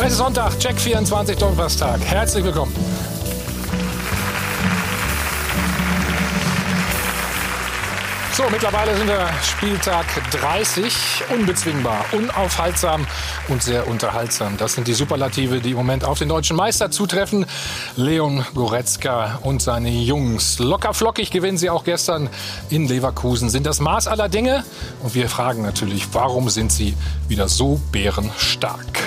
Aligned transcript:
Es 0.00 0.12
ist 0.12 0.18
Sonntag, 0.18 0.56
Check 0.60 0.78
24 0.78 1.36
Donnerstag. 1.38 2.00
Herzlich 2.00 2.44
willkommen. 2.44 2.72
So, 8.32 8.44
mittlerweile 8.52 8.96
sind 8.96 9.08
wir 9.08 9.28
Spieltag 9.42 10.06
30. 10.30 10.94
Unbezwingbar, 11.34 12.04
unaufhaltsam 12.12 13.04
und 13.48 13.60
sehr 13.60 13.88
unterhaltsam. 13.88 14.56
Das 14.56 14.74
sind 14.74 14.86
die 14.86 14.94
Superlative, 14.94 15.58
die 15.58 15.72
im 15.72 15.76
Moment 15.76 16.04
auf 16.04 16.20
den 16.20 16.28
deutschen 16.28 16.56
Meister 16.56 16.92
zutreffen. 16.92 17.44
Leon 17.96 18.46
Goretzka 18.54 19.40
und 19.42 19.60
seine 19.60 19.90
Jungs. 19.90 20.60
Locker 20.60 20.94
flockig 20.94 21.32
gewinnen 21.32 21.58
sie 21.58 21.70
auch 21.70 21.82
gestern 21.82 22.30
in 22.70 22.86
Leverkusen. 22.86 23.50
Sind 23.50 23.66
das 23.66 23.80
Maß 23.80 24.06
aller 24.06 24.28
Dinge? 24.28 24.62
Und 25.02 25.16
wir 25.16 25.28
fragen 25.28 25.62
natürlich, 25.62 26.06
warum 26.12 26.50
sind 26.50 26.70
sie 26.70 26.94
wieder 27.26 27.48
so 27.48 27.80
bärenstark? 27.90 29.02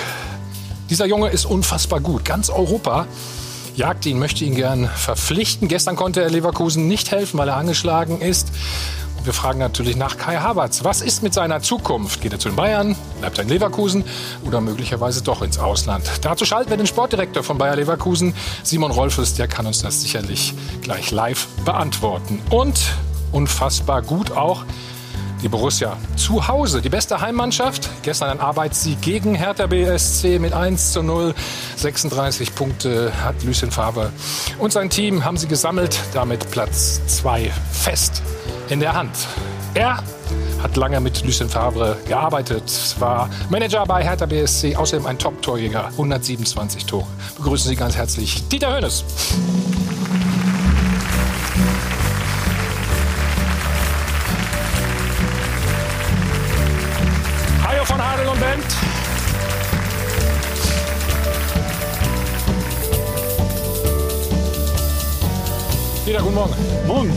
Dieser 0.92 1.06
Junge 1.06 1.30
ist 1.30 1.46
unfassbar 1.46 2.00
gut. 2.00 2.26
Ganz 2.26 2.50
Europa 2.50 3.06
jagt 3.76 4.04
ihn, 4.04 4.18
möchte 4.18 4.44
ihn 4.44 4.54
gern 4.54 4.90
verpflichten. 4.94 5.66
Gestern 5.66 5.96
konnte 5.96 6.20
er 6.20 6.28
Leverkusen 6.28 6.86
nicht 6.86 7.10
helfen, 7.10 7.38
weil 7.38 7.48
er 7.48 7.56
angeschlagen 7.56 8.20
ist. 8.20 8.48
Wir 9.24 9.32
fragen 9.32 9.58
natürlich 9.58 9.96
nach 9.96 10.18
Kai 10.18 10.36
Havertz. 10.36 10.84
Was 10.84 11.00
ist 11.00 11.22
mit 11.22 11.32
seiner 11.32 11.62
Zukunft? 11.62 12.20
Geht 12.20 12.34
er 12.34 12.38
zu 12.38 12.50
den 12.50 12.56
Bayern? 12.56 12.94
Bleibt 13.20 13.38
er 13.38 13.44
in 13.44 13.48
Leverkusen? 13.48 14.04
Oder 14.46 14.60
möglicherweise 14.60 15.22
doch 15.22 15.40
ins 15.40 15.58
Ausland? 15.58 16.04
Dazu 16.20 16.44
schalten 16.44 16.68
wir 16.68 16.76
den 16.76 16.86
Sportdirektor 16.86 17.42
von 17.42 17.56
Bayer 17.56 17.76
Leverkusen, 17.76 18.34
Simon 18.62 18.90
Rolfes. 18.90 19.32
Der 19.32 19.48
kann 19.48 19.64
uns 19.64 19.80
das 19.80 20.02
sicherlich 20.02 20.52
gleich 20.82 21.10
live 21.10 21.46
beantworten. 21.64 22.42
Und 22.50 22.78
unfassbar 23.32 24.02
gut 24.02 24.32
auch 24.32 24.66
die 25.42 25.48
Borussia 25.48 25.96
zu 26.16 26.46
Hause, 26.48 26.80
die 26.80 26.88
beste 26.88 27.20
Heimmannschaft. 27.20 27.90
Gestern 28.02 28.30
ein 28.30 28.40
Arbeitssieg 28.40 29.00
gegen 29.02 29.34
Hertha 29.34 29.66
BSC 29.66 30.38
mit 30.38 30.52
1 30.52 30.92
zu 30.92 31.02
0. 31.02 31.34
36 31.76 32.54
Punkte 32.54 33.12
hat 33.22 33.42
Lucien 33.42 33.70
Favre 33.70 34.12
und 34.58 34.72
sein 34.72 34.88
Team 34.88 35.24
haben 35.24 35.36
sie 35.36 35.48
gesammelt. 35.48 35.98
Damit 36.14 36.50
Platz 36.50 37.00
2 37.06 37.50
fest 37.72 38.22
in 38.68 38.80
der 38.80 38.94
Hand. 38.94 39.10
Er 39.74 40.02
hat 40.62 40.76
lange 40.76 41.00
mit 41.00 41.24
Lucien 41.24 41.48
Favre 41.48 41.96
gearbeitet, 42.06 42.94
war 43.00 43.28
Manager 43.50 43.84
bei 43.84 44.04
Hertha 44.04 44.26
BSC, 44.26 44.76
außerdem 44.76 45.06
ein 45.06 45.18
Top-Torjäger, 45.18 45.88
127 45.88 46.86
Tore. 46.86 47.06
Begrüßen 47.36 47.68
Sie 47.68 47.76
ganz 47.76 47.96
herzlich 47.96 48.46
Dieter 48.48 48.76
Hönes. 48.76 49.04
Guten 66.22 66.34
Morgen. 66.34 66.54
Morgen. 66.86 67.12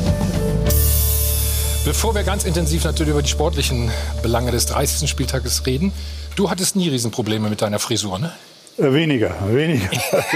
Bevor 1.86 2.16
wir 2.16 2.24
ganz 2.24 2.44
intensiv 2.44 2.84
natürlich 2.84 3.12
über 3.12 3.22
die 3.22 3.30
sportlichen 3.30 3.92
Belange 4.24 4.52
des 4.52 4.66
30. 4.66 5.08
Spieltages 5.08 5.66
reden, 5.66 5.92
du 6.36 6.50
hattest 6.50 6.76
nie 6.76 6.90
Riesenprobleme 6.90 7.50
mit 7.50 7.62
deiner 7.62 7.80
Frisur, 7.80 8.18
ne? 8.18 8.32
Äh, 8.78 8.94
weniger, 8.94 9.34
weniger. 9.48 9.90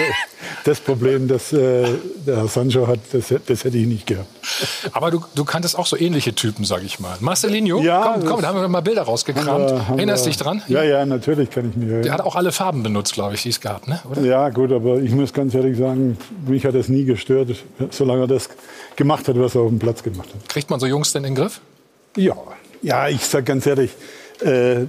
das 0.63 0.79
Problem, 0.79 1.27
das 1.27 1.51
äh, 1.51 1.83
der 2.25 2.37
Herr 2.37 2.47
Sancho 2.47 2.87
hat, 2.87 2.99
das, 3.11 3.33
das, 3.45 3.63
hätte 3.65 3.77
ich 3.77 3.85
nicht 3.85 4.07
gehabt. 4.07 4.27
Aber 4.93 5.11
du, 5.11 5.23
du 5.35 5.43
kanntest 5.43 5.77
auch 5.77 5.85
so 5.85 5.97
ähnliche 5.97 6.33
Typen, 6.33 6.63
sag 6.63 6.83
ich 6.83 7.01
mal. 7.01 7.17
Marcelinho, 7.19 7.81
ja, 7.81 8.13
komm, 8.13 8.25
komm, 8.25 8.41
da 8.41 8.47
haben 8.47 8.61
wir 8.61 8.67
mal 8.69 8.81
Bilder 8.81 9.01
rausgekramt. 9.01 9.71
Wir, 9.71 9.95
Erinnerst 9.97 10.25
du 10.25 10.29
dich 10.29 10.37
dran? 10.37 10.61
Ja, 10.69 10.83
ja, 10.83 11.05
natürlich 11.05 11.49
kann 11.49 11.69
ich 11.69 11.75
mich 11.75 11.87
erinnern. 11.87 12.03
Der 12.03 12.13
hat 12.13 12.21
auch 12.21 12.35
alle 12.35 12.53
Farben 12.53 12.81
benutzt, 12.81 13.13
glaube 13.13 13.35
ich, 13.35 13.43
die 13.43 13.49
es 13.49 13.59
gab, 13.59 13.87
ne? 13.89 13.99
Oder? 14.09 14.21
Ja, 14.21 14.49
gut, 14.49 14.71
aber 14.71 14.99
ich 14.99 15.11
muss 15.11 15.33
ganz 15.33 15.53
ehrlich 15.53 15.77
sagen, 15.77 16.17
mich 16.47 16.65
hat 16.65 16.75
das 16.75 16.87
nie 16.87 17.03
gestört, 17.03 17.49
solange 17.89 18.23
er 18.23 18.27
das 18.27 18.49
gemacht 18.95 19.27
hat, 19.27 19.37
was 19.37 19.55
er 19.55 19.61
auf 19.61 19.69
dem 19.69 19.79
Platz 19.79 20.01
gemacht 20.01 20.29
hat. 20.33 20.47
Kriegt 20.47 20.69
man 20.69 20.79
so 20.79 20.85
Jungs 20.85 21.11
denn 21.11 21.25
in 21.25 21.35
den 21.35 21.43
Griff? 21.43 21.59
Ja, 22.15 22.35
ja, 22.81 23.09
ich 23.09 23.25
sag 23.25 23.45
ganz 23.45 23.65
ehrlich, 23.67 23.91
äh, 24.41 24.85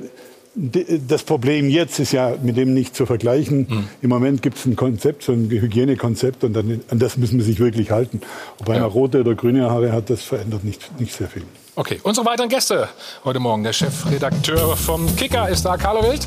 das 0.54 1.22
Problem 1.22 1.68
jetzt 1.68 2.00
ist 2.00 2.12
ja 2.12 2.34
mit 2.42 2.56
dem 2.56 2.74
nicht 2.74 2.96
zu 2.96 3.06
vergleichen. 3.06 3.66
Mhm. 3.68 3.84
Im 4.02 4.10
Moment 4.10 4.42
gibt 4.42 4.56
es 4.56 4.66
ein 4.66 4.74
Konzept, 4.74 5.22
so 5.22 5.32
ein 5.32 5.48
Hygienekonzept 5.48 6.42
und 6.42 6.54
dann, 6.54 6.80
an 6.88 6.98
das 6.98 7.16
müssen 7.16 7.38
wir 7.38 7.44
sich 7.44 7.60
wirklich 7.60 7.90
halten. 7.90 8.20
Ob 8.58 8.68
einer 8.68 8.80
ja. 8.80 8.86
rote 8.86 9.20
oder 9.20 9.34
grüne 9.34 9.70
Haare 9.70 9.92
hat, 9.92 10.10
das 10.10 10.22
verändert 10.22 10.64
nicht, 10.64 10.98
nicht 10.98 11.12
sehr 11.12 11.28
viel. 11.28 11.42
Okay, 11.76 12.00
unsere 12.02 12.26
weiteren 12.26 12.48
Gäste 12.48 12.88
heute 13.24 13.38
Morgen. 13.38 13.62
Der 13.62 13.72
Chefredakteur 13.72 14.76
vom 14.76 15.14
Kicker 15.16 15.48
ist 15.48 15.64
da, 15.64 15.76
Carlo 15.76 16.02
Wild. 16.02 16.26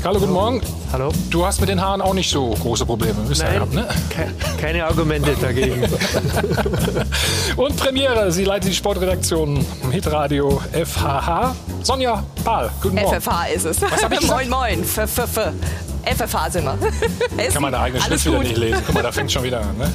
Carlo, 0.00 0.20
guten 0.20 0.32
Morgen. 0.32 0.62
Hallo. 0.92 1.12
Du 1.28 1.44
hast 1.44 1.60
mit 1.60 1.68
den 1.68 1.80
Haaren 1.80 2.00
auch 2.00 2.14
nicht 2.14 2.30
so 2.30 2.50
große 2.50 2.86
Probleme. 2.86 3.16
Nein, 3.28 3.54
gehabt, 3.54 3.74
ne? 3.74 3.88
ke 4.10 4.32
keine 4.60 4.84
Argumente 4.84 5.34
dagegen. 5.40 5.82
Und 7.56 7.76
Premiere, 7.76 8.30
sie 8.30 8.44
leitet 8.44 8.70
die 8.70 8.74
Sportredaktion 8.74 9.66
Hitradio 9.90 10.62
FHH. 10.72 11.54
Sonja 11.82 12.24
Pahl, 12.44 12.70
guten 12.80 12.94
Morgen. 12.94 13.20
FFH 13.20 13.46
ist 13.54 13.64
es. 13.64 13.82
Was 13.82 14.04
hab 14.04 14.12
ich 14.12 14.22
moin, 14.28 14.48
moin. 14.48 14.82
F 14.82 14.98
-f 14.98 15.18
-f 15.24 15.52
FFH 16.06 16.50
sind 16.50 16.64
wir. 16.64 16.78
Kann 17.52 17.62
man 17.62 17.74
eine 17.74 17.82
eigene 17.82 18.02
Schrift 18.02 18.26
wieder 18.26 18.38
nicht 18.38 18.56
lesen. 18.56 18.82
Guck 18.86 18.94
mal, 18.94 19.02
da 19.02 19.12
fängt 19.12 19.32
schon 19.32 19.42
wieder 19.42 19.60
an. 19.60 19.76
Ne? 19.76 19.92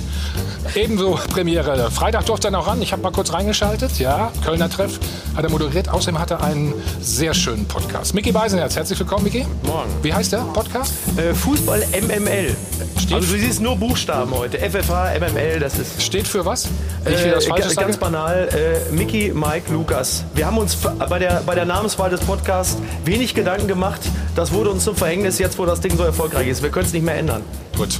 Ebenso 0.76 1.20
Premiere. 1.30 1.90
Freitag 1.92 2.26
durfte 2.26 2.50
er 2.50 2.52
noch 2.52 2.68
ran. 2.68 2.82
Ich 2.82 2.92
habe 2.92 3.02
mal 3.02 3.12
kurz 3.12 3.34
reingeschaltet. 3.34 3.98
Ja, 4.00 4.32
Kölner 4.44 4.70
Treff 4.70 5.00
hat 5.36 5.44
er 5.44 5.50
moderiert. 5.50 5.90
Außerdem 5.90 6.20
hat 6.20 6.32
er 6.32 6.44
einen 6.44 6.74
sehr 7.02 7.34
schönen 7.34 7.66
Podcast. 7.66 8.14
Micky 8.14 8.32
Beisenherz, 8.32 8.76
herzlich 8.76 9.00
willkommen, 9.00 9.24
Micky. 9.24 9.46
Morgen. 9.64 9.90
Wie 10.02 10.14
heißt 10.14 10.32
der 10.32 10.40
Podcast? 10.40 10.94
Äh, 11.18 11.34
Fußball 11.34 11.84
MML. 12.02 12.56
Steht 13.00 13.14
also 13.14 13.34
du 13.34 13.40
siehst 13.40 13.62
nur 13.62 13.76
Buchstaben 13.76 14.32
heute. 14.32 14.58
FFH, 14.60 15.20
MML, 15.20 15.60
das 15.60 15.78
ist... 15.78 16.02
Steht 16.02 16.28
für 16.28 16.46
was? 16.46 16.68
Nicht 17.06 17.26
äh, 17.26 17.32
das 17.32 17.46
Falsches 17.46 17.76
ganz 17.76 17.98
banal. 17.98 18.50
Äh, 18.54 18.94
Micky, 18.94 19.32
Mike, 19.34 19.72
Lukas. 19.72 20.24
Wir 20.36 20.46
haben 20.46 20.58
uns 20.58 20.76
bei 20.76 21.20
der, 21.20 21.42
bei 21.46 21.56
der 21.56 21.66
Namenswahl 21.66 22.10
des 22.10 22.22
Podcasts 22.22 22.78
wenig 23.04 23.34
Gedanken 23.34 23.68
gemacht. 23.68 24.02
Das 24.36 24.52
wurde 24.52 24.70
uns 24.70 24.84
zum 24.84 24.96
Verhängnis 24.96 25.40
jetzt, 25.40 25.58
wo 25.58 25.66
das 25.66 25.82
Ding 25.82 25.98
so 25.98 26.01
erfolgreich 26.04 26.48
ist. 26.48 26.62
Wir 26.62 26.70
können 26.70 26.86
es 26.86 26.94
nicht 26.94 27.04
mehr 27.04 27.18
ändern. 27.18 27.44
Gut. 27.78 28.00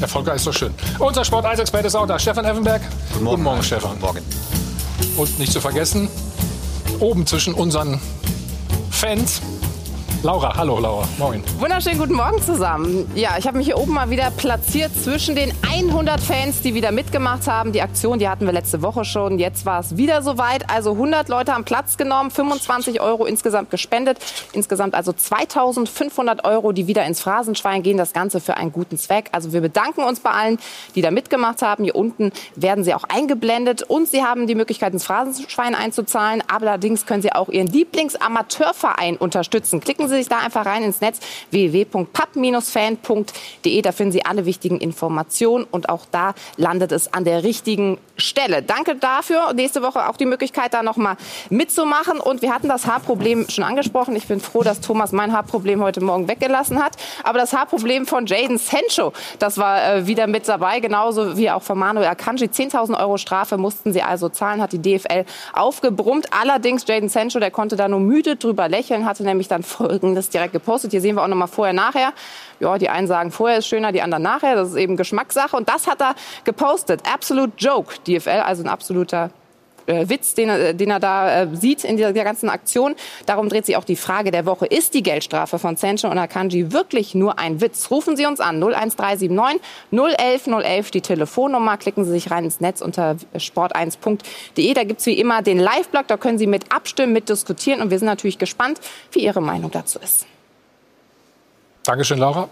Erfolgreich 0.00 0.36
ist 0.36 0.44
so 0.44 0.52
schön. 0.52 0.74
Unser 0.98 1.24
Sport 1.24 1.46
1 1.46 1.60
Experte 1.60 1.86
ist 1.86 1.94
auch 1.94 2.06
da. 2.06 2.18
Stefan 2.18 2.44
Effenberg. 2.44 2.82
Guten 3.12 3.24
Morgen, 3.24 3.36
Guten 3.36 3.42
Morgen 3.42 3.62
Stefan. 3.62 3.90
Guten 3.92 4.02
Morgen. 4.02 4.22
Und 5.16 5.38
nicht 5.38 5.52
zu 5.52 5.60
vergessen, 5.60 6.08
oben 7.00 7.26
zwischen 7.26 7.54
unseren 7.54 8.00
Fans 8.90 9.40
Laura, 10.22 10.56
hallo 10.56 10.80
Laura, 10.80 11.06
moin. 11.18 11.42
Wunderschönen 11.58 11.98
guten 11.98 12.14
Morgen 12.14 12.42
zusammen. 12.42 13.08
Ja, 13.14 13.36
ich 13.38 13.46
habe 13.46 13.58
mich 13.58 13.66
hier 13.66 13.78
oben 13.78 13.92
mal 13.92 14.10
wieder 14.10 14.30
platziert 14.30 14.90
zwischen 14.96 15.36
den 15.36 15.52
100 15.70 16.20
Fans, 16.20 16.62
die 16.62 16.74
wieder 16.74 16.90
mitgemacht 16.90 17.46
haben. 17.46 17.72
Die 17.72 17.82
Aktion, 17.82 18.18
die 18.18 18.28
hatten 18.28 18.44
wir 18.46 18.52
letzte 18.52 18.82
Woche 18.82 19.04
schon. 19.04 19.38
Jetzt 19.38 19.66
war 19.66 19.78
es 19.80 19.96
wieder 19.96 20.22
soweit. 20.22 20.68
Also 20.68 20.92
100 20.92 21.28
Leute 21.28 21.54
haben 21.54 21.64
Platz 21.64 21.96
genommen, 21.96 22.30
25 22.30 23.00
Euro 23.00 23.24
insgesamt 23.24 23.70
gespendet. 23.70 24.18
Insgesamt 24.52 24.94
also 24.94 25.12
2500 25.12 26.44
Euro, 26.44 26.72
die 26.72 26.86
wieder 26.86 27.04
ins 27.04 27.20
Phrasenschwein 27.20 27.82
gehen. 27.82 27.96
Das 27.96 28.12
Ganze 28.12 28.40
für 28.40 28.56
einen 28.56 28.72
guten 28.72 28.98
Zweck. 28.98 29.28
Also 29.32 29.52
wir 29.52 29.60
bedanken 29.60 30.02
uns 30.02 30.20
bei 30.20 30.30
allen, 30.30 30.58
die 30.96 31.02
da 31.02 31.10
mitgemacht 31.10 31.62
haben. 31.62 31.84
Hier 31.84 31.94
unten 31.94 32.32
werden 32.56 32.82
sie 32.82 32.94
auch 32.94 33.04
eingeblendet 33.04 33.82
und 33.82 34.08
sie 34.08 34.24
haben 34.24 34.46
die 34.46 34.54
Möglichkeit, 34.54 34.92
ins 34.92 35.04
Phrasenschwein 35.04 35.74
einzuzahlen. 35.74 36.42
Allerdings 36.48 37.06
können 37.06 37.22
sie 37.22 37.32
auch 37.32 37.48
ihren 37.48 37.68
Lieblingsamateurverein 37.68 39.18
unterstützen. 39.18 39.80
Klicken 39.80 40.08
Sie 40.08 40.15
Sie 40.16 40.22
sich 40.22 40.28
da 40.28 40.38
einfach 40.38 40.66
rein 40.66 40.82
ins 40.82 41.00
Netz 41.00 41.20
www.pub-fan.de. 41.50 43.82
Da 43.82 43.92
finden 43.92 44.12
Sie 44.12 44.24
alle 44.24 44.46
wichtigen 44.46 44.78
Informationen 44.78 45.66
und 45.70 45.88
auch 45.88 46.06
da 46.10 46.34
landet 46.56 46.90
es 46.92 47.12
an 47.12 47.24
der 47.24 47.44
richtigen 47.44 47.98
Stelle. 48.16 48.62
Danke 48.62 48.96
dafür. 48.96 49.52
Nächste 49.54 49.82
Woche 49.82 50.08
auch 50.08 50.16
die 50.16 50.26
Möglichkeit, 50.26 50.74
da 50.74 50.82
noch 50.82 50.96
mal 50.96 51.16
mitzumachen. 51.50 52.18
Und 52.18 52.42
wir 52.42 52.54
hatten 52.54 52.68
das 52.68 52.86
Haarproblem 52.86 53.48
schon 53.48 53.64
angesprochen. 53.64 54.16
Ich 54.16 54.26
bin 54.26 54.40
froh, 54.40 54.62
dass 54.62 54.80
Thomas 54.80 55.12
mein 55.12 55.32
Haarproblem 55.32 55.82
heute 55.82 56.00
Morgen 56.00 56.28
weggelassen 56.28 56.82
hat. 56.82 56.92
Aber 57.24 57.38
das 57.38 57.52
Haarproblem 57.52 58.06
von 58.06 58.26
Jaden 58.26 58.58
Sancho, 58.58 59.12
das 59.38 59.58
war 59.58 59.84
äh, 59.84 60.06
wieder 60.06 60.26
mit 60.26 60.48
dabei, 60.48 60.80
genauso 60.80 61.36
wie 61.36 61.50
auch 61.50 61.62
von 61.62 61.78
Manuel 61.78 62.06
Akanji. 62.06 62.46
10.000 62.46 62.98
Euro 62.98 63.18
Strafe 63.18 63.58
mussten 63.58 63.92
sie 63.92 64.02
also 64.02 64.28
zahlen, 64.28 64.62
hat 64.62 64.72
die 64.72 64.80
DFL 64.80 65.24
aufgebrummt. 65.52 66.32
Allerdings 66.32 66.86
Jaden 66.86 67.08
Sancho, 67.08 67.38
der 67.38 67.50
konnte 67.50 67.76
da 67.76 67.88
nur 67.88 68.00
müde 68.00 68.36
drüber 68.36 68.68
lächeln, 68.68 69.04
hatte 69.04 69.24
nämlich 69.24 69.48
dann 69.48 69.62
Folgendes 70.00 70.30
direkt 70.30 70.52
gepostet. 70.52 70.90
Hier 70.90 71.00
sehen 71.00 71.16
wir 71.16 71.22
auch 71.22 71.28
noch 71.28 71.36
mal 71.36 71.46
vorher, 71.46 71.72
nachher. 71.72 72.12
Ja, 72.60 72.78
die 72.78 72.88
einen 72.88 73.06
sagen 73.06 73.30
vorher 73.30 73.58
ist 73.58 73.66
schöner, 73.66 73.92
die 73.92 74.02
anderen 74.02 74.22
nachher. 74.22 74.54
Das 74.54 74.70
ist 74.70 74.76
eben 74.76 74.96
Geschmackssache. 74.96 75.56
Und 75.56 75.68
das 75.68 75.86
hat 75.86 76.00
er 76.00 76.14
gepostet. 76.44 77.02
Absolute 77.12 77.52
Joke. 77.58 77.94
DFL, 78.06 78.42
also 78.44 78.62
ein 78.62 78.68
absoluter 78.68 79.30
äh, 79.86 80.08
Witz, 80.08 80.34
den, 80.34 80.48
er, 80.48 80.74
den 80.74 80.90
er 80.90 81.00
da 81.00 81.42
äh, 81.42 81.48
sieht 81.52 81.84
in 81.84 81.96
dieser 81.96 82.12
ganzen 82.12 82.48
Aktion. 82.48 82.94
Darum 83.26 83.48
dreht 83.48 83.66
sich 83.66 83.76
auch 83.76 83.84
die 83.84 83.96
Frage 83.96 84.30
der 84.30 84.46
Woche. 84.46 84.66
Ist 84.66 84.94
die 84.94 85.02
Geldstrafe 85.02 85.58
von 85.58 85.76
Sancho 85.76 86.08
und 86.08 86.18
Akanji 86.18 86.72
wirklich 86.72 87.14
nur 87.14 87.38
ein 87.38 87.60
Witz? 87.60 87.90
Rufen 87.90 88.16
Sie 88.16 88.26
uns 88.26 88.40
an 88.40 88.62
01379 88.62 89.30
011 89.90 90.46
011 90.46 90.90
die 90.90 91.00
Telefonnummer. 91.00 91.76
Klicken 91.76 92.04
Sie 92.04 92.10
sich 92.10 92.30
rein 92.30 92.44
ins 92.44 92.60
Netz 92.60 92.80
unter 92.80 93.16
sport1.de. 93.34 94.74
Da 94.74 94.84
gibt 94.84 95.00
es 95.00 95.06
wie 95.06 95.18
immer 95.18 95.42
den 95.42 95.58
Live-Blog. 95.58 96.06
Da 96.08 96.16
können 96.16 96.38
Sie 96.38 96.46
mit 96.46 96.72
abstimmen, 96.72 97.12
mit 97.12 97.28
diskutieren. 97.28 97.80
Und 97.80 97.90
wir 97.90 97.98
sind 97.98 98.06
natürlich 98.06 98.38
gespannt, 98.38 98.80
wie 99.12 99.20
Ihre 99.20 99.40
Meinung 99.40 99.70
dazu 99.70 99.98
ist. 99.98 100.26
Dankeschön, 101.84 102.18
Laura. 102.18 102.48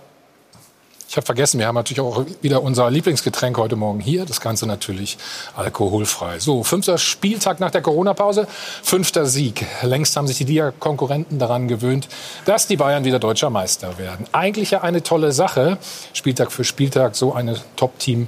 Ich 1.15 1.17
habe 1.17 1.27
vergessen, 1.27 1.61
wir 1.61 1.69
haben 1.69 1.77
natürlich 1.77 2.01
auch 2.01 2.27
wieder 2.43 2.61
unser 2.61 2.91
Lieblingsgetränk 2.91 3.57
heute 3.57 3.77
Morgen 3.77 4.01
hier. 4.01 4.25
Das 4.27 4.41
Ganze 4.41 4.67
natürlich 4.67 5.17
alkoholfrei. 5.55 6.41
So, 6.41 6.65
fünfter 6.65 6.99
Spieltag 6.99 7.61
nach 7.61 7.71
der 7.71 7.83
Corona-Pause, 7.83 8.49
fünfter 8.83 9.25
Sieg. 9.25 9.65
Längst 9.83 10.17
haben 10.17 10.27
sich 10.27 10.39
die 10.39 10.45
Liga-Konkurrenten 10.45 11.39
daran 11.39 11.69
gewöhnt, 11.69 12.09
dass 12.47 12.67
die 12.67 12.77
Bayern 12.77 13.05
wieder 13.05 13.21
deutscher 13.21 13.49
Meister 13.49 13.97
werden. 13.97 14.27
Eigentlich 14.33 14.73
ja 14.73 14.81
eine 14.81 15.05
tolle 15.05 15.31
Sache, 15.31 15.79
Spieltag 16.15 16.51
für 16.51 16.65
Spieltag 16.65 17.15
so 17.15 17.33
ein 17.33 17.57
Top-Team 17.77 18.27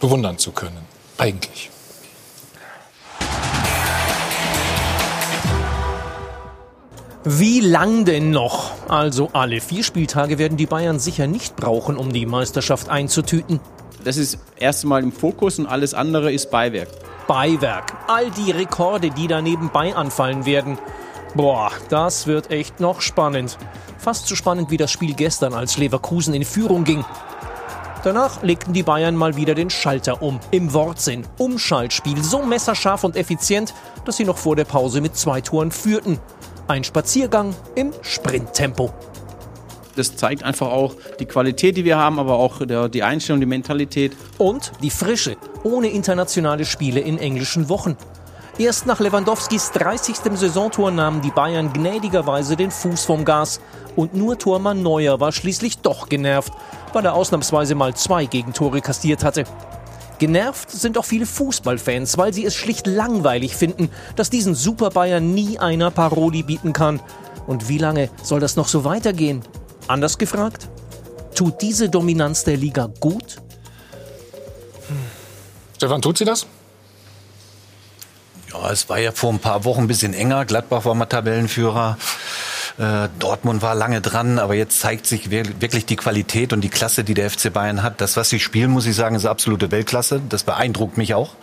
bewundern 0.00 0.36
zu 0.36 0.50
können. 0.50 0.78
Eigentlich. 1.18 1.70
Wie 7.26 7.60
lang 7.60 8.04
denn 8.04 8.32
noch? 8.32 8.72
Also 8.86 9.30
alle 9.32 9.62
vier 9.62 9.82
Spieltage 9.82 10.38
werden 10.38 10.58
die 10.58 10.66
Bayern 10.66 10.98
sicher 10.98 11.26
nicht 11.26 11.56
brauchen, 11.56 11.96
um 11.96 12.12
die 12.12 12.26
Meisterschaft 12.26 12.90
einzutüten. 12.90 13.60
Das 14.04 14.18
ist 14.18 14.38
erstmal 14.58 15.02
im 15.02 15.10
Fokus 15.10 15.58
und 15.58 15.66
alles 15.66 15.94
andere 15.94 16.30
ist 16.30 16.50
Beiwerk. 16.50 16.88
Beiwerk. 17.26 17.94
All 18.08 18.30
die 18.30 18.50
Rekorde, 18.50 19.08
die 19.08 19.26
da 19.26 19.40
nebenbei 19.40 19.96
anfallen 19.96 20.44
werden. 20.44 20.76
Boah, 21.34 21.72
das 21.88 22.26
wird 22.26 22.50
echt 22.50 22.80
noch 22.80 23.00
spannend. 23.00 23.56
Fast 23.96 24.28
so 24.28 24.36
spannend 24.36 24.70
wie 24.70 24.76
das 24.76 24.90
Spiel 24.90 25.14
gestern, 25.14 25.54
als 25.54 25.78
Leverkusen 25.78 26.34
in 26.34 26.44
Führung 26.44 26.84
ging. 26.84 27.06
Danach 28.04 28.42
legten 28.42 28.74
die 28.74 28.82
Bayern 28.82 29.16
mal 29.16 29.34
wieder 29.34 29.54
den 29.54 29.70
Schalter 29.70 30.20
um. 30.20 30.40
Im 30.50 30.74
Wortsinn. 30.74 31.26
Umschaltspiel 31.38 32.22
so 32.22 32.42
messerscharf 32.42 33.02
und 33.02 33.16
effizient, 33.16 33.72
dass 34.04 34.18
sie 34.18 34.26
noch 34.26 34.36
vor 34.36 34.56
der 34.56 34.66
Pause 34.66 35.00
mit 35.00 35.16
zwei 35.16 35.40
Toren 35.40 35.70
führten. 35.70 36.20
Ein 36.66 36.82
Spaziergang 36.82 37.54
im 37.74 37.92
Sprinttempo. 38.00 38.90
Das 39.96 40.16
zeigt 40.16 40.42
einfach 40.42 40.68
auch 40.68 40.94
die 41.20 41.26
Qualität, 41.26 41.76
die 41.76 41.84
wir 41.84 41.98
haben, 41.98 42.18
aber 42.18 42.36
auch 42.36 42.62
die 42.88 43.02
Einstellung, 43.02 43.40
die 43.40 43.46
Mentalität. 43.46 44.16
Und 44.38 44.72
die 44.82 44.88
Frische, 44.88 45.36
ohne 45.62 45.88
internationale 45.88 46.64
Spiele 46.64 47.00
in 47.00 47.18
englischen 47.18 47.68
Wochen. 47.68 47.98
Erst 48.56 48.86
nach 48.86 48.98
Lewandowskis 48.98 49.72
30. 49.72 50.16
Saisontor 50.36 50.90
nahmen 50.90 51.20
die 51.20 51.30
Bayern 51.30 51.70
gnädigerweise 51.72 52.56
den 52.56 52.70
Fuß 52.70 53.04
vom 53.04 53.26
Gas. 53.26 53.60
Und 53.94 54.14
nur 54.14 54.38
Tormann 54.38 54.82
Neuer 54.82 55.20
war 55.20 55.32
schließlich 55.32 55.78
doch 55.78 56.08
genervt, 56.08 56.52
weil 56.94 57.04
er 57.04 57.14
ausnahmsweise 57.14 57.74
mal 57.74 57.94
zwei 57.94 58.24
Gegentore 58.24 58.80
kassiert 58.80 59.22
hatte. 59.22 59.44
Genervt 60.18 60.70
sind 60.70 60.96
auch 60.96 61.04
viele 61.04 61.26
Fußballfans, 61.26 62.16
weil 62.18 62.32
sie 62.32 62.44
es 62.44 62.54
schlicht 62.54 62.86
langweilig 62.86 63.56
finden, 63.56 63.90
dass 64.16 64.30
diesen 64.30 64.54
Super 64.54 64.90
Bayern 64.90 65.34
nie 65.34 65.58
einer 65.58 65.90
Paroli 65.90 66.42
bieten 66.42 66.72
kann. 66.72 67.00
Und 67.46 67.68
wie 67.68 67.78
lange 67.78 68.10
soll 68.22 68.40
das 68.40 68.56
noch 68.56 68.68
so 68.68 68.84
weitergehen? 68.84 69.42
Anders 69.88 70.18
gefragt, 70.18 70.68
tut 71.34 71.60
diese 71.60 71.88
Dominanz 71.88 72.44
der 72.44 72.56
Liga 72.56 72.88
gut? 73.00 73.36
Hm. 74.88 74.96
Stefan, 75.76 76.00
tut 76.00 76.18
sie 76.18 76.24
das? 76.24 76.46
Ja, 78.52 78.70
es 78.70 78.88
war 78.88 78.98
ja 78.98 79.12
vor 79.12 79.32
ein 79.32 79.40
paar 79.40 79.64
Wochen 79.64 79.82
ein 79.82 79.88
bisschen 79.88 80.14
enger. 80.14 80.44
Gladbach 80.44 80.84
war 80.84 80.94
mal 80.94 81.06
Tabellenführer. 81.06 81.98
Äh, 82.76 83.08
Dortmund 83.20 83.62
war 83.62 83.74
lange 83.74 84.00
dran, 84.00 84.38
aber 84.38 84.54
jetzt 84.54 84.80
zeigt 84.80 85.06
sich 85.06 85.30
wirklich 85.30 85.86
die 85.86 85.96
Qualität 85.96 86.52
und 86.52 86.60
die 86.60 86.68
Klasse, 86.68 87.04
die 87.04 87.14
der 87.14 87.30
FC 87.30 87.52
Bayern 87.52 87.82
hat. 87.82 88.00
Das, 88.00 88.16
was 88.16 88.30
sie 88.30 88.40
spielen, 88.40 88.70
muss 88.70 88.86
ich 88.86 88.96
sagen, 88.96 89.14
ist 89.14 89.26
absolute 89.26 89.70
Weltklasse. 89.70 90.20
Das 90.28 90.42
beeindruckt 90.42 90.98
mich 90.98 91.14
auch. 91.14 91.34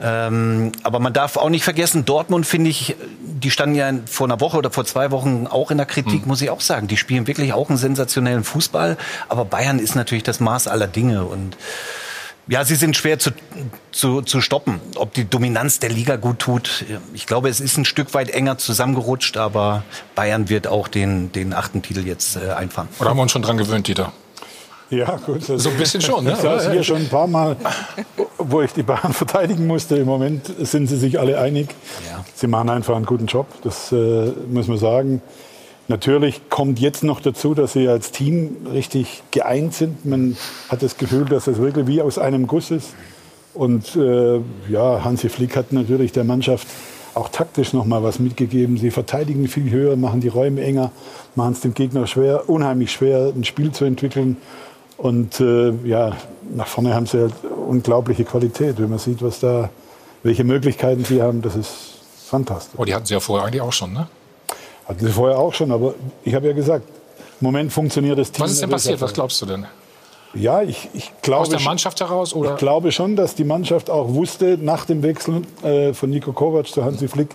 Ähm, 0.00 0.72
aber 0.84 1.00
man 1.00 1.12
darf 1.12 1.36
auch 1.36 1.50
nicht 1.50 1.64
vergessen, 1.64 2.04
Dortmund 2.04 2.46
finde 2.46 2.70
ich, 2.70 2.96
die 3.20 3.50
standen 3.50 3.74
ja 3.74 3.92
vor 4.06 4.26
einer 4.26 4.40
Woche 4.40 4.56
oder 4.56 4.70
vor 4.70 4.84
zwei 4.84 5.10
Wochen 5.10 5.46
auch 5.48 5.70
in 5.70 5.78
der 5.78 5.86
Kritik, 5.86 6.22
mhm. 6.22 6.28
muss 6.28 6.42
ich 6.42 6.50
auch 6.50 6.60
sagen. 6.60 6.86
Die 6.86 6.96
spielen 6.96 7.26
wirklich 7.26 7.52
auch 7.52 7.68
einen 7.68 7.78
sensationellen 7.78 8.44
Fußball. 8.44 8.96
Aber 9.28 9.44
Bayern 9.44 9.80
ist 9.80 9.96
natürlich 9.96 10.24
das 10.24 10.38
Maß 10.38 10.68
aller 10.68 10.86
Dinge 10.86 11.24
und 11.24 11.56
ja, 12.48 12.64
sie 12.64 12.74
sind 12.74 12.96
schwer 12.96 13.18
zu, 13.18 13.30
zu, 13.92 14.22
zu 14.22 14.40
stoppen. 14.40 14.80
Ob 14.96 15.14
die 15.14 15.24
Dominanz 15.24 15.78
der 15.78 15.90
Liga 15.90 16.16
gut 16.16 16.40
tut, 16.40 16.84
ich 17.14 17.26
glaube, 17.26 17.48
es 17.48 17.60
ist 17.60 17.76
ein 17.76 17.84
Stück 17.84 18.14
weit 18.14 18.30
enger 18.30 18.58
zusammengerutscht, 18.58 19.36
aber 19.36 19.84
Bayern 20.14 20.48
wird 20.48 20.66
auch 20.66 20.88
den, 20.88 21.30
den 21.32 21.52
achten 21.52 21.82
Titel 21.82 22.06
jetzt 22.06 22.36
äh, 22.36 22.50
einfangen. 22.50 22.88
Oder 22.98 23.10
haben 23.10 23.16
wir 23.16 23.22
uns 23.22 23.32
schon 23.32 23.42
dran 23.42 23.58
gewöhnt, 23.58 23.86
Dieter? 23.86 24.12
Ja, 24.90 25.16
gut. 25.16 25.42
So 25.44 25.70
ein 25.70 25.76
bisschen 25.78 26.02
schon, 26.02 26.24
ne? 26.24 26.32
Ich 26.32 26.38
saß 26.38 26.70
hier 26.70 26.82
schon 26.82 26.98
ein 26.98 27.08
paar 27.08 27.26
Mal, 27.26 27.56
wo 28.36 28.60
ich 28.60 28.72
die 28.72 28.82
Bayern 28.82 29.12
verteidigen 29.12 29.66
musste. 29.66 29.96
Im 29.96 30.06
Moment 30.06 30.52
sind 30.58 30.86
sie 30.88 30.96
sich 30.96 31.18
alle 31.18 31.40
einig. 31.40 31.68
Ja. 32.10 32.24
Sie 32.34 32.46
machen 32.46 32.68
einfach 32.68 32.96
einen 32.96 33.06
guten 33.06 33.26
Job, 33.26 33.46
das 33.62 33.90
äh, 33.92 34.32
muss 34.48 34.68
man 34.68 34.78
sagen. 34.78 35.22
Natürlich 35.92 36.48
kommt 36.48 36.80
jetzt 36.80 37.04
noch 37.04 37.20
dazu, 37.20 37.52
dass 37.52 37.74
sie 37.74 37.86
als 37.86 38.12
Team 38.12 38.66
richtig 38.72 39.22
geeint 39.30 39.74
sind. 39.74 40.06
Man 40.06 40.38
hat 40.70 40.82
das 40.82 40.96
Gefühl, 40.96 41.26
dass 41.26 41.46
es 41.48 41.58
wirklich 41.58 41.86
wie 41.86 42.00
aus 42.00 42.16
einem 42.16 42.46
Guss 42.46 42.70
ist. 42.70 42.94
Und 43.52 43.94
äh, 43.96 44.40
ja, 44.70 45.04
Hansi 45.04 45.28
Flick 45.28 45.54
hat 45.54 45.70
natürlich 45.70 46.10
der 46.10 46.24
Mannschaft 46.24 46.66
auch 47.12 47.28
taktisch 47.28 47.74
noch 47.74 47.84
mal 47.84 48.02
was 48.02 48.20
mitgegeben. 48.20 48.78
Sie 48.78 48.90
verteidigen 48.90 49.46
viel 49.48 49.70
höher, 49.70 49.96
machen 49.96 50.22
die 50.22 50.28
Räume 50.28 50.62
enger, 50.62 50.92
machen 51.34 51.52
es 51.52 51.60
dem 51.60 51.74
Gegner 51.74 52.06
schwer, 52.06 52.48
unheimlich 52.48 52.90
schwer, 52.90 53.30
ein 53.36 53.44
Spiel 53.44 53.70
zu 53.72 53.84
entwickeln. 53.84 54.38
Und 54.96 55.40
äh, 55.40 55.72
ja, 55.84 56.16
nach 56.56 56.68
vorne 56.68 56.94
haben 56.94 57.04
sie 57.04 57.18
halt 57.18 57.34
unglaubliche 57.68 58.24
Qualität. 58.24 58.80
Wenn 58.80 58.88
man 58.88 58.98
sieht, 58.98 59.20
was 59.20 59.40
da, 59.40 59.68
welche 60.22 60.44
Möglichkeiten 60.44 61.04
sie 61.04 61.20
haben, 61.20 61.42
das 61.42 61.54
ist 61.54 61.74
fantastisch. 62.24 62.78
Oh, 62.78 62.86
die 62.86 62.94
hatten 62.94 63.04
sie 63.04 63.12
ja 63.12 63.20
vorher 63.20 63.46
eigentlich 63.46 63.60
auch 63.60 63.74
schon, 63.74 63.92
ne? 63.92 64.06
Hatten 64.86 65.06
sie 65.06 65.12
vorher 65.12 65.38
auch 65.38 65.54
schon, 65.54 65.70
aber 65.70 65.94
ich 66.24 66.34
habe 66.34 66.48
ja 66.48 66.52
gesagt, 66.52 66.84
im 67.40 67.46
Moment 67.46 67.72
funktioniert 67.72 68.18
das 68.18 68.30
Team. 68.30 68.44
Was 68.44 68.52
ist 68.52 68.62
denn 68.62 68.70
passiert? 68.70 69.00
Was 69.00 69.12
glaubst 69.12 69.40
du 69.42 69.46
denn? 69.46 69.66
Ja, 70.34 70.62
ich, 70.62 70.88
ich 70.94 71.12
glaube. 71.22 71.42
Aus 71.42 71.48
der 71.50 71.60
Mannschaft 71.60 72.00
heraus? 72.00 72.34
Oder? 72.34 72.52
Ich 72.52 72.56
glaube 72.56 72.92
schon, 72.92 73.16
dass 73.16 73.34
die 73.34 73.44
Mannschaft 73.44 73.90
auch 73.90 74.08
wusste, 74.08 74.58
nach 74.60 74.86
dem 74.86 75.02
Wechsel 75.02 75.42
äh, 75.62 75.92
von 75.92 76.10
Nico 76.10 76.32
Kovac 76.32 76.68
zu 76.68 76.84
Hansi 76.84 77.08
Flick, 77.08 77.34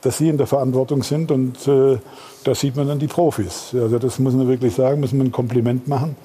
dass 0.00 0.18
sie 0.18 0.28
in 0.28 0.38
der 0.38 0.46
Verantwortung 0.46 1.02
sind. 1.02 1.30
Und 1.30 1.66
äh, 1.68 1.98
da 2.44 2.54
sieht 2.54 2.76
man 2.76 2.88
dann 2.88 2.98
die 2.98 3.08
Profis. 3.08 3.70
Also, 3.74 3.98
das 3.98 4.18
muss 4.18 4.32
man 4.32 4.48
wirklich 4.48 4.74
sagen, 4.74 5.00
muss 5.00 5.12
man 5.12 5.26
ein 5.26 5.32
Kompliment 5.32 5.86
machen. 5.86 6.16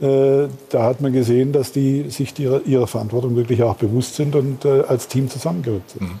Äh, 0.00 0.48
da 0.70 0.82
hat 0.82 1.00
man 1.00 1.12
gesehen, 1.12 1.52
dass 1.52 1.70
die 1.70 2.10
sich 2.10 2.36
ihrer, 2.38 2.62
ihrer 2.66 2.88
Verantwortung 2.88 3.36
wirklich 3.36 3.62
auch 3.62 3.76
bewusst 3.76 4.16
sind 4.16 4.34
und 4.34 4.64
äh, 4.64 4.82
als 4.82 5.06
Team 5.06 5.30
zusammengerückt 5.30 5.90
sind. 5.90 6.02
Mhm. 6.02 6.20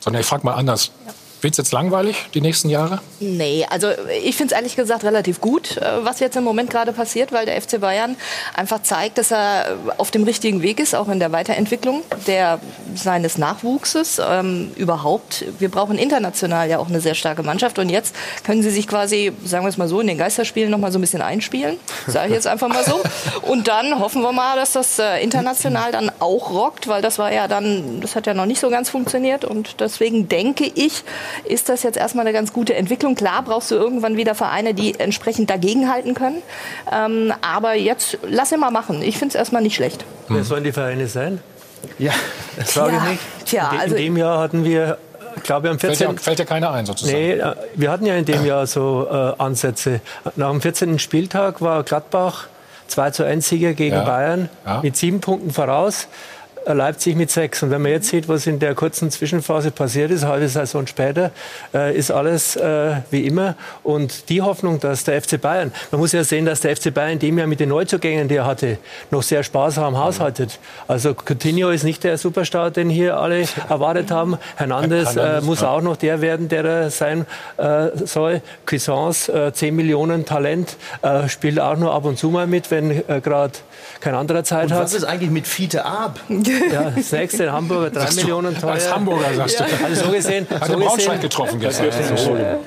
Sondern 0.00 0.20
ich 0.20 0.26
frage 0.26 0.44
mal 0.44 0.54
anders. 0.54 0.90
Ja. 1.06 1.12
Wird 1.42 1.54
es 1.54 1.58
jetzt 1.58 1.72
langweilig, 1.72 2.16
die 2.34 2.40
nächsten 2.40 2.68
Jahre? 2.68 3.00
Nee, 3.18 3.66
also 3.68 3.88
ich 4.22 4.36
finde 4.36 4.54
es 4.54 4.58
ehrlich 4.58 4.76
gesagt 4.76 5.02
relativ 5.02 5.40
gut, 5.40 5.76
äh, 5.76 6.04
was 6.04 6.20
jetzt 6.20 6.36
im 6.36 6.44
Moment 6.44 6.70
gerade 6.70 6.92
passiert, 6.92 7.32
weil 7.32 7.46
der 7.46 7.60
FC 7.60 7.80
Bayern 7.80 8.16
einfach 8.54 8.82
zeigt, 8.84 9.18
dass 9.18 9.32
er 9.32 9.76
auf 9.98 10.12
dem 10.12 10.22
richtigen 10.22 10.62
Weg 10.62 10.78
ist, 10.78 10.94
auch 10.94 11.08
in 11.08 11.18
der 11.18 11.32
Weiterentwicklung 11.32 12.02
der, 12.28 12.60
seines 12.94 13.38
Nachwuchses. 13.38 14.20
Ähm, 14.24 14.70
überhaupt, 14.76 15.44
wir 15.58 15.68
brauchen 15.68 15.98
international 15.98 16.70
ja 16.70 16.78
auch 16.78 16.88
eine 16.88 17.00
sehr 17.00 17.16
starke 17.16 17.42
Mannschaft 17.42 17.80
und 17.80 17.88
jetzt 17.88 18.14
können 18.44 18.62
sie 18.62 18.70
sich 18.70 18.86
quasi, 18.86 19.32
sagen 19.44 19.64
wir 19.64 19.68
es 19.68 19.76
mal 19.76 19.88
so, 19.88 20.00
in 20.00 20.06
den 20.06 20.18
Geisterspielen 20.18 20.70
noch 20.70 20.78
mal 20.78 20.92
so 20.92 20.98
ein 20.98 21.02
bisschen 21.02 21.22
einspielen, 21.22 21.76
sage 22.06 22.28
ich 22.28 22.34
jetzt 22.34 22.46
einfach 22.46 22.68
mal 22.68 22.84
so. 22.84 23.00
Und 23.42 23.66
dann 23.66 23.98
hoffen 23.98 24.22
wir 24.22 24.32
mal, 24.32 24.56
dass 24.56 24.72
das 24.72 24.98
äh, 24.98 25.20
international 25.22 25.90
dann 25.90 26.12
auch 26.20 26.50
rockt, 26.50 26.86
weil 26.86 27.02
das 27.02 27.18
war 27.18 27.32
ja 27.32 27.48
dann, 27.48 28.00
das 28.00 28.14
hat 28.14 28.26
ja 28.26 28.34
noch 28.34 28.46
nicht 28.46 28.60
so 28.60 28.70
ganz 28.70 28.88
funktioniert 28.88 29.44
und 29.44 29.80
deswegen 29.80 30.28
denke 30.28 30.70
ich, 30.74 31.02
ist 31.44 31.68
das 31.68 31.82
jetzt 31.82 31.96
erstmal 31.96 32.26
eine 32.26 32.32
ganz 32.32 32.52
gute 32.52 32.74
Entwicklung. 32.74 33.14
Klar 33.14 33.42
brauchst 33.42 33.70
du 33.70 33.74
irgendwann 33.74 34.16
wieder 34.16 34.34
Vereine, 34.34 34.74
die 34.74 34.98
entsprechend 34.98 35.50
dagegenhalten 35.50 36.14
können. 36.14 36.42
Ähm, 36.92 37.32
aber 37.40 37.74
jetzt 37.74 38.18
lass 38.28 38.52
ihn 38.52 38.60
mal 38.60 38.70
machen. 38.70 39.02
Ich 39.02 39.18
finde 39.18 39.30
es 39.30 39.34
erstmal 39.36 39.62
nicht 39.62 39.74
schlecht. 39.74 40.04
Wer 40.28 40.38
hm. 40.38 40.44
sollen 40.44 40.64
die 40.64 40.72
Vereine 40.72 41.06
sein? 41.06 41.40
Ja, 41.98 42.12
das 42.56 42.74
sage 42.74 42.96
ich 42.96 43.10
nicht. 43.10 43.22
Tja, 43.46 43.70
in, 43.72 43.80
also 43.80 43.96
in 43.96 44.02
dem 44.02 44.16
Jahr 44.16 44.38
hatten 44.38 44.64
wir 44.64 44.98
ich 45.36 45.42
glaube, 45.44 45.70
am 45.70 45.78
14. 45.78 45.96
Fällt 45.96 46.18
ja, 46.18 46.22
fällt 46.22 46.38
ja 46.38 46.44
keiner 46.44 46.70
ein, 46.72 46.86
sozusagen. 46.86 47.16
Nee, 47.16 47.32
äh, 47.32 47.54
wir 47.74 47.90
hatten 47.90 48.06
ja 48.06 48.14
in 48.14 48.24
dem 48.24 48.44
Jahr 48.44 48.66
so 48.66 49.08
äh, 49.10 49.42
Ansätze. 49.42 50.00
Nach 50.36 50.50
dem 50.50 50.60
14. 50.60 50.98
Spieltag 50.98 51.60
war 51.60 51.82
Gladbach 51.82 52.48
2 52.88 53.10
zu 53.10 53.24
1 53.24 53.48
Sieger 53.48 53.72
gegen 53.72 53.96
ja. 53.96 54.04
Bayern 54.04 54.48
ja. 54.66 54.80
mit 54.82 54.96
sieben 54.96 55.20
Punkten 55.20 55.50
voraus. 55.50 56.08
Leipzig 56.66 57.16
mit 57.16 57.30
sechs. 57.30 57.62
Und 57.62 57.70
wenn 57.70 57.82
man 57.82 57.92
jetzt 57.92 58.08
sieht, 58.08 58.28
was 58.28 58.46
in 58.46 58.58
der 58.58 58.74
kurzen 58.74 59.10
Zwischenphase 59.10 59.70
passiert 59.70 60.10
ist, 60.10 60.24
halbe 60.24 60.48
Saison 60.48 60.86
später, 60.86 61.30
äh, 61.74 61.96
ist 61.96 62.10
alles 62.10 62.56
äh, 62.56 62.96
wie 63.10 63.26
immer. 63.26 63.56
Und 63.82 64.28
die 64.28 64.42
Hoffnung, 64.42 64.80
dass 64.80 65.04
der 65.04 65.20
FC 65.20 65.40
Bayern, 65.40 65.72
man 65.90 66.00
muss 66.00 66.12
ja 66.12 66.24
sehen, 66.24 66.44
dass 66.44 66.60
der 66.60 66.76
FC 66.76 66.92
Bayern 66.92 67.12
in 67.12 67.18
dem 67.18 67.38
Jahr 67.38 67.46
mit 67.46 67.60
den 67.60 67.68
Neuzugängen, 67.68 68.28
die 68.28 68.36
er 68.36 68.46
hatte, 68.46 68.78
noch 69.10 69.22
sehr 69.22 69.42
sparsam 69.42 69.98
haushaltet. 69.98 70.58
Also 70.88 71.14
Coutinho 71.14 71.70
ist 71.70 71.84
nicht 71.84 72.04
der 72.04 72.18
Superstar, 72.18 72.70
den 72.70 72.90
hier 72.90 73.18
alle 73.18 73.44
erwartet 73.68 74.10
haben. 74.10 74.38
Hernandez 74.56 75.16
äh, 75.16 75.40
muss 75.40 75.62
auch 75.62 75.82
noch 75.82 75.96
der 75.96 76.20
werden, 76.20 76.48
der 76.48 76.64
er 76.64 76.90
sein 76.90 77.26
äh, 77.56 77.88
soll. 78.04 78.42
Cuisance, 78.66 79.32
äh, 79.32 79.52
10 79.52 79.74
Millionen 79.74 80.24
Talent, 80.24 80.76
äh, 81.02 81.28
spielt 81.28 81.58
auch 81.60 81.76
nur 81.76 81.92
ab 81.94 82.04
und 82.04 82.18
zu 82.18 82.30
mal 82.30 82.46
mit, 82.46 82.70
wenn 82.70 82.90
äh, 82.90 83.20
gerade 83.20 83.52
kein 84.00 84.14
anderer 84.14 84.44
Zeit 84.44 84.66
und 84.66 84.74
hat. 84.74 84.84
Was 84.84 84.94
ist 84.94 85.04
eigentlich 85.04 85.30
mit 85.30 85.46
Fiete 85.46 85.84
Ab? 85.84 86.20
Ja, 86.72 86.92
das 86.94 87.12
nächste 87.12 87.44
in 87.44 87.52
Hamburger, 87.52 87.90
drei 87.90 88.00
Sagst 88.00 88.18
du, 88.18 88.20
Millionen 88.22 88.58
teuer. 88.58 88.72
Als 88.72 88.92
Hamburger 88.92 89.34
sagst 89.34 89.60
du. 89.60 89.64
Also 89.84 90.04
so 90.04 90.12
gesehen, 90.12 90.46
Hat 90.48 90.66
so 90.66 90.72
Braunschweig 90.78 90.98
gesehen, 90.98 91.20
getroffen 91.20 91.60
gestern. 91.60 91.86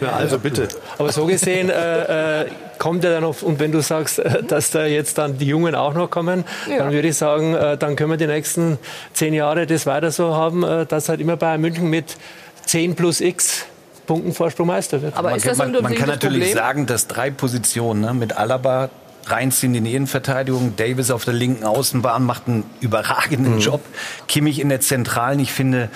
Ja, 0.01 0.11
also 0.13 0.39
bitte. 0.39 0.67
aber 0.97 1.11
so 1.11 1.25
gesehen 1.25 1.69
äh, 1.69 2.41
äh, 2.41 2.45
kommt 2.77 3.03
er 3.03 3.11
dann 3.11 3.23
noch, 3.23 3.41
und 3.41 3.59
wenn 3.59 3.71
du 3.71 3.81
sagst, 3.81 4.19
äh, 4.19 4.43
dass 4.43 4.71
da 4.71 4.85
jetzt 4.85 5.17
dann 5.17 5.37
die 5.37 5.47
Jungen 5.47 5.75
auch 5.75 5.93
noch 5.93 6.09
kommen, 6.09 6.43
dann 6.67 6.91
würde 6.91 7.07
ich 7.07 7.17
sagen, 7.17 7.53
äh, 7.55 7.77
dann 7.77 7.95
können 7.95 8.11
wir 8.11 8.17
die 8.17 8.27
nächsten 8.27 8.77
zehn 9.13 9.33
Jahre 9.33 9.65
das 9.65 9.85
weiter 9.85 10.11
so 10.11 10.35
haben, 10.35 10.63
äh, 10.63 10.85
dass 10.85 11.09
halt 11.09 11.19
immer 11.21 11.37
Bayern 11.37 11.61
München 11.61 11.89
mit 11.89 12.17
10 12.65 12.95
plus 12.95 13.21
X 13.21 13.65
Punkten 14.05 14.33
Vorsprung 14.33 14.67
Meister 14.67 15.01
wird. 15.01 15.15
Aber 15.15 15.29
man, 15.29 15.37
ist 15.37 15.47
das 15.47 15.57
man, 15.57 15.71
man 15.71 15.95
kann 15.95 16.07
natürlich 16.07 16.43
Problem? 16.43 16.57
sagen, 16.57 16.85
dass 16.85 17.07
drei 17.07 17.31
Positionen 17.31 18.01
ne, 18.01 18.13
mit 18.13 18.37
Alaba 18.37 18.89
reinziehen 19.27 19.73
in 19.75 19.83
die 19.85 19.95
Innenverteidigung. 19.95 20.75
Davis 20.75 21.11
auf 21.11 21.25
der 21.25 21.33
linken 21.33 21.63
Außenbahn 21.65 22.23
macht 22.23 22.47
einen 22.47 22.63
überragenden 22.79 23.55
Mhm. 23.55 23.59
Job. 23.59 23.81
Kimmich 24.27 24.59
in 24.59 24.69
der 24.69 24.81
Zentralen. 24.81 25.39
Ich 25.39 25.51
finde, 25.51 25.89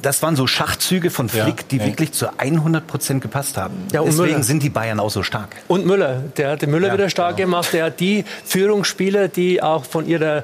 das 0.00 0.22
waren 0.22 0.34
so 0.36 0.46
Schachzüge 0.46 1.10
von 1.10 1.28
Flick, 1.28 1.68
die 1.68 1.76
ja. 1.78 1.86
wirklich 1.86 2.12
zu 2.12 2.26
100 2.38 2.86
Prozent 2.86 3.20
gepasst 3.22 3.56
haben. 3.56 3.74
Ja, 3.92 4.00
und 4.00 4.06
Deswegen 4.08 4.30
Müller. 4.32 4.42
sind 4.42 4.62
die 4.62 4.70
Bayern 4.70 4.98
auch 5.00 5.10
so 5.10 5.22
stark. 5.22 5.56
Und 5.68 5.86
Müller, 5.86 6.22
der 6.36 6.50
hat 6.52 6.62
den 6.62 6.70
Müller 6.70 6.88
Ja, 6.88 6.94
wieder 6.94 7.08
stark 7.10 7.36
genau. 7.36 7.48
gemacht. 7.48 7.72
Der 7.72 7.84
hat 7.84 8.00
die 8.00 8.24
Führungsspieler, 8.44 9.28
die 9.28 9.62
auch 9.62 9.84
von 9.84 10.06
ihrer 10.06 10.42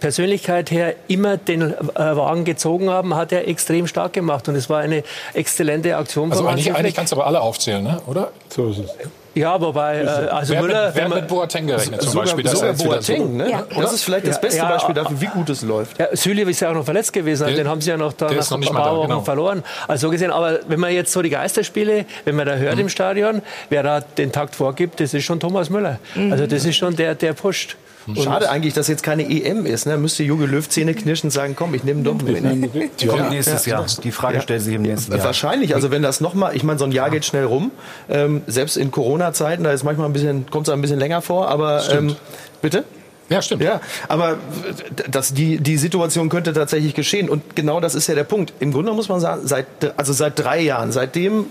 Persönlichkeit 0.00 0.70
her 0.70 0.94
immer 1.08 1.36
den 1.38 1.62
äh, 1.62 1.74
Wagen 1.94 2.44
gezogen 2.44 2.90
haben, 2.90 3.14
hat 3.14 3.32
er 3.32 3.48
extrem 3.48 3.86
stark 3.86 4.12
gemacht. 4.12 4.46
Und 4.48 4.54
es 4.54 4.68
war 4.68 4.80
eine 4.80 5.02
exzellente 5.32 5.96
Aktion 5.96 6.30
Also 6.30 6.44
von 6.44 6.52
eigentlich, 6.52 6.74
eigentlich 6.74 6.94
kannst 6.94 7.12
du 7.12 7.16
aber 7.16 7.26
alle 7.26 7.40
aufzählen, 7.40 7.82
ne? 7.82 8.00
oder? 8.06 8.30
So 8.50 8.68
ist 8.70 8.78
es. 8.80 8.90
Ja, 9.34 9.60
wobei, 9.60 10.00
äh, 10.02 10.06
also 10.06 10.52
wer 10.54 10.62
Müller, 10.62 10.86
mit, 10.86 10.94
wer 10.94 11.02
wenn 11.02 11.10
man, 11.10 11.18
mit 11.20 11.28
Boateng 11.28 11.66
gerechnet 11.66 12.00
zum 12.02 12.12
Sogar, 12.12 12.24
Beispiel? 12.26 12.48
sogar 12.48 12.64
er 12.64 12.70
jetzt 12.70 12.84
wieder 12.84 13.02
so- 13.02 13.12
Boateng, 13.14 13.36
ne? 13.36 13.50
Ja. 13.50 13.64
Das 13.80 13.92
ist 13.92 14.04
vielleicht 14.04 14.26
das 14.28 14.40
beste 14.40 14.58
ja, 14.58 14.68
Beispiel 14.68 14.94
dafür, 14.94 15.20
wie 15.20 15.26
gut 15.26 15.50
es 15.50 15.62
läuft. 15.62 15.98
Ja, 15.98 16.08
Süle 16.16 16.42
ist 16.42 16.60
ja 16.60 16.70
auch 16.70 16.74
noch 16.74 16.84
verletzt 16.84 17.12
gewesen, 17.12 17.46
Der- 17.46 17.56
den 17.56 17.68
haben 17.68 17.80
sie 17.80 17.90
ja 17.90 17.96
noch 17.96 18.12
da 18.12 18.26
nach 18.26 18.34
noch 18.36 18.50
ein 18.52 18.60
nicht 18.60 18.72
paar 18.72 18.80
mal 18.84 18.90
da, 18.90 18.96
Wochen 18.96 19.08
genau. 19.08 19.20
verloren. 19.22 19.64
Also 19.88 20.06
so 20.06 20.10
gesehen, 20.10 20.30
aber 20.30 20.60
wenn 20.68 20.78
man 20.80 20.92
jetzt 20.92 21.12
so 21.12 21.20
die 21.22 21.30
Geisterspiele, 21.30 22.04
wenn 22.24 22.36
man 22.36 22.46
da 22.46 22.54
hört 22.56 22.78
im 22.78 22.88
Stadion, 22.88 23.42
wer 23.70 23.82
da 23.82 24.00
den 24.00 24.30
Takt 24.32 24.54
vorgibt, 24.54 25.00
das 25.00 25.14
ist 25.14 25.24
schon 25.24 25.40
Thomas 25.40 25.68
Müller. 25.70 25.98
Also 26.30 26.46
das 26.46 26.64
ist 26.64 26.76
schon 26.76 26.94
der, 26.96 27.14
der 27.14 27.32
pusht. 27.32 27.76
Schade 28.22 28.50
eigentlich, 28.50 28.74
dass 28.74 28.88
jetzt 28.88 29.02
keine 29.02 29.28
EM 29.28 29.66
ist. 29.66 29.86
Ne? 29.86 29.96
Müsste 29.96 30.22
Jogi 30.24 30.46
Löw 30.46 30.68
Zähne 30.68 30.94
knirschen 30.94 31.28
und 31.28 31.30
sagen, 31.30 31.54
komm, 31.56 31.74
ich 31.74 31.84
nehme 31.84 32.02
doch 32.02 32.20
mit. 32.20 33.00
Die 33.00 33.06
kommt 33.06 33.30
nächstes 33.30 33.66
Jahr. 33.66 33.86
Die 34.02 34.12
Frage 34.12 34.40
stellt 34.40 34.62
sich 34.62 34.74
im 34.74 34.82
nächsten 34.82 35.12
Jahr. 35.12 35.24
Wahrscheinlich, 35.24 35.74
also 35.74 35.90
wenn 35.90 36.02
das 36.02 36.20
nochmal, 36.20 36.54
ich 36.54 36.64
meine, 36.64 36.78
so 36.78 36.84
ein 36.84 36.92
Jahr 36.92 37.10
geht 37.10 37.24
schnell 37.24 37.44
rum. 37.44 37.70
Ähm, 38.08 38.42
selbst 38.46 38.76
in 38.76 38.90
Corona-Zeiten, 38.90 39.64
da 39.64 39.72
ist 39.72 39.84
manchmal 39.84 40.08
ein 40.08 40.12
bisschen, 40.12 40.46
kommt 40.50 40.68
es 40.68 40.74
ein 40.74 40.80
bisschen 40.80 40.98
länger 40.98 41.22
vor, 41.22 41.48
aber 41.48 41.82
ähm, 41.90 42.16
bitte? 42.60 42.84
Ja, 43.30 43.40
stimmt. 43.40 43.62
Ja, 43.62 43.80
aber 44.08 44.36
das, 45.10 45.32
die, 45.32 45.58
die 45.58 45.78
Situation 45.78 46.28
könnte 46.28 46.52
tatsächlich 46.52 46.94
geschehen. 46.94 47.28
Und 47.28 47.56
genau 47.56 47.80
das 47.80 47.94
ist 47.94 48.06
ja 48.06 48.14
der 48.14 48.24
Punkt. 48.24 48.52
Im 48.60 48.72
Grunde 48.72 48.92
muss 48.92 49.08
man 49.08 49.20
sagen, 49.20 49.46
seit, 49.46 49.66
also 49.96 50.12
seit 50.12 50.38
drei 50.38 50.60
Jahren, 50.60 50.92
seitdem 50.92 51.46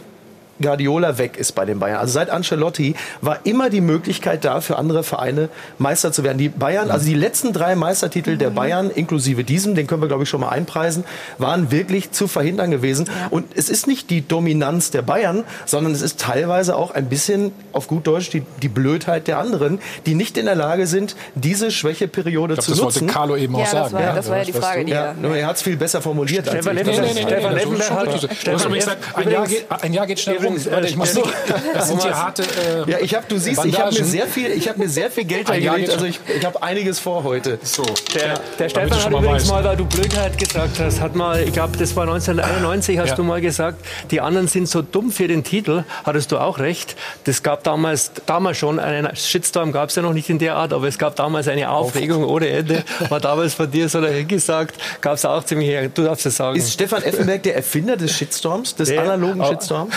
Guardiola 0.62 1.18
weg 1.18 1.38
ist 1.38 1.54
bei 1.54 1.66
den 1.66 1.80
Bayern. 1.80 1.98
Also 1.98 2.14
seit 2.14 2.30
Ancelotti 2.30 2.96
war 3.22 3.40
immer 3.44 3.70
die 3.70 3.82
Möglichkeit 3.82 4.46
da, 4.46 4.62
für 4.62 4.78
andere 4.78 5.04
Vereine 5.04 5.50
Meister 5.78 6.12
zu 6.12 6.24
werden. 6.24 6.38
Die 6.38 6.50
Bayern, 6.50 6.92
also 6.92 7.06
die 7.06 7.16
letzten 7.16 7.54
drei 7.54 7.76
Meistertitel 7.76 8.38
der 8.38 8.50
Bayern, 8.52 8.90
inklusive 8.92 9.44
diesem, 9.44 9.76
den 9.76 9.88
können 9.88 10.02
wir 10.02 10.08
glaube 10.08 10.24
ich 10.24 10.30
schon 10.30 10.42
mal 10.42 10.50
einpreisen, 10.50 11.04
waren 11.38 11.72
wirklich 11.72 12.12
zu 12.12 12.28
verhindern 12.28 12.72
gewesen. 12.72 13.10
Und 13.30 13.46
es 13.56 13.70
ist 13.70 13.88
nicht 13.88 14.10
die 14.10 14.26
Dominanz 14.28 14.92
der 14.92 15.02
Bayern, 15.02 15.44
sondern 15.66 15.92
es 15.94 16.02
ist 16.02 16.20
teilweise 16.20 16.76
auch 16.76 16.92
ein 16.92 17.10
bisschen, 17.10 17.52
auf 17.72 17.88
gut 17.88 18.06
Deutsch, 18.08 18.30
die, 18.30 18.44
die 18.62 18.70
Blödheit 18.70 19.28
der 19.28 19.40
anderen, 19.40 19.80
die 20.06 20.14
nicht 20.16 20.38
in 20.38 20.46
der 20.46 20.56
Lage 20.56 20.86
sind, 20.88 21.16
diese 21.36 21.72
Schwächeperiode 21.72 22.54
Ich 22.54 22.60
zu 22.62 22.72
das 22.72 22.80
nutzen. 22.80 23.02
wollte 23.02 23.14
Carlo 23.14 23.36
eben 23.36 23.56
auch 23.56 23.60
Ja, 23.60 23.66
das 23.66 23.72
sagen. 23.92 23.94
war, 24.06 24.14
das 24.16 24.30
war 24.30 24.38
ja 24.38 24.44
die 24.46 24.54
Frage, 24.54 24.86
die 24.86 24.92
ja, 24.92 25.06
er... 25.06 25.14
nur 25.16 25.36
er 25.36 25.48
hat 25.48 25.56
es 25.56 25.62
viel 25.64 25.78
besser 25.78 26.02
formuliert. 26.02 26.48
als 26.48 26.58
Stefan 26.60 26.76
das 26.76 27.64
Effenberg 27.64 27.92
hat- 27.92 28.74
gesagt, 28.74 29.84
ein 29.84 29.94
Jahr, 29.94 30.06
geht, 30.08 30.20
schnell. 30.20 30.43
Übrigens, 30.44 30.68
äh, 30.68 30.82
ich 30.86 30.96
muss 30.96 31.14
das 31.74 31.88
sind 31.88 32.02
hier 32.04 32.18
harte 32.18 32.44
äh, 32.44 32.92
Ja, 32.92 32.98
ich 33.00 33.16
habe, 33.16 33.26
du 33.28 33.38
siehst, 33.38 33.64
ich 33.66 33.80
habe 33.80 33.92
mir 33.92 34.00
Bandagen. 34.00 34.06
sehr 34.06 34.28
viel, 34.28 34.52
ich 34.52 34.68
habe 34.70 34.80
mir 34.80 34.90
sehr 34.90 35.10
viel 35.12 35.26
Geld 35.26 35.50
Ein 35.50 35.62
Jahr 35.64 35.76
reingelegt. 35.76 36.00
geht 36.00 36.14
Also 36.14 36.30
ich, 36.32 36.38
ich 36.38 36.46
habe 36.46 36.62
einiges 36.64 37.00
vor 37.00 37.24
heute. 37.24 37.60
So. 37.64 37.84
Der, 38.16 38.40
der 38.60 38.70
Stefan 38.70 39.04
hat 39.04 39.12
mal 39.12 39.20
übrigens 39.24 39.44
weißt. 39.44 39.52
mal, 39.52 39.64
weil 39.64 39.78
du 39.78 39.86
Blödheit 39.86 40.38
gesagt 40.38 40.80
hast, 40.80 41.00
hat 41.02 41.16
mal, 41.16 41.42
ich 41.42 41.54
glaube, 41.54 41.78
das 41.78 41.96
war 41.96 42.04
1991, 42.04 42.98
hast 43.00 43.10
Ja. 43.10 43.16
du 43.16 43.24
mal 43.24 43.42
gesagt, 43.42 43.84
die 44.12 44.22
anderen 44.22 44.48
sind 44.48 44.68
so 44.68 44.82
dumm 44.82 45.12
für 45.12 45.28
den 45.28 45.44
Titel. 45.44 45.84
Hattest 46.04 46.32
du 46.32 46.38
auch 46.38 46.60
recht. 46.60 46.96
Das 47.26 47.44
gab 47.44 47.64
damals, 47.64 48.12
damals 48.26 48.58
schon 48.58 48.80
einen 48.80 49.16
Shitstorm, 49.16 49.72
gab 49.72 49.90
es 49.90 49.96
ja 49.96 50.02
noch 50.02 50.14
nicht 50.14 50.30
in 50.30 50.40
der 50.40 50.56
Art, 50.56 50.74
aber 50.74 50.88
es 50.88 50.98
gab 50.98 51.16
damals 51.16 51.48
eine 51.48 51.70
Aufregung 51.70 52.24
ohne 52.26 52.48
Ende. 52.50 52.84
War 53.10 53.20
damals 53.20 53.54
von 53.54 53.70
dir 53.70 53.88
so 53.90 54.02
dahingesagt, 54.02 54.76
gab 55.02 55.14
es 55.16 55.26
auch 55.26 55.44
ziemlich, 55.44 55.90
du 55.94 56.04
darfst 56.04 56.26
es 56.26 56.38
sagen. 56.38 56.58
Ist 56.58 56.74
Stefan 56.74 57.04
Effenberg 57.04 57.44
der 57.44 57.56
Erfinder 57.56 57.98
des 57.98 58.12
Shitstorms, 58.12 58.76
des 58.76 58.90
Nee, 58.90 58.98
analogen 58.98 59.44
Shitstorms? 59.46 59.94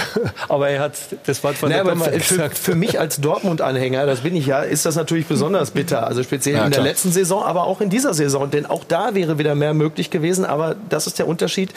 Aber 0.48 0.68
er 0.68 0.80
hat 0.80 0.94
das 1.26 1.42
Wort 1.44 1.56
von 1.56 1.68
Nee, 1.68 1.76
der 1.82 1.96
für, 1.96 2.10
für, 2.12 2.18
gesagt. 2.18 2.58
für 2.58 2.74
mich 2.74 2.98
als 3.00 3.20
Dortmund-Anhänger, 3.20 4.06
das 4.06 4.20
bin 4.20 4.34
ich 4.36 4.46
ja, 4.46 4.60
ist 4.60 4.86
das 4.86 4.96
natürlich 4.96 5.26
besonders 5.26 5.70
bitter. 5.70 6.06
Also 6.06 6.22
speziell 6.22 6.56
Ja, 6.56 6.64
in 6.64 6.70
der 6.70 6.80
klar. 6.80 6.88
letzten 6.88 7.12
Saison, 7.12 7.42
aber 7.42 7.64
auch 7.64 7.80
in 7.80 7.90
dieser 7.90 8.14
Saison. 8.14 8.50
Denn 8.50 8.66
auch 8.66 8.84
da 8.84 9.14
wäre 9.14 9.38
wieder 9.38 9.54
mehr 9.54 9.74
möglich 9.74 10.10
gewesen. 10.10 10.44
Aber 10.44 10.76
das 10.88 11.06
ist 11.06 11.18
der 11.18 11.26
Unterschied. 11.28 11.70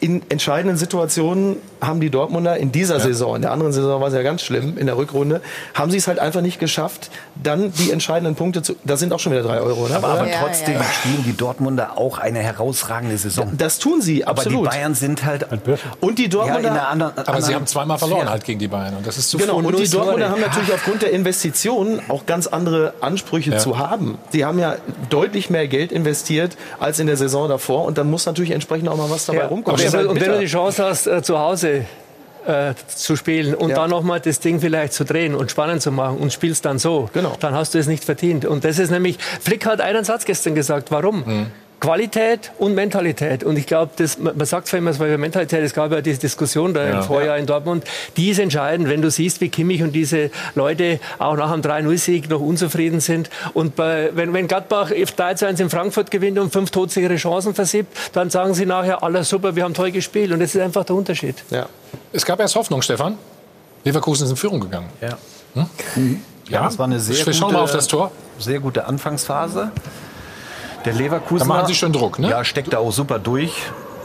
In 0.00 0.22
entscheidenden 0.28 0.76
Situationen 0.76 1.56
haben 1.80 2.00
die 2.00 2.10
Dortmunder 2.10 2.56
in 2.58 2.72
dieser 2.72 3.00
Saison, 3.00 3.36
in 3.36 3.42
der 3.42 3.52
anderen 3.52 3.72
Saison 3.72 4.00
war 4.00 4.08
es 4.08 4.14
ja 4.14 4.22
ganz 4.22 4.42
schlimm, 4.42 4.76
in 4.76 4.86
der 4.86 4.96
Rückrunde, 4.98 5.40
haben 5.72 5.90
sie 5.90 5.96
es 5.96 6.08
halt 6.08 6.18
einfach 6.18 6.40
nicht 6.42 6.58
geschafft, 6.58 7.10
dann 7.42 7.72
die 7.72 7.90
entscheidenden 7.90 8.34
Punkte 8.34 8.60
zu. 8.62 8.74
Das 8.84 9.00
sind 9.00 9.12
auch 9.12 9.20
schon 9.20 9.32
wieder 9.32 9.42
drei 9.42 9.60
Euro, 9.60 9.88
ne? 9.88 9.96
Aber, 9.96 10.08
aber 10.08 10.28
Ja, 10.28 10.40
trotzdem 10.42 10.74
ja, 10.74 10.80
ja. 10.80 10.86
spielen 10.86 11.24
die 11.24 11.34
Dortmunder 11.36 11.96
auch 11.96 12.18
eine 12.18 12.40
herausragende 12.40 13.16
Saison. 13.16 13.52
Das 13.56 13.78
tun 13.78 14.02
sie, 14.02 14.26
aber 14.26 14.38
absolut. 14.40 14.66
die 14.66 14.68
Bayern 14.76 14.94
sind 14.94 15.24
halt 15.24 15.46
Und 16.00 16.18
die 16.18 16.22
ja, 16.22 16.26
in 16.26 16.30
Dortmunder 16.30 16.70
einer 16.70 16.88
anderen. 16.88 17.12
Aber 17.26 17.40
sie 17.40 17.54
haben 17.54 17.66
zweimal 17.66 17.98
verloren 17.98 18.28
halt 18.28 18.44
gegen 18.44 18.58
die 18.58 18.68
Bayern. 18.68 18.96
Und 18.96 19.06
das 19.06 19.16
ist 19.16 19.30
zu 19.30 19.38
Genau, 19.38 19.60
früh. 19.60 19.66
und 19.68 19.78
die. 19.78 19.88
Dortmunder 19.88 20.28
haben 20.28 20.40
natürlich 20.40 20.72
aufgrund 20.72 21.02
der 21.02 21.12
Investitionen 21.12 22.00
auch 22.08 22.26
ganz 22.26 22.46
andere 22.46 22.94
Ansprüche 23.00 23.52
Ja. 23.52 23.58
zu 23.58 23.78
haben. 23.78 24.18
Sie 24.30 24.44
haben 24.44 24.58
ja 24.58 24.76
deutlich 25.08 25.50
mehr 25.50 25.66
Geld 25.68 25.92
investiert 25.92 26.56
als 26.80 26.98
in 26.98 27.06
der 27.06 27.16
Saison 27.16 27.48
davor 27.48 27.84
und 27.84 27.96
dann 27.96 28.10
muss 28.10 28.26
natürlich 28.26 28.50
entsprechend 28.50 28.88
auch 28.88 28.96
mal 28.96 29.08
was 29.10 29.26
dabei 29.26 29.38
Ja, 29.40 29.46
rumkommen. 29.46 29.83
Halt 29.92 30.06
und 30.08 30.20
wenn 30.20 30.32
du 30.32 30.38
die 30.40 30.46
Chance 30.46 30.84
hast, 30.84 31.06
äh, 31.06 31.22
zu 31.22 31.38
Hause 31.38 31.84
äh, 32.46 32.74
zu 32.94 33.16
spielen 33.16 33.54
und 33.54 33.70
Ja. 33.70 33.76
dann 33.76 33.90
nochmal 33.90 34.20
das 34.20 34.38
Ding 34.38 34.60
vielleicht 34.60 34.92
zu 34.92 35.04
drehen 35.04 35.34
und 35.34 35.50
spannend 35.50 35.80
zu 35.82 35.90
machen 35.90 36.18
und 36.18 36.32
spielst 36.32 36.64
dann 36.66 36.78
so, 36.78 37.08
Genau. 37.14 37.36
dann 37.40 37.54
hast 37.54 37.72
du 37.74 37.78
es 37.78 37.86
nicht 37.86 38.04
verdient. 38.04 38.44
Und 38.44 38.64
das 38.64 38.78
ist 38.78 38.90
nämlich, 38.90 39.16
Flick 39.40 39.64
hat 39.66 39.80
einen 39.80 40.04
Satz 40.04 40.24
gestern 40.26 40.54
gesagt, 40.54 40.90
warum? 40.90 41.24
Mhm. 41.26 41.46
Qualität 41.84 42.50
und 42.58 42.74
Mentalität. 42.74 43.44
Und 43.44 43.58
ich 43.58 43.66
glaube, 43.66 43.92
man 44.18 44.46
sagt 44.46 44.68
zwar 44.68 44.78
immer, 44.78 44.98
weil 44.98 45.18
Mentalität, 45.18 45.62
es 45.62 45.74
gab 45.74 45.92
ja 45.92 46.00
diese 46.00 46.18
Diskussion 46.18 46.72
da 46.72 46.82
im 46.88 47.02
Vorjahr 47.02 47.36
in 47.36 47.44
Dortmund, 47.44 47.84
die 48.16 48.30
ist 48.30 48.38
entscheidend, 48.38 48.88
wenn 48.88 49.02
du 49.02 49.10
siehst, 49.10 49.42
wie 49.42 49.50
Kimmich 49.50 49.82
und 49.82 49.92
diese 49.92 50.30
Leute 50.54 50.98
auch 51.18 51.36
nach 51.36 51.50
einem 51.50 51.60
3-0-Sieg 51.62 52.30
noch 52.30 52.40
unzufrieden 52.40 53.00
sind. 53.00 53.28
Und 53.52 53.76
bei, 53.76 54.10
wenn, 54.14 54.32
wenn 54.32 54.48
Gladbach 54.48 54.92
3-1 54.92 55.60
in 55.60 55.68
Frankfurt 55.68 56.10
gewinnt 56.10 56.38
und 56.38 56.52
fünf 56.52 56.70
todsichere 56.70 57.16
Chancen 57.16 57.54
versiebt, 57.54 57.94
dann 58.14 58.30
sagen 58.30 58.54
sie 58.54 58.64
nachher, 58.64 59.02
alles 59.02 59.28
super, 59.28 59.54
wir 59.54 59.64
haben 59.64 59.74
toll 59.74 59.90
gespielt. 59.90 60.32
Und 60.32 60.40
das 60.40 60.54
ist 60.54 60.60
einfach 60.62 60.84
der 60.84 60.96
Unterschied. 60.96 61.36
ja. 61.50 61.66
Es 62.12 62.24
gab 62.24 62.40
erst 62.40 62.56
Hoffnung, 62.56 62.80
Stefan. 62.80 63.18
Leverkusen 63.84 64.24
ist 64.24 64.30
in 64.30 64.36
Führung 64.36 64.60
gegangen. 64.60 64.88
Ja. 65.00 65.18
Ja, 66.48 66.64
Das 66.64 66.78
war 66.78 66.86
eine 66.86 66.98
sehr 66.98 67.24
gute, 67.24 67.34
schauen 67.34 67.52
mal 67.52 67.60
auf 67.62 67.72
das 67.72 67.86
Tor. 67.86 68.10
Sehr 68.38 68.60
gute 68.60 68.86
Anfangsphase. 68.86 69.70
Der 70.84 70.92
Leverkusen. 70.92 71.48
Da 71.48 71.54
machen 71.54 71.66
Sie 71.66 71.74
schon 71.74 71.92
Druck, 71.92 72.18
ne? 72.18 72.28
Ja, 72.30 72.44
steckt 72.44 72.72
da 72.72 72.78
auch 72.78 72.92
super 72.92 73.18
durch. 73.18 73.52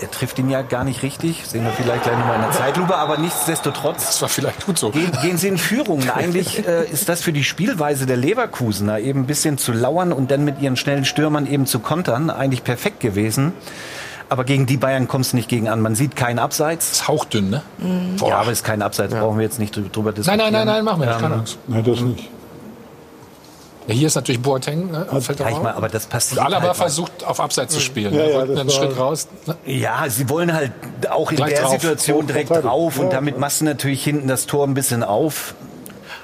Er 0.02 0.10
trifft 0.10 0.40
ihn 0.40 0.50
ja 0.50 0.62
gar 0.62 0.86
nicht 0.86 1.04
richtig. 1.04 1.44
Sehen 1.46 1.66
wir 1.66 1.72
vielleicht 1.72 2.04
gleich 2.04 2.18
nochmal 2.18 2.36
in 2.38 2.42
der 2.44 2.52
Zeitlupe. 2.52 2.96
Aber 2.96 3.18
nichtsdestotrotz 3.18 4.06
Das 4.06 4.22
war 4.22 4.30
vielleicht 4.30 4.66
gut 4.66 4.78
so. 4.80 4.92
gehen, 4.92 5.12
gehen 5.22 5.38
sie 5.38 5.50
in 5.50 5.58
Führung. 5.58 6.10
Eigentlich 6.16 6.66
äh, 6.66 6.86
ist 6.90 7.10
das 7.10 7.22
für 7.22 7.34
die 7.34 7.44
Spielweise 7.44 8.06
der 8.06 8.16
Leverkusener 8.16 9.00
eben 9.00 9.22
ein 9.22 9.26
bisschen 9.26 9.58
zu 9.58 9.74
lauern 9.74 10.14
und 10.14 10.32
dann 10.32 10.46
mit 10.46 10.62
ihren 10.62 10.78
schnellen 10.78 11.04
Stürmern 11.04 11.46
eben 11.48 11.66
zu 11.66 11.80
kontern 11.80 12.30
eigentlich 12.30 12.64
perfekt 12.64 13.02
gewesen. 13.02 13.52
Aber 14.30 14.46
gegen 14.46 14.68
die 14.68 14.78
Bayern 14.78 15.08
kommt 15.10 15.26
es 15.26 15.34
nicht 15.34 15.50
gegen 15.50 15.68
an. 15.68 15.82
Man 15.82 15.96
sieht 15.96 16.16
keinen 16.16 16.40
Abseits. 16.40 16.92
ist 16.92 17.08
hauchdünn, 17.10 17.50
ne? 17.50 17.62
Ja, 18.26 18.38
aber 18.38 18.52
es 18.52 18.60
ist 18.60 18.64
kein 18.64 18.82
Abseits. 18.82 19.14
Brauchen 19.14 19.38
wir 19.38 19.44
jetzt 19.44 19.60
nicht 19.60 19.76
drü- 19.76 19.92
drüber 19.92 20.12
Nein, 20.12 20.16
diskutieren. 20.16 20.54
nein, 20.54 20.54
nein, 20.54 20.66
nein, 20.68 20.86
machen 20.86 21.02
wir 21.02 21.38
nicht. 21.38 21.58
Ähm. 21.68 21.74
Nein, 21.74 21.84
das 21.84 22.00
nicht. 22.02 22.30
Ja, 23.90 23.96
hier 23.96 24.06
ist 24.06 24.14
natürlich 24.14 24.40
Boateng. 24.40 24.92
Ne? 24.92 25.08
Fällt 25.20 25.40
ja, 25.40 25.50
ich 25.50 25.56
auf. 25.56 25.64
meine, 25.64 25.76
aber 25.76 25.90
das 25.90 26.06
passiert 26.06 26.40
Und 26.40 26.46
Alaba 26.46 26.68
halt 26.68 26.78
mal. 26.78 26.84
versucht, 26.84 27.24
auf 27.26 27.40
Abseits 27.40 27.74
zu 27.74 27.80
spielen. 27.80 28.14
Ja, 28.14 28.22
Er 28.22 28.46
ja, 28.46 28.62
einen 28.62 28.70
Schritt 28.70 28.96
raus. 29.00 29.28
Ne? 29.48 29.56
Ja, 29.66 30.06
sie 30.08 30.30
wollen 30.30 30.54
halt 30.54 30.72
auch 31.10 31.32
in 31.32 31.38
Gleich 31.38 31.56
der 31.56 31.64
drauf. 31.64 31.72
Situation 31.72 32.28
direkt 32.28 32.52
drauf 32.52 33.00
und 33.00 33.06
Ja, 33.06 33.14
damit 33.14 33.40
machst 33.40 33.62
du 33.62 33.66
natürlich 33.66 34.04
hinten 34.04 34.28
das 34.28 34.46
Tor 34.46 34.68
ein 34.68 34.76
bisschen 34.76 35.02
auf. 35.04 35.56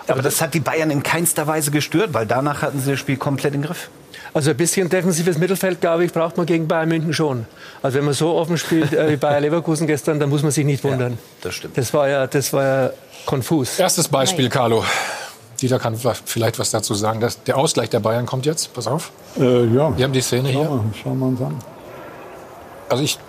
Aber 0.07 0.21
das 0.21 0.41
hat 0.41 0.53
die 0.53 0.59
Bayern 0.59 0.91
in 0.91 1.01
keinster 1.01 1.47
Weise 1.47 1.71
gestört, 1.71 2.13
weil 2.13 2.27
danach 2.27 2.61
hatten 2.61 2.79
sie 2.79 2.91
das 2.91 2.99
Spiel 2.99 3.17
komplett 3.17 3.55
im 3.55 3.63
Griff. 3.63 3.89
Also 4.35 4.51
ein 4.51 4.57
bisschen 4.57 4.87
defensives 4.89 5.39
Mittelfeld, 5.39 5.81
glaube 5.81 6.05
ich, 6.05 6.13
braucht 6.13 6.37
man 6.37 6.45
gegen 6.45 6.67
Bayern 6.67 6.89
München 6.89 7.13
schon. 7.13 7.47
Also 7.81 7.97
wenn 7.97 8.05
man 8.05 8.13
so 8.13 8.35
offen 8.35 8.59
spielt 8.59 8.93
äh, 8.93 9.09
wie 9.09 9.15
Bayer 9.15 9.39
Leverkusen 9.41 9.87
gestern, 9.87 10.19
dann 10.19 10.29
muss 10.29 10.43
man 10.43 10.51
sich 10.51 10.65
nicht 10.65 10.83
wundern. 10.83 11.17
das 11.41 11.55
stimmt. 11.55 11.75
Das 11.77 11.91
war 11.95 12.07
ja, 12.09 12.27
das 12.27 12.53
war 12.53 12.63
ja 12.63 12.89
konfus. 13.25 13.79
Erstes 13.79 14.07
Beispiel, 14.07 14.49
Carlo. 14.49 14.83
Dieter 15.61 15.79
kann 15.79 15.95
vielleicht 15.95 16.59
was 16.59 16.71
dazu 16.71 16.93
sagen. 16.93 17.19
Das, 17.19 17.43
der 17.43 17.57
Ausgleich 17.57 17.89
der 17.89 17.99
Bayern 17.99 18.25
kommt 18.25 18.45
jetzt. 18.45 18.73
Pass 18.73 18.87
auf. 18.87 19.11
Äh, 19.39 19.65
ja. 19.65 19.95
Wir 19.97 20.03
haben 20.05 20.13
die 20.13 20.21
Szene 20.21 20.51
Schau 20.51 20.59
hier. 20.59 20.69
mal, 20.69 20.83
schauen 21.01 21.19
wir 21.19 21.25
uns 21.27 21.41
an. 21.41 21.55
Also 22.89 23.03
ich, 23.03 23.19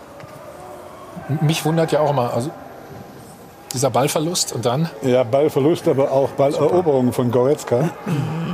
mich 1.41 1.65
wundert 1.65 1.93
ja 1.93 2.01
auch 2.01 2.13
mal, 2.13 2.29
also 2.29 2.51
dieser 3.73 3.91
Ballverlust 3.91 4.53
und 4.53 4.65
dann? 4.65 4.89
Ja, 5.03 5.23
Ballverlust, 5.23 5.89
aber 5.89 6.11
auch 6.11 6.31
Balleroberung 6.31 7.13
von 7.13 7.31
Goretzka. 7.31 7.91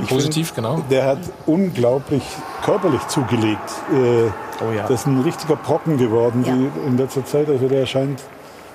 Ich 0.01 0.09
Positiv, 0.09 0.47
find, 0.51 0.55
genau. 0.55 0.81
Der 0.89 1.05
hat 1.05 1.19
unglaublich 1.45 2.23
körperlich 2.63 3.07
zugelegt. 3.07 3.69
Äh, 3.91 4.29
oh 4.63 4.71
ja. 4.75 4.83
Das 4.87 5.01
ist 5.01 5.07
ein 5.07 5.21
richtiger 5.21 5.55
Brocken 5.55 5.97
geworden 5.97 6.43
ja. 6.45 6.53
in 6.87 6.97
letzter 6.97 7.25
Zeit. 7.25 7.47
Also 7.47 7.67
der 7.67 7.85
scheint 7.85 8.21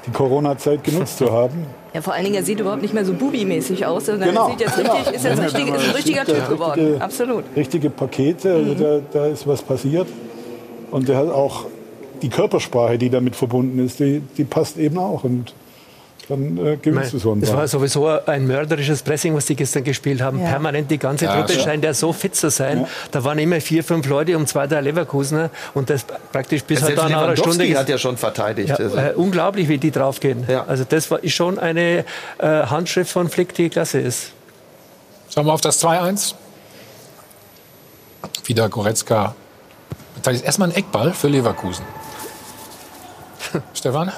die 0.08 0.12
Corona-Zeit 0.12 0.84
genutzt 0.84 1.18
zu 1.18 1.30
haben. 1.30 1.66
Ja, 1.94 2.02
vor 2.02 2.14
allen 2.14 2.24
Dingen, 2.24 2.36
er 2.36 2.42
sieht 2.42 2.60
überhaupt 2.60 2.82
nicht 2.82 2.94
mehr 2.94 3.04
so 3.04 3.12
bubimäßig 3.12 3.86
aus. 3.86 4.06
Genau, 4.06 4.24
er 4.24 4.50
sieht 4.50 4.60
jetzt 4.60 4.76
genau. 4.76 4.94
richtig, 4.94 5.14
ist 5.14 5.24
jetzt 5.24 5.40
richtig, 5.40 5.68
ist 5.68 5.88
ein 5.88 5.90
richtiger 5.94 6.24
Typ 6.24 6.48
geworden. 6.48 6.80
Richtige, 6.80 7.04
Absolut. 7.04 7.44
Richtige 7.56 7.90
Pakete, 7.90 8.54
also 8.54 8.74
mhm. 8.74 8.78
da, 8.78 9.00
da 9.12 9.26
ist 9.26 9.46
was 9.46 9.62
passiert. 9.62 10.06
Und 10.90 11.08
der 11.08 11.16
hat 11.18 11.30
auch 11.30 11.66
die 12.22 12.28
Körpersprache, 12.28 12.98
die 12.98 13.10
damit 13.10 13.36
verbunden 13.36 13.78
ist, 13.84 14.00
die, 14.00 14.22
die 14.36 14.44
passt 14.44 14.78
eben 14.78 14.98
auch. 14.98 15.24
Und 15.24 15.54
dann 16.28 16.58
äh, 16.58 16.76
gewinnst 16.76 17.12
du 17.14 17.18
so 17.18 17.32
einen 17.32 17.40
Das 17.40 17.52
war 17.52 17.66
sowieso 17.66 18.06
ein 18.06 18.46
mörderisches 18.46 19.02
Pressing, 19.02 19.34
was 19.34 19.46
die 19.46 19.56
gestern 19.56 19.84
gespielt 19.84 20.20
haben. 20.20 20.40
Ja. 20.40 20.50
Permanent 20.50 20.90
die 20.90 20.98
ganze 20.98 21.26
Truppe 21.26 21.54
ja, 21.54 21.60
scheint 21.60 21.84
ja 21.84 21.94
so 21.94 22.12
fit 22.12 22.36
zu 22.36 22.50
sein. 22.50 22.80
Ja. 22.80 22.88
Da 23.10 23.24
waren 23.24 23.38
immer 23.38 23.60
vier, 23.60 23.82
fünf 23.82 24.06
Leute 24.06 24.36
um 24.36 24.46
zwei, 24.46 24.66
drei 24.66 24.80
Leverkusener 24.82 25.50
und 25.74 25.88
das 25.88 26.04
praktisch 26.32 26.64
bis 26.64 26.82
halt 26.82 26.96
nach 26.96 27.04
einer 27.04 27.36
Stunde. 27.36 27.78
hat 27.78 27.88
ja 27.88 27.98
schon 27.98 28.16
verteidigt. 28.16 28.68
Ja, 28.68 28.76
also. 28.76 28.96
äh, 28.96 29.12
unglaublich, 29.14 29.68
wie 29.68 29.78
die 29.78 29.90
draufgehen. 29.90 30.46
Also 30.66 30.84
das 30.88 31.10
war, 31.10 31.22
ist 31.24 31.34
schon 31.34 31.58
eine 31.58 32.04
äh, 32.38 32.46
Handschrift 32.46 33.10
von 33.10 33.28
Flick, 33.28 33.54
die 33.54 33.70
klasse 33.70 33.98
ist. 33.98 34.32
Schauen 35.32 35.46
wir 35.46 35.52
auf 35.52 35.60
das 35.60 35.82
2-1. 35.82 36.34
Wieder 38.44 38.68
Goretzka. 38.68 39.34
Das 40.22 40.34
ist 40.34 40.44
erstmal 40.44 40.70
ein 40.70 40.74
Eckball 40.74 41.12
für 41.12 41.28
Leverkusen. 41.28 41.84
Stefan? 43.74 44.12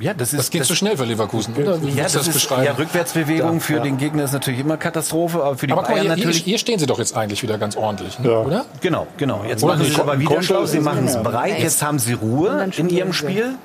Ja, 0.00 0.14
das, 0.14 0.32
ist, 0.32 0.38
das 0.38 0.50
geht 0.50 0.62
das 0.62 0.68
zu 0.68 0.74
schnell 0.74 0.96
für 0.96 1.04
Leverkusen, 1.04 1.54
oder? 1.54 1.82
Wie 1.82 1.90
ja, 1.90 2.04
das, 2.04 2.14
das 2.14 2.26
ist, 2.26 2.34
beschreiben? 2.34 2.64
Ja, 2.64 2.72
Rückwärtsbewegung 2.72 3.54
ja, 3.54 3.60
für 3.60 3.76
ja. 3.76 3.82
den 3.82 3.98
Gegner 3.98 4.24
ist 4.24 4.32
natürlich 4.32 4.60
immer 4.60 4.78
Katastrophe, 4.78 5.42
aber 5.42 5.56
für 5.58 5.66
die 5.66 5.74
aber 5.74 5.82
Bayern 5.82 6.00
hier, 6.00 6.10
natürlich. 6.16 6.38
Hier 6.38 6.58
stehen 6.58 6.78
sie 6.78 6.86
doch 6.86 6.98
jetzt 6.98 7.14
eigentlich 7.14 7.42
wieder 7.42 7.58
ganz 7.58 7.76
ordentlich, 7.76 8.18
ne? 8.18 8.30
ja. 8.30 8.38
oder? 8.38 8.64
Genau, 8.80 9.06
genau. 9.18 9.44
Jetzt 9.46 9.62
oder 9.62 9.74
machen 9.74 9.84
sie 9.84 9.92
es 9.92 10.00
aber 10.00 10.18
wieder 10.18 10.42
schlau. 10.42 10.64
Sie 10.64 10.80
machen 10.80 11.06
es 11.06 11.22
breit. 11.22 11.58
Jetzt 11.60 11.82
haben 11.82 11.98
sie 11.98 12.14
Ruhe 12.14 12.70
in 12.76 12.88
ihrem 12.88 13.12
Spiel. 13.12 13.56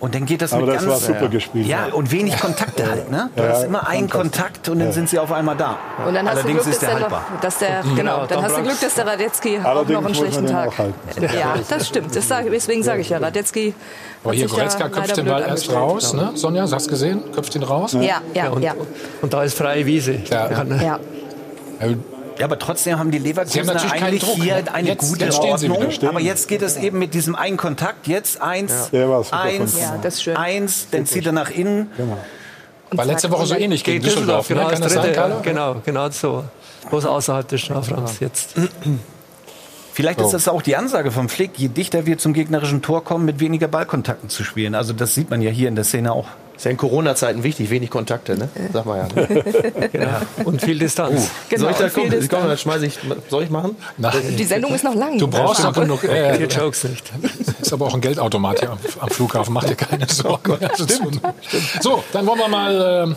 Und 0.00 0.14
dann 0.14 0.26
geht 0.26 0.42
das 0.42 0.52
Aber 0.52 0.66
mit 0.66 0.74
das 0.74 0.84
ganz 0.84 0.92
war 0.92 1.14
super 1.14 1.28
gespielt. 1.28 1.66
Ja, 1.66 1.86
und 1.86 2.10
wenig 2.10 2.38
Kontakte 2.38 2.86
halt. 2.86 3.10
Ne? 3.10 3.30
Du 3.34 3.42
ja, 3.42 3.48
hast 3.50 3.64
immer 3.64 3.86
einen 3.88 4.10
Kontakt 4.10 4.68
und 4.68 4.78
dann 4.80 4.92
sind 4.92 5.08
sie 5.08 5.18
auf 5.18 5.32
einmal 5.32 5.56
da. 5.56 5.78
Und 6.06 6.14
dann 6.14 6.28
hast 6.28 6.38
Allerdings 6.38 6.58
du 6.58 6.64
Glück, 6.64 6.74
ist 6.74 6.82
der 6.82 6.94
haltbar. 6.94 7.26
Noch, 7.32 7.40
dass 7.40 7.58
der, 7.58 7.84
mhm. 7.84 7.96
genau, 7.96 8.26
dann 8.26 8.42
hast 8.42 8.58
du 8.58 8.62
Glück, 8.62 8.80
dass 8.80 8.94
der 8.94 9.06
Radetzky 9.06 9.60
auch 9.62 9.88
noch 9.88 10.04
einen 10.04 10.14
schlechten 10.14 10.46
Tag. 10.46 10.72
Ja, 11.20 11.54
das 11.68 11.88
stimmt. 11.88 12.14
Das 12.14 12.28
sag, 12.28 12.50
deswegen 12.50 12.82
sage 12.82 13.00
ich 13.00 13.08
ja, 13.08 13.18
Radetzky. 13.18 13.74
Aber 14.22 14.34
hier 14.34 14.48
Goretzka 14.48 14.88
köpft 14.88 15.16
den 15.16 15.26
Ball 15.26 15.42
erst 15.42 15.72
raus, 15.72 16.12
ne? 16.12 16.32
Sonja, 16.34 16.66
hast 16.70 16.86
du 16.86 16.90
gesehen? 16.90 17.22
Köpft 17.32 17.54
ihn 17.54 17.62
raus? 17.62 17.92
Ja, 17.92 18.20
ja, 18.34 18.58
ja. 18.58 18.72
Und, 18.72 18.86
und 19.22 19.32
da 19.32 19.42
ist 19.42 19.56
freie 19.56 19.86
Wiese. 19.86 20.20
Ja. 20.30 20.50
ja. 20.82 20.98
Ja, 22.38 22.46
aber 22.46 22.58
trotzdem 22.58 22.98
haben 22.98 23.10
die 23.10 23.18
Leverkusener 23.18 23.80
haben 23.80 23.90
eigentlich 23.90 24.22
Druck, 24.22 24.34
hier 24.34 24.56
ne? 24.56 24.74
eine 24.74 24.88
jetzt, 24.88 25.08
gute 25.08 25.24
jetzt 25.24 25.38
Ordnung. 25.38 25.88
Aber 26.08 26.20
jetzt 26.20 26.48
geht 26.48 26.62
es 26.62 26.76
eben 26.76 26.98
mit 26.98 27.14
diesem 27.14 27.34
einen 27.34 27.56
Kontakt. 27.56 28.06
Jetzt 28.06 28.40
eins, 28.40 28.90
ja. 28.92 29.22
eins, 29.30 29.78
ja, 30.24 30.34
eins, 30.34 30.88
dann 30.90 31.06
zieht 31.06 31.26
er 31.26 31.32
nach 31.32 31.50
innen. 31.50 31.90
Genau. 31.96 32.18
War 32.90 33.04
letzte 33.04 33.30
Woche 33.30 33.46
so 33.46 33.54
ähnlich 33.54 33.82
gegen 33.84 34.02
Düsseldorf. 34.02 34.48
Genau, 34.48 34.68
ne? 34.68 34.76
dritte, 34.76 35.40
genau, 35.42 35.76
genau 35.84 36.10
so. 36.10 36.44
Bloß 36.90 37.06
außerhalb 37.06 37.48
des 37.48 37.60
Strafraums 37.60 38.20
jetzt. 38.20 38.54
Vielleicht 39.92 40.20
ist 40.20 40.32
das 40.32 40.48
auch 40.48 40.62
die 40.62 40.76
Ansage 40.76 41.12
vom 41.12 41.28
Flick, 41.28 41.52
je 41.56 41.68
dichter 41.68 42.04
wir 42.04 42.18
zum 42.18 42.32
gegnerischen 42.32 42.82
Tor 42.82 43.04
kommen, 43.04 43.24
mit 43.24 43.38
weniger 43.38 43.68
Ballkontakten 43.68 44.28
zu 44.28 44.42
spielen. 44.42 44.74
Also 44.74 44.92
das 44.92 45.14
sieht 45.14 45.30
man 45.30 45.40
ja 45.40 45.50
hier 45.50 45.68
in 45.68 45.76
der 45.76 45.84
Szene 45.84 46.12
auch. 46.12 46.26
Ist 46.56 46.64
ja 46.64 46.70
in 46.70 46.76
Corona-Zeiten 46.76 47.42
wichtig, 47.42 47.70
wenig 47.70 47.90
Kontakte, 47.90 48.36
ne? 48.36 48.48
Sag 48.72 48.86
mal 48.86 48.98
ja. 48.98 49.08
Ne? 49.14 49.88
genau. 49.92 50.08
Und 50.44 50.62
viel 50.62 50.78
Distanz. 50.78 51.24
Uh, 51.24 51.28
genau, 51.48 51.62
soll 51.62 51.70
ich 51.72 51.76
da 51.78 51.88
kommen? 51.88 52.10
Distanz. 52.10 52.30
Komm, 52.30 52.48
dann 52.48 52.58
schmeiße 52.58 52.86
ich, 52.86 52.98
soll 53.28 53.42
ich 53.42 53.50
machen? 53.50 53.76
Nein. 53.98 54.36
Die 54.38 54.44
Sendung 54.44 54.72
ist 54.74 54.84
noch 54.84 54.94
lang. 54.94 55.18
Du 55.18 55.26
brauchst 55.26 55.60
ja, 55.60 55.66
noch 55.66 55.74
genug. 55.74 56.04
Äh, 56.04 56.36
äh, 56.36 56.46
Jokes 56.46 56.84
nicht. 56.84 57.12
Ist 57.60 57.72
aber 57.72 57.86
auch 57.86 57.94
ein 57.94 58.00
Geldautomat 58.00 58.60
hier 58.60 58.70
am, 58.70 58.78
am 59.00 59.08
Flughafen. 59.08 59.52
Mach 59.52 59.64
dir 59.64 59.74
keine 59.74 60.06
Sorgen. 60.08 60.56
Also 60.64 60.84
Stimmt. 60.84 61.20
So, 61.80 62.04
dann 62.12 62.26
wollen 62.26 62.38
wir 62.38 62.48
mal 62.48 63.14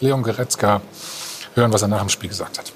äh, 0.00 0.04
Leon 0.04 0.22
Goretzka 0.22 0.80
hören, 1.54 1.72
was 1.72 1.82
er 1.82 1.88
nach 1.88 2.00
dem 2.00 2.08
Spiel 2.08 2.30
gesagt 2.30 2.58
hat. 2.58 2.72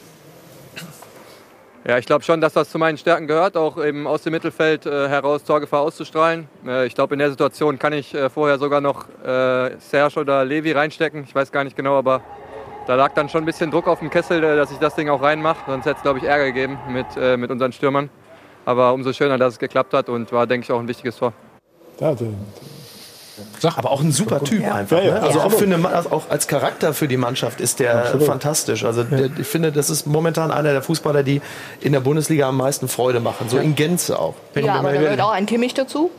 Ja, 1.88 1.98
ich 1.98 2.06
glaube 2.06 2.24
schon, 2.24 2.40
dass 2.40 2.52
das 2.52 2.68
zu 2.68 2.78
meinen 2.78 2.98
Stärken 2.98 3.28
gehört, 3.28 3.56
auch 3.56 3.82
eben 3.82 4.08
aus 4.08 4.22
dem 4.22 4.32
Mittelfeld 4.32 4.86
äh, 4.86 5.08
heraus 5.08 5.44
Torgefahr 5.44 5.82
auszustrahlen. 5.82 6.48
Äh, 6.66 6.86
ich 6.86 6.96
glaube, 6.96 7.14
in 7.14 7.20
der 7.20 7.30
Situation 7.30 7.78
kann 7.78 7.92
ich 7.92 8.12
äh, 8.12 8.28
vorher 8.28 8.58
sogar 8.58 8.80
noch 8.80 9.08
äh, 9.24 9.76
Serge 9.78 10.18
oder 10.18 10.44
Levi 10.44 10.72
reinstecken. 10.72 11.22
Ich 11.22 11.32
weiß 11.32 11.52
gar 11.52 11.62
nicht 11.62 11.76
genau, 11.76 11.96
aber 11.96 12.22
da 12.88 12.96
lag 12.96 13.12
dann 13.14 13.28
schon 13.28 13.44
ein 13.44 13.46
bisschen 13.46 13.70
Druck 13.70 13.86
auf 13.86 14.00
dem 14.00 14.10
Kessel, 14.10 14.42
äh, 14.42 14.56
dass 14.56 14.72
ich 14.72 14.78
das 14.78 14.96
Ding 14.96 15.08
auch 15.08 15.22
reinmache. 15.22 15.58
Sonst 15.68 15.84
hätte 15.84 15.98
es, 15.98 16.02
glaube 16.02 16.18
ich, 16.18 16.24
Ärger 16.24 16.46
gegeben 16.46 16.76
mit, 16.88 17.06
äh, 17.16 17.36
mit 17.36 17.52
unseren 17.52 17.70
Stürmern. 17.70 18.10
Aber 18.64 18.92
umso 18.92 19.12
schöner, 19.12 19.38
dass 19.38 19.52
es 19.52 19.58
geklappt 19.60 19.94
hat 19.94 20.08
und 20.08 20.32
war, 20.32 20.48
denke 20.48 20.64
ich, 20.64 20.72
auch 20.72 20.80
ein 20.80 20.88
wichtiges 20.88 21.16
Tor. 21.16 21.34
Ja, 22.00 22.16
Sag. 23.58 23.78
Aber 23.78 23.90
auch 23.90 24.00
ein 24.00 24.12
super 24.12 24.42
Typ 24.42 24.62
ja. 24.62 24.74
einfach. 24.74 25.02
Ne? 25.02 25.20
Also 25.20 25.40
auch, 25.40 25.52
für 25.52 25.64
eine, 25.64 25.88
also 25.88 26.10
auch 26.10 26.30
als 26.30 26.48
Charakter 26.48 26.94
für 26.94 27.08
die 27.08 27.16
Mannschaft 27.16 27.60
ist 27.60 27.80
der 27.80 28.04
Absolut. 28.04 28.26
fantastisch. 28.26 28.84
Also 28.84 29.04
der, 29.04 29.30
ich 29.38 29.46
finde, 29.46 29.72
das 29.72 29.90
ist 29.90 30.06
momentan 30.06 30.50
einer 30.50 30.72
der 30.72 30.82
Fußballer, 30.82 31.22
die 31.22 31.40
in 31.80 31.92
der 31.92 32.00
Bundesliga 32.00 32.48
am 32.48 32.56
meisten 32.56 32.88
Freude 32.88 33.20
machen. 33.20 33.48
So 33.48 33.58
in 33.58 33.74
Gänze 33.74 34.18
auch. 34.18 34.34
Ja, 34.54 34.74
aber 34.74 34.92
da 34.92 35.00
gehört 35.00 35.20
auch 35.20 35.32
ein 35.32 35.46
Kimmich 35.46 35.74
dazu. 35.74 36.10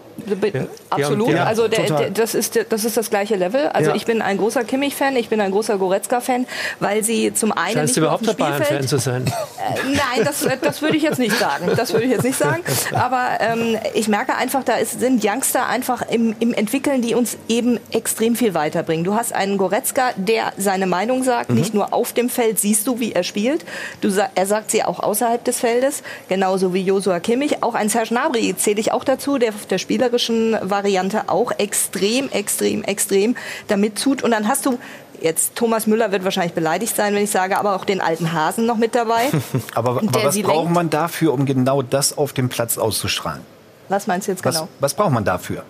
Ja. 0.54 0.66
Absolut. 0.90 1.30
Ja, 1.30 1.44
also 1.46 1.68
der, 1.68 1.86
der, 1.86 2.10
das, 2.10 2.36
ist, 2.36 2.60
das 2.70 2.86
ist 2.86 2.98
das 2.98 3.10
gleiche 3.10 3.36
Level. 3.36 3.68
Also 3.68 3.92
ja. 3.92 3.96
ich 3.96 4.06
bin 4.06 4.22
ein 4.22 4.38
großer 4.38 4.64
Kimmich-Fan, 4.64 5.16
ich 5.16 5.30
bin 5.30 5.42
ein 5.42 5.52
großer 5.52 5.78
Goretzka-Fan, 5.78 6.46
weil 6.80 7.04
sie 7.04 7.34
zum 7.34 7.52
einen 7.52 7.74
Scheinst 7.74 7.96
nicht 7.96 8.04
überhaupt 8.04 8.28
ein 8.28 8.64
Fan 8.64 8.88
zu 8.88 8.98
sein? 8.98 9.26
Äh, 9.26 9.96
nein, 9.96 10.26
das, 10.26 10.46
das 10.62 10.82
würde 10.82 10.98
ich 10.98 11.04
jetzt 11.04 11.20
nicht 11.20 11.38
sagen. 11.38 11.72
Das 11.76 11.94
würde 11.94 12.06
ich 12.06 12.12
jetzt 12.12 12.24
nicht 12.24 12.38
sagen. 12.38 12.64
Aber 12.94 13.38
ähm, 13.40 13.78
ich 13.94 14.08
merke 14.08 14.36
einfach, 14.36 14.64
da 14.64 14.76
ist, 14.76 15.00
sind 15.00 15.24
Youngster 15.24 15.68
einfach 15.68 16.04
im, 16.10 16.36
im 16.40 16.54
Entwickeln, 16.54 17.02
die 17.02 17.16
uns 17.16 17.38
eben 17.48 17.80
extrem 17.92 18.36
viel 18.36 18.54
weiterbringen. 18.54 19.04
Du 19.04 19.16
hast 19.16 19.34
einen 19.34 19.58
Goretzka, 19.58 20.12
der 20.16 20.54
seine 20.58 20.88
Meinung 20.88 21.24
sagt, 21.24 21.50
mhm. 21.50 21.56
nicht 21.58 21.74
nur 21.74 21.94
auf 21.94 22.14
dem 22.14 22.30
Feld 22.30 22.60
siehst 22.60 22.88
du, 22.88 23.00
wie 23.00 23.14
er 23.14 23.24
spielt. 23.24 23.66
Du, 24.02 24.10
er 24.36 24.46
sagt 24.46 24.72
sie 24.72 24.84
auch 24.84 25.00
außerhalb 25.00 25.44
des 25.44 25.60
Feldes, 25.60 26.04
genauso 26.30 26.74
wie 26.74 26.82
Josua 26.82 27.20
Kimmich. 27.20 27.64
Auch 27.64 27.76
ein 27.76 27.90
Serge 27.90 28.10
Gnabry 28.10 28.56
zähle 28.58 28.80
ich 28.80 28.92
auch 28.92 29.04
dazu, 29.04 29.38
der, 29.38 29.54
der 29.70 29.78
Spieler 29.78 30.07
spielerischen 30.08 30.58
Variante 30.62 31.30
auch 31.30 31.52
extrem, 31.58 32.30
extrem, 32.30 32.84
extrem 32.84 33.36
damit 33.68 34.02
tut. 34.02 34.24
Und 34.24 34.32
dann 34.32 34.48
hast 34.48 34.66
du 34.66 34.78
Jetzt 35.20 35.56
Thomas 35.56 35.88
Müller 35.88 36.12
wird 36.12 36.24
wahrscheinlich 36.24 36.54
beleidigt 36.54 36.96
sein, 36.96 37.16
wenn 37.16 37.24
ich 37.24 37.32
sage, 37.32 37.58
aber 37.58 37.76
auch 37.76 37.86
den 37.86 38.02
alten 38.02 38.34
Hasen 38.34 38.68
noch 38.68 38.78
mit 38.78 38.94
dabei. 38.94 39.32
aber, 39.74 39.98
aber 39.98 40.24
was 40.24 40.40
braucht 40.40 40.58
lenkt. 40.58 40.74
man 40.74 40.92
dafür, 40.92 41.34
um 41.34 41.48
genau 41.48 41.82
das 41.82 42.16
auf 42.16 42.34
dem 42.34 42.50
Platz 42.50 42.78
auszustrahlen? 42.78 43.42
Was 43.90 44.06
meinst 44.06 44.28
du 44.28 44.34
jetzt 44.34 44.44
genau? 44.44 44.62
Was, 44.62 44.68
was 44.80 44.94
braucht 44.94 45.14
man 45.14 45.26
dafür? 45.26 45.64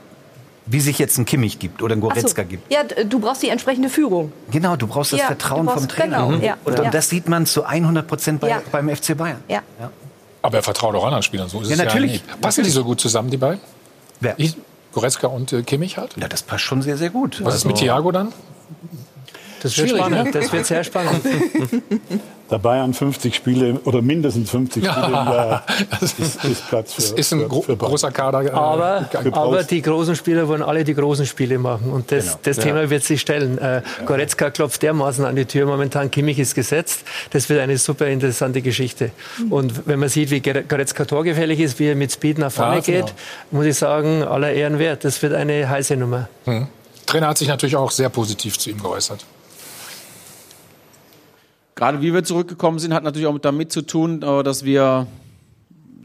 Wie 0.65 0.81
sich 0.81 0.99
jetzt 0.99 1.17
ein 1.17 1.23
Kimmich 1.23 1.59
gibt 1.59 1.81
oder 1.81 1.95
ein 1.95 2.01
Goretzka 2.01 2.41
so. 2.41 2.49
gibt. 2.49 2.69
Ja, 2.69 2.83
du 2.83 3.19
brauchst 3.19 3.41
die 3.41 3.47
entsprechende 3.47 3.87
Führung. 3.87 4.33
Genau, 4.51 4.75
du 4.75 4.85
brauchst 4.85 5.13
das 5.13 5.21
ja, 5.21 5.27
Vertrauen 5.27 5.65
brauchst, 5.65 5.79
vom 5.79 5.87
Trainer. 5.87 6.25
Genau, 6.25 6.31
mhm. 6.31 6.43
ja, 6.43 6.57
und, 6.65 6.77
und, 6.77 6.93
das 6.93 7.07
sieht 7.07 7.29
man 7.29 7.45
zu 7.45 7.63
100 7.63 8.05
Prozent 8.05 8.41
bei, 8.41 8.53
beim 8.69 8.93
FC 8.93 9.15
Bayern. 9.15 9.41
Ja. 9.47 9.61
Aber 10.41 10.57
er 10.57 10.63
vertraut 10.63 10.93
auch 10.93 11.05
anderen 11.05 11.23
Spielern. 11.23 11.47
So 11.47 11.61
ist 11.61 11.69
ja, 11.69 11.75
es 11.75 11.83
natürlich. 11.85 12.15
Ja 12.15 12.35
Passen 12.41 12.65
die 12.65 12.69
so 12.69 12.83
gut 12.83 12.99
zusammen, 12.99 13.29
die 13.29 13.37
beiden? 13.37 13.61
Wer? 14.19 14.35
Ich, 14.37 14.55
Goretzka 14.93 15.27
und 15.27 15.53
äh, 15.53 15.63
Kimmich 15.63 15.97
halt? 15.97 16.15
Ja, 16.17 16.27
das 16.27 16.43
passt 16.43 16.63
schon 16.63 16.81
sehr, 16.81 16.97
sehr 16.97 17.09
gut. 17.09 17.39
Was 17.41 17.45
also, 17.45 17.57
ist 17.57 17.65
mit 17.65 17.73
also 17.75 17.85
Thiago 17.85 18.11
dann? 18.11 18.33
Das 19.61 19.77
wird 19.77 19.89
spannend. 19.89 20.25
Ne? 20.25 20.31
Das 20.31 20.51
wird 20.51 20.65
sehr 20.65 20.83
spannend. 20.83 21.21
Da 22.49 22.57
Bayern 22.57 22.93
50 22.93 23.35
Spiele 23.35 23.79
oder 23.83 24.01
mindestens 24.01 24.49
50 24.51 24.85
Spiele 24.85 25.05
im 25.05 25.11
Jahr 25.11 25.65
ist, 26.01 26.19
ist 26.19 26.69
Platz 26.69 26.93
für. 26.93 27.01
Das 27.01 27.11
ist 27.11 27.33
ein 27.33 27.47
gro 27.49 27.61
großer 27.61 28.11
Kader. 28.11 28.43
Äh, 28.43 28.49
aber, 28.51 29.09
aber 29.33 29.63
die 29.63 29.81
großen 29.81 30.15
Spieler 30.15 30.47
wollen 30.47 30.61
alle 30.61 30.85
die 30.85 30.93
großen 30.93 31.25
Spiele 31.25 31.59
machen. 31.59 31.91
Und 31.91 32.11
das, 32.11 32.25
genau. 32.25 32.39
das 32.43 32.57
ja. 32.57 32.63
Thema 32.63 32.89
wird 32.89 33.03
sich 33.03 33.19
stellen. 33.19 33.57
Äh, 33.57 33.81
Goretzka 34.05 34.49
klopft 34.49 34.81
dermaßen 34.81 35.25
an 35.25 35.35
die 35.35 35.45
Tür 35.45 35.65
momentan. 35.65 36.09
Kimmich 36.09 36.39
ist 36.39 36.55
gesetzt. 36.55 37.01
Das 37.31 37.49
wird 37.49 37.59
eine 37.59 37.77
super 37.77 38.07
interessante 38.07 38.61
Geschichte. 38.61 39.11
Und 39.49 39.85
wenn 39.85 39.99
man 39.99 40.07
sieht, 40.07 40.31
wie 40.31 40.39
Goretzka 40.39 41.03
torgefährlich 41.03 41.59
ist, 41.59 41.79
wie 41.79 41.87
er 41.87 41.95
mit 41.95 42.13
Speed 42.13 42.37
nach 42.37 42.51
vorne 42.51 42.75
ja, 42.75 42.81
genau. 42.81 43.05
geht, 43.05 43.15
muss 43.51 43.65
ich 43.65 43.77
sagen, 43.77 44.23
aller 44.23 44.53
Ehren 44.53 44.79
wert. 44.79 45.03
Das 45.03 45.21
wird 45.21 45.33
eine 45.33 45.67
heiße 45.67 45.97
Nummer. 45.97 46.29
Hm. 46.45 46.67
Trainer 47.05 47.27
hat 47.27 47.37
sich 47.37 47.47
natürlich 47.47 47.75
auch 47.75 47.91
sehr 47.91 48.09
positiv 48.09 48.57
zu 48.57 48.69
ihm 48.69 48.81
geäußert 48.81 49.25
gerade 51.77 52.01
wie 52.01 52.13
wir 52.13 52.25
zurückgekommen 52.25 52.79
sind, 52.79 52.93
hat 52.93 53.03
natürlich 53.03 53.27
auch 53.27 53.37
damit 53.37 53.71
zu 53.71 53.83
tun, 53.83 54.21
äh, 54.21 54.43
dass 54.43 54.65
wir 54.65 55.07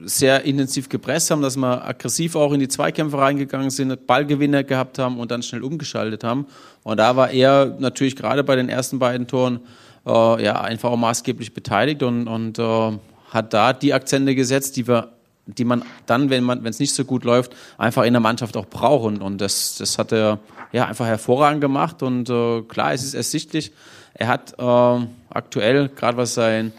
sehr 0.04 0.44
intensiv 0.44 0.88
gepresst 0.88 1.30
haben, 1.30 1.42
dass 1.42 1.56
wir 1.56 1.84
aggressiv 1.84 2.36
auch 2.36 2.52
in 2.52 2.60
die 2.60 2.68
Zweikämpfe 2.68 3.18
reingegangen 3.18 3.70
sind, 3.70 4.06
Ballgewinner 4.06 4.64
gehabt 4.64 4.98
haben 4.98 5.18
und 5.18 5.30
dann 5.30 5.42
schnell 5.42 5.62
umgeschaltet 5.62 6.24
haben. 6.24 6.46
Und 6.82 6.98
da 6.98 7.16
war 7.16 7.30
er 7.30 7.76
natürlich 7.78 8.16
gerade 8.16 8.44
bei 8.44 8.56
den 8.56 8.68
ersten 8.68 8.98
beiden 8.98 9.26
Toren 9.26 9.60
äh, 10.06 10.44
ja 10.44 10.60
einfach 10.60 10.90
auch 10.90 10.96
maßgeblich 10.96 11.54
beteiligt 11.54 12.02
und, 12.02 12.26
und 12.28 12.58
äh, 12.58 12.98
hat 13.30 13.54
da 13.54 13.72
die 13.72 13.94
Akzente 13.94 14.34
gesetzt, 14.34 14.76
die 14.76 14.86
wir 14.86 15.12
die 15.46 15.64
man 15.64 15.82
dann, 16.06 16.30
wenn 16.30 16.48
es 16.66 16.78
nicht 16.78 16.94
so 16.94 17.04
gut 17.04 17.24
läuft, 17.24 17.56
einfach 17.76 18.04
in 18.04 18.12
der 18.12 18.20
Mannschaft 18.20 18.56
auch 18.56 18.66
braucht. 18.66 19.06
Und, 19.06 19.22
und 19.22 19.40
das, 19.40 19.76
das 19.76 19.98
hat 19.98 20.12
er 20.12 20.38
ja 20.70 20.86
einfach 20.86 21.06
hervorragend 21.06 21.60
gemacht. 21.60 22.00
Und 22.04 22.30
äh, 22.30 22.62
klar, 22.62 22.92
es 22.92 23.02
ist 23.02 23.14
ersichtlich, 23.14 23.72
er 24.14 24.28
hat 24.28 24.54
äh, 24.58 25.06
aktuell, 25.30 25.88
gerade 25.88 26.16
was 26.16 26.34
sein, 26.34 26.72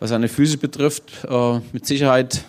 was 0.00 0.10
seine 0.10 0.28
Füße 0.28 0.58
betrifft, 0.58 1.24
äh, 1.28 1.60
mit 1.72 1.86
Sicherheit 1.86 2.44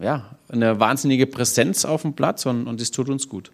ja, 0.00 0.24
eine 0.48 0.80
wahnsinnige 0.80 1.26
Präsenz 1.26 1.84
auf 1.84 2.02
dem 2.02 2.14
Platz 2.14 2.46
und, 2.46 2.66
und 2.66 2.80
das 2.80 2.90
tut 2.90 3.08
uns 3.08 3.28
gut. 3.28 3.50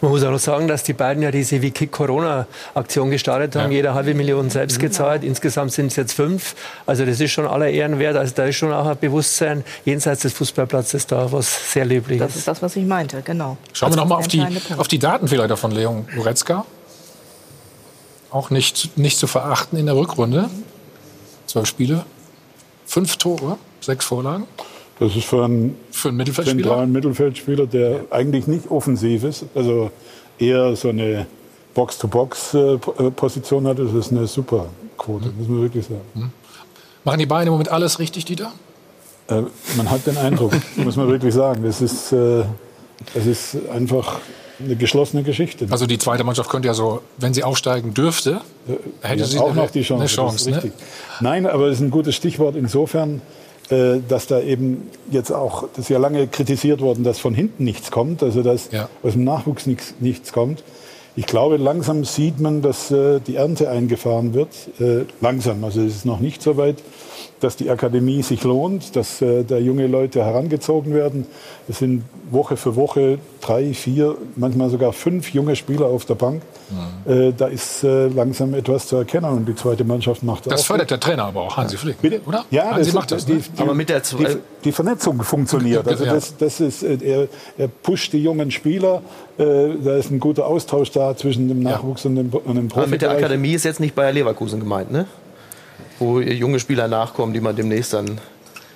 Man 0.00 0.10
muss 0.10 0.22
auch 0.24 0.30
noch 0.30 0.38
sagen, 0.38 0.68
dass 0.68 0.82
die 0.82 0.92
beiden 0.92 1.22
ja 1.22 1.30
diese 1.30 1.60
wie 1.62 1.70
Kick 1.70 1.92
Corona-Aktion 1.92 3.10
gestartet 3.10 3.56
haben. 3.56 3.70
Ja. 3.70 3.76
Jeder 3.76 3.94
halbe 3.94 4.14
Million 4.14 4.50
selbst 4.50 4.78
mhm. 4.78 4.82
gezahlt. 4.82 5.24
Insgesamt 5.24 5.72
sind 5.72 5.86
es 5.86 5.96
jetzt 5.96 6.12
fünf. 6.12 6.54
Also 6.86 7.04
das 7.04 7.20
ist 7.20 7.30
schon 7.30 7.46
aller 7.46 7.68
Ehren 7.68 7.98
wert. 7.98 8.16
Also 8.16 8.34
da 8.34 8.44
ist 8.44 8.56
schon 8.56 8.72
auch 8.72 8.86
ein 8.86 8.98
Bewusstsein 8.98 9.64
jenseits 9.84 10.22
des 10.22 10.32
Fußballplatzes 10.34 11.06
da, 11.06 11.30
was 11.32 11.72
sehr 11.72 11.84
löblich 11.84 12.20
ist. 12.20 12.26
Das 12.26 12.36
ist 12.36 12.48
das, 12.48 12.62
was 12.62 12.76
ich 12.76 12.86
meinte, 12.86 13.22
genau. 13.22 13.56
Schauen 13.72 13.92
wir 13.92 13.96
noch 13.96 14.06
mal 14.06 14.16
auf 14.16 14.28
die, 14.28 14.44
auf 14.76 14.88
die 14.88 14.98
Daten 14.98 15.28
vielleicht 15.28 15.56
von 15.58 15.70
Leon 15.70 16.06
Goretzka. 16.14 16.64
Auch 18.30 18.50
nicht, 18.50 18.96
nicht 18.96 19.18
zu 19.18 19.26
verachten 19.26 19.78
in 19.78 19.86
der 19.86 19.96
Rückrunde. 19.96 20.48
Zwölf 21.46 21.66
Spiele, 21.66 22.04
fünf 22.86 23.16
Tore, 23.16 23.58
sechs 23.80 24.04
Vorlagen. 24.04 24.46
Das 25.00 25.16
ist 25.16 25.24
für 25.24 25.44
einen, 25.44 25.76
für 25.90 26.08
einen 26.08 26.18
Mittelfeldspieler? 26.18 26.62
zentralen 26.62 26.92
Mittelfeldspieler, 26.92 27.66
der 27.66 28.04
eigentlich 28.10 28.46
nicht 28.46 28.70
offensiv 28.70 29.24
ist, 29.24 29.46
also 29.54 29.90
eher 30.38 30.76
so 30.76 30.90
eine 30.90 31.26
Box-to-Box-Position 31.74 33.66
hat. 33.66 33.78
Das 33.78 33.92
ist 33.94 34.12
eine 34.12 34.26
super 34.26 34.66
Quote, 34.98 35.28
mhm. 35.28 35.38
muss 35.38 35.48
man 35.48 35.62
wirklich 35.62 35.86
sagen. 35.86 36.00
Mhm. 36.14 36.30
Machen 37.04 37.18
die 37.18 37.26
Bayern 37.26 37.46
im 37.46 37.52
Moment 37.52 37.70
alles 37.70 37.98
richtig, 37.98 38.26
Dieter? 38.26 38.52
Äh, 39.28 39.42
man 39.76 39.90
hat 39.90 40.06
den 40.06 40.18
Eindruck, 40.18 40.52
muss 40.76 40.96
man 40.96 41.08
wirklich 41.08 41.34
sagen. 41.34 41.62
Das 41.62 41.80
ist, 41.80 42.12
äh, 42.12 42.44
das 43.14 43.26
ist 43.26 43.56
einfach 43.72 44.20
eine 44.64 44.76
geschlossene 44.76 45.22
Geschichte. 45.22 45.66
Also 45.70 45.86
die 45.86 45.98
zweite 45.98 46.24
Mannschaft 46.24 46.50
könnte 46.50 46.68
ja 46.68 46.74
so, 46.74 47.02
wenn 47.16 47.34
sie 47.34 47.44
aufsteigen 47.44 47.94
dürfte, 47.94 48.40
hätte 49.00 49.24
sie 49.24 49.38
auch 49.38 49.54
noch 49.54 49.70
die 49.70 49.82
Chance. 49.82 50.02
Eine 50.02 50.08
Chance 50.08 50.50
ne? 50.50 50.72
Nein, 51.20 51.46
aber 51.46 51.66
es 51.66 51.76
ist 51.76 51.80
ein 51.82 51.90
gutes 51.90 52.14
Stichwort 52.14 52.56
insofern, 52.56 53.22
äh, 53.70 54.00
dass 54.08 54.26
da 54.26 54.40
eben 54.40 54.90
jetzt 55.10 55.32
auch, 55.32 55.68
das 55.74 55.84
ist 55.84 55.88
ja 55.90 55.98
lange 55.98 56.26
kritisiert 56.26 56.80
worden, 56.80 57.04
dass 57.04 57.18
von 57.18 57.34
hinten 57.34 57.64
nichts 57.64 57.90
kommt, 57.90 58.22
also 58.22 58.42
dass 58.42 58.70
ja. 58.72 58.88
aus 59.02 59.12
dem 59.12 59.24
Nachwuchs 59.24 59.66
nichts, 59.66 59.94
nichts 60.00 60.32
kommt. 60.32 60.62
Ich 61.16 61.26
glaube, 61.26 61.56
langsam 61.56 62.04
sieht 62.04 62.40
man, 62.40 62.62
dass 62.62 62.90
äh, 62.90 63.20
die 63.20 63.36
Ernte 63.36 63.68
eingefahren 63.68 64.34
wird. 64.34 64.48
Äh, 64.80 65.04
langsam, 65.20 65.62
also 65.64 65.82
es 65.82 65.96
ist 65.96 66.06
noch 66.06 66.20
nicht 66.20 66.42
so 66.42 66.56
weit 66.56 66.76
dass 67.40 67.56
die 67.56 67.70
Akademie 67.70 68.22
sich 68.22 68.44
lohnt, 68.44 68.94
dass 68.96 69.20
äh, 69.22 69.44
da 69.44 69.56
junge 69.56 69.86
Leute 69.86 70.24
herangezogen 70.24 70.94
werden. 70.94 71.26
Es 71.68 71.78
sind 71.78 72.04
Woche 72.30 72.56
für 72.56 72.76
Woche 72.76 73.18
drei, 73.40 73.72
vier, 73.72 74.16
manchmal 74.36 74.70
sogar 74.70 74.92
fünf 74.92 75.32
junge 75.32 75.56
Spieler 75.56 75.86
auf 75.86 76.04
der 76.04 76.14
Bank. 76.14 76.42
Mhm. 77.06 77.12
Äh, 77.12 77.32
da 77.36 77.46
ist 77.46 77.82
äh, 77.82 78.08
langsam 78.08 78.54
etwas 78.54 78.86
zu 78.86 78.96
erkennen 78.96 79.30
und 79.30 79.46
die 79.46 79.54
zweite 79.54 79.84
Mannschaft 79.84 80.22
macht 80.22 80.46
das. 80.46 80.52
Das 80.52 80.62
fördert 80.64 80.90
der 80.90 81.00
Trainer 81.00 81.24
aber 81.24 81.42
auch, 81.42 81.56
Hansi 81.56 81.76
Flick, 81.76 82.00
Bitte? 82.00 82.20
oder? 82.26 82.44
Ja, 82.50 82.72
Hansi 82.72 82.84
das, 82.86 82.94
macht 82.94 83.10
das. 83.10 83.24
Die, 83.24 83.34
ne? 83.34 83.42
die, 83.56 83.62
aber 83.62 83.74
mit 83.74 83.88
der 83.88 84.00
die, 84.00 84.36
die 84.64 84.72
Vernetzung 84.72 85.22
funktioniert. 85.22 85.88
Also 85.88 86.04
das, 86.04 86.36
das 86.36 86.60
ist, 86.60 86.82
äh, 86.82 86.98
er, 87.02 87.28
er 87.58 87.68
pusht 87.68 88.12
die 88.12 88.22
jungen 88.22 88.50
Spieler. 88.50 89.02
Äh, 89.38 89.44
da 89.82 89.96
ist 89.96 90.10
ein 90.10 90.20
guter 90.20 90.46
Austausch 90.46 90.90
da 90.90 91.16
zwischen 91.16 91.48
dem 91.48 91.62
Nachwuchs 91.62 92.04
ja. 92.04 92.10
und 92.10 92.16
dem, 92.16 92.30
und 92.30 92.54
dem 92.54 92.68
Profi. 92.68 92.82
Aber 92.82 92.90
mit 92.90 93.02
der 93.02 93.10
Akademie 93.10 93.52
ist 93.52 93.64
jetzt 93.64 93.80
nicht 93.80 93.94
Bayer 93.94 94.12
Leverkusen 94.12 94.60
gemeint, 94.60 94.92
ne? 94.92 95.06
Wo 96.00 96.20
junge 96.20 96.58
Spieler 96.58 96.88
nachkommen, 96.88 97.32
die 97.32 97.40
man 97.40 97.54
demnächst 97.54 97.92
dann 97.92 98.20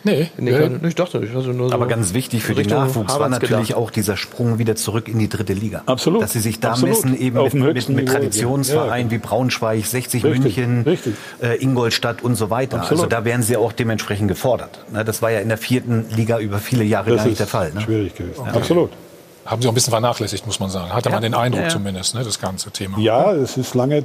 Nee, 0.04 0.30
nee 0.36 0.52
kann, 0.52 0.80
ich 0.86 0.94
dachte 0.94 1.18
nicht. 1.18 1.34
Also 1.34 1.52
nur 1.52 1.70
so 1.70 1.74
Aber 1.74 1.86
ganz 1.86 2.12
wichtig 2.12 2.42
für 2.42 2.54
Richtung 2.56 2.78
den 2.78 2.86
Nachwuchs 2.88 3.18
war 3.18 3.30
natürlich 3.30 3.68
gedacht. 3.68 3.82
auch 3.82 3.90
dieser 3.90 4.18
Sprung 4.18 4.58
wieder 4.58 4.76
zurück 4.76 5.08
in 5.08 5.18
die 5.18 5.30
dritte 5.30 5.54
Liga. 5.54 5.82
Absolut. 5.86 6.22
Dass 6.22 6.34
sie 6.34 6.40
sich 6.40 6.60
da 6.60 6.72
Absolut. 6.72 6.94
messen 6.94 7.18
eben 7.18 7.42
mit, 7.42 7.54
mit, 7.54 7.88
mit 7.88 8.08
Traditionsvereinen 8.08 9.08
ja. 9.08 9.12
wie 9.12 9.18
Braunschweig, 9.18 9.84
60 9.84 10.24
richtig. 10.24 10.58
München, 10.58 10.82
richtig. 10.82 11.14
Äh, 11.42 11.56
Ingolstadt 11.62 12.22
und 12.22 12.34
so 12.34 12.50
weiter. 12.50 12.80
Absolut. 12.80 13.04
Also 13.04 13.06
da 13.08 13.24
werden 13.24 13.42
sie 13.42 13.56
auch 13.56 13.72
dementsprechend 13.72 14.28
gefordert. 14.28 14.84
Ne, 14.92 15.06
das 15.06 15.22
war 15.22 15.30
ja 15.30 15.40
in 15.40 15.48
der 15.48 15.58
vierten 15.58 16.04
Liga 16.14 16.38
über 16.38 16.58
viele 16.58 16.84
Jahre 16.84 17.10
das 17.10 17.20
gar 17.20 17.26
nicht 17.26 17.40
der 17.40 17.46
Fall. 17.46 17.72
Ne? 17.72 17.80
Schwierig 17.80 18.14
gewesen. 18.14 18.44
Ja. 18.44 18.52
Absolut 18.52 18.90
haben 19.46 19.60
Sie 19.60 19.68
auch 19.68 19.72
ein 19.72 19.74
bisschen 19.74 19.90
vernachlässigt, 19.90 20.46
muss 20.46 20.58
man 20.58 20.70
sagen. 20.70 20.92
Hatte 20.92 21.10
ja. 21.10 21.14
man 21.14 21.22
den 21.22 21.34
Eindruck 21.34 21.64
ja. 21.64 21.68
zumindest, 21.68 22.14
ne, 22.14 22.24
das 22.24 22.40
ganze 22.40 22.70
Thema. 22.70 22.98
Ja, 22.98 23.32
es 23.32 23.56
ist 23.56 23.74
lange 23.74 24.04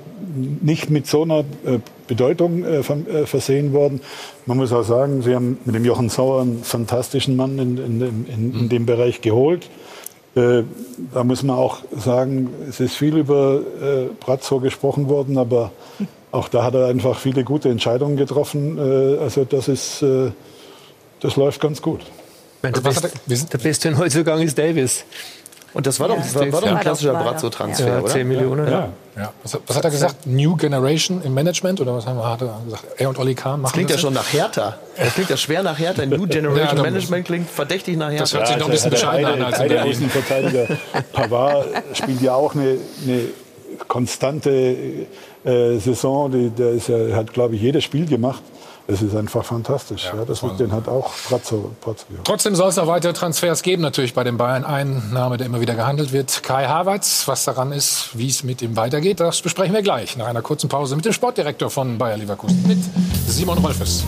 nicht 0.61 0.89
mit 0.89 1.07
so 1.07 1.23
einer 1.23 1.39
äh, 1.39 1.79
Bedeutung 2.07 2.63
äh, 2.63 2.79
äh, 2.79 3.25
versehen 3.25 3.71
worden. 3.71 4.01
Man 4.45 4.57
muss 4.57 4.73
auch 4.73 4.83
sagen, 4.83 5.21
Sie 5.21 5.33
haben 5.33 5.57
mit 5.63 5.75
dem 5.75 5.85
Jochen 5.85 6.09
Sauer 6.09 6.41
einen 6.41 6.63
fantastischen 6.63 7.35
Mann 7.35 7.57
in, 7.57 7.77
in, 7.77 8.01
in, 8.01 8.25
in 8.27 8.63
mhm. 8.63 8.69
dem 8.69 8.85
Bereich 8.85 9.21
geholt. 9.21 9.69
Da 10.35 11.23
muss 11.23 11.41
man 11.43 11.57
auch 11.57 11.79
sagen, 11.97 12.49
es 12.69 12.79
ist 12.79 12.95
viel 12.95 13.17
über 13.17 13.59
Brazzo 14.19 14.59
gesprochen 14.59 15.09
worden, 15.09 15.37
aber 15.37 15.71
auch 16.31 16.47
da 16.47 16.63
hat 16.63 16.75
er 16.75 16.85
einfach 16.85 17.17
viele 17.17 17.43
gute 17.43 17.67
Entscheidungen 17.67 18.15
getroffen. 18.15 18.79
Also 19.19 19.43
das 19.43 19.67
ist, 19.67 20.05
das 21.19 21.35
läuft 21.35 21.59
ganz 21.59 21.81
gut. 21.81 22.01
Der, 22.61 22.71
Best, 22.71 23.53
der 23.53 23.57
beste 23.57 23.91
Neuzugang 23.91 24.41
ist 24.41 24.57
Davis. 24.57 25.05
Und 25.73 25.85
das 25.85 25.99
war 25.99 26.07
doch, 26.07 26.17
das 26.17 26.33
war, 26.33 26.51
war 26.51 26.61
doch 26.61 26.67
ein 26.67 26.79
klassischer 26.79 27.13
Brazzo-Transfer, 27.13 27.87
ja, 27.87 27.99
oder? 27.99 28.11
10 28.11 28.27
Millionen, 28.27 28.67
ja. 28.67 28.89
ja. 29.15 29.33
Was, 29.43 29.59
was, 29.67 29.77
hat 29.77 29.83
er 29.83 29.91
gesagt? 29.91 30.25
New 30.25 30.55
Generation 30.55 31.21
im 31.23 31.33
Management? 31.35 31.79
Oder 31.79 31.93
was 31.93 32.07
haben 32.07 32.17
wir, 32.17 32.27
hat 32.27 32.41
er 32.41 32.59
gesagt? 32.65 32.85
Er 32.97 33.09
und 33.09 33.19
Olli 33.19 33.35
Kahn 33.35 33.61
machen 33.61 33.63
Das 33.63 33.73
klingt 33.73 33.89
das 33.91 33.97
ja 33.97 34.01
schon 34.01 34.13
nach 34.13 34.33
Hertha. 34.33 34.77
Das 34.97 35.13
klingt 35.13 35.29
ja 35.29 35.37
schwer 35.37 35.61
nach 35.61 35.77
Hertha. 35.77 36.05
New 36.05 36.25
Generation 36.27 36.77
ja, 36.77 36.83
Management 36.83 37.25
klingt 37.25 37.49
verdächtig 37.49 37.97
nach 37.97 38.09
Hertha. 38.09 38.23
Das 38.23 38.33
hört 38.33 38.47
sich 38.47 38.57
noch 38.57 38.65
ein 38.65 38.71
bisschen 38.71 38.89
bescheidener 38.89 39.33
an 39.33 39.41
als 39.43 39.59
in 39.59 39.69
Der 39.69 39.85
Außenverteidiger 39.85 40.67
Pavard 41.13 41.67
spielt 41.93 42.21
ja 42.21 42.33
auch 42.33 42.55
eine, 42.55 42.77
eine 43.05 43.21
konstante 43.87 44.49
äh, 45.43 45.77
Saison. 45.77 46.31
Die, 46.31 46.49
der 46.49 46.71
ist 46.71 46.87
ja, 46.87 47.15
hat, 47.15 47.31
glaube 47.31 47.55
ich, 47.55 47.61
jedes 47.61 47.83
Spiel 47.83 48.07
gemacht. 48.07 48.41
Es 48.91 49.03
ist 49.03 49.15
einfach 49.15 49.45
fantastisch. 49.45 50.05
Ja, 50.05 50.17
ja 50.17 50.25
das 50.25 50.41
wird, 50.41 50.59
den 50.59 50.71
hat 50.71 50.87
auch 50.87 51.13
Pratzo, 51.27 51.75
Pratzo 51.79 52.05
Trotzdem 52.23 52.55
soll 52.55 52.69
es 52.69 52.75
noch 52.75 52.87
weitere 52.87 53.13
Transfers 53.13 53.61
geben, 53.61 53.83
natürlich 53.83 54.15
bei 54.15 54.23
den 54.23 54.37
Bayern. 54.37 54.65
Ein 54.65 55.11
Name, 55.13 55.37
der 55.37 55.45
immer 55.45 55.61
wieder 55.61 55.75
gehandelt 55.75 56.11
wird, 56.11 56.41
Kai 56.41 56.65
Havertz. 56.65 57.27
Was 57.27 57.45
daran 57.45 57.71
ist, 57.71 58.17
wie 58.17 58.27
es 58.27 58.43
mit 58.43 58.63
ihm 58.63 58.75
weitergeht, 58.75 59.19
das 59.19 59.43
besprechen 59.43 59.75
wir 59.75 59.83
gleich 59.83 60.17
nach 60.17 60.25
einer 60.25 60.41
kurzen 60.41 60.69
Pause 60.69 60.95
mit 60.95 61.05
dem 61.05 61.13
Sportdirektor 61.13 61.69
von 61.69 61.99
Bayer 61.99 62.17
Leverkusen, 62.17 62.67
mit 62.67 62.79
Simon 63.27 63.59
Rolfes. 63.59 64.03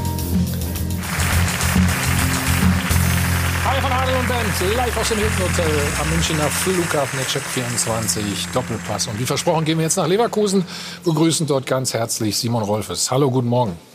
Hi 3.63 3.81
von 3.81 3.91
Adel 3.91 4.15
und 4.15 4.27
Band, 4.27 4.75
live 4.75 4.97
aus 4.97 5.09
dem 5.09 5.19
Hilton 5.19 5.43
Hotel 5.43 5.71
am 6.01 6.09
Münchner 6.09 6.49
Flughafen 6.49 7.19
der 7.19 7.27
Check 7.27 7.43
24 7.43 8.47
Doppelpass. 8.47 9.05
Und 9.05 9.19
wie 9.19 9.25
versprochen 9.27 9.63
gehen 9.63 9.77
wir 9.77 9.83
jetzt 9.83 9.97
nach 9.97 10.07
Leverkusen, 10.07 10.65
begrüßen 11.05 11.45
dort 11.45 11.67
ganz 11.67 11.93
herzlich 11.93 12.35
Simon 12.35 12.63
Rolfes. 12.63 13.11
Hallo, 13.11 13.29
guten 13.29 13.47
Morgen. 13.47 13.90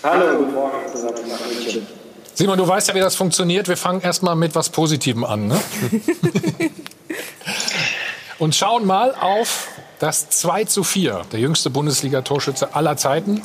Hallo, 0.00 0.38
guten 0.38 0.54
Morgen 0.54 0.76
zusammen 0.92 1.28
nach 1.28 1.40
München. 1.44 1.84
Simon, 2.34 2.56
du 2.56 2.68
weißt 2.68 2.86
ja, 2.86 2.94
wie 2.94 3.00
das 3.00 3.16
funktioniert. 3.16 3.66
Wir 3.66 3.76
fangen 3.76 4.00
erstmal 4.00 4.36
mit 4.36 4.54
was 4.54 4.68
Positivem 4.68 5.24
an. 5.24 5.48
Ne? 5.48 5.60
Und 8.38 8.54
schauen 8.54 8.86
mal 8.86 9.12
auf 9.20 9.66
das 9.98 10.30
2 10.30 10.64
zu 10.64 10.84
4, 10.84 11.22
der 11.32 11.40
jüngste 11.40 11.70
Bundesliga-Torschütze 11.70 12.76
aller 12.76 12.96
Zeiten. 12.96 13.42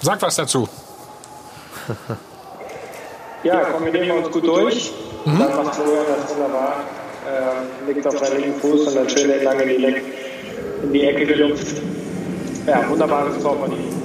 Sag 0.00 0.22
was 0.22 0.36
dazu. 0.36 0.68
Ja, 3.44 3.58
kombinieren 3.64 4.06
wir 4.06 4.14
uns 4.14 4.30
gut 4.30 4.46
durch. 4.46 4.92
Mhm. 5.24 5.36
Dann 5.36 5.64
macht 5.64 5.74
Florian 5.74 6.04
das 6.16 6.32
wunderbar. 6.32 6.84
Äh, 7.26 7.92
liegt 7.92 8.06
auf 8.06 8.16
seinem 8.16 8.40
linken 8.40 8.60
Fuß 8.60 8.86
und 8.86 8.94
dann 8.94 9.08
schön 9.08 9.42
lange 9.42 9.64
in 9.64 9.80
die, 9.80 10.02
in 10.84 10.92
die 10.92 11.04
Ecke 11.04 11.26
gelupft. 11.26 11.66
Ja, 12.68 12.88
wunderbares 12.88 13.42
Tor 13.42 13.58
von 13.58 13.72
ihm. 13.72 14.01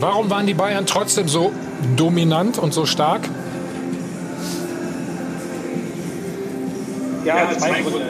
Warum 0.00 0.30
waren 0.30 0.46
die 0.46 0.54
Bayern 0.54 0.86
trotzdem 0.86 1.28
so 1.28 1.52
dominant 1.94 2.58
und 2.58 2.72
so 2.72 2.86
stark? 2.86 3.20
Ja, 7.22 7.50
zwei 7.58 7.82
Gründe. 7.82 8.00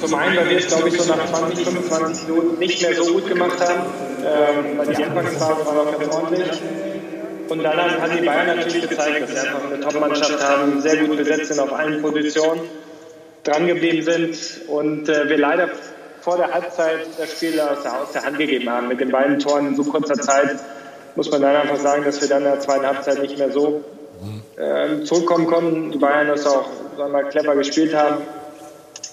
Zum 0.00 0.14
einen, 0.14 0.36
weil 0.36 0.50
wir 0.50 0.58
es, 0.58 0.68
glaube 0.68 0.88
ich, 0.88 1.00
so 1.00 1.12
nach 1.12 1.26
20, 1.26 1.64
25 1.64 2.28
Minuten 2.28 2.58
nicht 2.60 2.80
mehr 2.80 2.94
so 2.94 3.12
gut 3.12 3.26
gemacht 3.28 3.58
haben, 3.60 3.80
ähm, 4.24 4.78
weil 4.78 4.94
die 4.94 5.04
Anfangsphase 5.04 5.66
war 5.66 5.74
noch 5.74 5.98
ganz 5.98 6.14
ordentlich. 6.14 6.62
Und 7.48 7.62
dann 7.64 7.78
haben 7.78 8.12
die 8.16 8.24
Bayern 8.24 8.56
natürlich 8.56 8.88
gezeigt, 8.88 9.22
dass 9.22 9.30
sie 9.30 9.48
einfach 9.48 9.64
eine 9.64 9.80
Top-Mannschaft 9.80 10.40
haben, 10.40 10.80
sehr 10.80 10.98
gut 10.98 11.16
besetzt 11.16 11.46
sind 11.46 11.58
auf 11.58 11.72
allen 11.72 12.00
Positionen, 12.00 12.60
drangeblieben 13.42 14.02
sind 14.04 14.38
und 14.68 15.08
äh, 15.08 15.28
wir 15.28 15.36
leider 15.36 15.68
vor 16.20 16.36
der 16.36 16.54
Halbzeit 16.54 17.00
das 17.18 17.32
Spiel 17.32 17.60
aus 17.60 17.82
der, 17.82 18.00
aus 18.00 18.12
der 18.12 18.24
Hand 18.24 18.38
gegeben 18.38 18.70
haben 18.70 18.88
mit 18.88 19.00
den 19.00 19.10
beiden 19.10 19.40
Toren 19.40 19.66
in 19.66 19.76
so 19.76 19.82
kurzer 19.82 20.14
Zeit 20.14 20.58
muss 21.16 21.30
man 21.30 21.42
dann 21.42 21.56
einfach 21.56 21.78
sagen, 21.78 22.04
dass 22.04 22.20
wir 22.20 22.28
dann 22.28 22.42
in 22.42 22.50
der 22.50 22.60
zweiten 22.60 22.86
Halbzeit 22.86 23.20
nicht 23.20 23.38
mehr 23.38 23.52
so 23.52 23.84
äh, 24.56 25.02
zurückkommen 25.04 25.46
konnten. 25.46 25.92
Die 25.92 25.98
Bayern 25.98 26.28
das 26.28 26.46
auch 26.46 26.66
sagen 26.96 27.12
wir, 27.12 27.24
clever 27.24 27.54
gespielt 27.56 27.94
haben. 27.94 28.22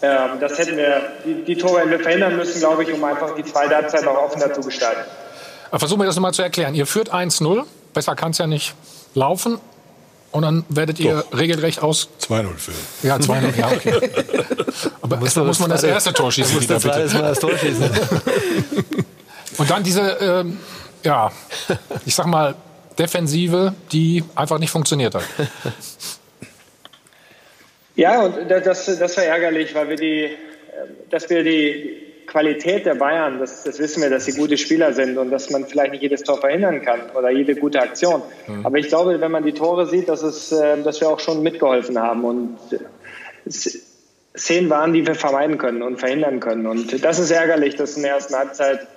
Ähm, 0.01 0.39
das 0.39 0.57
hätten 0.57 0.77
wir, 0.77 1.01
die, 1.25 1.43
die 1.43 1.55
Tore 1.55 1.79
hätten 1.79 1.91
wir 1.91 1.99
verhindern 1.99 2.35
müssen, 2.37 2.59
glaube 2.59 2.83
ich, 2.83 2.93
um 2.93 3.03
einfach 3.03 3.35
die 3.35 3.43
zweite 3.43 3.75
Halbzeit 3.75 4.03
noch 4.03 4.15
offener 4.15 4.51
zu 4.53 4.61
gestalten. 4.61 5.01
versuchen 5.71 5.99
wir 5.99 6.05
das 6.05 6.15
nochmal 6.15 6.33
zu 6.33 6.41
erklären. 6.41 6.73
Ihr 6.73 6.87
führt 6.87 7.13
1-0, 7.13 7.63
besser 7.93 8.15
kann 8.15 8.31
es 8.31 8.39
ja 8.39 8.47
nicht 8.47 8.73
laufen. 9.13 9.59
Und 10.31 10.43
dann 10.43 10.63
werdet 10.69 10.97
ihr 10.99 11.25
Doch. 11.29 11.37
regelrecht 11.37 11.83
aus. 11.83 12.07
2-0 12.21 12.47
für. 12.55 12.71
Ja, 13.05 13.17
2-0, 13.17 13.59
ja, 13.59 13.67
okay. 13.67 13.99
Aber 15.01 15.17
muss, 15.17 15.35
muss 15.35 15.59
man 15.59 15.69
das 15.69 15.83
erste 15.83 16.13
Tor 16.13 16.31
schießen, 16.31 16.55
muss 16.55 16.67
das 16.67 16.83
bitte. 16.83 17.05
Mal 17.17 17.21
das 17.21 17.39
Tor 17.39 17.57
schießen. 17.57 17.89
Und 19.57 19.69
dann 19.69 19.83
diese, 19.83 20.01
ähm, 20.21 20.57
ja, 21.03 21.31
ich 22.05 22.15
sag 22.15 22.27
mal, 22.27 22.55
Defensive, 22.97 23.73
die 23.91 24.23
einfach 24.35 24.59
nicht 24.59 24.71
funktioniert 24.71 25.15
hat. 25.15 25.23
Ja, 27.95 28.21
und 28.21 28.49
das, 28.49 28.85
das 28.85 29.17
war 29.17 29.23
ärgerlich, 29.23 29.75
weil 29.75 29.89
wir 29.89 29.95
die, 29.97 30.29
dass 31.09 31.29
wir 31.29 31.43
die 31.43 32.11
Qualität 32.25 32.85
der 32.85 32.95
Bayern, 32.95 33.39
das, 33.39 33.63
das 33.63 33.79
wissen 33.79 34.01
wir, 34.01 34.09
dass 34.09 34.25
sie 34.25 34.31
gute 34.33 34.57
Spieler 34.57 34.93
sind 34.93 35.17
und 35.17 35.31
dass 35.31 35.49
man 35.49 35.65
vielleicht 35.65 35.91
nicht 35.91 36.01
jedes 36.01 36.23
Tor 36.23 36.39
verhindern 36.39 36.81
kann 36.81 37.09
oder 37.13 37.29
jede 37.29 37.55
gute 37.55 37.81
Aktion. 37.81 38.21
Mhm. 38.47 38.65
Aber 38.65 38.77
ich 38.77 38.87
glaube, 38.87 39.19
wenn 39.19 39.31
man 39.31 39.43
die 39.43 39.51
Tore 39.51 39.87
sieht, 39.87 40.07
dass, 40.07 40.21
es, 40.21 40.51
äh, 40.51 40.81
dass 40.81 41.01
wir 41.01 41.09
auch 41.09 41.19
schon 41.19 41.43
mitgeholfen 41.43 41.99
haben 41.99 42.23
und 42.23 42.57
Szenen 44.37 44.69
waren, 44.69 44.93
die 44.93 45.05
wir 45.05 45.15
vermeiden 45.15 45.57
können 45.57 45.81
und 45.81 45.99
verhindern 45.99 46.39
können. 46.39 46.67
Und 46.67 47.03
das 47.03 47.19
ist 47.19 47.31
ärgerlich, 47.31 47.75
dass 47.75 47.97
in 47.97 48.03
der 48.03 48.13
ersten 48.13 48.35
Halbzeit 48.35 48.87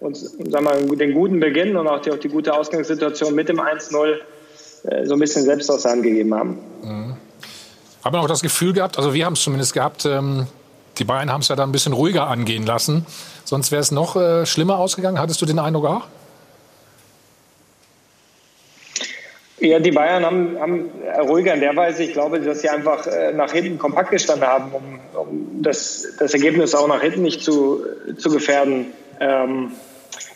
uns 0.00 0.22
sagen 0.22 0.64
wir, 0.64 0.96
den 0.96 1.14
guten 1.14 1.40
Beginn 1.40 1.76
und 1.76 1.86
auch 1.86 2.00
die, 2.00 2.10
auch 2.10 2.18
die 2.18 2.28
gute 2.28 2.54
Ausgangssituation 2.54 3.34
mit 3.34 3.48
dem 3.48 3.60
1-0 3.60 4.16
äh, 4.84 5.06
so 5.06 5.14
ein 5.14 5.20
bisschen 5.20 5.44
selbst 5.44 5.70
aus 5.70 5.82
der 5.82 5.92
Hand 5.92 6.02
gegeben 6.02 6.34
haben. 6.34 6.58
Mhm. 6.82 7.16
Haben 8.02 8.14
wir 8.14 8.20
auch 8.20 8.28
das 8.28 8.40
Gefühl 8.40 8.72
gehabt, 8.72 8.96
also 8.96 9.12
wir 9.12 9.26
haben 9.26 9.34
es 9.34 9.42
zumindest 9.42 9.74
gehabt, 9.74 10.06
ähm, 10.06 10.46
die 10.98 11.04
Bayern 11.04 11.30
haben 11.30 11.42
es 11.42 11.48
ja 11.48 11.56
da 11.56 11.62
ein 11.62 11.72
bisschen 11.72 11.92
ruhiger 11.92 12.26
angehen 12.26 12.66
lassen. 12.66 13.06
Sonst 13.44 13.72
wäre 13.72 13.80
es 13.80 13.90
noch 13.90 14.16
äh, 14.16 14.44
schlimmer 14.44 14.78
ausgegangen. 14.78 15.18
Hattest 15.18 15.40
du 15.40 15.46
den 15.46 15.58
Eindruck 15.58 15.86
auch? 15.86 16.02
Ja, 19.60 19.78
die 19.78 19.92
Bayern 19.92 20.24
haben, 20.24 20.58
haben 20.58 20.90
ruhiger 21.26 21.54
in 21.54 21.60
der 21.60 21.76
Weise. 21.76 22.02
Ich 22.02 22.12
glaube, 22.12 22.40
dass 22.40 22.62
sie 22.62 22.68
einfach 22.68 23.06
äh, 23.06 23.32
nach 23.32 23.52
hinten 23.52 23.78
kompakt 23.78 24.10
gestanden 24.10 24.46
haben, 24.46 24.72
um, 24.72 25.00
um 25.14 25.62
das, 25.62 26.06
das, 26.18 26.32
Ergebnis 26.32 26.74
auch 26.74 26.88
nach 26.88 27.02
hinten 27.02 27.22
nicht 27.22 27.42
zu, 27.42 27.82
zu 28.16 28.30
gefährden. 28.30 28.86
Ähm, 29.20 29.72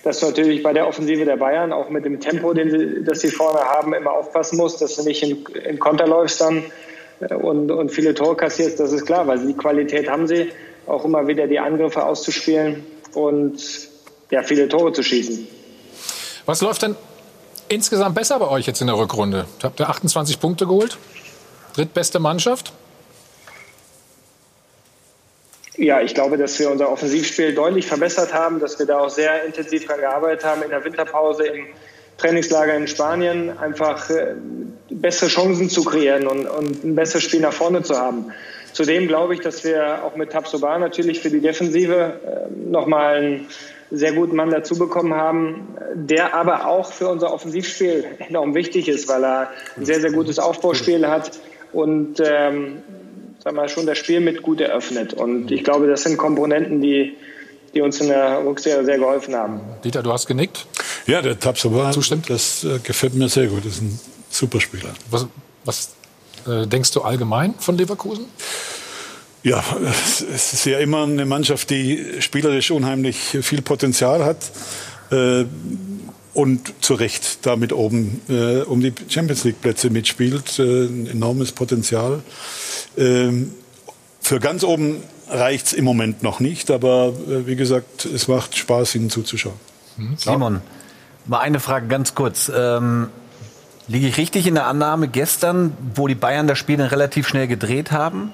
dass 0.05 0.21
du 0.21 0.27
natürlich 0.27 0.63
bei 0.63 0.73
der 0.73 0.87
Offensive 0.87 1.25
der 1.25 1.37
Bayern 1.37 1.73
auch 1.73 1.89
mit 1.89 2.05
dem 2.05 2.21
Tempo, 2.21 2.53
den 2.53 2.71
sie, 2.71 3.05
das 3.05 3.21
sie 3.21 3.31
vorne 3.31 3.61
haben, 3.61 3.95
immer 3.95 4.13
aufpassen 4.13 4.59
musst, 4.59 4.81
dass 4.83 4.97
du 4.97 5.03
nicht 5.03 5.23
in, 5.23 5.45
in 5.65 5.79
Konter 5.79 6.07
läufst 6.07 6.43
dann 6.43 6.65
äh, 7.21 7.35
und, 7.35 7.71
und 7.71 7.91
viele 7.91 8.15
Tore 8.15 8.37
kassierst, 8.37 8.79
das 8.79 8.93
ist 8.93 9.07
klar, 9.07 9.27
weil 9.27 9.47
die 9.47 9.55
Qualität 9.55 10.09
haben 10.09 10.27
sie, 10.27 10.53
auch 10.87 11.05
immer 11.05 11.27
wieder 11.27 11.47
die 11.47 11.59
Angriffe 11.59 12.05
auszuspielen 12.05 12.85
und 13.15 13.59
ja, 14.31 14.43
viele 14.43 14.69
Tore 14.69 14.93
zu 14.93 15.03
schießen. 15.03 15.49
Was 16.45 16.61
läuft 16.61 16.83
denn 16.83 16.97
insgesamt 17.69 18.15
besser 18.15 18.39
bei 18.39 18.49
euch 18.49 18.67
jetzt 18.67 18.83
in 18.83 18.89
der 18.89 18.99
Rückrunde? 18.99 19.47
Habt 19.63 19.81
ihr 19.81 19.89
28 19.89 20.39
Punkte 20.39 20.67
geholt? 20.67 20.99
Drittbeste 21.75 22.19
Mannschaft? 22.21 22.73
Ja, 25.77 26.01
ich 26.01 26.15
glaube, 26.15 26.39
dass 26.39 26.59
wir 26.61 26.71
unser 26.71 26.91
Offensivspiel 26.91 27.55
deutlich 27.55 27.87
verbessert 27.87 28.33
haben, 28.33 28.61
dass 28.61 28.79
wir 28.79 28.87
da 28.87 29.01
auch 29.01 29.11
sehr 29.11 29.45
intensiv 29.45 29.87
daran 29.87 30.03
gearbeitet 30.03 30.45
haben 30.45 30.63
in 30.63 30.71
der 30.71 30.85
Winterpause 30.85 31.47
im 31.47 31.67
Trainingslager 32.17 32.77
in 32.77 32.87
Spanien, 32.87 33.59
einfach 33.59 34.09
äh, 34.09 34.35
bessere 34.89 35.29
Chancen 35.29 35.69
zu 35.69 35.85
kreieren 35.85 36.29
und, 36.29 36.47
und 36.47 36.85
ein 36.85 36.95
besseres 36.95 37.25
Spiel 37.25 37.41
nach 37.41 37.53
vorne 37.53 37.83
zu 37.83 37.97
haben. 37.99 38.33
Zudem 38.73 39.09
glaube 39.09 39.35
ich, 39.35 39.41
dass 39.41 39.65
wir 39.65 40.05
auch 40.05 40.15
mit 40.15 40.31
Tabsoba 40.31 40.79
natürlich 40.79 41.21
für 41.21 41.31
die 41.31 41.41
Defensive 41.41 42.21
äh, 42.25 42.71
nochmal 42.71 43.17
einen 43.17 43.49
sehr 43.91 44.13
guten 44.13 44.37
Mann 44.37 44.51
dazu 44.51 44.79
bekommen 44.79 45.15
haben, 45.15 45.77
der 45.95 46.35
aber 46.35 46.67
auch 46.67 46.93
für 46.93 47.09
unser 47.09 47.33
Offensivspiel 47.33 48.05
enorm 48.29 48.55
wichtig 48.55 48.89
ist, 48.89 49.09
weil 49.09 49.25
er 49.25 49.51
ein 49.77 49.85
sehr, 49.85 50.01
sehr 50.01 50.13
gutes 50.13 50.39
Aufbauspiel 50.39 51.07
hat 51.07 51.33
und 51.73 52.21
ähm, 52.25 52.83
sag 53.45 53.55
mal, 53.55 53.69
schon 53.69 53.87
das 53.87 53.99
Spiel 53.99 54.21
mit 54.21 54.43
gut 54.43 54.61
eröffnet. 54.61 55.13
Und 55.13 55.51
ich 55.51 55.63
glaube, 55.63 55.87
das 55.87 56.03
sind 56.03 56.17
Komponenten, 56.17 56.81
die, 56.81 57.15
die 57.75 57.83
uns 57.83 58.01
in 58.01 58.09
der 58.09 58.45
Rückserie 58.45 58.85
sehr 58.85 58.99
geholfen 58.99 59.35
haben. 59.35 59.61
Dieter, 59.85 60.03
du 60.03 60.13
hast 60.13 60.27
genickt? 60.27 60.67
Ja, 61.07 61.21
der 61.21 61.39
Tabsoba, 61.39 61.93
Zustimmt. 61.93 62.31
das 62.31 62.65
äh, 62.65 62.79
gefällt 62.83 63.15
mir 63.15 63.29
sehr 63.29 63.49
gut. 63.49 63.65
Das 63.67 63.75
ist 63.75 63.83
ein 63.83 64.01
super 64.31 64.61
Spieler. 64.61 64.95
Was, 65.11 65.27
was 65.65 65.95
äh, 66.47 66.67
denkst 66.67 66.93
du 66.93 67.03
allgemein 67.03 67.55
von 67.59 67.77
Leverkusen? 67.77 68.25
Ja, 69.43 69.63
es 70.03 70.23
ist 70.23 70.65
ja 70.65 70.79
immer 70.79 71.03
eine 71.03 71.27
Mannschaft, 71.27 71.69
die 71.69 72.03
spielerisch 72.21 72.71
unheimlich 72.71 73.19
viel 73.43 73.61
Potenzial 73.61 74.25
hat. 74.25 74.39
Äh, 75.13 75.45
und 76.35 76.75
zu 76.81 76.95
Recht 76.95 77.47
damit 77.47 77.73
oben 77.73 78.21
äh, 78.29 78.63
um 78.63 78.81
die 78.81 78.93
Champions 79.09 79.45
League 79.45 79.61
Plätze 79.61 79.89
mitspielt. 79.89 80.59
Äh, 80.59 80.87
ein 80.87 81.07
enormes 81.07 81.53
Potenzial. 81.53 82.23
Ähm, 82.99 83.53
für 84.21 84.41
ganz 84.41 84.65
oben 84.65 85.03
reicht 85.29 85.67
es 85.67 85.73
im 85.73 85.85
Moment 85.85 86.23
noch 86.23 86.41
nicht, 86.41 86.71
aber 86.71 87.13
äh, 87.29 87.47
wie 87.47 87.57
gesagt, 87.57 88.05
es 88.05 88.29
macht 88.29 88.57
Spaß, 88.57 88.97
ihnen 88.97 89.11
zuzuschauen. 89.11 89.57
Mhm. 89.97 90.17
Simon, 90.17 90.61
mal 91.27 91.39
eine 91.39 91.61
Frage 91.61 91.87
ganz 91.87 92.15
kurz. 92.15 92.51
Ähm, 92.55 93.09
liege 93.87 94.09
ich 94.09 94.17
richtig 94.17 94.47
in 94.47 94.55
der 94.55 94.67
Annahme 94.67 95.09
gestern, 95.09 95.77
wo 95.95 96.09
die 96.09 96.15
Bayern 96.15 96.49
das 96.49 96.59
Spiel 96.59 96.77
dann 96.77 96.89
relativ 96.89 97.29
schnell 97.29 97.47
gedreht 97.47 97.93
haben? 97.93 98.33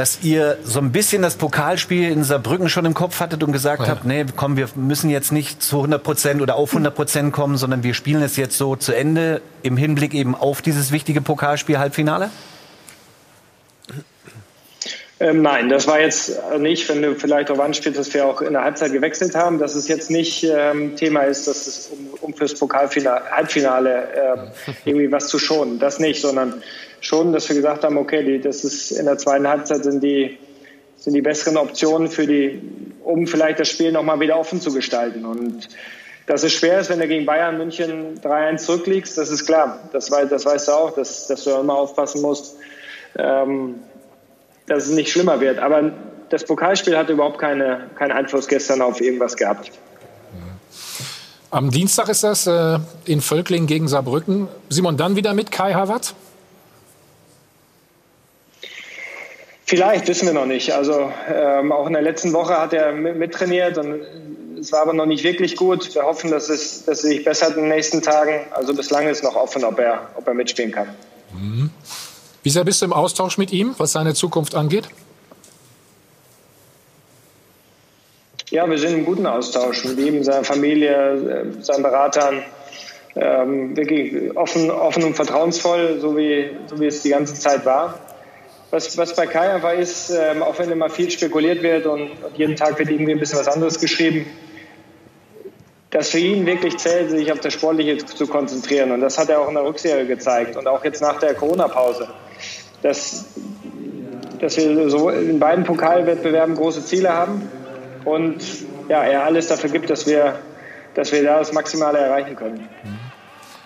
Dass 0.00 0.20
ihr 0.22 0.56
so 0.64 0.78
ein 0.80 0.92
bisschen 0.92 1.20
das 1.20 1.34
Pokalspiel 1.34 2.10
in 2.10 2.24
Saarbrücken 2.24 2.70
schon 2.70 2.86
im 2.86 2.94
Kopf 2.94 3.20
hattet 3.20 3.42
und 3.42 3.52
gesagt 3.52 3.82
ja. 3.82 3.88
habt, 3.88 4.06
nee, 4.06 4.24
komm, 4.34 4.56
wir 4.56 4.66
müssen 4.74 5.10
jetzt 5.10 5.30
nicht 5.30 5.62
zu 5.62 5.76
100 5.76 6.02
Prozent 6.02 6.40
oder 6.40 6.54
auf 6.54 6.70
100 6.70 6.94
Prozent 6.94 7.34
kommen, 7.34 7.58
sondern 7.58 7.82
wir 7.82 7.92
spielen 7.92 8.22
es 8.22 8.38
jetzt 8.38 8.56
so 8.56 8.76
zu 8.76 8.94
Ende 8.94 9.42
im 9.62 9.76
Hinblick 9.76 10.14
eben 10.14 10.34
auf 10.34 10.62
dieses 10.62 10.90
wichtige 10.90 11.20
Pokalspiel 11.20 11.78
Halbfinale? 11.78 12.30
Ähm, 15.22 15.42
nein, 15.42 15.68
das 15.68 15.86
war 15.86 16.00
jetzt 16.00 16.32
nicht, 16.58 16.88
wenn 16.88 17.02
du 17.02 17.14
vielleicht 17.14 17.50
darauf 17.50 17.62
anspielst, 17.62 17.98
dass 17.98 18.14
wir 18.14 18.24
auch 18.24 18.40
in 18.40 18.54
der 18.54 18.64
Halbzeit 18.64 18.92
gewechselt 18.92 19.34
haben, 19.34 19.58
dass 19.58 19.74
es 19.74 19.86
jetzt 19.86 20.10
nicht 20.10 20.44
ähm, 20.44 20.96
Thema 20.96 21.24
ist, 21.24 21.46
dass 21.46 21.66
es 21.66 21.90
um, 21.92 22.08
um 22.22 22.32
fürs 22.32 22.54
Pokalfinale, 22.54 23.30
Halbfinale 23.30 24.08
ähm, 24.16 24.74
irgendwie 24.86 25.12
was 25.12 25.28
zu 25.28 25.38
schonen. 25.38 25.78
Das 25.78 25.98
nicht, 25.98 26.22
sondern 26.22 26.62
schon, 27.00 27.32
dass 27.32 27.48
wir 27.48 27.56
gesagt 27.56 27.84
haben, 27.84 27.96
okay, 27.96 28.24
die, 28.24 28.40
das 28.40 28.64
ist 28.64 28.90
in 28.92 29.06
der 29.06 29.18
zweiten 29.18 29.48
Halbzeit 29.48 29.84
sind 29.84 30.02
die, 30.02 30.38
sind 30.96 31.14
die 31.14 31.22
besseren 31.22 31.56
Optionen 31.56 32.08
für 32.08 32.26
die, 32.26 32.60
um 33.02 33.26
vielleicht 33.26 33.60
das 33.60 33.68
Spiel 33.68 33.92
nochmal 33.92 34.20
wieder 34.20 34.38
offen 34.38 34.60
zu 34.60 34.72
gestalten. 34.72 35.24
Und 35.24 35.68
dass 36.26 36.42
es 36.42 36.52
schwer 36.52 36.80
ist, 36.80 36.90
wenn 36.90 37.00
du 37.00 37.08
gegen 37.08 37.26
Bayern 37.26 37.58
München 37.58 38.20
3-1 38.20 38.58
zurückliegst, 38.58 39.18
das 39.18 39.30
ist 39.30 39.46
klar. 39.46 39.88
Das, 39.92 40.06
das 40.08 40.44
weißt 40.44 40.68
du 40.68 40.72
auch, 40.72 40.94
dass, 40.94 41.26
dass 41.26 41.44
du 41.44 41.50
immer 41.50 41.74
aufpassen 41.74 42.22
musst. 42.22 42.56
Ähm, 43.18 43.76
dass 44.70 44.84
es 44.84 44.90
nicht 44.90 45.10
schlimmer 45.10 45.40
wird. 45.40 45.58
Aber 45.58 45.90
das 46.28 46.44
Pokalspiel 46.44 46.96
hatte 46.96 47.12
überhaupt 47.12 47.38
keine, 47.38 47.90
keinen 47.96 48.12
Einfluss 48.12 48.46
gestern 48.46 48.80
auf 48.80 49.00
irgendwas 49.00 49.36
gehabt. 49.36 49.72
Am 51.50 51.70
Dienstag 51.72 52.08
ist 52.08 52.22
das 52.22 52.46
äh, 52.46 52.78
in 53.04 53.20
Völkling 53.20 53.66
gegen 53.66 53.88
Saarbrücken. 53.88 54.46
Simon, 54.68 54.96
dann 54.96 55.16
wieder 55.16 55.34
mit 55.34 55.50
Kai 55.50 55.74
Havertz? 55.74 56.14
Vielleicht, 59.70 60.08
wissen 60.08 60.26
wir 60.26 60.34
noch 60.34 60.46
nicht. 60.46 60.72
Also 60.72 61.12
ähm, 61.32 61.70
auch 61.70 61.86
in 61.86 61.92
der 61.92 62.02
letzten 62.02 62.32
Woche 62.32 62.60
hat 62.60 62.72
er 62.72 62.90
mittrainiert 62.90 63.78
und 63.78 64.00
es 64.58 64.72
war 64.72 64.80
aber 64.82 64.92
noch 64.94 65.06
nicht 65.06 65.22
wirklich 65.22 65.54
gut. 65.54 65.94
Wir 65.94 66.02
hoffen, 66.02 66.32
dass 66.32 66.48
es, 66.48 66.84
dass 66.86 67.04
es 67.04 67.08
sich 67.08 67.24
bessert 67.24 67.50
in 67.50 67.62
den 67.62 67.68
nächsten 67.68 68.02
Tagen. 68.02 68.40
Also 68.50 68.74
bislang 68.74 69.06
ist 69.06 69.22
noch 69.22 69.36
offen, 69.36 69.62
ob 69.62 69.78
er, 69.78 70.08
ob 70.16 70.26
er 70.26 70.34
mitspielen 70.34 70.72
kann. 70.72 70.88
Mhm. 71.32 71.70
Wie 72.42 72.50
sehr 72.50 72.64
bist 72.64 72.82
du 72.82 72.86
im 72.86 72.92
Austausch 72.92 73.38
mit 73.38 73.52
ihm, 73.52 73.76
was 73.78 73.92
seine 73.92 74.12
Zukunft 74.12 74.56
angeht? 74.56 74.88
Ja, 78.50 78.68
wir 78.68 78.76
sind 78.76 78.94
im 78.94 79.04
guten 79.04 79.28
Austausch 79.28 79.84
mit 79.84 80.00
ihm, 80.00 80.24
seiner 80.24 80.42
Familie, 80.42 81.46
äh, 81.60 81.62
seinen 81.62 81.84
Beratern. 81.84 82.42
Ähm, 83.14 83.76
wirklich 83.76 84.36
offen, 84.36 84.68
offen 84.68 85.04
und 85.04 85.14
vertrauensvoll, 85.14 86.00
so 86.00 86.16
wie, 86.16 86.50
so 86.66 86.80
wie 86.80 86.86
es 86.86 87.02
die 87.02 87.10
ganze 87.10 87.34
Zeit 87.34 87.64
war. 87.64 87.94
Was, 88.70 88.96
was 88.96 89.16
bei 89.16 89.26
Kai 89.26 89.52
einfach 89.52 89.72
ist, 89.72 90.10
ähm, 90.10 90.42
auch 90.42 90.58
wenn 90.58 90.70
immer 90.70 90.90
viel 90.90 91.10
spekuliert 91.10 91.62
wird 91.62 91.86
und, 91.86 92.10
und 92.22 92.36
jeden 92.36 92.56
Tag 92.56 92.78
wird 92.78 92.90
irgendwie 92.90 93.12
ein 93.12 93.18
bisschen 93.18 93.38
was 93.38 93.48
anderes 93.48 93.80
geschrieben, 93.80 94.26
dass 95.90 96.10
für 96.10 96.18
ihn 96.18 96.46
wirklich 96.46 96.76
zählt, 96.78 97.10
sich 97.10 97.32
auf 97.32 97.40
das 97.40 97.52
Sportliche 97.52 97.98
zu 97.98 98.28
konzentrieren. 98.28 98.92
Und 98.92 99.00
das 99.00 99.18
hat 99.18 99.28
er 99.28 99.40
auch 99.40 99.48
in 99.48 99.54
der 99.54 99.64
Rückserie 99.64 100.06
gezeigt 100.06 100.56
und 100.56 100.68
auch 100.68 100.84
jetzt 100.84 101.02
nach 101.02 101.18
der 101.18 101.34
Corona-Pause 101.34 102.08
dass, 102.82 103.26
dass 104.40 104.56
wir 104.56 104.90
so 104.90 105.10
in 105.10 105.38
beiden 105.38 105.64
Pokalwettbewerben 105.64 106.54
große 106.54 106.84
Ziele 106.84 107.12
haben 107.12 107.48
und 108.04 108.42
ja, 108.88 109.02
er 109.02 109.24
alles 109.24 109.48
dafür 109.48 109.70
gibt, 109.70 109.90
dass 109.90 110.06
wir, 110.06 110.38
dass 110.94 111.12
wir 111.12 111.22
da 111.22 111.38
das 111.38 111.52
Maximale 111.52 111.98
erreichen 111.98 112.36
können. 112.36 112.68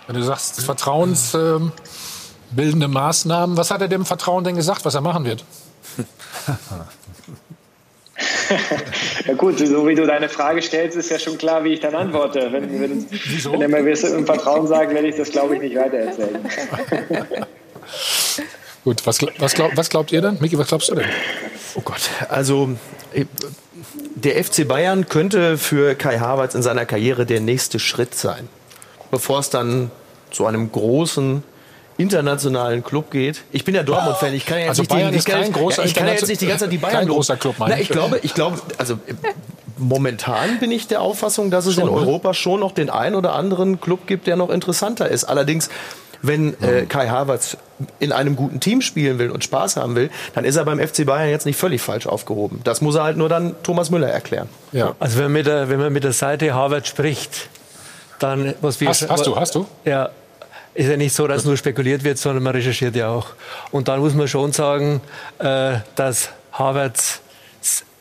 Wenn 0.06 0.16
du 0.16 0.22
sagst, 0.22 0.60
vertrauensbildende 2.54 2.88
Maßnahmen, 2.88 3.56
was 3.56 3.70
hat 3.70 3.80
er 3.80 3.88
dem 3.88 4.04
Vertrauen 4.04 4.44
denn 4.44 4.56
gesagt, 4.56 4.84
was 4.84 4.94
er 4.94 5.00
machen 5.00 5.24
wird? 5.24 5.44
Ja 9.26 9.34
gut, 9.34 9.58
so 9.58 9.88
wie 9.88 9.94
du 9.94 10.06
deine 10.06 10.28
Frage 10.28 10.62
stellst, 10.62 10.96
ist 10.96 11.10
ja 11.10 11.18
schon 11.18 11.36
klar, 11.36 11.64
wie 11.64 11.72
ich 11.72 11.80
dann 11.80 11.94
antworte. 11.94 12.52
Wenn, 12.52 12.80
wenn, 12.80 13.06
wenn 13.10 13.60
er 13.62 13.68
mir 13.68 14.04
im 14.04 14.26
Vertrauen 14.26 14.68
sagt, 14.68 14.94
werde 14.94 15.08
ich 15.08 15.16
das, 15.16 15.30
glaube 15.30 15.56
ich, 15.56 15.62
nicht 15.62 15.74
weitererzählen. 15.74 16.38
Gut, 18.84 19.04
was, 19.06 19.18
was, 19.38 19.54
glaub, 19.54 19.76
was 19.76 19.88
glaubt 19.88 20.12
ihr 20.12 20.20
denn? 20.20 20.36
Miki, 20.40 20.56
was 20.58 20.68
glaubst 20.68 20.90
du 20.90 20.94
denn? 20.94 21.06
Oh 21.74 21.80
Gott, 21.80 22.02
also 22.28 22.76
äh, 23.14 23.24
der 24.14 24.44
FC 24.44 24.68
Bayern 24.68 25.08
könnte 25.08 25.58
für 25.58 25.94
Kai 25.96 26.18
Havertz 26.18 26.54
in 26.54 26.62
seiner 26.62 26.84
Karriere 26.86 27.26
der 27.26 27.40
nächste 27.40 27.80
Schritt 27.80 28.14
sein. 28.14 28.48
Bevor 29.10 29.40
es 29.40 29.50
dann 29.50 29.90
zu 30.30 30.46
einem 30.46 30.70
großen 30.70 31.42
internationalen 31.96 32.82
Club 32.82 33.10
geht. 33.10 33.44
Ich 33.52 33.64
bin 33.64 33.74
ja 33.74 33.82
Dortmund-Fan. 33.82 34.34
Ich 34.34 34.46
kann 34.46 34.58
ja 34.58 34.64
jetzt 34.64 34.68
Also 34.70 34.82
nicht 34.82 34.90
Bayern 34.90 35.12
die, 35.12 35.18
ist 35.18 35.26
kein 35.26 35.52
großer 35.52 35.82
ja, 35.82 35.88
ich 35.88 35.94
kann 35.94 36.06
ja 36.06 36.12
jetzt 36.14 36.28
nicht 36.28 36.40
die 36.40 36.46
ganze 36.46 36.64
Zeit 36.64 36.72
die 36.72 36.78
Bayern 36.78 36.98
kein 36.98 37.08
großer 37.08 37.36
Club, 37.36 37.58
meine 37.58 37.74
Na, 37.74 37.80
ich 37.80 37.88
ich. 37.88 37.90
glaube, 37.90 38.18
ich 38.22 38.34
glaube, 38.34 38.58
also 38.78 38.98
momentan 39.76 40.58
bin 40.58 40.70
ich 40.70 40.86
der 40.88 41.00
Auffassung, 41.00 41.50
dass 41.50 41.66
es 41.66 41.78
in 41.78 41.86
ne? 41.86 41.92
Europa 41.92 42.34
schon 42.34 42.60
noch 42.60 42.72
den 42.72 42.90
einen 42.90 43.14
oder 43.14 43.34
anderen 43.34 43.80
Club 43.80 44.06
gibt, 44.06 44.26
der 44.26 44.36
noch 44.36 44.50
interessanter 44.50 45.08
ist. 45.08 45.24
Allerdings 45.24 45.68
wenn 46.26 46.60
äh, 46.62 46.86
Kai 46.86 47.08
Havertz 47.08 47.56
in 47.98 48.10
einem 48.12 48.34
guten 48.34 48.58
Team 48.58 48.80
spielen 48.80 49.18
will 49.18 49.30
und 49.30 49.44
Spaß 49.44 49.76
haben 49.76 49.94
will, 49.94 50.10
dann 50.34 50.44
ist 50.44 50.56
er 50.56 50.64
beim 50.64 50.78
FC 50.78 51.04
Bayern 51.04 51.28
jetzt 51.28 51.44
nicht 51.44 51.58
völlig 51.58 51.82
falsch 51.82 52.06
aufgehoben. 52.06 52.60
Das 52.64 52.80
muss 52.80 52.94
er 52.94 53.04
halt 53.04 53.16
nur 53.18 53.28
dann 53.28 53.54
Thomas 53.62 53.90
Müller 53.90 54.08
erklären. 54.08 54.48
Ja. 54.72 54.94
Also 55.00 55.18
wenn 55.18 55.24
man, 55.24 55.32
mit 55.32 55.46
der, 55.46 55.68
wenn 55.68 55.78
man 55.80 55.92
mit 55.92 56.02
der 56.02 56.12
Seite 56.12 56.54
Harvard 56.54 56.86
spricht, 56.86 57.48
dann 58.20 58.54
was 58.62 58.80
wir 58.80 58.88
Hast, 58.88 59.08
hast 59.08 59.26
du, 59.26 59.36
hast 59.36 59.54
du? 59.54 59.66
Ja, 59.84 60.10
ist 60.74 60.88
ja 60.88 60.96
nicht 60.96 61.14
so, 61.14 61.26
dass 61.26 61.44
nur 61.44 61.56
spekuliert 61.56 62.04
wird, 62.04 62.18
sondern 62.18 62.42
man 62.42 62.54
recherchiert 62.54 62.96
ja 62.96 63.08
auch. 63.08 63.28
Und 63.70 63.88
dann 63.88 64.00
muss 64.00 64.14
man 64.14 64.28
schon 64.28 64.52
sagen, 64.52 65.00
äh, 65.38 65.78
dass 65.94 66.30
Harvard 66.52 67.20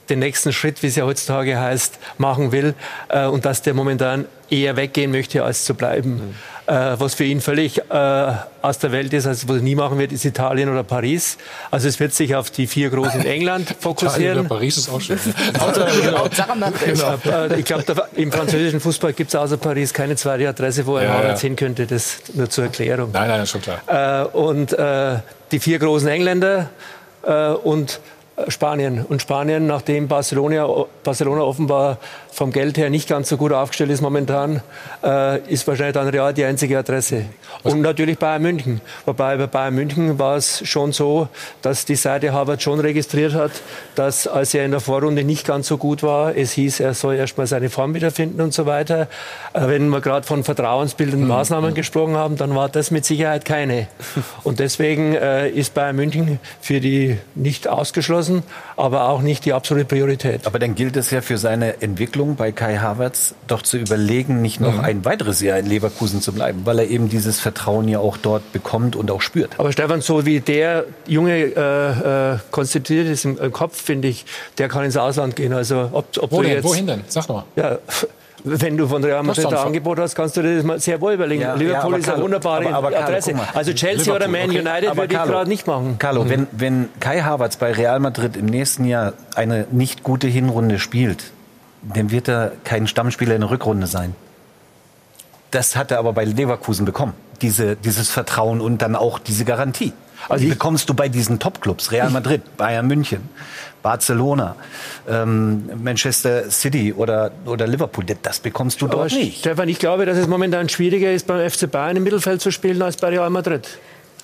den 0.09 0.19
nächsten 0.19 0.51
Schritt, 0.51 0.83
wie 0.83 0.87
es 0.87 0.95
ja 0.95 1.05
heutzutage 1.05 1.59
heißt, 1.59 1.97
machen 2.17 2.51
will 2.51 2.73
äh, 3.09 3.25
und 3.25 3.45
dass 3.45 3.61
der 3.61 3.73
momentan 3.73 4.25
eher 4.49 4.75
weggehen 4.75 5.11
möchte, 5.11 5.43
als 5.43 5.65
zu 5.65 5.75
bleiben. 5.75 6.15
Mhm. 6.15 6.35
Äh, 6.65 6.95
was 6.97 7.15
für 7.15 7.25
ihn 7.25 7.41
völlig 7.41 7.77
äh, 7.77 8.31
aus 8.61 8.79
der 8.79 8.93
Welt 8.93 9.11
ist, 9.11 9.27
also 9.27 9.49
was 9.49 9.57
er 9.57 9.61
nie 9.61 9.75
machen 9.75 9.97
wird, 9.99 10.13
ist 10.13 10.23
Italien 10.23 10.69
oder 10.69 10.83
Paris. 10.83 11.37
Also 11.71 11.89
es 11.89 11.99
wird 11.99 12.13
sich 12.13 12.35
auf 12.35 12.51
die 12.51 12.67
vier 12.67 12.89
Großen 12.89 13.19
in 13.19 13.27
England 13.27 13.75
fokussieren. 13.79 14.13
Italien 14.21 14.39
oder 14.39 14.49
Paris 14.49 14.77
ist 14.77 14.89
auch 14.89 15.01
schön. 15.01 15.19
genau. 16.85 17.55
Ich 17.57 17.65
glaube, 17.65 18.07
im 18.15 18.31
französischen 18.31 18.79
Fußball 18.79 19.11
gibt 19.11 19.29
es 19.29 19.35
außer 19.35 19.57
Paris 19.57 19.93
keine 19.93 20.15
zweite 20.15 20.47
Adresse, 20.47 20.85
wo 20.85 20.95
er 20.97 21.03
Ja, 21.03 21.23
ja, 21.29 21.37
hin 21.37 21.57
könnte. 21.57 21.85
Das 21.85 22.19
nur 22.33 22.49
zur 22.49 22.65
Erklärung. 22.65 23.11
Nein, 23.11 23.27
nein, 23.27 23.41
ist 23.41 23.49
schon 23.49 23.61
klar. 23.61 23.81
Äh, 23.87 24.25
und 24.27 24.71
äh, 24.71 25.17
die 25.51 25.59
vier 25.59 25.79
großen 25.79 26.07
Engländer 26.07 26.69
äh, 27.23 27.49
und 27.49 27.99
Spanien. 28.47 29.05
Und 29.07 29.21
Spanien, 29.21 29.67
nachdem 29.67 30.07
Barcelona, 30.07 30.67
Barcelona 31.03 31.41
offenbar 31.41 31.97
vom 32.33 32.51
Geld 32.51 32.77
her 32.77 32.89
nicht 32.89 33.07
ganz 33.07 33.29
so 33.29 33.37
gut 33.37 33.51
aufgestellt 33.51 33.91
ist 33.91 34.01
momentan, 34.01 34.61
äh, 35.03 35.39
ist 35.51 35.67
wahrscheinlich 35.67 35.93
dann 35.93 36.07
Real 36.07 36.33
die 36.33 36.43
einzige 36.43 36.79
Adresse. 36.79 37.25
Und 37.61 37.81
natürlich 37.81 38.17
Bayern 38.17 38.41
München. 38.41 38.81
Wobei 39.05 39.37
bei 39.37 39.45
Bayern 39.45 39.75
München 39.75 40.17
war 40.17 40.35
es 40.35 40.67
schon 40.67 40.91
so, 40.91 41.27
dass 41.61 41.85
die 41.85 41.95
Seite 41.95 42.33
Harvard 42.33 42.61
schon 42.61 42.79
registriert 42.79 43.35
hat, 43.35 43.51
dass 43.93 44.25
als 44.25 44.53
er 44.55 44.65
in 44.65 44.71
der 44.71 44.79
Vorrunde 44.79 45.23
nicht 45.23 45.45
ganz 45.45 45.67
so 45.67 45.77
gut 45.77 46.01
war, 46.01 46.35
es 46.35 46.53
hieß, 46.53 46.79
er 46.79 46.95
soll 46.95 47.15
erst 47.15 47.37
mal 47.37 47.45
seine 47.45 47.69
Form 47.69 47.93
wiederfinden 47.93 48.41
und 48.41 48.53
so 48.53 48.65
weiter. 48.65 49.07
Äh, 49.53 49.67
wenn 49.67 49.87
wir 49.89 50.01
gerade 50.01 50.25
von 50.25 50.43
vertrauensbildenden 50.43 51.27
Maßnahmen 51.27 51.75
gesprochen 51.75 52.17
haben, 52.17 52.35
dann 52.35 52.55
war 52.55 52.67
das 52.67 52.89
mit 52.89 53.05
Sicherheit 53.05 53.45
keine. 53.45 53.87
Und 54.43 54.59
deswegen 54.59 55.13
äh, 55.13 55.49
ist 55.49 55.73
Bayern 55.73 55.95
München 55.95 56.39
für 56.59 56.79
die 56.79 57.17
nicht 57.35 57.67
ausgeschlossen, 57.67 58.43
aber 58.75 59.07
auch 59.09 59.21
nicht 59.21 59.45
die 59.45 59.53
absolute 59.53 59.85
Priorität. 59.85 60.47
Aber 60.47 60.59
dann 60.59 60.75
gilt 60.75 60.97
es 60.97 61.11
ja 61.11 61.21
für 61.21 61.37
seine 61.37 61.81
Entwicklung 61.81 62.22
bei 62.35 62.51
Kai 62.51 62.77
Havertz 62.77 63.35
doch 63.47 63.61
zu 63.61 63.77
überlegen, 63.77 64.41
nicht 64.41 64.59
noch 64.59 64.73
Mhm. 64.75 64.79
ein 64.79 65.05
weiteres 65.05 65.41
Jahr 65.41 65.59
in 65.59 65.65
Leverkusen 65.67 66.21
zu 66.21 66.31
bleiben, 66.33 66.61
weil 66.65 66.79
er 66.79 66.87
eben 66.89 67.09
dieses 67.09 67.39
Vertrauen 67.39 67.87
ja 67.87 67.99
auch 67.99 68.17
dort 68.17 68.51
bekommt 68.53 68.95
und 68.95 69.11
auch 69.11 69.21
spürt. 69.21 69.51
Aber 69.59 69.71
Stefan, 69.71 70.01
so 70.01 70.25
wie 70.25 70.39
der 70.39 70.85
Junge 71.05 71.33
äh, 71.55 72.33
äh, 72.33 72.37
konstituiert 72.51 73.07
ist 73.07 73.25
im, 73.25 73.37
im 73.37 73.51
Kopf, 73.51 73.81
finde 73.81 74.07
ich, 74.07 74.25
der 74.57 74.67
kann 74.69 74.83
ins 74.83 74.97
Ausland 74.97 75.35
gehen. 75.35 75.53
Also 75.53 75.89
ob, 75.91 76.05
ob 76.19 76.31
Wo 76.31 76.37
du 76.37 76.43
denn? 76.43 76.51
jetzt, 76.53 76.63
Wohin 76.63 76.87
denn? 76.87 77.01
Sag 77.07 77.27
doch 77.27 77.35
mal. 77.35 77.43
Ja, 77.55 77.77
wenn 78.45 78.75
du 78.75 78.87
von 78.89 79.01
Real 79.01 79.23
Madrid 79.23 79.45
ein 79.45 79.53
Angebot 79.53 79.99
hast, 79.99 80.15
kannst 80.15 80.35
du 80.35 80.41
dir 80.41 80.57
das 80.57 80.65
mal 80.65 80.77
sehr 80.77 80.99
wohl 80.99 81.13
überlegen. 81.13 81.43
Ja, 81.43 81.53
Liverpool 81.53 81.93
ja, 81.93 81.97
ist 81.99 82.09
eine 82.09 82.23
wunderbare 82.23 82.65
aber- 82.67 82.75
aber 82.75 82.91
Carlo, 82.91 83.05
Adresse. 83.07 83.33
Also 83.53 83.71
Chelsea 83.71 84.13
oder 84.13 84.27
Man 84.27 84.49
Okay, 84.49 84.59
United 84.59 84.89
aber 84.89 85.03
würde 85.03 85.15
ich 85.15 85.21
gerade 85.23 85.47
nicht 85.49 85.65
machen. 85.65 85.95
Carlo, 85.97 86.25
Mhm. 86.25 86.29
wenn, 86.29 86.47
wenn 86.51 86.89
Kai 86.99 87.21
Havertz 87.21 87.55
bei 87.55 87.71
Real 87.71 88.01
Madrid 88.01 88.35
im 88.35 88.47
nächsten 88.47 88.83
Jahr 88.83 89.13
eine 89.35 89.65
nicht 89.71 90.03
gute 90.03 90.27
Hinrunde 90.27 90.77
spielt, 90.79 91.23
dann 91.83 92.11
wird 92.11 92.27
er 92.27 92.53
kein 92.63 92.87
Stammspieler 92.87 93.35
in 93.35 93.41
der 93.41 93.49
Rückrunde 93.49 93.87
sein. 93.87 94.15
Das 95.51 95.75
hat 95.75 95.91
er 95.91 95.99
aber 95.99 96.13
bei 96.13 96.25
Leverkusen 96.25 96.85
bekommen. 96.85 97.13
Diese, 97.41 97.75
dieses 97.75 98.09
Vertrauen 98.09 98.61
und 98.61 98.81
dann 98.81 98.95
auch 98.95 99.19
diese 99.19 99.45
Garantie. 99.45 99.93
Also 100.29 100.45
die 100.45 100.51
bekommst 100.51 100.89
du 100.89 100.93
bei 100.93 101.09
diesen 101.09 101.39
Topclubs. 101.39 101.91
Real 101.91 102.09
Madrid, 102.09 102.41
Bayern 102.57 102.87
München, 102.87 103.29
Barcelona, 103.81 104.55
ähm, 105.07 105.69
Manchester 105.83 106.49
City 106.49 106.93
oder, 106.93 107.31
oder 107.45 107.67
Liverpool. 107.67 108.05
Das 108.21 108.39
bekommst 108.39 108.81
du 108.81 108.85
Aber 108.85 108.95
dort 108.95 109.11
nicht. 109.11 109.39
Stefan, 109.39 109.67
ich 109.67 109.79
glaube, 109.79 110.05
dass 110.05 110.17
es 110.17 110.27
momentan 110.27 110.69
schwieriger 110.69 111.11
ist, 111.11 111.27
beim 111.27 111.49
FC 111.49 111.69
Bayern 111.69 111.97
im 111.97 112.03
Mittelfeld 112.03 112.41
zu 112.41 112.51
spielen 112.51 112.81
als 112.81 112.95
bei 112.97 113.09
Real 113.09 113.29
Madrid. 113.29 113.67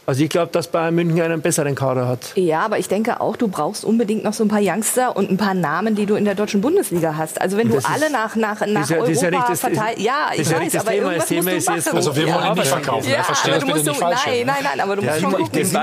Also 0.09 0.23
ich 0.23 0.29
glaube, 0.31 0.49
dass 0.51 0.67
Bayern 0.67 0.95
München 0.95 1.21
einen 1.21 1.39
besseren 1.41 1.75
Kader 1.75 2.07
hat. 2.07 2.19
Ja, 2.35 2.61
aber 2.61 2.79
ich 2.79 2.87
denke 2.87 3.21
auch, 3.21 3.35
du 3.35 3.47
brauchst 3.47 3.85
unbedingt 3.85 4.23
noch 4.23 4.33
so 4.33 4.43
ein 4.43 4.47
paar 4.47 4.59
Youngster 4.59 5.15
und 5.15 5.29
ein 5.29 5.37
paar 5.37 5.53
Namen, 5.53 5.93
die 5.93 6.07
du 6.07 6.15
in 6.15 6.25
der 6.25 6.33
deutschen 6.33 6.61
Bundesliga 6.61 7.15
hast. 7.15 7.39
Also 7.39 7.57
wenn 7.57 7.67
du 7.69 7.75
Das 7.75 7.83
ist- 7.83 7.91
alle 7.91 8.11
nach, 8.11 8.35
nach, 8.35 8.59
nach 8.65 8.89
ja- 8.89 8.97
Europa 8.97 9.55
verteilst. 9.55 9.99
Ja, 10.01 10.13
das 10.29 10.35
ich 10.35 10.41
ist 10.41 10.51
ja 10.51 10.59
weiß, 10.61 10.75
aber 10.77 10.89
Thema. 10.91 11.03
irgendwas 11.05 11.27
Thema 11.27 11.43
musst 11.43 11.55
ist 11.57 11.67
du 11.67 11.73
jetzt, 11.75 11.85
machen. 11.85 11.97
Also 11.97 12.15
wir 12.15 12.27
wollen 12.33 12.45
ihn 12.47 12.53
nicht 12.55 12.67
verkaufen. 12.67 13.09
Ja, 13.11 13.23
verstehe 13.23 13.53
aber 13.53 13.59
das 13.59 13.59
du 13.59 13.65
bitte 13.67 13.77
musst 13.77 13.85
nicht 13.87 14.01
du, 14.01 14.03
falsch. 14.05 14.19
nein, 14.25 14.45
nein, 14.47 14.55
nein, 14.63 14.79
aber 14.81 14.95
du 14.95 15.01
musst 15.03 15.13
Ja, 15.15 15.21
schon 15.21 15.31
gucken, 15.31 15.49
du 15.53 15.59
musst, 15.59 15.73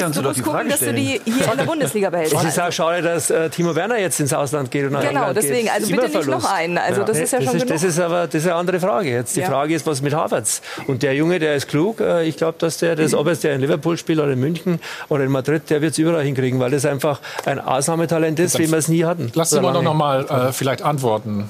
kannst 0.00 0.18
du 0.18 0.22
du 0.22 0.22
doch 0.22 0.28
musst 0.30 0.38
die 0.38 0.42
gucken, 0.42 0.68
dass 0.70 0.80
du 0.80 0.94
die 0.94 1.20
hier 1.24 1.50
in 1.52 1.58
der 1.58 1.64
Bundesliga 1.64 2.08
behältst. 2.10 2.34
Es 2.34 2.44
ist 2.44 2.60
auch 2.60 2.72
schade, 2.72 3.02
dass 3.02 3.30
äh, 3.30 3.50
Timo 3.50 3.74
Werner 3.74 3.98
jetzt 3.98 4.20
ins 4.20 4.32
Ausland 4.32 4.70
geht 4.70 4.86
und 4.86 4.92
nach 4.92 5.02
Genau, 5.06 5.32
deswegen, 5.34 5.64
geht. 5.64 5.72
also 5.74 5.86
bitte 5.94 6.08
nicht 6.18 6.28
noch 6.28 6.50
einen. 6.50 6.78
Also 6.78 7.02
das 7.04 7.18
ist 7.18 7.32
ja 7.32 7.42
schon 7.42 7.52
genug. 7.52 7.68
Das 7.68 7.82
ist 7.82 8.00
aber 8.00 8.26
eine 8.32 8.54
andere 8.54 8.80
Frage 8.80 9.10
jetzt. 9.10 9.36
Die. 9.36 9.42
Frage 9.42 9.74
ist, 9.74 9.86
was 9.86 10.00
mit 10.00 10.14
Havertz? 10.14 10.62
Und 10.86 11.02
der 11.02 11.14
Junge, 11.14 11.38
der 11.38 11.54
ist 11.56 11.68
klug. 11.68 12.00
Ich 12.24 12.38
glaube, 12.38 12.54
dass 12.58 12.78
der, 12.78 12.96
das, 12.96 13.12
ob 13.12 13.26
es 13.34 13.40
der 13.40 13.54
in 13.54 13.60
Liverpool 13.60 13.96
spielt 13.98 14.18
oder 14.18 14.32
in 14.32 14.40
München 14.40 14.80
oder 15.08 15.24
in 15.24 15.30
Madrid, 15.30 15.68
der 15.70 15.82
wird 15.82 15.92
es 15.92 15.98
überall 15.98 16.24
hinkriegen, 16.24 16.58
weil 16.60 16.70
das 16.70 16.84
einfach 16.84 17.20
ein 17.44 17.60
Ausnahmetalent 17.60 18.38
ist, 18.40 18.58
wie 18.58 18.70
wir 18.70 18.78
es 18.78 18.88
nie 18.88 19.04
hatten. 19.04 19.30
Lass 19.34 19.50
So 19.50 19.56
Simon 19.56 19.74
doch 19.74 19.82
noch 19.82 19.94
mal 19.94 20.24
äh, 20.24 20.52
vielleicht 20.52 20.82
antworten. 20.82 21.48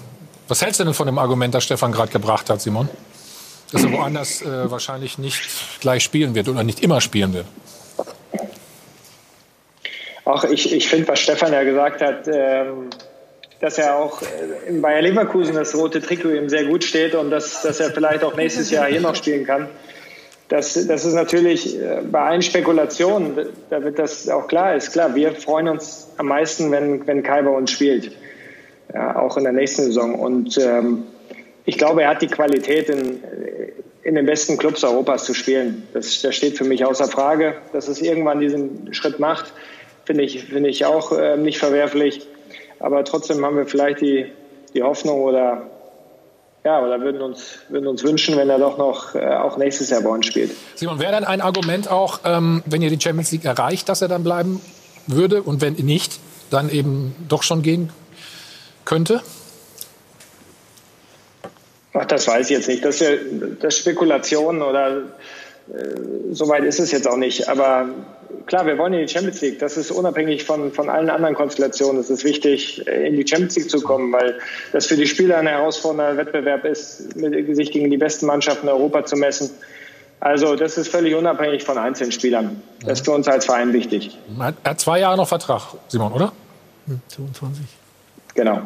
Was 0.49 0.63
hältst 0.63 0.81
du 0.81 0.85
denn 0.85 0.95
von 0.95 1.07
dem 1.07 1.19
Argument, 1.19 1.55
das 1.55 1.65
Stefan 1.65 1.93
gerade 1.93 2.13
gebracht 2.13 2.51
hat, 2.51 2.61
Simon? 2.61 2.89
Dass 3.73 3.83
er 3.83 3.93
woanders 3.93 4.43
äh, 4.43 4.71
wahrscheinlich 4.71 5.19
nicht 5.19 5.41
gleich 5.81 6.05
spielen 6.05 6.35
wird 6.35 6.49
oder 6.49 6.63
nicht 6.63 6.81
immer 6.81 7.01
spielen 7.01 7.33
wird. 7.33 7.47
Auch 10.25 10.45
ich, 10.45 10.73
ich 10.73 10.89
finde, 10.89 11.09
was 11.09 11.21
Stefan 11.21 11.53
ja 11.53 11.65
gesagt 11.65 12.01
hat, 12.01 12.29
ähm, 12.29 12.91
dass 13.61 13.79
er 13.79 13.97
auch 13.97 14.23
äh, 14.23 14.69
in 14.69 14.81
Bayer 14.83 15.03
Leverkusen 15.03 15.55
das 15.55 15.75
rote 15.75 16.01
Trikot 16.01 16.31
ihm 16.31 16.49
sehr 16.49 16.65
gut 16.65 16.85
steht 16.85 17.15
und 17.15 17.31
dass, 17.31 17.63
dass 17.63 17.81
er 17.81 17.91
vielleicht 17.91 18.23
auch 18.23 18.37
nächstes 18.37 18.71
Jahr 18.71 18.87
hier 18.87 19.01
noch 19.01 19.15
spielen 19.15 19.45
kann. 19.45 19.69
Das, 20.49 20.75
das 20.87 21.05
ist 21.05 21.15
natürlich 21.15 21.81
äh, 21.81 22.01
bei 22.11 22.21
allen 22.21 22.43
Spekulationen, 22.43 23.35
da 23.71 23.83
wird 23.83 23.99
das 23.99 24.29
auch 24.29 24.47
klar, 24.47 24.77
ist 24.77 24.93
klar, 24.93 25.15
wir 25.15 25.33
freuen 25.33 25.69
uns 25.69 26.09
am 26.19 26.27
meisten, 26.27 26.71
wenn, 26.71 27.07
wenn 27.07 27.23
Kai 27.23 27.43
bei 27.43 27.51
uns 27.51 27.71
spielt. 27.71 28.13
Ja, 28.93 29.17
auch 29.17 29.37
in 29.37 29.45
der 29.45 29.53
nächsten 29.55 29.83
Saison. 29.85 30.15
Und 30.15 30.59
ähm, 30.59 31.05
ich 31.65 31.79
glaube, 31.79 32.03
er 32.03 32.11
hat 32.11 32.23
die 32.23 32.27
Qualität, 32.27 32.91
in, 32.91 33.23
in 34.03 34.15
den 34.15 34.27
besten 34.27 34.59
Clubs 34.59 34.85
Europas 34.85 35.25
zu 35.25 35.35
spielen. 35.35 35.89
Das, 35.95 36.21
das 36.21 36.37
steht 36.37 36.59
für 36.59 36.65
mich 36.65 36.85
außer 36.85 37.07
Frage. 37.07 37.55
Dass 37.73 37.89
es 37.89 38.03
irgendwann 38.03 38.41
diesen 38.41 38.93
Schritt 38.93 39.19
macht, 39.19 39.53
finde 40.05 40.23
ich, 40.23 40.45
finde 40.45 40.69
ich 40.69 40.85
auch 40.85 41.17
äh, 41.19 41.37
nicht 41.37 41.59
verwerflich. 41.59 42.27
Aber 42.79 43.03
trotzdem 43.05 43.45
haben 43.45 43.57
wir 43.57 43.67
vielleicht 43.67 44.03
die, 44.03 44.27
die 44.75 44.83
Hoffnung 44.83 45.23
oder, 45.23 45.71
ja, 46.65 46.81
oder 46.81 47.01
würden, 47.01 47.21
uns, 47.21 47.59
würden 47.69 47.87
uns 47.87 48.03
wünschen, 48.03 48.37
wenn 48.39 48.49
er 48.49 48.59
doch 48.59 48.79
noch 48.79 49.15
äh, 49.15 49.27
auch 49.27 49.59
nächstes 49.59 49.91
Jahr 49.91 50.01
bei 50.01 50.09
uns 50.09 50.27
spielt. 50.27 50.51
Simon, 50.75 50.99
wäre 50.99 51.13
dann 51.13 51.25
ein 51.25 51.43
Argument 51.43 51.91
auch, 51.91 52.21
ähm, 52.25 52.63
wenn 52.65 52.81
ihr 52.81 52.91
die 52.91 53.01
Champions 53.01 53.31
League 53.33 53.45
erreicht, 53.45 53.89
dass 53.89 54.01
er 54.01 54.09
dann 54.09 54.25
bleiben 54.25 54.61
würde 55.07 55.43
und 55.43 55.61
wenn 55.61 55.75
nicht, 55.75 56.19
dann 56.51 56.71
eben 56.71 57.15
doch 57.29 57.43
schon 57.43 57.63
gehen 57.63 57.91
könnte? 58.87 59.21
Ach, 61.93 62.07
das 62.07 62.27
weiß 62.27 62.51
ich 62.51 62.57
jetzt 62.57 62.69
nicht. 62.69 62.85
Das 62.85 62.97
ist, 62.97 63.01
ja, 63.03 63.11
das 63.61 63.75
ist 63.75 63.81
Spekulation 63.81 64.63
oder 64.63 65.03
äh, 65.73 66.33
so 66.33 66.49
weit 66.49 66.65
ist 66.65 66.79
es 66.81 66.91
jetzt 66.93 67.07
auch 67.09 67.17
nicht. 67.17 67.49
Aber 67.49 67.89
klar, 68.47 68.67
wir 68.67 68.77
wollen 68.79 68.93
in 68.95 69.07
die 69.07 69.13
Champions 69.13 69.41
League. 69.41 69.59
Das 69.59 69.77
ist 69.77 69.91
unabhängig 69.91 70.45
von, 70.45 70.73
von 70.73 70.89
allen 70.89 71.09
anderen 71.11 71.35
Konstellationen. 71.35 72.01
Es 72.01 72.11
ist 72.11 72.25
wichtig, 72.25 72.87
äh, 72.87 73.09
in 73.09 73.17
die 73.17 73.27
Champions 73.27 73.57
League 73.57 73.71
zu 73.71 73.81
kommen, 73.81 74.13
weil 74.13 74.39
das 74.73 74.87
für 74.87 74.97
die 74.97 75.07
Spieler 75.07 75.39
ein 75.39 75.47
herausfordernder 75.47 76.17
Wettbewerb 76.17 76.65
ist, 76.65 77.17
mit, 77.17 77.57
sich 77.57 77.71
gegen 77.71 77.91
die 77.91 77.97
besten 77.99 78.27
Mannschaften 78.27 78.67
in 78.67 78.73
Europa 78.73 79.05
zu 79.05 79.17
messen. 79.17 79.51
Also 80.21 80.57
das 80.57 80.79
ist 80.79 80.89
völlig 80.89 81.15
unabhängig 81.15 81.65
von 81.65 81.77
einzelnen 81.77 82.13
Spielern. 82.13 82.63
Das 82.85 83.01
ist 83.01 83.05
für 83.05 83.13
uns 83.13 83.29
als 83.29 83.45
Verein 83.45 83.73
wichtig. 83.73 84.17
Er 84.39 84.45
hat- 84.47 84.55
er 84.65 84.71
hat 84.71 84.81
zwei 84.81 85.01
Jahre 85.01 85.17
noch 85.19 85.29
Vertrag, 85.29 85.63
Simon, 85.89 86.13
oder? 86.13 86.33
22. 87.09 87.65
Genau. 88.35 88.63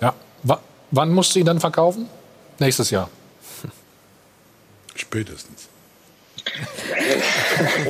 Ja. 0.00 0.14
W 0.44 0.54
wann 0.92 1.10
musst 1.10 1.34
du 1.34 1.38
ihn 1.40 1.46
dann 1.46 1.58
verkaufen? 1.60 2.08
Nächstes 2.58 2.90
Jahr. 2.90 3.08
Spätestens. 4.94 5.68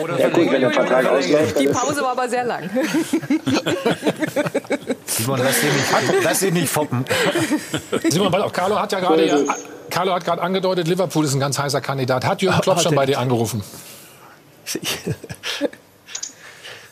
Oder 0.00 0.18
ja 0.18 0.28
gut, 0.28 0.50
wenn 0.50 0.60
der 0.60 0.70
Vertrag 0.70 1.06
ausläuft. 1.06 1.58
Die 1.58 1.68
Pause 1.68 2.02
war 2.02 2.12
aber 2.12 2.28
sehr 2.28 2.44
lang. 2.44 2.68
Simon, 5.06 5.40
lass 5.42 5.60
dich 5.60 5.72
nicht, 5.72 6.24
lass 6.24 6.42
nicht 6.42 6.68
foppen. 6.68 7.04
Simon, 8.08 8.34
auch 8.34 8.52
Carlo 8.52 8.78
hat 8.78 8.92
ja 8.92 9.00
gerade 9.00 9.26
ja, 9.26 9.38
Carlo 9.90 10.14
hat 10.14 10.24
gerade 10.24 10.42
angedeutet, 10.42 10.86
Liverpool 10.88 11.24
ist 11.24 11.34
ein 11.34 11.40
ganz 11.40 11.58
heißer 11.58 11.80
Kandidat. 11.80 12.24
Hat 12.24 12.42
Jürgen 12.42 12.60
Klopp 12.60 12.80
schon 12.80 12.94
bei 12.94 13.06
dir 13.06 13.18
angerufen? 13.18 13.62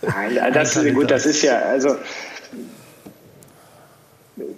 Nein, 0.03 0.53
das 0.53 0.77
ist 0.77 0.95
gut, 0.95 1.11
das 1.11 1.27
ist 1.27 1.43
ja, 1.43 1.59
also 1.59 1.97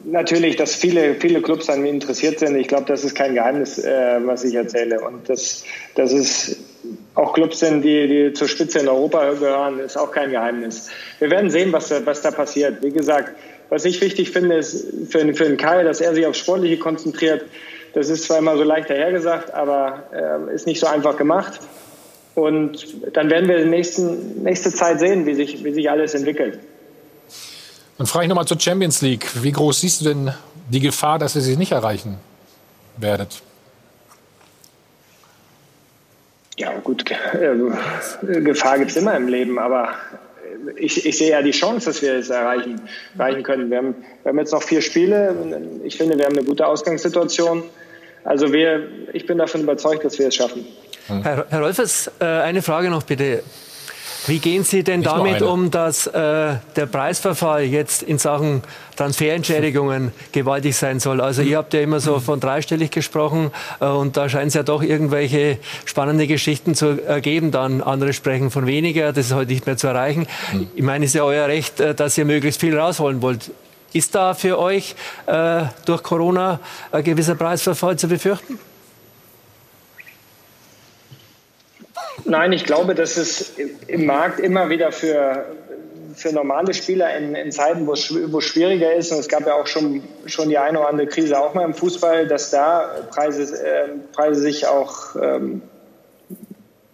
natürlich, 0.05 0.57
dass 0.57 0.75
viele, 0.75 1.15
viele 1.15 1.43
Clubs 1.43 1.69
an 1.69 1.83
mir 1.83 1.91
interessiert 1.91 2.39
sind. 2.39 2.57
Ich 2.57 2.69
glaube, 2.69 2.85
das 2.87 3.05
ist 3.05 3.15
kein 3.15 3.35
Geheimnis, 3.35 3.79
äh, 3.79 4.21
was 4.25 4.45
ich 4.45 4.55
erzähle. 4.55 5.01
Und 5.01 5.29
dass, 5.29 5.65
dass 5.95 6.13
es 6.13 6.57
auch 7.15 7.33
Clubs 7.33 7.59
sind, 7.59 7.83
die, 7.83 8.07
die 8.07 8.33
zur 8.33 8.49
Spitze 8.49 8.81
in 8.81 8.89
Europa 8.89 9.33
gehören, 9.33 9.81
ist 9.81 9.97
auch 9.97 10.13
kein 10.13 10.31
Geheimnis. 10.31 10.89
Wir 11.19 11.31
werden 11.31 11.51
sehen, 11.51 11.73
was, 11.73 11.93
was 12.05 12.23
da 12.23 12.31
passiert. 12.31 12.83
Wie 12.83 12.91
gesagt, 12.91 13.35
was 13.69 13.85
ich 13.85 14.01
wichtig 14.01 14.31
finde, 14.31 14.57
ist 14.57 14.87
für, 15.11 15.35
für 15.35 15.45
den 15.45 15.57
Kai, 15.57 15.83
dass 15.83 16.01
er 16.01 16.15
sich 16.15 16.27
aufs 16.27 16.39
Sportliche 16.39 16.79
konzentriert. 16.79 17.45
Das 17.95 18.09
ist 18.09 18.25
zwar 18.25 18.39
immer 18.39 18.57
so 18.57 18.63
leicht 18.63 18.91
dahergesagt, 18.91 19.53
aber 19.53 20.05
äh, 20.13 20.55
ist 20.55 20.67
nicht 20.67 20.81
so 20.81 20.87
einfach 20.87 21.17
gemacht. 21.17 21.61
Und 22.35 22.87
dann 23.17 23.29
werden 23.29 23.49
wir 23.49 23.57
in 23.57 23.63
der 23.63 23.71
nächsten, 23.71 24.43
nächste 24.43 24.73
Zeit 24.73 25.01
sehen, 25.01 25.27
wie 25.27 25.35
sich, 25.35 25.65
wie 25.65 25.73
sich 25.73 25.91
alles 25.91 26.15
entwickelt. 26.15 26.61
Dann 27.99 28.07
frage 28.07 28.25
ich 28.25 28.29
nochmal 28.29 28.47
zur 28.47 28.59
Champions 28.59 29.03
League. 29.03 29.27
Wie 29.43 29.53
groß 29.53 29.81
siehst 29.81 30.01
du 30.01 30.05
denn 30.07 30.33
die 30.71 30.81
Gefahr, 30.81 31.19
dass 31.19 31.35
ihr 31.35 31.43
sie 31.43 31.57
nicht 31.57 31.73
erreichen 31.73 32.19
werdet? 32.97 33.43
Ja, 36.61 36.75
gut, 36.85 37.11
äh, 37.11 38.41
Gefahr 38.43 38.79
gibt 38.79 38.91
es 38.91 38.97
immer 38.99 39.17
im 39.17 39.29
Leben, 39.29 39.59
aber 39.59 39.95
ich, 40.77 41.07
ich, 41.07 41.17
sehe 41.17 41.31
ja 41.31 41.41
die 41.41 41.53
Chance, 41.53 41.87
dass 41.87 42.03
wir 42.03 42.17
es 42.17 42.29
erreichen, 42.29 42.83
erreichen 43.17 43.43
können. 43.43 43.71
Wir 43.71 43.79
haben, 43.79 43.95
wir 44.23 44.29
haben 44.29 44.39
jetzt 44.39 44.53
noch 44.53 44.63
vier 44.63 44.83
Spiele. 44.83 45.35
Ich 45.85 45.97
finde, 45.97 46.19
wir 46.19 46.27
haben 46.27 46.37
eine 46.37 46.45
gute 46.45 46.67
Ausgangssituation. 46.67 47.63
Also 48.25 48.53
wir, 48.53 48.87
ich 49.15 49.27
bin 49.27 49.39
davon 49.39 49.63
überzeugt, 49.63 50.05
dass 50.05 50.19
wir 50.19 50.29
es 50.29 50.35
schaffen. 50.35 50.67
Herr, 51.07 51.47
Herr 51.49 51.61
Rolfes, 51.63 52.11
äh, 52.21 52.25
eine 52.27 52.61
Frage 52.61 52.91
noch 52.91 53.05
bitte. 53.05 53.43
Wie 54.27 54.39
gehen 54.39 54.65
Sie 54.65 54.85
denn 54.85 55.01
Nicht 55.01 55.11
damit 55.11 55.43
um, 55.43 55.71
dass 55.71 56.07
äh, 56.07 56.57
der 56.77 56.87
Preisverfall 56.87 57.65
jetzt 57.65 58.03
in 58.03 58.19
Sachen 58.19 58.63
Transferentschädigungen 58.97 60.13
gewaltig 60.33 60.77
sein 60.77 61.01
soll? 61.01 61.21
Also 61.21 61.43
ihr 61.43 61.57
habt 61.57 61.73
ja 61.75 61.81
immer 61.81 62.01
so 62.01 62.21
von 62.21 62.39
dreistellig 62.39 62.91
gesprochen 62.91 63.51
äh, 63.81 63.87
und 63.87 64.17
da 64.17 64.29
scheint 64.29 64.49
es 64.49 64.55
ja 64.55 64.63
doch 64.63 64.83
irgendwelche 64.83 65.59
spannende 65.85 66.27
Geschichten 66.27 66.75
zu 66.75 67.03
ergeben. 67.03 67.51
Dann 67.51 67.81
andere 67.83 68.13
sprechen 68.13 68.51
von 68.51 68.67
weniger, 68.67 69.13
das 69.13 69.27
ist 69.27 69.35
heute 69.35 69.53
nicht 69.53 69.67
mehr 69.67 69.77
zu 69.77 69.87
erreichen. 69.87 70.27
Ich 70.75 70.83
meine, 70.83 71.07
es 71.07 71.13
ist 71.13 71.15
ja 71.15 71.25
euer 71.25 71.49
Recht, 71.49 71.81
äh, 71.81 71.95
dass 71.95 72.19
ihr 72.19 72.25
möglichst 72.25 72.61
viel 72.61 72.79
rausholen 72.79 73.23
wollt. 73.23 73.51
Ist 73.93 74.15
da 74.15 74.35
für 74.35 74.59
euch 74.59 74.95
äh, 75.27 75.63
durch 75.87 76.03
Corona 76.03 76.61
ein 76.93 77.03
gewisser 77.03 77.35
Preisverfall 77.35 77.99
zu 77.99 78.07
befürchten? 78.07 78.59
Nein, 82.25 82.53
ich 82.53 82.65
glaube, 82.65 82.95
dass 82.95 83.17
es 83.17 83.53
im 83.87 84.07
Markt 84.07 84.41
immer 84.41 84.69
wieder 84.69 84.93
für, 84.93 85.47
für 86.15 86.33
normale 86.33 86.75
Spieler 86.75 87.17
in, 87.17 87.35
in 87.35 87.51
Zeiten, 87.53 87.87
wo 87.87 87.93
es 87.93 88.13
wo 88.33 88.41
schwieriger 88.41 88.95
ist, 88.95 89.13
und 89.13 89.19
es 89.19 89.29
gab 89.29 89.47
ja 89.47 89.55
auch 89.55 89.67
schon, 89.67 90.03
schon 90.27 90.49
die 90.49 90.59
eine 90.59 90.81
oder 90.81 90.89
andere 90.89 91.07
Krise 91.07 91.39
auch 91.39 91.55
mal 91.55 91.65
im 91.65 91.75
Fußball, 91.75 92.27
dass 92.27 92.51
da 92.51 93.07
Preise, 93.11 93.43
äh, 93.65 93.89
Preise 94.13 94.41
sich 94.41 94.67
auch 94.67 95.17
ähm, 95.17 95.63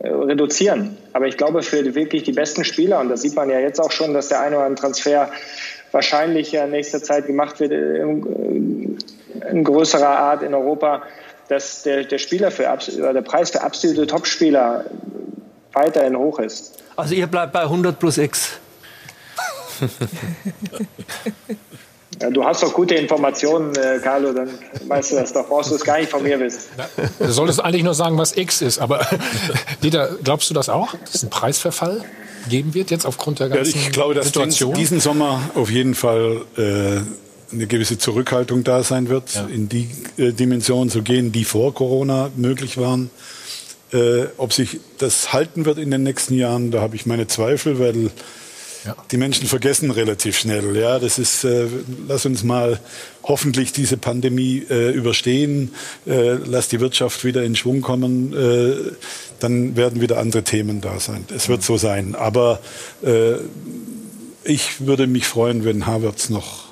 reduzieren. 0.00 0.96
Aber 1.12 1.26
ich 1.26 1.36
glaube, 1.36 1.62
für 1.62 1.94
wirklich 1.94 2.22
die 2.22 2.32
besten 2.32 2.64
Spieler, 2.64 3.00
und 3.00 3.08
das 3.08 3.22
sieht 3.22 3.34
man 3.34 3.50
ja 3.50 3.58
jetzt 3.58 3.80
auch 3.80 3.90
schon, 3.90 4.14
dass 4.14 4.28
der 4.28 4.40
eine 4.40 4.56
oder 4.56 4.66
andere 4.66 4.82
Transfer 4.82 5.30
wahrscheinlich 5.92 6.54
in 6.54 6.70
nächster 6.70 7.02
Zeit 7.02 7.26
gemacht 7.26 7.58
wird, 7.60 7.72
in, 7.72 8.98
in 9.50 9.64
größerer 9.64 10.18
Art 10.18 10.42
in 10.42 10.54
Europa, 10.54 11.02
dass 11.48 11.82
der, 11.82 12.04
der 12.04 12.18
Spieler 12.18 12.50
für 12.50 12.62
der 12.62 13.22
Preis 13.22 13.50
für 13.50 13.60
absolute 13.62 14.06
Topspieler 14.06 14.84
weiterhin 15.72 16.16
hoch 16.16 16.38
ist. 16.38 16.82
Also 16.96 17.14
ihr 17.14 17.26
bleibt 17.26 17.52
bei 17.52 17.62
100 17.62 17.98
plus 17.98 18.18
X. 18.18 18.52
Ja, 22.20 22.30
du 22.30 22.44
hast 22.44 22.62
doch 22.62 22.72
gute 22.72 22.94
Informationen, 22.94 23.74
äh, 23.76 23.98
Carlo, 24.02 24.32
dann 24.32 24.48
weißt 24.86 25.12
du 25.12 25.16
das 25.16 25.32
doch. 25.32 25.46
Brauchst 25.48 25.70
du 25.70 25.74
es 25.74 25.84
gar 25.84 25.98
nicht 25.98 26.10
von 26.10 26.22
mir 26.22 26.40
wissen. 26.40 26.60
du 27.18 27.30
solltest 27.30 27.62
eigentlich 27.62 27.82
nur 27.82 27.94
sagen, 27.94 28.16
was 28.16 28.36
X 28.36 28.62
ist. 28.62 28.78
Aber 28.78 29.06
Dieter, 29.82 30.10
glaubst 30.24 30.48
du 30.48 30.54
das 30.54 30.68
auch, 30.68 30.94
dass 30.94 31.16
es 31.16 31.22
einen 31.22 31.30
Preisverfall 31.30 32.04
geben 32.48 32.74
wird 32.74 32.90
jetzt 32.90 33.04
aufgrund 33.04 33.40
der 33.40 33.48
ganzen 33.50 33.78
ja, 33.78 33.86
ich 33.86 33.92
glaube, 33.92 34.14
dass 34.14 34.26
Situation? 34.26 34.72
diesen 34.74 35.00
Sommer 35.00 35.42
auf 35.54 35.68
jeden 35.68 35.94
Fall 35.94 36.42
äh, 36.56 37.00
eine 37.52 37.66
gewisse 37.66 37.98
Zurückhaltung 37.98 38.64
da 38.64 38.82
sein 38.82 39.08
wird, 39.08 39.34
ja. 39.34 39.46
in 39.46 39.68
die 39.68 39.88
äh, 40.16 40.32
Dimensionen 40.32 40.90
zu 40.90 41.02
gehen, 41.02 41.32
die 41.32 41.44
vor 41.44 41.74
Corona 41.74 42.30
möglich 42.36 42.78
waren. 42.78 43.10
Äh, 43.92 44.26
ob 44.36 44.52
sich 44.52 44.80
das 44.98 45.32
halten 45.32 45.64
wird 45.64 45.78
in 45.78 45.90
den 45.90 46.02
nächsten 46.02 46.34
Jahren, 46.34 46.70
da 46.70 46.80
habe 46.80 46.96
ich 46.96 47.06
meine 47.06 47.28
Zweifel, 47.28 47.78
weil 47.78 48.10
ja. 48.84 48.96
die 49.10 49.16
Menschen 49.16 49.46
vergessen 49.46 49.90
relativ 49.90 50.38
schnell. 50.38 50.76
Ja, 50.76 50.98
das 50.98 51.18
ist, 51.18 51.44
äh, 51.44 51.66
lass 52.08 52.26
uns 52.26 52.42
mal 52.42 52.80
hoffentlich 53.22 53.72
diese 53.72 53.96
Pandemie 53.96 54.64
äh, 54.68 54.90
überstehen, 54.90 55.72
äh, 56.06 56.32
lass 56.32 56.68
die 56.68 56.80
Wirtschaft 56.80 57.24
wieder 57.24 57.44
in 57.44 57.56
Schwung 57.56 57.80
kommen, 57.80 58.32
äh, 58.32 58.92
dann 59.40 59.76
werden 59.76 60.00
wieder 60.00 60.18
andere 60.18 60.42
Themen 60.42 60.80
da 60.80 60.98
sein. 60.98 61.24
Es 61.34 61.48
wird 61.48 61.62
so 61.62 61.76
sein. 61.76 62.14
Aber 62.14 62.60
äh, 63.02 63.34
ich 64.44 64.86
würde 64.86 65.06
mich 65.06 65.26
freuen, 65.26 65.64
wenn 65.64 65.86
Havertz 65.86 66.28
noch 66.28 66.65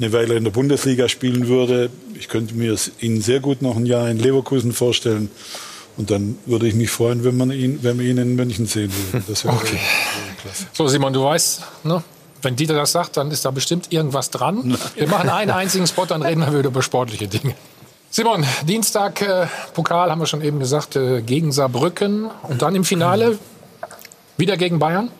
eine 0.00 0.12
Weile 0.12 0.34
in 0.34 0.44
der 0.44 0.50
Bundesliga 0.50 1.08
spielen 1.08 1.48
würde. 1.48 1.90
Ich 2.18 2.28
könnte 2.28 2.54
mir 2.54 2.76
ihn 3.00 3.20
sehr 3.20 3.40
gut 3.40 3.62
noch 3.62 3.76
ein 3.76 3.86
Jahr 3.86 4.08
in 4.08 4.18
Leverkusen 4.18 4.72
vorstellen. 4.72 5.30
Und 5.96 6.10
dann 6.10 6.38
würde 6.46 6.66
ich 6.66 6.74
mich 6.74 6.90
freuen, 6.90 7.24
wenn 7.24 7.36
man 7.36 7.50
ihn, 7.50 7.80
wenn 7.82 7.98
wir 7.98 8.06
ihn 8.06 8.18
in 8.18 8.34
München 8.34 8.66
sehen 8.66 8.92
würde. 8.92 9.24
Das 9.28 9.44
wäre 9.44 9.54
okay. 9.54 9.78
klasse. 10.40 10.66
So, 10.72 10.88
Simon, 10.88 11.12
du 11.12 11.22
weißt, 11.22 11.62
ne? 11.84 12.02
wenn 12.42 12.56
Dieter 12.56 12.74
das 12.74 12.92
sagt, 12.92 13.16
dann 13.16 13.30
ist 13.30 13.44
da 13.44 13.50
bestimmt 13.50 13.92
irgendwas 13.92 14.30
dran. 14.30 14.62
Nein. 14.64 14.78
Wir 14.94 15.08
machen 15.08 15.28
einen 15.28 15.50
einzigen 15.50 15.86
Spot, 15.86 16.06
dann 16.06 16.22
reden 16.22 16.40
wir 16.40 16.58
wieder 16.58 16.68
über 16.68 16.82
sportliche 16.82 17.28
Dinge. 17.28 17.54
Simon, 18.10 18.44
Dienstag 18.66 19.22
äh, 19.22 19.46
Pokal 19.74 20.10
haben 20.10 20.20
wir 20.20 20.26
schon 20.26 20.42
eben 20.42 20.58
gesagt, 20.58 20.96
äh, 20.96 21.22
gegen 21.22 21.52
Saarbrücken 21.52 22.30
und 22.48 22.62
dann 22.62 22.74
im 22.74 22.84
Finale 22.84 23.38
wieder 24.36 24.56
gegen 24.56 24.78
Bayern. 24.78 25.10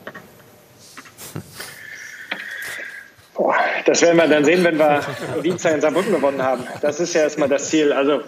Das 3.84 4.02
werden 4.02 4.16
wir 4.16 4.26
dann 4.26 4.44
sehen, 4.44 4.64
wenn 4.64 4.78
wir 4.78 5.00
Dienstag 5.42 5.74
in 5.74 5.80
Saarbrücken 5.80 6.12
gewonnen 6.12 6.42
haben. 6.42 6.64
Das 6.80 7.00
ist 7.00 7.14
ja 7.14 7.22
erstmal 7.22 7.48
das 7.48 7.68
Ziel. 7.68 7.92
Also 7.92 8.20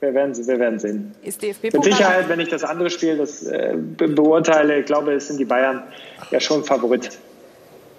wir 0.00 0.14
werden, 0.14 0.34
wir 0.34 0.58
werden 0.58 0.78
sehen. 0.78 1.14
Ist 1.22 1.42
DFB 1.42 1.72
Mit 1.72 1.84
Sicherheit, 1.84 2.28
wenn 2.28 2.40
ich 2.40 2.48
das 2.48 2.64
andere 2.64 2.90
Spiel 2.90 3.18
das, 3.18 3.42
äh, 3.42 3.74
beurteile, 3.76 4.80
ich 4.80 4.86
glaube, 4.86 5.12
es 5.12 5.28
sind 5.28 5.38
die 5.38 5.44
Bayern 5.44 5.82
ja 6.30 6.40
schon 6.40 6.64
Favorit. 6.64 7.10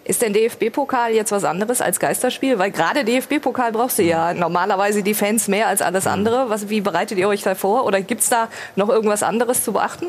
Ist 0.03 0.23
denn 0.23 0.33
DFB-Pokal 0.33 1.13
jetzt 1.13 1.31
was 1.31 1.43
anderes 1.43 1.79
als 1.79 1.99
Geisterspiel? 1.99 2.57
Weil 2.57 2.71
gerade 2.71 3.05
DFB-Pokal 3.05 3.71
brauchst 3.71 3.99
du 3.99 4.03
ja 4.03 4.33
normalerweise 4.33 5.03
die 5.03 5.13
Fans 5.13 5.47
mehr 5.47 5.67
als 5.67 5.83
alles 5.83 6.07
andere. 6.07 6.49
Was, 6.49 6.69
wie 6.69 6.81
bereitet 6.81 7.19
ihr 7.19 7.27
euch 7.27 7.43
da 7.43 7.53
vor? 7.53 7.85
Oder 7.85 8.01
gibt 8.01 8.21
es 8.21 8.29
da 8.29 8.47
noch 8.75 8.89
irgendwas 8.89 9.21
anderes 9.21 9.63
zu 9.63 9.73
beachten? 9.73 10.07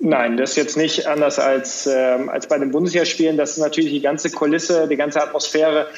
Nein, 0.00 0.36
das 0.36 0.50
ist 0.50 0.56
jetzt 0.56 0.76
nicht 0.76 1.06
anders 1.06 1.38
als, 1.38 1.86
äh, 1.86 2.18
als 2.28 2.46
bei 2.46 2.58
den 2.58 2.70
Bundesligaspielen. 2.70 3.36
Das 3.36 3.52
ist 3.52 3.58
natürlich 3.58 3.90
die 3.90 4.00
ganze 4.00 4.30
Kulisse, 4.30 4.86
die 4.86 4.96
ganze 4.96 5.20
Atmosphäre 5.20 5.88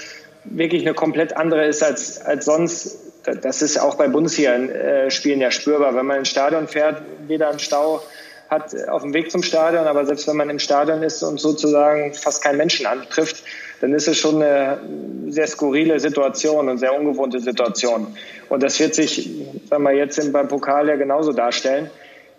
wirklich 0.45 0.83
eine 0.83 0.95
komplett 0.95 1.37
andere 1.37 1.67
ist 1.67 1.83
als, 1.83 2.21
als 2.21 2.47
sonst. 2.47 2.99
Das 3.43 3.61
ist 3.61 3.79
auch 3.79 3.97
bei 3.97 4.09
Bundesligaspielen 4.09 5.41
ja 5.41 5.51
spürbar. 5.51 5.95
Wenn 5.95 6.07
man 6.07 6.21
ins 6.21 6.31
Stadion 6.31 6.67
fährt, 6.67 7.03
weder 7.27 7.51
einen 7.51 7.59
Stau 7.59 8.03
hat 8.49 8.75
auf 8.89 9.03
dem 9.03 9.15
Weg 9.15 9.31
zum 9.31 9.43
Stadion, 9.43 9.87
aber 9.87 10.05
selbst 10.07 10.27
wenn 10.27 10.37
man 10.37 10.51
im 10.51 10.59
Stadion 10.59 11.03
ist 11.03 11.23
und 11.23 11.39
sozusagen 11.39 12.15
fast 12.15 12.43
keinen 12.43 12.57
Menschen 12.57 12.87
antrifft, 12.87 13.45
dann 13.81 13.95
ist 13.95 14.09
es 14.09 14.19
schon 14.19 14.43
eine 14.43 14.81
sehr 15.29 15.47
skurrile 15.47 16.01
Situation 16.01 16.69
und 16.69 16.79
sehr 16.79 16.99
ungewohnte 16.99 17.39
Situation. 17.39 18.17
Und 18.49 18.63
das 18.63 18.81
wird 18.81 18.95
sich, 18.95 19.31
sagen 19.69 19.83
wir 19.85 19.93
jetzt 19.93 20.33
beim 20.33 20.49
Pokal 20.49 20.89
ja 20.89 20.97
genauso 20.97 21.33
darstellen. 21.33 21.91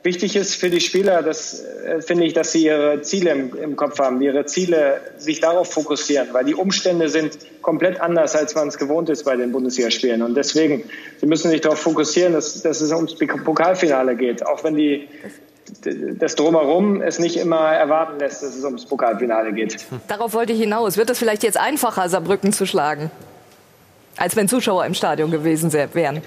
Wichtig 0.04 0.36
ist 0.36 0.56
für 0.56 0.72
die 0.72 0.80
Spieler, 0.80 1.22
das 1.22 1.64
äh, 1.64 2.02
finde 2.02 2.26
ich, 2.26 2.34
dass 2.34 2.52
sie 2.52 2.66
ihre 2.66 3.02
Ziele 3.04 3.32
im, 3.32 3.56
im, 3.56 3.76
Kopf 3.76 4.00
haben, 4.00 4.20
ihre 4.22 4.46
Ziele 4.46 5.00
sich 5.18 5.42
darauf 5.42 5.72
fokussieren, 5.72 6.30
weil 6.32 6.44
die 6.44 6.56
Umstände 6.56 7.08
sind 7.08 7.38
komplett 7.62 8.02
anders, 8.02 8.36
als 8.36 8.56
man 8.56 8.70
es 8.70 8.80
gewohnt 8.80 9.10
ist 9.10 9.26
bei 9.26 9.36
den 9.36 9.52
Bundesligaspielen. 9.52 10.24
Und 10.24 10.34
deswegen, 10.36 10.84
sie 11.20 11.28
müssen 11.28 11.52
sich 11.52 11.62
darauf 11.62 11.80
fokussieren, 11.80 12.34
dass, 12.34 12.64
dass 12.64 12.82
es 12.82 12.92
ums 12.92 13.16
Pokalfinale 13.16 14.16
geht. 14.16 14.44
Auch 14.44 14.64
wenn 14.64 14.76
die, 14.76 15.08
das 16.18 16.34
Drumherum 16.34 17.04
es 17.04 17.20
nicht 17.20 17.38
immer 17.38 17.72
erwarten 17.72 18.20
lässt, 18.20 18.42
dass 18.42 18.56
es 18.56 18.64
ums 18.64 18.88
Pokalfinale 18.88 19.54
geht. 19.54 19.86
Darauf 20.08 20.34
wollte 20.34 20.54
ich 20.54 20.60
hinaus. 20.60 20.98
Wird 20.98 21.12
es 21.12 21.20
vielleicht 21.20 21.44
jetzt 21.44 21.58
einfacher, 21.58 22.10
Saarbrücken 22.10 22.54
zu 22.54 22.66
schlagen, 22.66 23.12
als 24.18 24.36
wenn 24.36 24.48
Zuschauer 24.48 24.84
im 24.86 24.96
Stadion 24.96 25.30
gewesen 25.30 25.72
wären? 25.74 26.24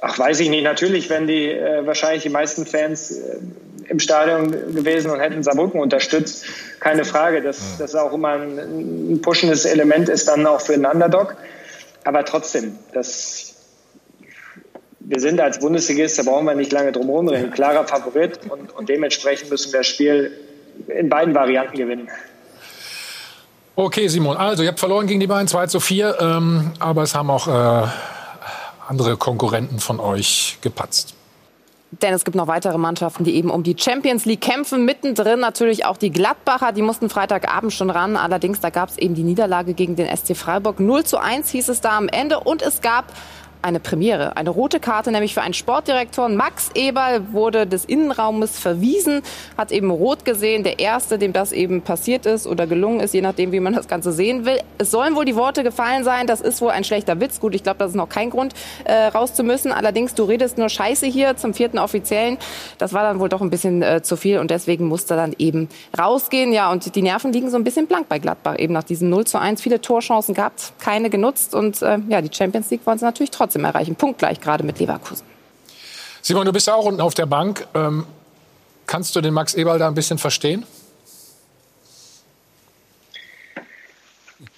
Ach, 0.00 0.18
weiß 0.18 0.40
ich 0.40 0.48
nicht. 0.48 0.62
Natürlich 0.62 1.10
wären 1.10 1.26
die 1.26 1.50
äh, 1.50 1.84
wahrscheinlich 1.86 2.22
die 2.22 2.28
meisten 2.28 2.66
Fans 2.66 3.10
äh, 3.10 3.38
im 3.88 3.98
Stadion 3.98 4.52
gewesen 4.52 5.10
und 5.10 5.20
hätten 5.20 5.42
Saarbrücken 5.42 5.80
unterstützt. 5.80 6.44
Keine 6.78 7.04
Frage, 7.04 7.42
dass 7.42 7.78
das 7.78 7.94
auch 7.94 8.12
immer 8.12 8.32
ein, 8.32 8.58
ein 9.12 9.22
pushendes 9.22 9.64
Element 9.64 10.08
ist 10.08 10.28
dann 10.28 10.46
auch 10.46 10.60
für 10.60 10.74
einen 10.74 10.86
Underdog. 10.86 11.36
Aber 12.04 12.24
trotzdem, 12.24 12.78
das, 12.92 13.56
wir 15.00 15.20
sind 15.20 15.40
als 15.40 15.58
Bundesligist, 15.58 16.18
da 16.18 16.22
brauchen 16.22 16.44
wir 16.44 16.54
nicht 16.54 16.70
lange 16.70 16.92
drum 16.92 17.06
herum 17.06 17.28
reden, 17.28 17.50
klarer 17.50 17.86
Favorit 17.86 18.40
und, 18.48 18.74
und 18.74 18.88
dementsprechend 18.88 19.50
müssen 19.50 19.72
wir 19.72 19.80
das 19.80 19.88
Spiel 19.88 20.32
in 20.86 21.08
beiden 21.08 21.34
Varianten 21.34 21.76
gewinnen. 21.76 22.08
Okay, 23.74 24.08
Simon, 24.08 24.36
also 24.36 24.62
ihr 24.62 24.70
habt 24.70 24.80
verloren 24.80 25.06
gegen 25.06 25.20
die 25.20 25.26
beiden 25.26 25.48
2 25.48 25.66
zu 25.66 25.80
4, 25.80 26.18
ähm, 26.20 26.72
aber 26.78 27.02
es 27.02 27.14
haben 27.14 27.30
auch 27.30 27.46
äh, 27.46 27.88
andere 28.88 29.16
Konkurrenten 29.16 29.78
von 29.78 30.00
euch 30.00 30.58
gepatzt. 30.60 31.14
Denn 31.90 32.12
es 32.12 32.24
gibt 32.24 32.36
noch 32.36 32.48
weitere 32.48 32.76
Mannschaften, 32.76 33.24
die 33.24 33.34
eben 33.34 33.50
um 33.50 33.62
die 33.62 33.74
Champions 33.78 34.26
League 34.26 34.42
kämpfen. 34.42 34.84
Mittendrin 34.84 35.40
natürlich 35.40 35.86
auch 35.86 35.96
die 35.96 36.10
Gladbacher. 36.10 36.72
Die 36.72 36.82
mussten 36.82 37.08
Freitagabend 37.08 37.72
schon 37.72 37.88
ran. 37.88 38.16
Allerdings, 38.16 38.60
da 38.60 38.68
gab 38.68 38.90
es 38.90 38.98
eben 38.98 39.14
die 39.14 39.22
Niederlage 39.22 39.72
gegen 39.72 39.96
den 39.96 40.14
SC 40.14 40.36
Freiburg. 40.36 40.80
0 40.80 41.04
zu 41.04 41.18
1 41.18 41.48
hieß 41.48 41.70
es 41.70 41.80
da 41.80 41.96
am 41.96 42.08
Ende. 42.08 42.40
Und 42.40 42.60
es 42.60 42.82
gab 42.82 43.06
eine 43.62 43.80
Premiere, 43.80 44.36
eine 44.36 44.50
rote 44.50 44.80
Karte, 44.80 45.10
nämlich 45.10 45.34
für 45.34 45.42
einen 45.42 45.54
Sportdirektor. 45.54 46.28
Max 46.28 46.70
Eberl 46.74 47.32
wurde 47.32 47.66
des 47.66 47.84
Innenraumes 47.84 48.58
verwiesen, 48.58 49.22
hat 49.56 49.72
eben 49.72 49.90
rot 49.90 50.24
gesehen. 50.24 50.64
Der 50.64 50.78
Erste, 50.78 51.18
dem 51.18 51.32
das 51.32 51.52
eben 51.52 51.82
passiert 51.82 52.26
ist 52.26 52.46
oder 52.46 52.66
gelungen 52.66 53.00
ist, 53.00 53.14
je 53.14 53.20
nachdem, 53.20 53.52
wie 53.52 53.60
man 53.60 53.74
das 53.74 53.88
Ganze 53.88 54.12
sehen 54.12 54.44
will. 54.44 54.58
Es 54.78 54.90
sollen 54.90 55.16
wohl 55.16 55.24
die 55.24 55.36
Worte 55.36 55.62
gefallen 55.62 56.04
sein, 56.04 56.26
das 56.26 56.40
ist 56.40 56.60
wohl 56.60 56.70
ein 56.70 56.84
schlechter 56.84 57.20
Witz. 57.20 57.40
Gut, 57.40 57.54
ich 57.54 57.62
glaube, 57.62 57.78
das 57.78 57.90
ist 57.90 57.96
noch 57.96 58.08
kein 58.08 58.30
Grund, 58.30 58.54
äh, 58.84 59.06
raus 59.06 59.34
zu 59.34 59.42
müssen. 59.42 59.72
Allerdings, 59.72 60.14
du 60.14 60.24
redest 60.24 60.56
nur 60.58 60.68
Scheiße 60.68 61.06
hier 61.06 61.36
zum 61.36 61.52
vierten 61.52 61.78
Offiziellen. 61.78 62.38
Das 62.78 62.92
war 62.92 63.02
dann 63.02 63.18
wohl 63.18 63.28
doch 63.28 63.40
ein 63.40 63.50
bisschen 63.50 63.82
äh, 63.82 64.02
zu 64.02 64.16
viel 64.16 64.38
und 64.38 64.50
deswegen 64.50 64.86
musste 64.86 65.16
dann 65.16 65.34
eben 65.38 65.68
rausgehen. 65.98 66.52
Ja, 66.52 66.70
und 66.70 66.94
die 66.94 67.02
Nerven 67.02 67.32
liegen 67.32 67.50
so 67.50 67.56
ein 67.56 67.64
bisschen 67.64 67.86
blank 67.86 68.08
bei 68.08 68.18
Gladbach, 68.18 68.58
eben 68.58 68.72
nach 68.72 68.84
diesem 68.84 69.10
0 69.10 69.26
zu 69.26 69.38
1. 69.38 69.60
Viele 69.60 69.80
Torchancen 69.80 70.34
gehabt, 70.34 70.72
keine 70.78 71.10
genutzt 71.10 71.54
und 71.54 71.82
äh, 71.82 71.98
ja, 72.08 72.22
die 72.22 72.34
Champions 72.34 72.70
League 72.70 72.86
wollen 72.86 72.98
sie 72.98 73.04
natürlich 73.04 73.30
trotzdem 73.30 73.47
trotzdem 73.48 73.64
erreichen. 73.64 73.96
Punktgleich 73.96 74.40
gerade 74.40 74.62
mit 74.62 74.78
Leverkusen. 74.78 75.26
Simon, 76.20 76.44
du 76.44 76.52
bist 76.52 76.66
ja 76.66 76.74
auch 76.74 76.84
unten 76.84 77.00
auf 77.00 77.14
der 77.14 77.26
Bank. 77.26 77.66
Ähm, 77.74 78.04
kannst 78.86 79.16
du 79.16 79.22
den 79.22 79.32
Max 79.32 79.54
Eberl 79.54 79.78
da 79.78 79.88
ein 79.88 79.94
bisschen 79.94 80.18
verstehen? 80.18 80.66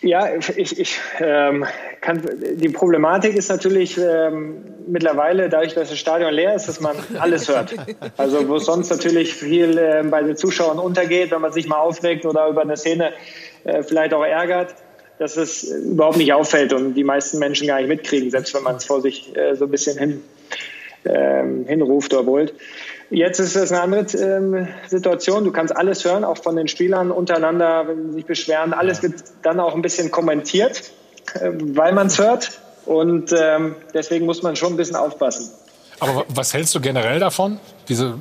Ja, 0.02 0.34
ich, 0.34 0.78
ich 0.78 0.98
ähm, 1.20 1.66
kann, 2.00 2.22
die 2.54 2.70
Problematik 2.70 3.36
ist 3.36 3.48
natürlich 3.48 3.98
ähm, 3.98 4.64
mittlerweile, 4.88 5.48
dadurch, 5.48 5.74
dass 5.74 5.90
das 5.90 5.98
Stadion 5.98 6.32
leer 6.32 6.54
ist, 6.54 6.66
dass 6.66 6.80
man 6.80 6.96
alles 7.18 7.48
hört. 7.48 7.74
Also 8.16 8.48
wo 8.48 8.56
es 8.56 8.64
sonst 8.64 8.90
natürlich 8.90 9.34
viel 9.34 9.78
äh, 9.78 10.02
bei 10.02 10.22
den 10.22 10.36
Zuschauern 10.36 10.78
untergeht, 10.78 11.30
wenn 11.30 11.42
man 11.42 11.52
sich 11.52 11.68
mal 11.68 11.78
aufregt 11.78 12.24
oder 12.24 12.48
über 12.48 12.62
eine 12.62 12.76
Szene 12.76 13.12
äh, 13.64 13.82
vielleicht 13.82 14.14
auch 14.14 14.24
ärgert 14.24 14.74
dass 15.20 15.36
es 15.36 15.64
überhaupt 15.64 16.16
nicht 16.16 16.32
auffällt 16.32 16.72
und 16.72 16.94
die 16.94 17.04
meisten 17.04 17.38
Menschen 17.38 17.66
gar 17.66 17.76
nicht 17.78 17.88
mitkriegen, 17.88 18.30
selbst 18.30 18.54
wenn 18.54 18.62
man 18.62 18.76
es 18.76 18.86
vor 18.86 19.02
sich 19.02 19.36
äh, 19.36 19.54
so 19.54 19.66
ein 19.66 19.70
bisschen 19.70 19.98
hin, 19.98 20.22
ähm, 21.04 21.66
hinruft 21.68 22.14
oder 22.14 22.22
brüllt. 22.22 22.54
Jetzt 23.10 23.38
ist 23.38 23.54
es 23.54 23.70
eine 23.70 23.82
andere 23.82 24.16
ähm, 24.16 24.66
Situation. 24.88 25.44
Du 25.44 25.52
kannst 25.52 25.76
alles 25.76 26.06
hören, 26.06 26.24
auch 26.24 26.38
von 26.38 26.56
den 26.56 26.68
Spielern 26.68 27.10
untereinander, 27.10 27.86
wenn 27.86 28.06
sie 28.06 28.12
sich 28.14 28.24
beschweren. 28.24 28.72
Alles 28.72 29.02
wird 29.02 29.22
dann 29.42 29.60
auch 29.60 29.74
ein 29.74 29.82
bisschen 29.82 30.10
kommentiert, 30.10 30.90
äh, 31.34 31.50
weil 31.52 31.92
man 31.92 32.06
es 32.06 32.18
hört. 32.18 32.58
Und 32.86 33.34
ähm, 33.38 33.76
deswegen 33.92 34.24
muss 34.24 34.42
man 34.42 34.56
schon 34.56 34.72
ein 34.72 34.76
bisschen 34.78 34.96
aufpassen. 34.96 35.50
Aber 35.98 36.24
was 36.28 36.54
hältst 36.54 36.74
du 36.74 36.80
generell 36.80 37.20
davon? 37.20 37.60
Diese 37.90 38.14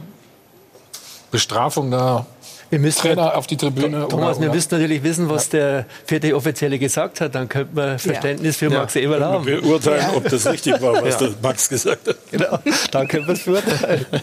Bestrafung 1.32 1.92
da 1.92 2.26
wir 2.70 2.80
müssen 2.80 3.00
Trainer 3.00 3.36
auf 3.36 3.48
die 3.48 3.58
Tribüne. 3.58 4.08
Thomas, 4.08 4.38
oder, 4.38 4.48
wir 4.48 4.54
müssen 4.54 4.70
natürlich 4.72 5.04
wissen, 5.04 5.30
was 5.30 5.50
der 5.50 5.86
vierte 6.06 6.36
Offizielle 6.36 6.78
gesagt 6.78 7.22
hat. 7.22 7.34
Dann 7.36 7.50
könnte 7.50 7.76
man 7.76 8.00
Verständnis 8.00 8.58
für 8.58 8.70
Max 8.70 8.94
ja. 8.94 9.02
Eberl 9.02 9.24
haben. 9.24 9.46
Wir 9.46 9.64
urteilen, 9.64 10.06
ob 10.16 10.30
das 10.30 10.46
richtig 10.46 10.82
war, 10.82 11.04
was 11.04 11.18
der 11.18 11.32
Max 11.42 11.70
gesagt 11.70 12.08
hat. 12.08 12.18
Genau, 12.32 12.60
dann 12.92 13.08
können 13.08 13.28
wir 13.28 13.34
es 13.34 13.44
beurteilen. 13.44 14.06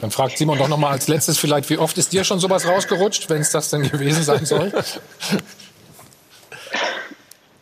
Dann 0.00 0.12
fragt 0.12 0.38
Simon 0.38 0.56
doch 0.56 0.68
noch 0.68 0.76
mal 0.76 0.90
als 0.90 1.08
letztes 1.08 1.38
vielleicht, 1.38 1.68
wie 1.70 1.76
oft 1.76 1.98
ist 1.98 2.12
dir 2.12 2.22
schon 2.22 2.38
sowas 2.38 2.68
rausgerutscht, 2.68 3.28
wenn 3.30 3.40
es 3.40 3.50
das 3.50 3.70
denn 3.70 3.82
gewesen 3.82 4.22
sein 4.22 4.46
soll? 4.46 4.72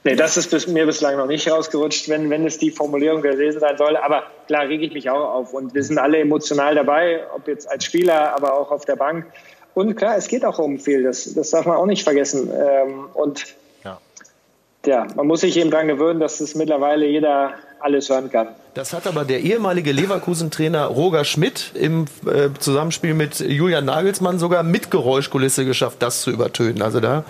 Nee, 0.06 0.14
das 0.14 0.36
ist 0.36 0.52
bis, 0.52 0.68
mir 0.68 0.86
bislang 0.86 1.16
noch 1.16 1.26
nicht 1.26 1.50
rausgerutscht, 1.50 2.08
wenn, 2.08 2.30
wenn 2.30 2.46
es 2.46 2.58
die 2.58 2.70
Formulierung 2.70 3.22
gewesen 3.22 3.58
sein 3.58 3.76
soll. 3.76 3.96
Aber 3.96 4.22
klar 4.46 4.68
rege 4.68 4.86
ich 4.86 4.92
mich 4.92 5.10
auch 5.10 5.34
auf. 5.34 5.52
Und 5.52 5.74
wir 5.74 5.82
sind 5.82 5.98
alle 5.98 6.20
emotional 6.20 6.76
dabei, 6.76 7.24
ob 7.34 7.48
jetzt 7.48 7.68
als 7.68 7.86
Spieler, 7.86 8.32
aber 8.36 8.54
auch 8.54 8.70
auf 8.70 8.84
der 8.84 8.94
Bank. 8.94 9.26
Und 9.76 9.94
klar, 9.94 10.16
es 10.16 10.28
geht 10.28 10.42
auch 10.42 10.58
um 10.58 10.78
viel, 10.78 11.02
das, 11.02 11.34
das 11.34 11.50
darf 11.50 11.66
man 11.66 11.76
auch 11.76 11.84
nicht 11.84 12.02
vergessen. 12.02 12.50
Ähm, 12.50 13.10
und 13.12 13.44
ja. 13.84 13.98
ja, 14.86 15.06
man 15.14 15.26
muss 15.26 15.42
sich 15.42 15.54
eben 15.58 15.70
daran 15.70 15.86
gewöhnen, 15.86 16.18
dass 16.18 16.40
es 16.40 16.54
mittlerweile 16.54 17.06
jeder 17.06 17.52
alles 17.78 18.08
hören 18.08 18.30
kann. 18.30 18.48
Das 18.72 18.94
hat 18.94 19.06
aber 19.06 19.26
der 19.26 19.40
ehemalige 19.40 19.92
Leverkusen-Trainer 19.92 20.86
Roger 20.86 21.26
Schmidt 21.26 21.72
im 21.74 22.06
äh, 22.24 22.48
Zusammenspiel 22.58 23.12
mit 23.12 23.38
Julian 23.40 23.84
Nagelsmann 23.84 24.38
sogar 24.38 24.62
mit 24.62 24.90
Geräuschkulisse 24.90 25.66
geschafft, 25.66 25.98
das 25.98 26.22
zu 26.22 26.30
übertönen. 26.30 26.80
Also 26.80 27.00
da, 27.00 27.24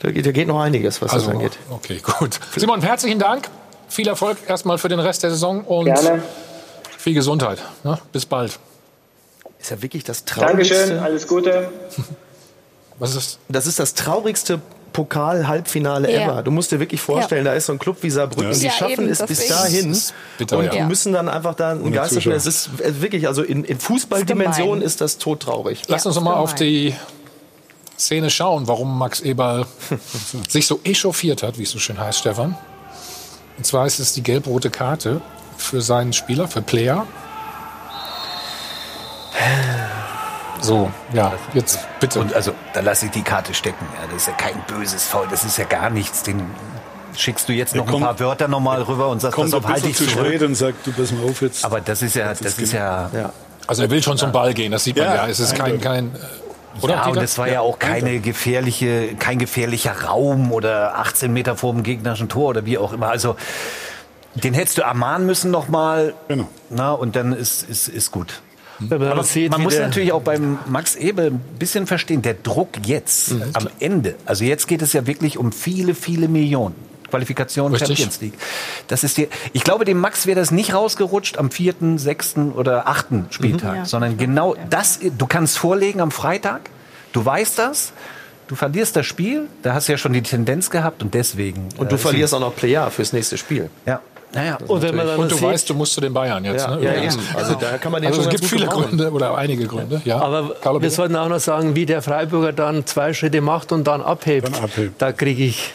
da, 0.00 0.10
geht, 0.10 0.26
da 0.26 0.32
geht 0.32 0.48
noch 0.48 0.60
einiges, 0.60 1.00
was 1.00 1.14
also, 1.14 1.28
das 1.28 1.34
angeht. 1.34 1.58
Okay, 1.70 2.02
gut. 2.18 2.38
Simon, 2.56 2.82
herzlichen 2.82 3.18
Dank. 3.18 3.48
Viel 3.88 4.06
Erfolg 4.06 4.36
erstmal 4.46 4.76
für 4.76 4.90
den 4.90 5.00
Rest 5.00 5.22
der 5.22 5.30
Saison 5.30 5.64
und 5.64 5.86
Gerne. 5.86 6.22
viel 6.98 7.14
Gesundheit. 7.14 7.62
Ja, 7.84 7.98
bis 8.12 8.26
bald 8.26 8.58
ist 9.60 9.70
ja 9.70 9.82
wirklich 9.82 10.04
das 10.04 10.24
traurigste. 10.24 10.74
Dankeschön, 10.74 10.98
alles 10.98 11.26
Gute. 11.26 11.68
Was 12.98 13.10
ist 13.10 13.16
das? 13.16 13.38
Das 13.48 13.66
ist 13.66 13.78
das 13.78 13.94
traurigste 13.94 14.60
Pokal-Halbfinale 14.92 16.12
ja. 16.12 16.24
ever. 16.24 16.42
Du 16.42 16.50
musst 16.50 16.72
dir 16.72 16.80
wirklich 16.80 17.00
vorstellen, 17.00 17.44
ja. 17.44 17.52
da 17.52 17.56
ist 17.56 17.66
so 17.66 17.72
ein 17.72 17.78
Club 17.78 17.98
wie 18.02 18.10
Saarbrücken, 18.10 18.52
ja. 18.52 18.58
die 18.58 18.70
schaffen 18.70 19.04
eben, 19.04 19.08
es 19.08 19.24
bis 19.24 19.46
dahin 19.46 19.96
bitter, 20.36 20.58
und 20.58 20.72
die 20.72 20.82
müssen 20.82 21.12
dann 21.12 21.28
einfach 21.28 21.54
da 21.54 21.72
ein 21.72 21.92
Geister 21.92 22.20
spielen. 22.20 22.36
Es 22.36 22.46
ist 22.46 22.70
wirklich, 23.00 23.26
also 23.28 23.42
in, 23.42 23.64
in 23.64 23.78
Fußballdimension 23.78 24.82
ist 24.82 25.00
das 25.00 25.18
todtraurig. 25.18 25.82
Lass 25.88 26.06
uns 26.06 26.18
mal 26.20 26.34
auf 26.34 26.54
die 26.54 26.94
Szene 27.98 28.30
schauen, 28.30 28.66
warum 28.66 28.98
Max 28.98 29.20
Eberl 29.20 29.66
sich 30.48 30.66
so 30.66 30.80
echauffiert 30.84 31.42
hat, 31.42 31.58
wie 31.58 31.64
es 31.64 31.70
so 31.70 31.78
schön 31.78 31.98
heißt, 31.98 32.18
Stefan. 32.18 32.56
Und 33.56 33.64
zwar 33.64 33.86
ist 33.86 33.98
es 33.98 34.14
die 34.14 34.22
gelb-rote 34.22 34.70
Karte 34.70 35.20
für 35.58 35.82
seinen 35.82 36.12
Spieler, 36.12 36.48
für 36.48 36.62
Player. 36.62 37.06
So, 40.60 40.90
ja, 41.12 41.32
jetzt 41.54 41.78
bitte. 42.00 42.20
Und 42.20 42.34
also, 42.34 42.52
da 42.74 42.80
lasse 42.80 43.06
ich 43.06 43.12
die 43.12 43.22
Karte 43.22 43.54
stecken. 43.54 43.86
Ja, 43.94 44.06
das 44.06 44.22
ist 44.22 44.28
ja 44.28 44.34
kein 44.34 44.62
böses 44.66 45.04
Foul, 45.04 45.26
das 45.30 45.44
ist 45.44 45.56
ja 45.56 45.64
gar 45.64 45.90
nichts. 45.90 46.22
Den 46.22 46.42
schickst 47.16 47.48
du 47.48 47.52
jetzt 47.52 47.74
noch 47.74 47.86
ja, 47.86 47.92
komm, 47.92 48.02
ein 48.02 48.06
paar 48.06 48.20
Wörter 48.20 48.48
nochmal 48.48 48.82
rüber 48.82 49.08
und 49.08 49.20
sagst, 49.20 49.38
pass 49.38 49.54
auf, 49.54 49.66
halt 49.66 49.84
dich 49.84 49.96
zu 49.96 50.08
spät 50.08 50.42
und 50.42 50.54
sagt, 50.54 50.86
du 50.86 50.92
pass 50.92 51.12
mal 51.12 51.24
auf 51.24 51.40
jetzt. 51.42 51.64
Aber 51.64 51.80
das 51.80 52.02
ist 52.02 52.14
ja, 52.14 52.28
das, 52.28 52.40
das 52.40 52.58
ist 52.58 52.72
ja, 52.72 53.10
ja. 53.12 53.32
Also 53.66 53.82
er 53.82 53.90
will 53.90 54.02
schon 54.02 54.18
zum 54.18 54.32
Ball 54.32 54.52
gehen, 54.52 54.72
das 54.72 54.84
sieht 54.84 54.96
man 54.96 55.06
ja. 55.06 55.26
Es 55.26 55.40
ist 55.40 55.54
kein, 55.54 55.80
kein 55.80 56.14
äh, 56.14 56.82
oder? 56.82 56.94
Ja, 56.94 57.06
und 57.06 57.18
es 57.18 57.38
war 57.38 57.48
ja, 57.48 57.60
auch 57.60 57.78
keine 57.78 58.20
gefährliche, 58.20 59.14
kein 59.18 59.38
gefährlicher 59.38 60.04
Raum 60.04 60.52
oder 60.52 60.98
18 60.98 61.32
Meter 61.32 61.56
vor 61.56 61.72
dem 61.72 61.82
gegnerischen 61.82 62.28
Tor 62.28 62.50
oder 62.50 62.66
wie 62.66 62.78
auch 62.78 62.92
immer. 62.92 63.08
Also 63.08 63.36
den 64.34 64.54
hättest 64.54 64.78
du 64.78 64.82
ermahnen 64.82 65.26
müssen 65.26 65.50
nochmal. 65.50 66.14
Genau. 66.28 66.48
Na, 66.68 66.92
und 66.92 67.16
dann 67.16 67.32
ist, 67.32 67.68
ist, 67.68 67.88
ist 67.88 68.12
gut. 68.12 68.40
Aber 68.88 69.24
sieht, 69.24 69.50
man 69.50 69.62
muss 69.62 69.78
natürlich 69.78 70.12
auch 70.12 70.22
beim 70.22 70.58
Max 70.66 70.96
Ebel 70.96 71.32
ein 71.32 71.40
bisschen 71.58 71.86
verstehen, 71.86 72.22
der 72.22 72.34
Druck 72.34 72.70
jetzt 72.86 73.32
mhm. 73.32 73.42
am 73.52 73.68
Ende, 73.78 74.14
also 74.24 74.44
jetzt 74.44 74.68
geht 74.68 74.82
es 74.82 74.92
ja 74.92 75.06
wirklich 75.06 75.38
um 75.38 75.52
viele, 75.52 75.94
viele 75.94 76.28
Millionen. 76.28 76.74
Qualifikation 77.10 77.72
Richtig. 77.72 77.88
Champions 77.88 78.20
League. 78.20 78.34
Das 78.86 79.02
ist 79.02 79.16
die, 79.16 79.28
ich 79.52 79.64
glaube, 79.64 79.84
dem 79.84 79.98
Max 79.98 80.26
wäre 80.26 80.38
das 80.38 80.52
nicht 80.52 80.72
rausgerutscht 80.72 81.38
am 81.38 81.50
vierten, 81.50 81.98
sechsten 81.98 82.52
oder 82.52 82.88
achten 82.88 83.26
Spieltag, 83.30 83.72
mhm. 83.72 83.78
ja. 83.78 83.84
sondern 83.84 84.16
genau 84.16 84.54
das, 84.70 85.00
du 85.18 85.26
kannst 85.26 85.58
vorlegen 85.58 86.00
am 86.00 86.12
Freitag, 86.12 86.70
du 87.12 87.24
weißt 87.24 87.58
das, 87.58 87.92
du 88.46 88.54
verlierst 88.54 88.96
das 88.96 89.06
Spiel, 89.06 89.48
da 89.62 89.74
hast 89.74 89.88
du 89.88 89.92
ja 89.92 89.98
schon 89.98 90.12
die 90.12 90.22
Tendenz 90.22 90.70
gehabt 90.70 91.02
und 91.02 91.14
deswegen. 91.14 91.68
Und 91.76 91.92
du 91.92 91.96
äh, 91.96 91.98
verlierst 91.98 92.34
auch 92.34 92.40
noch 92.40 92.54
Player 92.54 92.90
fürs 92.90 93.12
nächste 93.12 93.36
Spiel. 93.38 93.70
Ja. 93.86 94.00
Naja, 94.32 94.58
und, 94.66 94.82
wenn 94.82 94.94
man 94.94 95.06
dann 95.06 95.18
und 95.18 95.30
du 95.30 95.36
sieht, 95.36 95.44
weißt, 95.44 95.70
du 95.70 95.74
musst 95.74 95.92
zu 95.92 96.00
den 96.00 96.12
Bayern 96.12 96.44
jetzt. 96.44 96.64
Ja, 96.64 96.76
ne? 96.76 96.84
ja, 96.84 96.92
also, 96.92 97.18
also 97.34 97.54
da 97.54 97.78
kann 97.78 97.90
man 97.90 98.04
also 98.06 98.20
es 98.20 98.28
gibt 98.28 98.44
viele 98.44 98.66
Gründe 98.66 99.10
oder 99.10 99.34
einige 99.36 99.66
Gründe. 99.66 100.00
Ja. 100.04 100.20
Aber 100.20 100.54
Carlo, 100.60 100.80
wir 100.80 100.90
sollten 100.90 101.16
auch 101.16 101.28
noch 101.28 101.40
sagen, 101.40 101.74
wie 101.74 101.86
der 101.86 102.00
Freiburger 102.00 102.52
dann 102.52 102.86
zwei 102.86 103.12
Schritte 103.12 103.40
macht 103.40 103.72
und 103.72 103.86
dann 103.86 104.02
abhebt. 104.02 104.46
Dann 104.46 104.54
abhebt. 104.62 105.02
Da 105.02 105.12
kriege 105.12 105.44
ich 105.44 105.72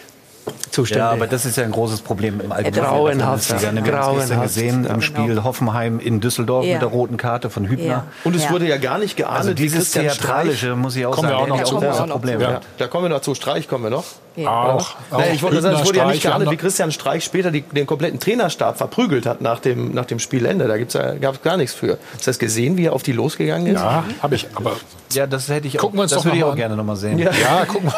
Zustände. 0.75 1.05
Ja, 1.05 1.11
aber 1.11 1.27
das 1.27 1.45
ist 1.45 1.57
ja 1.57 1.63
ein 1.63 1.71
großes 1.71 2.01
Problem 2.01 2.39
im 2.41 2.51
Allgemeinen. 2.51 2.83
Grauenhaft. 2.85 3.49
Wir 3.49 3.55
haben 3.71 3.77
es 3.77 3.83
gestern 4.19 4.41
gesehen 4.41 4.85
im 4.85 5.01
Spiel 5.01 5.43
Hoffenheim 5.43 5.99
in 5.99 6.19
Düsseldorf 6.21 6.65
Ja. 6.65 6.73
mit 6.73 6.81
der 6.81 6.89
roten 6.89 7.17
Karte 7.17 7.49
von 7.49 7.67
Hübner. 7.67 7.85
Ja. 7.87 8.03
Und 8.23 8.35
es 8.35 8.43
Ja. 8.43 8.51
wurde 8.51 8.67
ja 8.67 8.77
gar 8.77 8.97
nicht 8.97 9.15
geahndet, 9.17 9.37
Also 9.37 9.49
wie 9.51 9.55
dieses 9.55 9.79
Christian 9.93 10.05
Theatralische, 10.05 10.57
Streich. 10.67 10.75
muss 10.77 10.95
ich 10.95 11.05
auch 11.05 11.11
Kommen 11.15 11.29
wir 11.29 11.35
sagen, 11.37 11.43
auch 11.51 11.57
noch 11.57 11.63
zu. 11.63 11.75
wir 11.81 11.87
großes 11.87 12.01
auch 12.01 12.05
noch 12.07 12.13
Problem. 12.15 12.39
zu. 12.39 12.45
Ja, 12.45 12.59
da 12.77 12.87
kommen 12.87 13.05
wir 13.05 13.09
noch 13.09 13.21
zu. 13.21 13.33
Streich 13.35 13.67
kommen 13.67 13.83
wir 13.85 13.89
noch. 13.89 14.03
Auch. 14.45 14.95
Naja, 15.11 15.31
ich 15.33 15.41
wollte 15.43 15.61
sagen, 15.61 15.77
es 15.81 15.87
wurde 15.87 15.97
ja 15.99 16.07
nicht 16.07 16.23
wir 16.23 16.29
geahndet, 16.31 16.51
wie 16.51 16.57
Christian 16.57 16.91
Streich 16.91 17.23
später 17.23 17.51
die, 17.51 17.61
den 17.61 17.85
kompletten 17.87 18.19
Trainerstab 18.19 18.77
verprügelt 18.77 19.25
hat 19.25 19.39
nach 19.39 19.61
dem, 19.61 19.93
nach 19.93 20.03
dem 20.05 20.19
Spielende. 20.19 20.67
Da 20.67 21.13
gab 21.15 21.35
es 21.35 21.41
gar 21.41 21.55
nichts 21.55 21.73
für. 21.73 21.97
Hast 22.13 22.27
du 22.27 22.29
das 22.31 22.39
gesehen, 22.39 22.75
wie 22.75 22.87
er 22.87 22.93
auf 22.93 23.01
die 23.03 23.13
losgegangen 23.13 23.67
ist? 23.67 23.79
Ja, 23.81 24.03
habe 24.21 24.35
ich. 24.35 24.45
Aber 24.55 24.73
Ja, 25.13 25.25
das 25.25 25.47
hätte 25.47 25.67
ich 25.69 25.77
auch, 25.79 25.83
Gucken 25.83 25.99
wir 25.99 26.03
uns 26.03 26.11
das 26.11 26.19
doch 26.19 26.25
würde 26.25 26.37
ich 26.37 26.43
auch 26.43 26.51
an. 26.51 26.57
gerne 26.57 26.75
nochmal 26.75 26.97
sehen. 26.97 27.17
Ja. 27.17 27.31
ja, 27.31 27.65
guck 27.65 27.83
mal. 27.85 27.93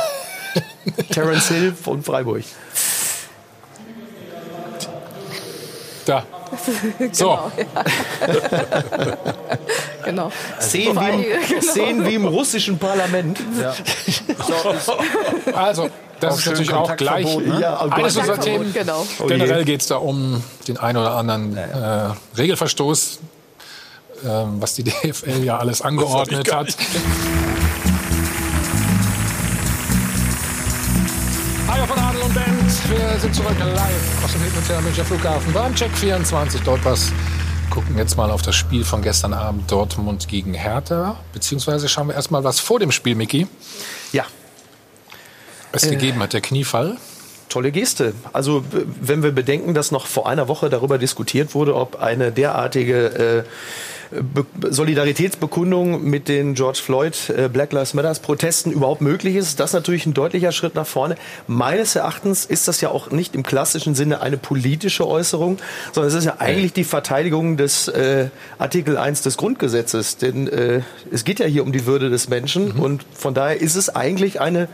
Terence 1.11 1.47
Hill 1.49 1.73
von 1.73 2.03
Freiburg. 2.03 2.43
Da. 6.05 6.23
So, 7.11 7.37
Genau. 10.05 10.31
Szenen 10.59 10.95
wie, 11.01 11.09
im, 11.09 11.47
Genau. 11.47 11.61
Szenen 11.61 12.05
wie 12.05 12.15
im 12.15 12.25
russischen 12.25 12.77
Parlament. 12.77 13.39
also, 15.53 15.89
das 16.19 16.33
Auch 16.33 16.37
ist 16.39 16.45
natürlich 16.47 16.73
auch 16.73 16.95
gleich 16.95 17.37
ne? 17.37 17.59
Ja, 17.61 17.79
eines 17.79 18.15
unserer 18.15 18.39
Themen. 18.39 18.73
Genau. 18.73 19.05
Oh. 19.19 19.27
Generell 19.27 19.65
geht 19.65 19.81
es 19.81 19.87
da 19.87 19.97
um 19.97 20.43
den 20.67 20.77
einen 20.77 20.97
oder 20.97 21.11
anderen 21.11 21.57
äh, 21.57 22.09
Regelverstoß, 22.37 23.19
ähm, 24.25 24.61
was 24.61 24.75
die 24.75 24.83
DFL 24.83 25.43
ja 25.43 25.57
alles 25.57 25.81
angeordnet 25.81 26.51
hat. 26.53 26.75
Hallo 31.77 31.93
von 31.93 31.99
Adel 31.99 32.21
und 32.23 32.33
Band. 32.33 32.89
Wir 32.89 33.19
sind 33.19 33.35
zurück 33.35 33.55
live 33.59 34.23
aus 34.25 34.31
dem 34.31 34.41
Hilton 34.41 34.83
Münchner 34.83 35.05
Flughafen 35.05 35.53
beim 35.53 35.75
Check 35.75 35.91
24 35.91 36.61
Dollpass. 36.61 37.11
Gucken 37.69 37.95
jetzt 37.99 38.17
mal 38.17 38.31
auf 38.31 38.41
das 38.41 38.55
Spiel 38.55 38.83
von 38.83 39.03
gestern 39.03 39.31
Abend 39.31 39.71
Dortmund 39.71 40.27
gegen 40.27 40.55
Hertha. 40.55 41.19
Beziehungsweise 41.33 41.87
schauen 41.87 42.07
wir 42.07 42.15
erstmal, 42.15 42.43
was 42.43 42.59
vor 42.59 42.79
dem 42.79 42.91
Spiel, 42.91 43.13
Micky, 43.13 43.45
Ja, 44.11 44.25
es 45.71 45.83
gegeben 45.83 46.19
hat. 46.19 46.33
Der 46.33 46.41
Kniefall. 46.41 46.97
tolle 47.47 47.71
Geste. 47.71 48.15
Also 48.33 48.63
wenn 48.99 49.21
wir 49.21 49.31
bedenken, 49.31 49.75
dass 49.75 49.91
noch 49.91 50.07
vor 50.07 50.27
einer 50.27 50.47
Woche 50.47 50.71
darüber 50.71 50.97
diskutiert 50.97 51.53
wurde, 51.53 51.75
ob 51.75 52.01
eine 52.01 52.31
derartige 52.31 53.43
äh, 53.45 53.49
Be 54.11 54.45
Solidaritätsbekundung 54.69 56.03
mit 56.03 56.27
den 56.27 56.53
George 56.53 56.79
Floyd 56.83 57.29
äh, 57.29 57.49
Black 57.49 57.73
Lives 57.73 57.93
Matters 57.93 58.19
Protesten 58.19 58.71
überhaupt 58.71 59.01
möglich 59.01 59.35
ist, 59.35 59.47
ist 59.49 59.59
das 59.59 59.73
natürlich 59.73 60.05
ein 60.05 60.13
deutlicher 60.13 60.51
Schritt 60.51 60.75
nach 60.75 60.87
vorne. 60.87 61.15
Meines 61.47 61.95
Erachtens 61.95 62.45
ist 62.45 62.67
das 62.67 62.81
ja 62.81 62.89
auch 62.89 63.11
nicht 63.11 63.35
im 63.35 63.43
klassischen 63.43 63.95
Sinne 63.95 64.21
eine 64.21 64.37
politische 64.37 65.07
Äußerung, 65.07 65.57
sondern 65.91 66.09
es 66.09 66.15
ist 66.15 66.25
ja 66.25 66.35
eigentlich 66.39 66.73
die 66.73 66.83
Verteidigung 66.83 67.57
des 67.57 67.87
äh, 67.87 68.29
Artikel 68.57 68.97
1 68.97 69.21
des 69.21 69.37
Grundgesetzes, 69.37 70.17
denn 70.17 70.47
äh, 70.47 70.81
es 71.11 71.23
geht 71.23 71.39
ja 71.39 71.45
hier 71.45 71.63
um 71.63 71.71
die 71.71 71.85
Würde 71.85 72.09
des 72.09 72.29
Menschen 72.29 72.71
und 72.71 73.05
von 73.13 73.33
daher 73.33 73.59
ist 73.59 73.75
es 73.75 73.89
eigentlich 73.93 74.39
eine 74.39 74.67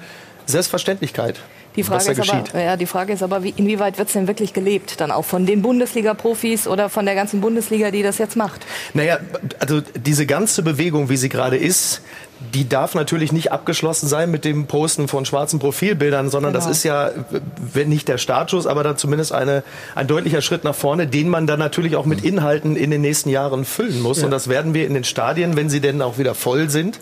Selbstverständlichkeit. 0.45 1.39
Die 1.75 1.83
Frage, 1.83 2.11
ist 2.11 2.19
aber, 2.19 2.41
geschieht. 2.41 2.53
ja, 2.53 2.77
die 2.77 2.85
Frage 2.85 3.13
ist 3.13 3.23
aber, 3.23 3.43
wie, 3.43 3.53
inwieweit 3.55 3.97
wird 3.97 4.07
es 4.07 4.13
denn 4.13 4.27
wirklich 4.27 4.53
gelebt? 4.53 4.99
Dann 4.99 5.11
auch 5.11 5.25
von 5.25 5.45
den 5.45 5.61
Bundesliga-Profis 5.61 6.67
oder 6.67 6.89
von 6.89 7.05
der 7.05 7.15
ganzen 7.15 7.41
Bundesliga, 7.41 7.91
die 7.91 8.03
das 8.03 8.17
jetzt 8.17 8.35
macht? 8.35 8.65
Naja, 8.93 9.19
also 9.59 9.81
diese 9.95 10.25
ganze 10.25 10.61
Bewegung, 10.61 11.09
wie 11.09 11.17
sie 11.17 11.29
gerade 11.29 11.57
ist, 11.57 12.01
die 12.53 12.67
darf 12.67 12.95
natürlich 12.95 13.31
nicht 13.31 13.51
abgeschlossen 13.51 14.07
sein 14.07 14.29
mit 14.31 14.45
dem 14.45 14.67
Posten 14.67 15.07
von 15.07 15.25
schwarzen 15.25 15.59
Profilbildern, 15.59 16.29
sondern 16.29 16.53
Genau. 16.53 16.65
das 16.65 16.77
ist 16.77 16.83
ja, 16.83 17.11
wenn 17.73 17.89
nicht 17.89 18.07
der 18.07 18.17
Startschuss, 18.17 18.67
aber 18.67 18.83
dann 18.83 18.97
zumindest 18.97 19.31
eine, 19.31 19.63
ein 19.95 20.07
deutlicher 20.07 20.41
Schritt 20.41 20.63
nach 20.63 20.75
vorne, 20.75 21.07
den 21.07 21.29
man 21.29 21.47
dann 21.47 21.59
natürlich 21.59 21.95
auch 21.95 22.05
mit 22.05 22.23
Inhalten 22.23 22.75
in 22.75 22.91
den 22.91 23.01
nächsten 23.01 23.29
Jahren 23.29 23.65
füllen 23.65 24.01
muss. 24.01 24.23
Und 24.23 24.31
das 24.31 24.47
werden 24.49 24.73
wir 24.73 24.85
in 24.85 24.93
den 24.93 25.03
Stadien, 25.03 25.55
wenn 25.55 25.69
sie 25.69 25.79
denn 25.79 26.01
auch 26.01 26.17
wieder 26.17 26.35
voll 26.35 26.69
sind, 26.69 26.99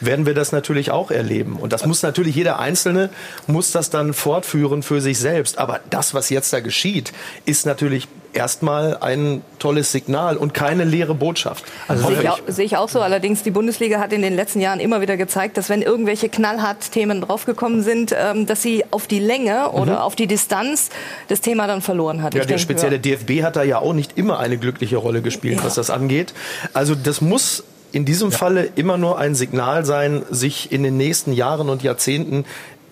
werden 0.00 0.26
wir 0.26 0.34
das 0.34 0.52
natürlich 0.52 0.90
auch 0.90 1.10
erleben. 1.10 1.56
Und 1.56 1.72
das 1.72 1.86
muss 1.86 2.02
natürlich 2.02 2.34
jeder 2.34 2.58
Einzelne, 2.58 3.10
muss 3.46 3.72
das 3.72 3.90
dann 3.90 4.14
fortführen 4.14 4.82
für 4.82 5.00
sich 5.00 5.18
selbst. 5.18 5.58
Aber 5.58 5.80
das, 5.90 6.14
was 6.14 6.30
jetzt 6.30 6.52
da 6.52 6.60
geschieht, 6.60 7.12
ist 7.44 7.66
natürlich 7.66 8.08
erstmal 8.36 8.96
ein 8.98 9.42
tolles 9.58 9.92
Signal 9.92 10.36
und 10.36 10.54
keine 10.54 10.84
leere 10.84 11.14
Botschaft. 11.14 11.64
Also 11.88 12.06
sehe 12.08 12.22
ich, 12.22 12.28
auch, 12.28 12.38
sehe 12.46 12.64
ich 12.64 12.76
auch 12.76 12.88
so. 12.88 13.00
Allerdings, 13.00 13.42
die 13.42 13.50
Bundesliga 13.50 13.98
hat 13.98 14.12
in 14.12 14.22
den 14.22 14.34
letzten 14.34 14.60
Jahren 14.60 14.80
immer 14.80 15.00
wieder 15.00 15.16
gezeigt, 15.16 15.56
dass 15.56 15.68
wenn 15.68 15.82
irgendwelche 15.82 16.28
Knallhart-Themen 16.28 17.20
draufgekommen 17.20 17.82
sind, 17.82 18.14
ähm, 18.16 18.46
dass 18.46 18.62
sie 18.62 18.84
auf 18.90 19.06
die 19.06 19.18
Länge 19.18 19.70
oder 19.70 20.04
auf 20.04 20.16
die 20.16 20.26
Distanz 20.26 20.90
das 21.28 21.40
Thema 21.40 21.66
dann 21.66 21.80
verloren 21.80 22.22
hat. 22.22 22.34
Ja, 22.34 22.40
Ich 22.40 22.46
der 22.46 22.56
denke, 22.56 22.62
spezielle 22.62 22.98
DFB 22.98 23.42
hat 23.42 23.56
da 23.56 23.62
ja 23.62 23.78
auch 23.78 23.92
nicht 23.92 24.16
immer 24.16 24.38
eine 24.38 24.58
glückliche 24.58 24.96
Rolle 24.96 25.22
gespielt, 25.22 25.60
was 25.62 25.74
das 25.74 25.90
angeht. 25.90 26.34
Also 26.72 26.94
das 26.94 27.20
muss 27.20 27.64
in 27.94 28.04
diesem 28.04 28.32
Falle 28.32 28.68
immer 28.74 28.98
nur 28.98 29.18
ein 29.18 29.36
Signal 29.36 29.84
sein, 29.84 30.24
sich 30.28 30.72
in 30.72 30.82
den 30.82 30.96
nächsten 30.96 31.32
Jahren 31.32 31.68
und 31.68 31.84
Jahrzehnten 31.84 32.44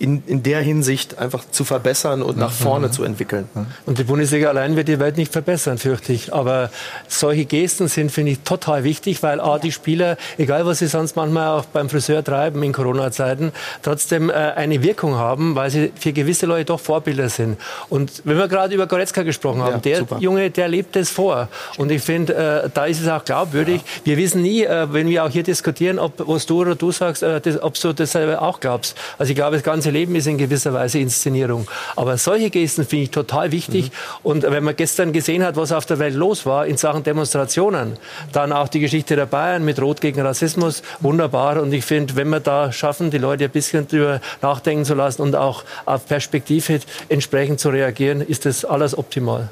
in, 0.02 0.20
in 0.26 0.42
der 0.42 0.60
Hinsicht 0.60 1.18
einfach 1.18 1.44
zu 1.48 1.62
verbessern 1.64 2.22
und 2.22 2.36
nach 2.36 2.50
vorne 2.50 2.90
zu 2.90 3.04
entwickeln. 3.04 3.48
Und 3.86 3.98
die 3.98 4.04
Bundesliga 4.04 4.48
allein 4.48 4.74
wird 4.74 4.88
die 4.88 4.98
Welt 4.98 5.16
nicht 5.16 5.32
verbessern, 5.32 5.78
fürchte 5.78 6.12
ich. 6.12 6.34
Aber 6.34 6.70
solche 7.06 7.44
Gesten 7.44 7.86
sind, 7.86 8.10
finde 8.10 8.32
ich, 8.32 8.40
total 8.40 8.82
wichtig, 8.82 9.22
weil 9.22 9.40
A, 9.40 9.58
die 9.58 9.70
Spieler, 9.70 10.16
egal 10.38 10.66
was 10.66 10.80
sie 10.80 10.88
sonst 10.88 11.14
manchmal 11.14 11.56
auch 11.56 11.66
beim 11.66 11.88
Friseur 11.88 12.24
treiben 12.24 12.64
in 12.64 12.72
Corona-Zeiten, 12.72 13.52
trotzdem 13.82 14.28
äh, 14.28 14.32
eine 14.32 14.82
Wirkung 14.82 15.14
haben, 15.14 15.54
weil 15.54 15.70
sie 15.70 15.92
für 15.94 16.12
gewisse 16.12 16.46
Leute 16.46 16.64
doch 16.64 16.80
Vorbilder 16.80 17.28
sind. 17.28 17.56
Und 17.88 18.22
wenn 18.24 18.38
wir 18.38 18.48
gerade 18.48 18.74
über 18.74 18.88
Goretzka 18.88 19.22
gesprochen 19.22 19.62
haben, 19.62 19.74
Ja, 19.74 19.78
der 19.78 19.96
super. 19.98 20.18
Junge, 20.18 20.50
der 20.50 20.66
lebt 20.66 20.96
es 20.96 21.10
vor. 21.10 21.48
Und 21.78 21.92
ich 21.92 22.02
finde, 22.02 22.34
äh, 22.34 22.70
da 22.74 22.86
ist 22.86 23.00
es 23.00 23.06
auch 23.08 23.24
glaubwürdig. 23.24 23.82
Wir 24.02 24.16
wissen 24.16 24.42
nie, 24.42 24.64
äh, 24.64 24.92
wenn 24.92 25.08
wir 25.08 25.24
auch 25.24 25.30
hier 25.30 25.44
diskutieren, 25.44 26.00
ob 26.00 26.14
was 26.26 26.46
du 26.46 26.62
oder 26.62 26.74
du 26.74 26.90
sagst, 26.90 27.22
äh, 27.22 27.40
das, 27.40 27.62
ob 27.62 27.74
du 27.80 27.92
das 27.92 28.10
selber 28.10 28.42
auch 28.42 28.58
glaubst. 28.58 28.96
Also 29.16 29.30
ich 29.30 29.36
glaube, 29.36 29.54
das 29.54 29.62
ganze 29.62 29.91
Leben 29.92 30.16
ist 30.16 30.26
in 30.26 30.38
gewisser 30.38 30.72
Weise 30.72 30.98
Inszenierung. 30.98 31.68
Aber 31.96 32.18
solche 32.18 32.50
Gesten 32.50 32.84
finde 32.84 33.04
ich 33.04 33.10
total 33.10 33.52
wichtig. 33.52 33.92
Und 34.22 34.42
wenn 34.42 34.64
man 34.64 34.76
gestern 34.76 35.12
gesehen 35.12 35.44
hat, 35.44 35.56
was 35.56 35.72
auf 35.72 35.86
der 35.86 35.98
Welt 35.98 36.14
los 36.14 36.46
war 36.46 36.66
in 36.66 36.76
Sachen 36.76 37.02
Demonstrationen, 37.02 37.96
dann 38.32 38.52
auch 38.52 38.68
die 38.68 38.80
Geschichte 38.80 39.16
der 39.16 39.26
Bayern 39.26 39.64
mit 39.64 39.80
Rot 39.80 40.00
gegen 40.00 40.20
Rassismus, 40.20 40.82
wunderbar. 41.00 41.60
Und 41.60 41.72
ich 41.72 41.84
finde, 41.84 42.16
wenn 42.16 42.28
wir 42.28 42.40
da 42.40 42.72
schaffen, 42.72 43.10
die 43.10 43.18
Leute 43.18 43.44
ein 43.44 43.50
bisschen 43.50 43.86
drüber 43.86 44.20
nachdenken 44.40 44.84
zu 44.84 44.94
lassen 44.94 45.22
und 45.22 45.36
auch 45.36 45.64
auf 45.84 46.06
Perspektive 46.06 46.80
entsprechend 47.08 47.60
zu 47.60 47.68
reagieren, 47.68 48.20
ist 48.20 48.46
das 48.46 48.64
alles 48.64 48.96
optimal. 48.96 49.50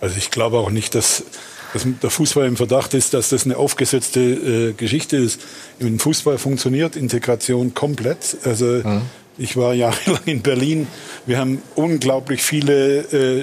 Also 0.00 0.16
ich 0.18 0.30
glaube 0.30 0.58
auch 0.58 0.70
nicht, 0.70 0.94
dass, 0.94 1.24
dass 1.72 1.86
der 2.02 2.10
Fußball 2.10 2.46
im 2.46 2.56
Verdacht 2.56 2.94
ist, 2.94 3.14
dass 3.14 3.30
das 3.30 3.44
eine 3.44 3.56
aufgesetzte 3.56 4.20
äh, 4.20 4.72
Geschichte 4.72 5.16
ist. 5.16 5.40
Im 5.78 5.98
Fußball 5.98 6.38
funktioniert 6.38 6.96
Integration 6.96 7.74
komplett. 7.74 8.36
Also 8.44 8.82
ich 9.38 9.56
war 9.56 9.74
jahrelang 9.74 10.22
in 10.26 10.42
Berlin. 10.42 10.86
Wir 11.26 11.38
haben 11.38 11.62
unglaublich 11.74 12.42
viele 12.42 12.98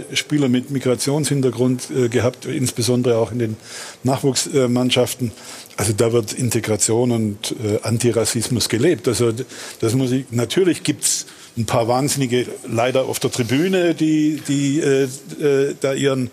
äh, 0.09 0.15
Spieler 0.15 0.49
mit 0.49 0.71
Migrationshintergrund 0.71 1.89
äh, 1.89 2.09
gehabt, 2.09 2.45
insbesondere 2.45 3.17
auch 3.17 3.31
in 3.31 3.39
den 3.39 3.57
Nachwuchsmannschaften. 4.03 5.31
Also 5.77 5.93
da 5.93 6.13
wird 6.13 6.33
Integration 6.33 7.11
und 7.11 7.55
äh, 7.63 7.79
Antirassismus 7.81 8.69
gelebt. 8.69 9.07
Also 9.07 9.31
das 9.79 9.93
muss 9.95 10.11
ich, 10.11 10.25
natürlich 10.31 10.83
gibt's 10.83 11.25
ein 11.57 11.65
paar 11.65 11.87
Wahnsinnige 11.87 12.45
leider 12.67 13.05
auf 13.05 13.19
der 13.19 13.31
Tribüne, 13.31 13.93
die, 13.93 14.41
die 14.47 14.79
äh, 14.79 15.03
äh, 15.43 15.75
da 15.79 15.93
ihren, 15.93 16.29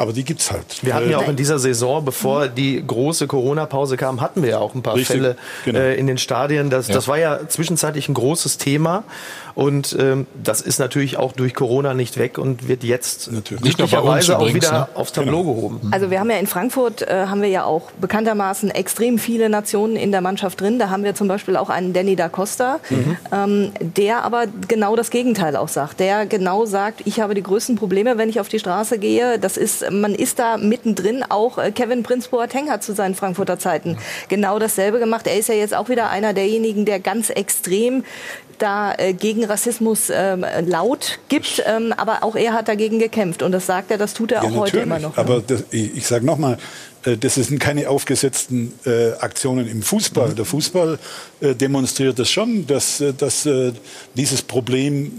aber 0.00 0.14
die 0.14 0.24
gibt's 0.24 0.50
halt. 0.50 0.64
Wir 0.82 0.94
hatten 0.94 1.08
Äh, 1.08 1.12
ja 1.12 1.18
auch 1.18 1.28
in 1.28 1.36
dieser 1.36 1.58
Saison, 1.58 2.02
bevor 2.02 2.48
die 2.48 2.82
große 2.84 3.26
Corona-Pause 3.26 3.98
kam, 3.98 4.22
hatten 4.22 4.42
wir 4.42 4.50
ja 4.50 4.58
auch 4.58 4.74
ein 4.74 4.80
paar 4.80 4.94
Richtig, 4.94 5.16
Fälle 5.16 5.36
genau. 5.66 5.78
äh, 5.78 5.94
in 5.96 6.06
den 6.06 6.16
Stadien. 6.16 6.70
Das, 6.70 6.86
das 6.86 7.06
war 7.06 7.18
ja 7.18 7.48
zwischenzeitlich 7.48 8.08
ein 8.08 8.14
großes 8.14 8.56
Thema 8.56 9.04
und 9.54 9.94
ähm, 9.98 10.26
das 10.42 10.62
ist 10.62 10.78
natürlich 10.78 11.18
auch 11.18 11.32
durch 11.32 11.54
Corona 11.54 11.92
nicht 11.92 12.16
weg 12.16 12.38
und 12.38 12.66
wird 12.66 12.82
jetzt 12.82 13.30
Natürlich. 13.30 13.62
Nicht 13.62 13.78
nur 13.78 13.88
bei 13.88 13.98
uns 13.98 14.26
glücklicherweise 14.26 14.38
auch 14.38 14.54
wieder 14.54 14.72
ne? 14.72 14.88
aufs 14.94 15.12
Tableau 15.12 15.42
gehoben. 15.44 15.80
Also 15.90 16.10
wir 16.10 16.18
haben 16.18 16.30
ja 16.30 16.38
in 16.38 16.46
Frankfurt, 16.46 17.02
äh, 17.02 17.26
haben 17.26 17.42
wir 17.42 17.50
ja 17.50 17.64
auch 17.64 17.90
bekanntermaßen 18.00 18.70
extrem 18.70 19.18
viele 19.18 19.50
Nationen 19.50 19.96
in 19.96 20.12
der 20.12 20.22
Mannschaft 20.22 20.60
drin. 20.62 20.78
Da 20.78 20.88
haben 20.88 21.04
wir 21.04 21.14
zum 21.14 21.28
Beispiel 21.28 21.56
auch 21.56 21.68
einen 21.68 21.92
Danny 21.92 22.16
da 22.16 22.30
Costa, 22.30 22.80
ähm, 23.32 23.72
der 23.80 24.24
aber 24.24 24.44
genau 24.66 24.96
das 24.96 25.10
Gegenteil 25.10 25.56
auch 25.56 25.68
sagt. 25.68 26.00
Der 26.00 26.24
genau 26.24 26.64
sagt, 26.64 27.02
ich 27.04 27.20
habe 27.20 27.34
die 27.34 27.42
größten 27.42 27.76
Probleme, 27.76 28.16
wenn 28.16 28.30
ich 28.30 28.40
auf 28.40 28.48
die 28.48 28.58
Straße 28.58 28.98
gehe. 28.98 29.38
Das 29.38 29.58
ist, 29.58 29.84
man 29.90 30.14
ist 30.14 30.38
da 30.38 30.56
mittendrin. 30.56 31.24
Auch 31.28 31.58
äh, 31.58 31.72
Kevin 31.72 32.02
Prinz 32.02 32.28
Boateng 32.28 32.70
hat 32.70 32.82
zu 32.82 32.94
seinen 32.94 33.14
Frankfurter 33.14 33.58
Zeiten 33.58 33.98
genau 34.28 34.58
dasselbe 34.58 34.98
gemacht. 34.98 35.26
Er 35.26 35.38
ist 35.38 35.48
ja 35.48 35.54
jetzt 35.54 35.74
auch 35.74 35.88
wieder 35.88 36.10
einer 36.10 36.32
derjenigen, 36.32 36.84
der 36.84 37.00
ganz 37.00 37.30
extrem 37.30 38.04
da 38.60 38.94
äh, 38.96 39.14
gegen 39.14 39.44
Rassismus 39.44 40.10
ähm, 40.12 40.44
laut 40.66 41.18
gibt, 41.28 41.62
ähm, 41.66 41.92
aber 41.96 42.22
auch 42.22 42.36
er 42.36 42.52
hat 42.52 42.68
dagegen 42.68 42.98
gekämpft 42.98 43.42
und 43.42 43.52
das 43.52 43.66
sagt 43.66 43.90
er, 43.90 43.98
das 43.98 44.14
tut 44.14 44.32
er 44.32 44.44
auch 44.44 44.54
heute 44.54 44.80
immer 44.80 44.98
noch. 44.98 45.16
ne? 45.16 45.22
Aber 45.22 45.40
das, 45.40 45.64
ich, 45.70 45.96
ich 45.96 46.06
sage 46.06 46.24
nochmal, 46.26 46.58
äh, 47.04 47.16
das 47.16 47.34
sind 47.34 47.58
keine 47.58 47.88
aufgesetzten 47.88 48.72
äh, 48.84 49.12
Aktionen 49.12 49.66
im 49.66 49.82
Fußball. 49.82 50.34
Der 50.34 50.44
Fußball 50.44 50.98
äh, 51.40 51.54
demonstriert 51.54 52.18
das 52.18 52.30
schon, 52.30 52.66
dass, 52.66 53.02
dass 53.16 53.46
äh, 53.46 53.72
dieses 54.14 54.42
Problem 54.42 55.12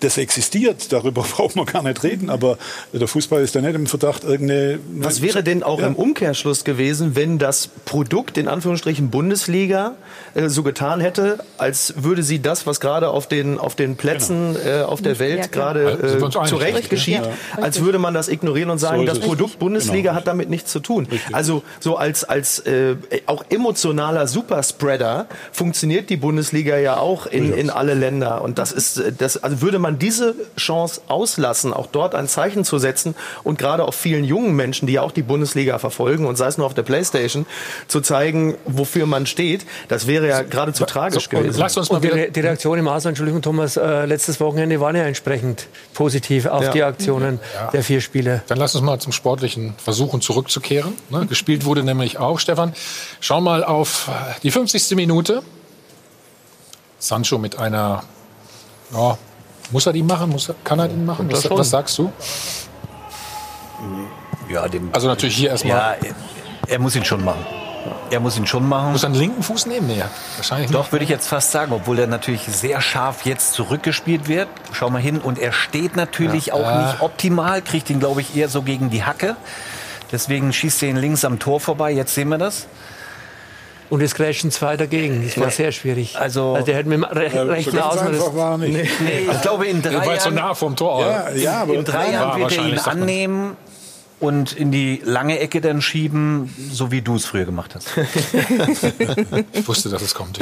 das 0.00 0.18
existiert, 0.18 0.92
darüber 0.92 1.22
braucht 1.36 1.56
man 1.56 1.66
gar 1.66 1.82
nicht 1.82 2.02
reden, 2.02 2.30
aber 2.30 2.58
der 2.92 3.08
Fußball 3.08 3.42
ist 3.42 3.54
da 3.54 3.60
nicht 3.60 3.74
im 3.74 3.86
Verdacht, 3.86 4.24
irgendeine... 4.24 4.78
Was 4.96 5.22
wäre 5.22 5.42
denn 5.42 5.62
auch 5.62 5.80
ja. 5.80 5.86
im 5.86 5.94
Umkehrschluss 5.94 6.64
gewesen, 6.64 7.14
wenn 7.14 7.38
das 7.38 7.68
Produkt, 7.84 8.38
in 8.38 8.48
Anführungsstrichen 8.48 9.10
Bundesliga, 9.10 9.94
äh, 10.34 10.48
so 10.48 10.62
getan 10.62 11.00
hätte, 11.00 11.38
als 11.58 11.94
würde 11.96 12.22
sie 12.22 12.40
das, 12.40 12.66
was 12.66 12.80
gerade 12.80 13.10
auf 13.10 13.26
den, 13.26 13.58
auf 13.58 13.74
den 13.74 13.96
Plätzen 13.96 14.54
genau. 14.54 14.80
äh, 14.80 14.82
auf 14.82 15.02
der 15.02 15.18
Welt 15.18 15.38
ja, 15.38 15.46
gerade 15.46 16.20
äh, 16.22 16.46
zu 16.46 16.56
Recht 16.56 16.90
geschieht, 16.90 17.24
ja. 17.24 17.62
als 17.62 17.80
würde 17.80 17.98
man 17.98 18.14
das 18.14 18.28
ignorieren 18.28 18.70
und 18.70 18.78
sagen, 18.78 19.00
so 19.00 19.06
das 19.06 19.20
Produkt 19.20 19.58
Bundesliga 19.58 20.10
genau. 20.10 20.14
hat 20.14 20.26
damit 20.26 20.50
nichts 20.50 20.72
zu 20.72 20.80
tun. 20.80 21.06
Richtig. 21.10 21.34
Also 21.34 21.62
so 21.80 21.96
als, 21.96 22.24
als 22.24 22.60
äh, 22.60 22.96
auch 23.26 23.44
emotionaler 23.50 24.26
Superspreader 24.26 25.26
funktioniert 25.52 26.10
die 26.10 26.16
Bundesliga 26.16 26.78
ja 26.78 26.96
auch 26.96 27.26
in, 27.26 27.52
in 27.52 27.70
alle 27.70 27.94
Länder. 27.94 28.42
Und 28.42 28.58
das 28.58 28.72
ist, 28.72 29.02
das, 29.18 29.42
also 29.42 29.60
würde 29.60 29.78
man 29.82 29.98
diese 29.98 30.34
Chance 30.56 31.02
auslassen, 31.08 31.72
auch 31.72 31.86
dort 31.86 32.14
ein 32.14 32.28
Zeichen 32.28 32.64
zu 32.64 32.78
setzen 32.78 33.14
und 33.44 33.58
gerade 33.58 33.84
auch 33.84 33.94
vielen 33.94 34.24
jungen 34.24 34.54
Menschen, 34.54 34.86
die 34.86 34.94
ja 34.94 35.02
auch 35.02 35.12
die 35.12 35.22
Bundesliga 35.22 35.78
verfolgen 35.78 36.26
und 36.26 36.36
sei 36.36 36.46
es 36.46 36.58
nur 36.58 36.66
auf 36.66 36.74
der 36.74 36.82
Playstation, 36.82 37.46
zu 37.88 38.00
zeigen, 38.00 38.56
wofür 38.64 39.06
man 39.06 39.26
steht, 39.26 39.66
das 39.88 40.06
wäre 40.06 40.28
ja 40.28 40.42
geradezu 40.42 40.84
tragisch 40.84 41.24
so, 41.24 41.30
gewesen. 41.30 41.58
Lass 41.58 41.76
uns 41.76 41.90
mal 41.90 42.02
wieder 42.02 42.16
die, 42.16 42.32
die 42.32 42.40
Reaktion 42.40 42.78
im 42.78 42.88
Ausland, 42.88 43.12
Entschuldigung 43.12 43.42
Thomas, 43.42 43.76
äh, 43.76 44.06
letztes 44.06 44.40
Wochenende 44.40 44.80
waren 44.80 44.96
ja 44.96 45.04
entsprechend 45.04 45.66
positiv 45.94 46.46
auf 46.46 46.62
ja. 46.62 46.70
die 46.70 46.82
Aktionen 46.82 47.40
ja. 47.54 47.70
der 47.70 47.82
vier 47.82 48.00
Spiele. 48.00 48.42
Dann 48.46 48.58
lass 48.58 48.74
uns 48.74 48.84
mal 48.84 48.98
zum 48.98 49.12
Sportlichen 49.12 49.74
versuchen 49.76 50.20
zurückzukehren. 50.20 50.94
Ne? 51.10 51.26
Gespielt 51.26 51.64
wurde 51.64 51.82
nämlich 51.82 52.18
auch, 52.18 52.38
Stefan. 52.38 52.72
Schau 53.20 53.40
mal 53.40 53.64
auf 53.64 54.10
die 54.42 54.50
50. 54.50 54.96
Minute. 54.96 55.42
Sancho 56.98 57.38
mit 57.38 57.58
einer 57.58 58.04
ja, 58.92 59.18
muss 59.72 59.86
er 59.86 59.92
die 59.92 60.02
machen? 60.02 60.30
Muss 60.30 60.48
er, 60.48 60.54
kann 60.62 60.78
er 60.78 60.88
die 60.88 60.96
machen? 60.96 61.30
Was, 61.30 61.48
was, 61.50 61.70
sagst 61.70 61.98
du? 61.98 62.12
Ja, 64.48 64.68
dem, 64.68 64.90
also 64.92 65.08
natürlich 65.08 65.36
hier 65.36 65.50
erstmal. 65.50 65.98
Ja, 66.02 66.10
er 66.68 66.78
muss 66.78 66.94
ihn 66.94 67.04
schon 67.04 67.24
machen. 67.24 67.44
Er 68.10 68.20
muss 68.20 68.36
ihn 68.36 68.46
schon 68.46 68.68
machen. 68.68 68.92
Muss 68.92 69.02
er 69.02 69.10
den 69.10 69.18
linken 69.18 69.42
Fuß 69.42 69.66
nehmen? 69.66 69.86
Nee, 69.86 70.02
wahrscheinlich 70.36 70.68
nicht. 70.68 70.78
Doch, 70.78 70.92
würde 70.92 71.04
ich 71.04 71.10
jetzt 71.10 71.26
fast 71.26 71.50
sagen, 71.50 71.72
obwohl 71.72 71.98
er 71.98 72.06
natürlich 72.06 72.42
sehr 72.42 72.80
scharf 72.80 73.24
jetzt 73.24 73.54
zurückgespielt 73.54 74.28
wird. 74.28 74.48
Schau 74.72 74.90
mal 74.90 75.00
hin. 75.00 75.18
Und 75.18 75.38
er 75.38 75.52
steht 75.52 75.96
natürlich 75.96 76.46
ja. 76.46 76.54
auch 76.54 76.68
äh. 76.68 76.84
nicht 76.84 77.00
optimal, 77.00 77.62
kriegt 77.62 77.90
ihn, 77.90 77.98
glaube 77.98 78.20
ich, 78.20 78.36
eher 78.36 78.48
so 78.48 78.62
gegen 78.62 78.90
die 78.90 79.04
Hacke. 79.04 79.36
Deswegen 80.12 80.52
schießt 80.52 80.82
er 80.82 80.90
ihn 80.90 80.96
links 80.96 81.24
am 81.24 81.38
Tor 81.38 81.58
vorbei. 81.58 81.90
Jetzt 81.90 82.14
sehen 82.14 82.28
wir 82.28 82.38
das. 82.38 82.66
Und 83.92 84.00
es 84.00 84.14
crashen 84.14 84.50
zwei 84.50 84.78
dagegen. 84.78 85.22
Das 85.22 85.38
war 85.38 85.50
sehr 85.50 85.70
schwierig. 85.70 86.16
Also, 86.18 86.54
also 86.54 86.64
der 86.64 86.76
hätte 86.76 86.88
mit 86.88 86.96
dem 86.96 87.04
re 87.04 87.28
ja, 87.30 87.42
rechten 87.42 87.72
so 87.72 87.80
Außen... 87.82 88.06
einfach 88.06 88.34
war 88.34 88.56
nicht. 88.56 88.72
Nee, 88.72 88.88
nee, 89.00 89.28
ich 89.30 89.42
glaube, 89.42 89.66
in 89.66 89.82
drei 89.82 90.06
Jahren... 90.06 90.18
so 90.18 90.30
nah 90.30 90.54
vom 90.54 90.76
Tor. 90.76 91.02
Ja, 91.02 91.30
ja, 91.32 91.60
aber 91.60 91.74
in 91.74 91.84
drei 91.84 92.10
Jahren 92.10 92.40
wird 92.40 92.56
er 92.56 92.68
ihn 92.68 92.78
annehmen 92.78 93.54
und 94.18 94.54
in 94.54 94.72
die 94.72 95.02
lange 95.04 95.40
Ecke 95.40 95.60
dann 95.60 95.82
schieben, 95.82 96.54
so 96.72 96.90
wie 96.90 97.02
du 97.02 97.16
es 97.16 97.26
früher 97.26 97.44
gemacht 97.44 97.74
hast. 97.74 97.88
ich 99.52 99.68
wusste, 99.68 99.90
dass 99.90 100.00
es 100.00 100.14
kommt. 100.14 100.38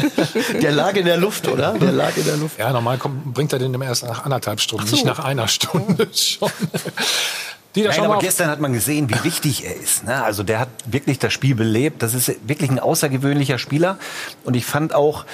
Der 0.62 0.70
lag 0.70 0.94
in 0.94 1.06
der 1.06 1.16
Luft, 1.16 1.48
oder? 1.48 1.72
Der 1.72 1.90
lag 1.90 2.16
in 2.16 2.24
der 2.24 2.36
Luft. 2.36 2.60
Ja, 2.60 2.72
normal 2.72 2.98
kommt, 2.98 3.34
bringt 3.34 3.52
er 3.52 3.58
den 3.58 3.74
immer 3.74 3.86
erst 3.86 4.04
nach 4.04 4.24
anderthalb 4.24 4.60
Stunden, 4.60 4.86
so. 4.86 4.94
nicht 4.94 5.04
nach 5.04 5.18
einer 5.18 5.48
Stunde 5.48 6.06
schon. 6.14 6.48
Die 7.74 7.82
Nein, 7.82 8.00
aber 8.00 8.18
gestern 8.18 8.48
hat 8.48 8.60
man 8.60 8.72
gesehen, 8.72 9.10
wie 9.10 9.24
wichtig 9.24 9.64
er 9.64 9.74
ist. 9.74 10.04
Ne? 10.04 10.22
Also 10.22 10.44
der 10.44 10.60
hat 10.60 10.68
wirklich 10.86 11.18
das 11.18 11.32
Spiel 11.32 11.56
belebt. 11.56 12.02
Das 12.02 12.14
ist 12.14 12.32
wirklich 12.46 12.70
ein 12.70 12.78
außergewöhnlicher 12.78 13.58
Spieler. 13.58 13.98
Und 14.44 14.54
ich 14.54 14.64
fand 14.64 14.94
auch, 14.94 15.24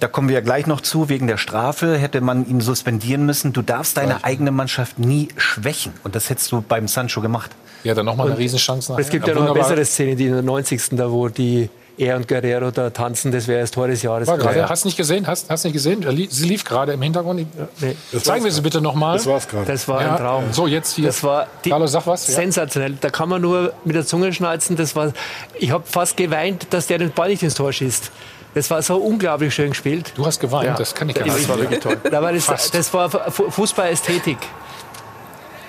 da 0.00 0.08
kommen 0.08 0.28
wir 0.28 0.34
ja 0.34 0.40
gleich 0.40 0.66
noch 0.66 0.80
zu, 0.80 1.08
wegen 1.08 1.28
der 1.28 1.36
Strafe 1.36 1.96
hätte 1.96 2.20
man 2.20 2.48
ihn 2.48 2.60
suspendieren 2.60 3.24
müssen. 3.24 3.52
Du 3.52 3.62
darfst 3.62 3.96
deine 3.96 4.24
eigene 4.24 4.50
Mannschaft 4.50 4.98
nie 4.98 5.28
schwächen. 5.36 5.92
Und 6.02 6.16
das 6.16 6.28
hättest 6.28 6.50
du 6.50 6.60
beim 6.60 6.88
Sancho 6.88 7.20
gemacht. 7.20 7.52
Ja, 7.84 7.94
dann 7.94 8.06
nochmal 8.06 8.26
eine 8.26 8.38
Riesenchance. 8.38 8.90
Nachher. 8.90 9.04
Es 9.04 9.10
gibt 9.10 9.28
ja, 9.28 9.34
ja 9.34 9.40
noch 9.40 9.50
eine 9.50 9.54
bessere 9.54 9.84
Szene, 9.84 10.16
die 10.16 10.26
in 10.26 10.32
der 10.32 10.42
90. 10.42 10.88
da, 10.92 11.12
wo 11.12 11.28
die 11.28 11.70
er 11.98 12.16
und 12.16 12.28
Guerrero 12.28 12.70
da 12.70 12.90
tanzen, 12.90 13.32
das 13.32 13.48
wäre 13.48 13.60
das 13.60 13.70
Tor 13.70 13.88
des 13.88 14.02
Jahres. 14.02 14.28
War 14.28 14.38
gerade, 14.38 14.68
hast 14.68 14.84
nicht 14.84 14.96
gesehen? 14.96 15.26
Hast, 15.26 15.48
hast 15.48 15.64
nicht 15.64 15.72
gesehen? 15.72 16.04
Sie 16.30 16.46
lief 16.46 16.64
gerade 16.64 16.92
im 16.92 17.02
Hintergrund. 17.02 17.46
Nee. 17.80 17.96
Zeigen 18.20 18.44
wir 18.44 18.52
sie 18.52 18.60
bitte 18.60 18.80
nochmal. 18.80 19.16
Das 19.16 19.26
war's 19.26 19.48
gerade. 19.48 19.66
Das 19.66 19.88
war 19.88 20.02
ja. 20.02 20.12
ein 20.12 20.16
Traum. 20.18 20.52
So, 20.52 20.66
jetzt 20.66 20.94
hier. 20.96 21.06
Das 21.06 21.22
war 21.22 21.46
die, 21.64 21.70
Carlo, 21.70 21.86
sag 21.86 22.06
was. 22.06 22.26
Sensationell. 22.26 22.96
Da 23.00 23.10
kann 23.10 23.28
man 23.28 23.40
nur 23.40 23.72
mit 23.84 23.96
der 23.96 24.04
Zunge 24.04 24.32
schnalzen. 24.32 24.76
Das 24.76 24.94
war, 24.94 25.12
ich 25.54 25.70
habe 25.70 25.84
fast 25.86 26.16
geweint, 26.16 26.66
dass 26.70 26.86
der 26.86 26.98
den 26.98 27.10
Ball 27.12 27.30
nicht 27.30 27.42
ins 27.42 27.54
Tor 27.54 27.72
schießt. 27.72 28.10
Das 28.54 28.70
war 28.70 28.80
so 28.80 28.96
unglaublich 28.96 29.54
schön 29.54 29.70
gespielt. 29.70 30.12
Du 30.14 30.24
hast 30.24 30.40
geweint, 30.40 30.64
ja. 30.64 30.74
das 30.74 30.94
kann 30.94 31.08
ich 31.08 31.14
gar 31.14 31.24
nicht. 31.24 31.36
Das 31.36 31.48
war 31.48 31.58
wirklich 31.58 31.80
toll. 31.80 31.98
das, 32.02 32.70
das 32.70 32.94
war 32.94 33.10
Fußballästhetik. 33.10 34.38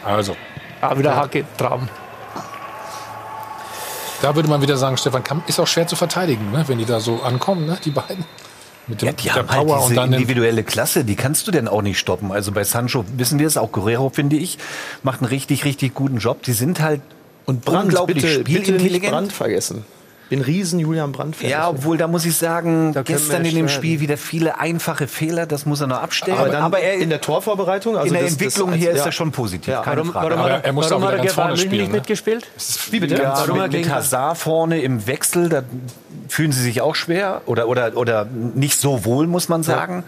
Also. 0.06 0.36
Ah, 0.80 0.98
wieder 0.98 1.16
Hacke, 1.16 1.44
Traum. 1.58 1.90
Da 4.22 4.36
würde 4.36 4.50
man 4.50 4.62
wieder 4.62 4.78
sagen, 4.78 4.98
Stefan 4.98 5.24
Kamm 5.24 5.44
ist 5.48 5.60
auch 5.60 5.68
schwer 5.68 5.88
zu 5.88 5.96
verteidigen, 5.96 6.52
ne? 6.52 6.64
wenn 6.68 6.78
die 6.80 6.86
da 6.86 7.00
so 7.00 7.22
ankommen, 7.22 7.66
ne? 7.66 7.78
die 7.84 7.92
beiden. 7.92 8.26
Mit 8.88 9.02
dem, 9.02 9.08
ja, 9.08 9.12
die 9.12 9.32
haben 9.32 9.48
Power 9.48 9.82
halt 9.82 9.92
diese 9.92 10.02
und 10.02 10.14
individuelle 10.14 10.64
Klasse, 10.64 11.04
die 11.04 11.18
kannst 11.18 11.46
du 11.46 11.52
denn 11.52 11.68
auch 11.68 11.82
nicht 11.82 12.00
stoppen. 12.00 12.32
Also 12.32 12.54
bei 12.54 12.64
Sancho 12.64 13.04
wissen 13.18 13.38
wir 13.38 13.46
es, 13.46 13.58
auch 13.58 13.74
Guerrero 13.74 14.10
finde 14.10 14.38
ich, 14.38 14.60
macht 15.04 15.20
einen 15.20 15.28
richtig, 15.28 15.66
richtig 15.66 15.94
guten 15.94 16.20
Job. 16.20 16.42
Die 16.44 16.54
sind 16.54 16.80
halt 16.80 17.02
und 17.46 17.66
Brand, 17.66 17.86
unglaublich 17.86 18.24
bitte, 18.24 18.40
spielintelligent. 18.40 19.02
Bitte 19.02 19.12
Brand 19.12 19.34
vergessen 19.34 19.86
bin 20.30 20.42
riesen 20.42 20.80
Julian 20.80 21.12
Brandt-Fan. 21.12 21.50
Ja, 21.50 21.70
obwohl 21.70 21.98
da 21.98 22.08
muss 22.08 22.26
ich 22.26 22.36
sagen, 22.36 22.94
da 22.94 23.02
gestern 23.02 23.46
in 23.46 23.56
dem 23.56 23.70
Spiel 23.70 24.00
wieder 24.00 24.18
viele 24.18 24.60
einfache 24.60 25.08
Fehler, 25.08 25.46
das 25.46 25.66
muss 25.66 25.82
er 25.82 25.88
noch 25.88 26.02
abstellen. 26.02 26.38
Aber, 26.38 26.50
dann 26.50 26.64
aber 26.64 26.80
er, 26.80 26.96
in 26.96 27.10
der 27.10 27.22
Torvorbereitung, 27.22 27.96
also 27.96 28.08
in 28.08 28.14
der 28.14 28.24
das, 28.24 28.34
Entwicklung 28.34 28.72
das, 28.72 28.80
hier 28.80 28.90
ja. 28.92 28.98
ist 28.98 29.06
er 29.06 29.12
schon 29.12 29.32
positiv, 29.32 29.74
ja. 29.74 29.82
keine 29.82 30.02
warum, 30.02 30.12
Frage. 30.12 30.30
Warum, 30.32 30.40
aber 30.40 30.64
er 30.64 30.74
muss 30.74 30.90
warum 30.90 31.04
auch 31.04 31.12
wieder 31.12 31.18
ganz 31.20 31.34
vorne 31.34 31.58
spielen, 31.58 31.72
nicht 31.72 31.92
ne? 31.92 31.98
mitgespielt? 31.98 32.48
Wie 32.92 33.00
bitte? 33.00 33.16
Ja, 33.16 33.34
warum 33.38 33.62
mit, 33.62 33.72
mit 33.72 33.90
Hazard 33.90 34.38
vorne 34.38 34.82
im 34.82 35.08
Wechsel, 35.08 35.50
da 35.50 35.64
fühlen 36.28 36.52
sie 36.52 36.62
sich 36.62 36.82
auch 36.82 36.96
schwer 36.96 37.42
oder, 37.46 37.68
oder, 37.68 37.96
oder 37.96 38.26
nicht 38.26 38.80
so 38.80 39.06
wohl, 39.06 39.28
muss 39.28 39.50
man 39.50 39.64
sagen. 39.64 40.04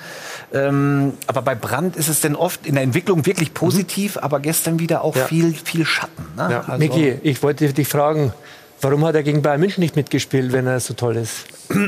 Ja. 0.51 0.67
Ähm, 0.67 1.13
aber 1.27 1.41
bei 1.41 1.55
Brandt 1.55 1.95
ist 1.95 2.09
es 2.09 2.21
denn 2.21 2.35
oft 2.35 2.65
in 2.65 2.75
der 2.75 2.83
Entwicklung 2.83 3.25
wirklich 3.25 3.53
positiv, 3.53 4.15
mhm. 4.15 4.23
aber 4.23 4.39
gestern 4.39 4.79
wieder 4.79 5.03
auch 5.03 5.15
viel, 5.15 5.53
viel 5.53 5.85
Schatten. 5.85 6.25
Ne? 6.35 6.47
Ja. 6.51 6.59
Also, 6.67 6.77
Miki, 6.77 7.19
ich 7.23 7.41
wollte 7.41 7.71
dich 7.71 7.87
fragen, 7.87 8.33
Warum 8.81 9.05
hat 9.05 9.15
er 9.15 9.23
gegen 9.23 9.41
Bayern 9.41 9.59
München 9.59 9.81
nicht 9.81 9.95
mitgespielt, 9.95 10.51
wenn 10.51 10.67
er 10.67 10.79
so 10.79 10.93
toll 10.93 11.17
ist? 11.17 11.45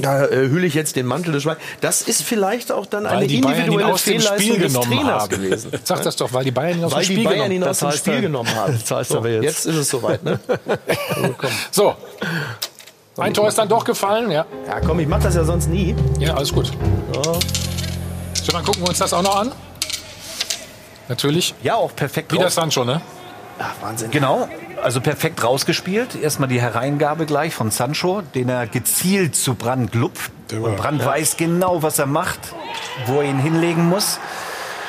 Da 0.00 0.26
äh, 0.26 0.48
hülle 0.48 0.66
ich 0.66 0.74
jetzt 0.74 0.94
den 0.94 1.06
Mantel 1.06 1.32
des 1.32 1.42
Schweigens. 1.42 1.62
Das 1.80 2.02
ist 2.02 2.22
vielleicht 2.22 2.70
auch 2.70 2.86
dann 2.86 3.02
weil 3.02 3.14
eine 3.14 3.24
individuelle 3.24 3.98
Fehlleistung 3.98 4.58
des 4.60 4.72
Trainers 4.74 5.22
haben. 5.22 5.28
gewesen. 5.28 5.72
Sag 5.84 6.02
das 6.04 6.14
doch, 6.14 6.32
weil 6.32 6.44
die 6.44 6.52
Bayern 6.52 6.78
ihn 6.78 6.84
aus 6.84 6.92
weil 6.92 7.04
dem 7.04 7.12
Spiel, 7.12 7.24
Bayern 7.24 7.50
ihn 7.50 7.64
aus 7.64 7.80
dem 7.80 7.90
Spiel 7.90 8.20
genommen 8.20 8.54
haben. 8.54 8.78
Das 8.78 8.90
heißt 8.90 9.10
so, 9.10 9.18
aber 9.18 9.28
jetzt. 9.30 9.44
jetzt 9.44 9.66
ist 9.66 9.74
es 9.74 9.88
soweit. 9.88 10.22
Ne? 10.22 10.38
so. 11.72 11.96
Ein 13.16 13.34
Tor 13.34 13.48
ist 13.48 13.58
dann 13.58 13.68
doch 13.68 13.84
gefallen, 13.84 14.30
ja. 14.30 14.46
Ja, 14.68 14.78
komm, 14.78 15.00
ich 15.00 15.08
mach 15.08 15.20
das 15.20 15.34
ja 15.34 15.42
sonst 15.42 15.68
nie. 15.68 15.96
Ja, 16.20 16.34
alles 16.34 16.52
gut. 16.52 16.70
So. 17.12 17.40
Stefan, 18.40 18.64
gucken 18.64 18.82
wir 18.82 18.90
uns 18.90 18.98
das 18.98 19.12
auch 19.12 19.22
noch 19.22 19.34
an. 19.34 19.50
Natürlich. 21.08 21.54
Ja, 21.64 21.74
auch 21.74 21.94
perfekt. 21.96 22.32
Wie 22.32 22.38
das 22.38 22.54
dann 22.54 22.70
schon, 22.70 22.86
ne? 22.86 23.00
Ach, 23.58 23.74
Wahnsinn. 23.80 24.10
Genau, 24.10 24.48
also 24.82 25.00
perfekt 25.00 25.42
rausgespielt. 25.42 26.14
Erstmal 26.20 26.48
die 26.48 26.60
Hereingabe 26.60 27.26
gleich 27.26 27.54
von 27.54 27.70
Sancho, 27.70 28.22
den 28.34 28.48
er 28.48 28.66
gezielt 28.66 29.34
zu 29.34 29.54
Brand 29.54 29.94
lupft. 29.94 30.30
Und 30.52 30.76
Brand 30.76 31.00
ja. 31.00 31.06
weiß 31.06 31.36
genau, 31.36 31.82
was 31.82 31.98
er 31.98 32.06
macht, 32.06 32.40
wo 33.06 33.20
er 33.20 33.28
ihn 33.28 33.38
hinlegen 33.38 33.88
muss. 33.88 34.18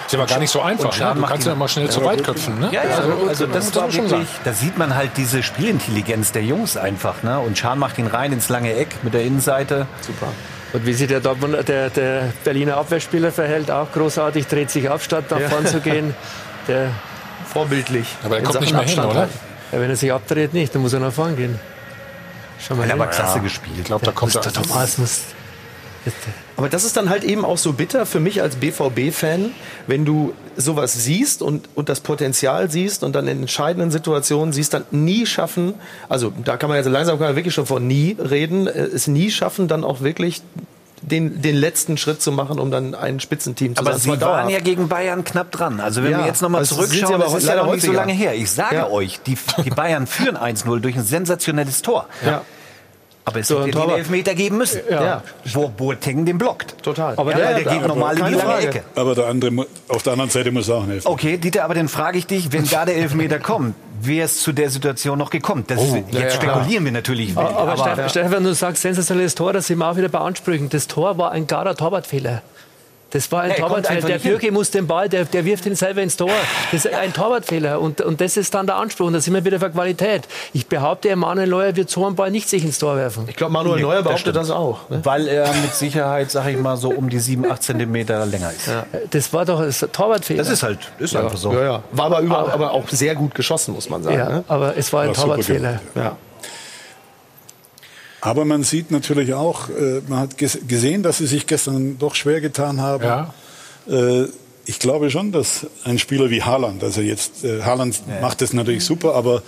Ist 0.09 0.15
aber 0.15 0.25
gar 0.25 0.39
nicht 0.39 0.49
so 0.49 0.61
einfach. 0.61 0.97
Ne? 0.97 1.13
Du 1.15 1.21
kannst 1.21 1.45
ja 1.45 1.53
immer 1.53 1.67
schnell 1.67 1.85
ja, 1.85 1.91
zu 1.91 2.03
weit 2.03 2.23
köpfen. 2.23 2.59
Ne? 2.59 2.69
Ja, 2.71 2.83
ja, 2.83 2.95
also, 2.95 3.27
also 3.27 3.45
das 3.45 3.75
war 3.75 3.93
wirklich, 3.93 4.27
da 4.43 4.53
sieht 4.53 4.75
man 4.75 4.95
halt 4.95 5.11
diese 5.17 5.43
Spielintelligenz 5.43 6.31
der 6.31 6.43
Jungs 6.43 6.77
einfach. 6.77 7.21
Ne? 7.21 7.39
Und 7.39 7.59
Schahn 7.59 7.77
macht 7.77 7.99
ihn 7.99 8.07
rein 8.07 8.33
ins 8.33 8.49
lange 8.49 8.73
Eck 8.73 8.87
mit 9.03 9.13
der 9.13 9.23
Innenseite. 9.23 9.85
Super. 10.01 10.29
Und 10.73 10.85
wie 10.85 10.93
sich 10.93 11.07
der, 11.07 11.19
Dortmund, 11.19 11.67
der, 11.67 11.91
der 11.91 12.33
Berliner 12.43 12.77
Abwehrspieler 12.77 13.31
verhält, 13.31 13.69
auch 13.69 13.91
großartig, 13.91 14.47
dreht 14.47 14.71
sich 14.71 14.89
ab, 14.89 15.01
statt 15.03 15.25
nach 15.29 15.41
vorn 15.41 15.65
zu 15.65 15.79
gehen. 15.79 16.15
Der 16.67 16.91
vorbildlich. 17.51 18.07
Aber 18.23 18.37
er 18.37 18.43
kommt 18.43 18.61
nicht 18.61 18.73
mehr 18.73 18.83
hin, 18.83 18.99
oder? 18.99 19.29
Ja, 19.71 19.79
wenn 19.79 19.89
er 19.89 19.95
sich 19.95 20.11
abdreht, 20.11 20.53
nicht, 20.53 20.73
dann 20.73 20.81
muss 20.81 20.93
er 20.93 20.99
nach 20.99 21.13
vorne 21.13 21.35
gehen. 21.35 21.59
Schau 22.59 22.75
mal, 22.75 22.87
er 22.87 22.93
aber 22.93 23.07
klasse 23.07 23.37
ja. 23.37 23.43
gespielt. 23.43 23.77
Ich 23.79 23.85
glaube, 23.85 24.05
da 24.05 24.11
kommt 24.11 24.33
der 24.33 24.41
Thomas 24.41 24.97
muss. 24.97 25.21
Aber 26.55 26.69
das 26.69 26.83
ist 26.83 26.97
dann 26.97 27.09
halt 27.09 27.23
eben 27.23 27.45
auch 27.45 27.57
so 27.57 27.73
bitter 27.73 28.05
für 28.05 28.19
mich 28.19 28.41
als 28.41 28.55
BVB-Fan, 28.55 29.51
wenn 29.87 30.05
du 30.05 30.33
sowas 30.55 30.93
siehst 30.93 31.41
und, 31.41 31.69
und 31.75 31.89
das 31.89 31.99
Potenzial 31.99 32.69
siehst 32.69 33.03
und 33.03 33.15
dann 33.15 33.27
in 33.27 33.41
entscheidenden 33.41 33.91
Situationen 33.91 34.53
siehst, 34.53 34.73
dann 34.73 34.85
nie 34.91 35.25
schaffen, 35.25 35.73
also 36.07 36.33
da 36.43 36.57
kann 36.57 36.69
man 36.69 36.77
jetzt 36.77 36.87
langsam 36.87 37.17
kann 37.17 37.27
man 37.27 37.35
wirklich 37.35 37.53
schon 37.53 37.65
von 37.65 37.85
nie 37.85 38.15
reden, 38.17 38.67
äh, 38.67 38.71
es 38.71 39.07
nie 39.07 39.29
schaffen, 39.29 39.67
dann 39.67 39.83
auch 39.83 40.01
wirklich 40.01 40.41
den, 41.01 41.41
den 41.41 41.55
letzten 41.55 41.97
Schritt 41.97 42.21
zu 42.21 42.31
machen, 42.31 42.59
um 42.59 42.71
dann 42.71 42.95
ein 42.95 43.19
Spitzenteam 43.19 43.75
zu 43.75 43.81
aber 43.81 43.97
sein. 43.97 44.11
Aber 44.11 44.19
Sie 44.19 44.25
waren 44.25 44.49
ja 44.49 44.59
gegen 44.59 44.87
Bayern 44.87 45.23
knapp 45.23 45.51
dran. 45.51 45.79
Also 45.79 46.03
wenn 46.03 46.11
ja, 46.11 46.19
wir 46.19 46.25
jetzt 46.25 46.41
nochmal 46.41 46.65
zurückschauen, 46.65 47.15
aber 47.15 47.25
das 47.25 47.35
ist 47.35 47.47
ja 47.47 47.55
noch 47.55 47.73
nicht 47.73 47.85
so 47.85 47.91
lange 47.91 48.13
her. 48.13 48.35
Ich 48.35 48.51
sage 48.51 48.75
ja. 48.75 48.89
euch, 48.89 49.19
die, 49.21 49.37
die 49.63 49.69
Bayern 49.69 50.07
führen 50.07 50.37
1-0 50.37 50.79
durch 50.79 50.95
ein 50.95 51.03
sensationelles 51.03 51.81
Tor. 51.81 52.07
Ja. 52.25 52.41
Aber 53.25 53.41
es 53.41 53.47
so, 53.47 53.63
hätte 53.63 53.77
den 53.77 53.89
Elfmeter 53.89 54.33
geben 54.33 54.57
müssen, 54.57 54.81
ja. 54.89 55.03
ja. 55.03 55.23
wo 55.53 55.69
Boateng 55.69 56.25
den 56.25 56.39
blockt. 56.39 56.81
Total. 56.81 57.13
Aber 57.15 57.31
ja, 57.31 57.37
der, 57.37 57.63
der 57.63 57.73
geht 57.73 57.87
normal 57.87 58.17
in 58.17 58.25
die 58.25 58.31
lange 58.31 58.43
Frage. 58.43 58.67
Ecke. 58.67 58.83
Aber 58.95 59.13
der 59.13 59.27
andere, 59.27 59.67
auf 59.87 60.01
der 60.01 60.13
anderen 60.13 60.31
Seite 60.31 60.51
muss 60.51 60.69
auch 60.69 60.87
helfen. 60.87 61.07
Okay, 61.07 61.37
Dieter, 61.37 61.63
aber 61.63 61.75
dann 61.75 61.89
frage 61.89 62.17
ich 62.17 62.25
dich, 62.25 62.51
wenn 62.51 62.67
da 62.67 62.85
der 62.85 62.97
Elfmeter 62.97 63.37
kommt, 63.39 63.75
wäre 64.05 64.25
es 64.25 64.41
zu 64.41 64.51
der 64.51 64.69
Situation 64.69 65.17
noch 65.17 65.29
gekommen? 65.29 65.63
Das 65.67 65.79
oh, 65.79 66.03
jetzt 66.11 66.13
ja, 66.13 66.29
spekulieren 66.29 66.85
wir 66.85 66.91
natürlich. 66.91 67.35
Aber, 67.37 67.57
aber, 67.57 67.91
aber 67.91 68.09
Stefan, 68.09 68.43
du 68.43 68.53
sagst 68.53 68.81
sensationelles 68.81 69.35
Tor, 69.35 69.53
das 69.53 69.67
sind 69.67 69.79
wir 69.79 69.89
auch 69.89 69.97
wieder 69.97 70.09
bei 70.09 70.19
Ansprüchen. 70.19 70.69
Das 70.69 70.87
Tor 70.87 71.17
war 71.17 71.31
ein 71.31 71.47
klarer 71.47 71.75
Torwartfehler. 71.75 72.41
Das 73.11 73.31
war 73.31 73.41
ein 73.41 73.51
ja, 73.51 73.55
Torwartfehler. 73.57 74.07
Der 74.07 74.19
Bürger 74.19 74.51
muss 74.51 74.71
den 74.71 74.85
Ball, 74.85 75.09
der, 75.09 75.25
der 75.25 75.43
wirft 75.45 75.65
ihn 75.65 75.75
selber 75.75 76.01
ins 76.01 76.15
Tor. 76.15 76.29
Das 76.71 76.85
ist 76.85 76.93
ein 76.93 77.11
Torwartfehler. 77.11 77.79
Und, 77.79 78.01
und 78.01 78.21
das 78.21 78.37
ist 78.37 78.53
dann 78.53 78.67
der 78.67 78.75
Anspruch. 78.75 79.07
Und 79.07 79.13
da 79.13 79.19
sind 79.19 79.33
wir 79.33 79.43
wieder 79.43 79.59
für 79.59 79.69
Qualität. 79.69 80.27
Ich 80.53 80.67
behaupte, 80.67 81.15
Manuel 81.15 81.47
Neuer 81.47 81.75
wird 81.75 81.89
so 81.89 82.05
einen 82.05 82.15
Ball 82.15 82.29
nicht 82.29 82.49
sich 82.49 82.63
ins 82.63 82.77
Tor 82.77 82.95
werfen. 82.97 83.25
Ich 83.27 83.35
glaube, 83.35 83.53
Manuel 83.53 83.81
Neuer 83.81 84.03
behauptet 84.03 84.35
das, 84.35 84.47
das 84.47 84.55
auch. 84.55 84.89
Ne? 84.89 85.01
Weil 85.03 85.27
er 85.27 85.51
mit 85.53 85.73
Sicherheit, 85.73 86.29
sag 86.29 86.47
ich 86.47 86.57
mal, 86.57 86.77
so 86.77 86.89
um 86.89 87.09
die 87.09 87.19
7, 87.19 87.49
8 87.49 87.63
Zentimeter 87.63 88.25
länger 88.25 88.51
ist. 88.51 88.67
Ja. 88.67 88.85
Das 89.09 89.33
war 89.33 89.45
doch 89.45 89.59
ein 89.59 89.73
Torwartfehler. 89.91 90.43
Das 90.43 90.51
ist 90.51 90.63
halt 90.63 90.79
ist 90.99 91.13
ja. 91.13 91.21
einfach 91.21 91.37
so. 91.37 91.51
Ja, 91.53 91.63
ja. 91.63 91.83
War 91.91 92.05
aber, 92.05 92.19
über, 92.21 92.53
aber 92.53 92.71
auch 92.71 92.87
sehr 92.89 93.15
gut 93.15 93.33
geschossen, 93.33 93.73
muss 93.73 93.89
man 93.89 94.03
sagen. 94.03 94.17
Ja, 94.17 94.29
ne? 94.29 94.43
aber 94.47 94.77
es 94.77 94.93
war 94.93 95.03
ein 95.03 95.13
Torwartfehler. 95.13 95.79
Ja. 95.95 96.15
Aber 98.21 98.45
man 98.45 98.63
sieht 98.63 98.91
natürlich 98.91 99.33
auch, 99.33 99.69
äh, 99.69 100.01
man 100.07 100.19
hat 100.19 100.37
gesehen, 100.37 101.03
dass 101.03 101.19
sie 101.19 101.27
sich 101.27 101.47
gestern 101.47 101.97
doch 101.97 102.15
schwer 102.15 102.41
getan 102.41 102.81
haben. 102.81 103.03
Ja. 103.03 103.33
Äh, 103.89 104.27
ich 104.65 104.79
glaube 104.79 105.09
schon, 105.09 105.31
dass 105.31 105.65
ein 105.83 105.97
Spieler 105.97 106.29
wie 106.29 106.43
Haaland, 106.43 106.83
also 106.83 107.01
jetzt 107.01 107.43
äh, 107.43 107.63
Haaland 107.63 108.01
ja. 108.07 108.21
macht 108.21 108.41
das 108.41 108.53
natürlich 108.53 108.83
super, 108.85 109.15
aber 109.15 109.41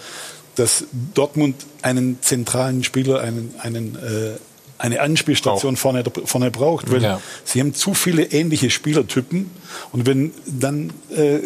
dass 0.56 0.86
Dortmund 1.14 1.56
einen 1.82 2.18
zentralen 2.22 2.84
Spieler, 2.84 3.22
einen, 3.22 3.54
einen 3.60 3.96
äh, 3.96 4.38
eine 4.78 5.00
Anspielstation 5.00 5.76
vorne, 5.76 6.04
vorne 6.26 6.50
braucht, 6.50 6.92
weil 6.92 7.04
ja. 7.04 7.22
sie 7.46 7.60
haben 7.60 7.76
zu 7.76 7.94
viele 7.94 8.24
ähnliche 8.24 8.72
Spielertypen 8.72 9.52
und 9.92 10.08
wenn 10.08 10.32
dann 10.48 10.92
äh, 11.16 11.40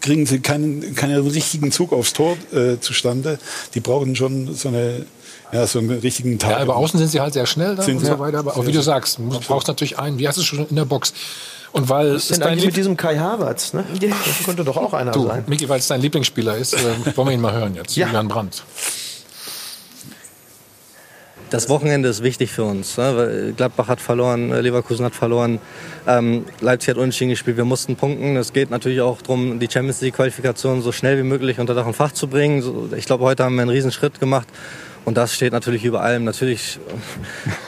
kriegen 0.00 0.24
sie 0.24 0.40
keinen, 0.40 0.94
keinen 0.94 1.26
richtigen 1.26 1.72
Zug 1.72 1.92
aufs 1.92 2.14
Tor 2.14 2.38
äh, 2.52 2.78
zustande. 2.80 3.38
Die 3.74 3.80
brauchen 3.80 4.16
schon 4.16 4.54
so 4.54 4.68
eine 4.68 5.04
ja, 5.52 5.66
so 5.66 5.78
einen 5.78 5.90
richtigen 5.90 6.38
Tag. 6.38 6.50
Ja, 6.50 6.58
aber 6.58 6.76
außen 6.76 6.98
sind 6.98 7.08
sie 7.08 7.20
halt 7.20 7.32
sehr 7.34 7.46
schnell 7.46 7.76
da 7.76 7.82
sind 7.82 7.98
und 7.98 8.06
so 8.06 8.18
weiter. 8.18 8.38
Aber 8.38 8.56
auch 8.56 8.66
wie 8.66 8.72
du 8.72 8.82
sagst, 8.82 9.18
du 9.18 9.40
brauchst 9.40 9.68
natürlich 9.68 9.98
einen, 9.98 10.18
wie 10.18 10.28
hast 10.28 10.38
du 10.38 10.42
schon 10.42 10.66
in 10.66 10.76
der 10.76 10.84
Box? 10.84 11.12
Und 11.72 11.88
weil 11.88 12.14
Was 12.14 12.30
ist 12.30 12.40
denn 12.40 12.42
eigentlich 12.42 12.66
mit 12.66 12.76
diesem 12.76 12.96
Kai 12.96 13.16
Havertz? 13.16 13.72
Ne? 13.72 13.84
Das 14.00 14.44
könnte 14.44 14.64
doch 14.64 14.76
auch 14.76 14.92
einer 14.92 15.12
du, 15.12 15.26
sein. 15.26 15.44
Miki, 15.46 15.68
weil 15.68 15.78
es 15.78 15.86
dein 15.86 16.00
Lieblingsspieler 16.00 16.56
ist, 16.56 16.74
äh, 16.74 16.78
wollen 17.16 17.28
wir 17.28 17.34
ihn 17.34 17.40
mal 17.40 17.52
hören 17.52 17.74
jetzt. 17.74 17.96
Ja. 17.96 18.06
Julian 18.06 18.28
Brandt. 18.28 18.64
Das 21.50 21.68
Wochenende 21.68 22.08
ist 22.08 22.22
wichtig 22.22 22.52
für 22.52 22.62
uns. 22.62 22.96
Ne? 22.96 23.52
Gladbach 23.56 23.88
hat 23.88 24.00
verloren, 24.00 24.52
äh, 24.52 24.60
Leverkusen 24.60 25.04
hat 25.04 25.16
verloren, 25.16 25.58
ähm, 26.06 26.44
Leipzig 26.60 26.90
hat 26.90 26.96
unentschieden 26.96 27.30
gespielt. 27.30 27.56
Wir 27.56 27.64
mussten 27.64 27.96
punkten. 27.96 28.36
Es 28.36 28.52
geht 28.52 28.70
natürlich 28.70 29.00
auch 29.00 29.20
darum, 29.20 29.58
die 29.58 29.68
Champions 29.68 30.00
League-Qualifikation 30.00 30.80
so 30.80 30.92
schnell 30.92 31.18
wie 31.18 31.24
möglich 31.24 31.58
unter 31.58 31.74
Dach 31.74 31.86
und 31.86 31.94
Fach 31.94 32.12
zu 32.12 32.28
bringen. 32.28 32.92
Ich 32.96 33.06
glaube, 33.06 33.24
heute 33.24 33.42
haben 33.42 33.56
wir 33.56 33.62
einen 33.62 33.70
Riesenschritt 33.70 34.20
gemacht. 34.20 34.46
Und 35.04 35.16
das 35.16 35.34
steht 35.34 35.52
natürlich 35.52 35.84
über 35.84 36.02
allem. 36.02 36.24
Natürlich, 36.24 36.78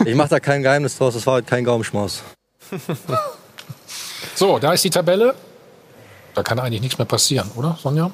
ich 0.05 0.15
mache 0.15 0.29
da 0.29 0.41
kein 0.41 0.63
Geheimnis 0.63 0.99
draus. 0.99 1.15
Das 1.15 1.27
war 1.27 1.35
heute 1.35 1.47
kein 1.47 1.65
Gaumenschmaus. 1.65 2.23
So, 4.35 4.59
da 4.59 4.73
ist 4.73 4.83
die 4.83 4.91
Tabelle. 4.91 5.35
Da 6.35 6.43
kann 6.43 6.59
eigentlich 6.59 6.81
nichts 6.81 6.99
mehr 6.99 7.05
passieren, 7.05 7.51
oder, 7.55 7.79
Sonja? 7.81 8.11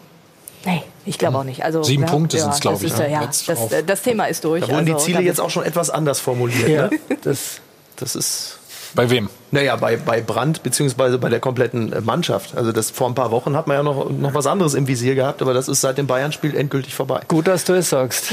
Nee, 0.65 0.83
ich 1.07 1.19
glaube 1.19 1.39
auch 1.39 1.45
nicht. 1.45 1.65
Also, 1.65 1.83
Sieben 1.83 2.03
ja, 2.03 2.11
Punkte 2.11 2.39
sind 2.39 2.53
es, 2.53 2.61
glaube 2.61 2.85
ich. 2.85 2.93
Ist, 2.93 2.99
ne? 2.99 3.11
ja, 3.11 3.25
das, 3.25 3.47
das, 3.87 4.03
Thema 4.03 4.27
ist 4.27 4.43
durch. 4.45 4.63
Da 4.63 4.69
wurden 4.69 4.93
also, 4.93 4.99
die 4.99 5.13
Ziele 5.13 5.23
jetzt 5.23 5.41
auch 5.41 5.51
schon 5.51 5.65
etwas 5.65 5.89
anders 5.89 6.19
formuliert. 6.19 6.69
Ja. 6.69 6.89
Ne? 6.89 6.99
Das, 7.23 7.61
das 7.97 8.17
ist. 8.17 8.58
Bei 8.95 9.11
wem? 9.11 9.29
Naja, 9.51 9.77
bei, 9.77 9.97
bei 9.97 10.21
Brandt 10.21 10.63
beziehungsweise 10.63 11.19
bei 11.19 11.29
der 11.29 11.41
kompletten 11.41 11.95
Mannschaft. 12.05 12.57
Also 12.57 12.73
das 12.73 12.91
vor 12.91 13.09
ein 13.09 13.15
paar 13.15 13.31
Wochen 13.31 13.57
hat 13.57 13.67
man 13.67 13.77
ja 13.77 13.83
noch, 13.83 14.11
noch 14.11 14.35
was 14.35 14.47
anderes 14.47 14.75
im 14.75 14.87
Visier 14.87 15.15
gehabt, 15.15 15.43
aber 15.43 15.55
das 15.55 15.69
ist 15.69 15.81
seit 15.81 15.99
dem 15.99 16.07
Bayern-Spiel 16.07 16.57
endgültig 16.57 16.95
vorbei. 16.95 17.21
Gut, 17.29 17.47
dass 17.47 17.65
du 17.65 17.75
es 17.75 17.91
sagst. 17.91 18.33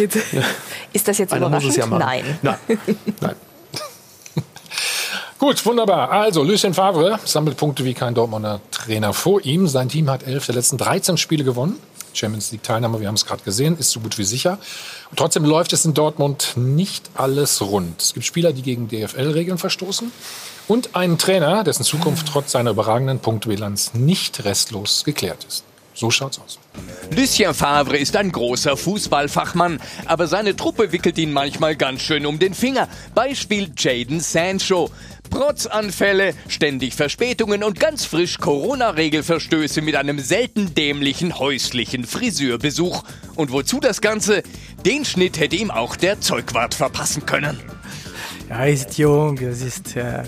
Ist 0.93 1.07
das 1.07 1.17
jetzt 1.17 1.33
Einer 1.33 1.47
überraschend? 1.47 1.75
Ja 1.75 1.87
Nein. 1.87 2.39
Nein. 2.41 2.57
Nein. 3.21 3.35
Gut, 5.39 5.65
wunderbar. 5.65 6.11
Also, 6.11 6.43
Lucien 6.43 6.73
Favre 6.73 7.19
sammelt 7.25 7.57
Punkte 7.57 7.83
wie 7.83 7.93
kein 7.93 8.15
Dortmunder 8.15 8.61
Trainer 8.71 9.13
vor 9.13 9.43
ihm. 9.43 9.67
Sein 9.67 9.89
Team 9.89 10.09
hat 10.09 10.25
elf 10.25 10.45
der 10.45 10.55
letzten 10.55 10.77
13 10.77 11.17
Spiele 11.17 11.43
gewonnen. 11.43 11.77
Champions 12.15 12.51
League 12.51 12.63
Teilnahme, 12.63 12.99
wir 12.99 13.07
haben 13.07 13.15
es 13.15 13.25
gerade 13.25 13.43
gesehen, 13.43 13.77
ist 13.77 13.91
so 13.91 13.99
gut 13.99 14.17
wie 14.17 14.23
sicher. 14.23 14.57
Und 15.09 15.17
trotzdem 15.17 15.45
läuft 15.45 15.73
es 15.73 15.85
in 15.85 15.93
Dortmund 15.93 16.53
nicht 16.55 17.09
alles 17.15 17.61
rund. 17.61 18.01
Es 18.01 18.13
gibt 18.13 18.25
Spieler, 18.25 18.53
die 18.53 18.61
gegen 18.61 18.87
DFL-Regeln 18.87 19.57
verstoßen 19.57 20.11
und 20.67 20.95
einen 20.95 21.17
Trainer, 21.17 21.63
dessen 21.63 21.83
Zukunft 21.83 22.27
trotz 22.27 22.51
seiner 22.51 22.71
überragenden 22.71 23.19
Punktbilanz 23.19 23.93
nicht 23.93 24.45
restlos 24.45 25.03
geklärt 25.03 25.43
ist. 25.45 25.63
So 25.95 26.11
schaut's 26.11 26.39
aus. 26.39 26.59
Lucien 27.15 27.53
Favre 27.53 27.97
ist 27.97 28.17
ein 28.17 28.29
großer 28.29 28.75
Fußballfachmann, 28.75 29.79
aber 30.05 30.27
seine 30.27 30.53
Truppe 30.57 30.91
wickelt 30.91 31.17
ihn 31.17 31.31
manchmal 31.31 31.77
ganz 31.77 32.01
schön 32.01 32.25
um 32.25 32.37
den 32.37 32.53
Finger. 32.53 32.89
Beispiel 33.13 33.71
Jaden 33.77 34.19
Sancho. 34.19 34.91
Protzanfälle, 35.29 36.33
ständig 36.47 36.95
Verspätungen 36.95 37.63
und 37.63 37.79
ganz 37.79 38.05
frisch 38.05 38.37
Corona-Regelverstöße 38.39 39.81
mit 39.81 39.95
einem 39.95 40.19
selten 40.19 40.73
dämlichen 40.75 41.37
häuslichen 41.39 42.05
Friseurbesuch. 42.05 43.03
Und 43.35 43.51
wozu 43.51 43.79
das 43.79 44.01
Ganze? 44.01 44.43
Den 44.85 45.05
Schnitt 45.05 45.39
hätte 45.39 45.55
ihm 45.55 45.71
auch 45.71 45.95
der 45.95 46.21
Zeugwart 46.21 46.73
verpassen 46.73 47.25
können. 47.25 47.59
Ja, 48.49 48.59
er 48.59 48.69
ist 48.69 48.97
jung, 48.97 49.37
es 49.39 49.61
ist. 49.61 49.95
Äh, 49.95 50.23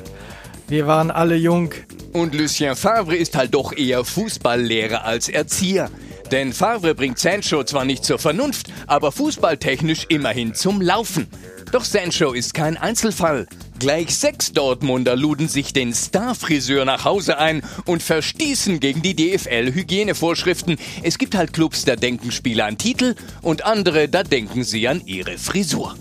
wir 0.68 0.88
waren 0.88 1.12
alle 1.12 1.36
jung. 1.36 1.74
Und 2.14 2.34
Lucien 2.34 2.76
Favre 2.76 3.16
ist 3.16 3.36
halt 3.36 3.54
doch 3.54 3.72
eher 3.72 4.04
Fußballlehrer 4.04 5.06
als 5.06 5.30
Erzieher. 5.30 5.90
Denn 6.32 6.54
Favre 6.54 6.94
bringt 6.94 7.20
Sancho 7.20 7.64
zwar 7.64 7.86
nicht 7.86 8.04
zur 8.04 8.20
Vernunft, 8.20 8.68
aber 8.88 9.12
fußballtechnisch 9.12 10.06
immerhin 10.10 10.54
zum 10.54 10.82
Laufen. 10.82 11.28
Doch 11.72 11.84
Sancho 11.84 12.34
ist 12.34 12.54
kein 12.54 12.78
Einzelfall. 12.78 13.48
Gleich 13.80 14.18
sechs 14.18 14.54
Dortmunder 14.54 15.16
luden 15.16 15.48
sich 15.48 15.72
den 15.72 15.94
Starfriseur 15.94 16.84
nach 16.86 17.06
Hause 17.06 17.38
ein 17.38 17.62
und 17.86 18.02
verstießen 18.02 18.80
gegen 18.80 19.02
die 19.02 19.16
DFL-Hygienevorschriften. 19.16 20.78
Es 21.04 21.18
gibt 21.18 21.36
halt 21.36 21.54
Clubs, 21.54 21.86
da 21.86 21.96
denken 21.96 22.32
Spieler 22.32 22.66
an 22.66 22.78
Titel 22.78 23.16
und 23.42 23.66
andere, 23.66 24.10
da 24.10 24.24
denken 24.24 24.64
sie 24.64 24.88
an 24.88 25.02
ihre 25.06 25.38
Frisur. 25.38 25.96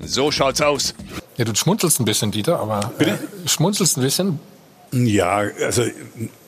So 0.00 0.32
schaut's 0.32 0.60
aus. 0.60 0.94
Ja, 1.36 1.44
du 1.44 1.54
schmunzelst 1.54 2.00
ein 2.00 2.04
bisschen, 2.04 2.32
Dieter, 2.32 2.58
aber 2.58 2.92
Bitte? 2.98 3.12
Äh, 3.12 3.48
schmunzelst 3.48 3.96
ein 3.96 4.02
bisschen. 4.02 4.40
Ja, 4.92 5.42
also 5.64 5.82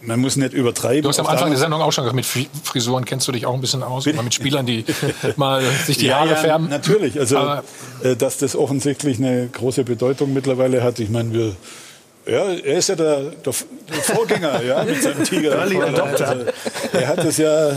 man 0.00 0.18
muss 0.20 0.36
nicht 0.36 0.54
übertreiben. 0.54 1.02
Du 1.02 1.08
hast 1.10 1.20
am 1.20 1.26
Anfang 1.26 1.50
der 1.50 1.58
Sendung 1.58 1.82
auch 1.82 1.92
schon 1.92 2.04
gesagt, 2.04 2.16
mit 2.16 2.24
Frisuren 2.64 3.04
kennst 3.04 3.28
du 3.28 3.32
dich 3.32 3.44
auch 3.44 3.54
ein 3.54 3.60
bisschen 3.60 3.82
aus. 3.82 4.06
Oder 4.06 4.22
mit 4.22 4.32
Spielern, 4.32 4.64
die 4.64 4.84
mal 5.36 5.62
sich 5.84 5.98
die 5.98 6.06
ja, 6.06 6.20
Haare 6.20 6.36
färben. 6.36 6.68
natürlich, 6.68 7.18
also 7.18 7.36
Aber, 7.38 7.64
äh, 8.02 8.16
dass 8.16 8.38
das 8.38 8.56
offensichtlich 8.56 9.18
eine 9.18 9.48
große 9.48 9.84
Bedeutung 9.84 10.32
mittlerweile 10.32 10.82
hat. 10.82 10.98
Ich 11.00 11.10
meine, 11.10 11.32
wir 11.32 11.56
ja, 12.26 12.44
er 12.50 12.78
ist 12.78 12.88
ja 12.88 12.94
der, 12.94 13.20
der, 13.22 13.32
der 13.42 14.02
Vorgänger 14.02 14.62
ja, 14.62 14.84
mit 14.84 15.02
seinem 15.02 15.24
Tiger. 15.24 15.52
Early 15.52 15.80
Adopter. 15.80 16.28
Also, 16.28 16.44
er 16.92 17.08
hat 17.08 17.24
es 17.24 17.38
ja 17.38 17.70
äh, 17.70 17.74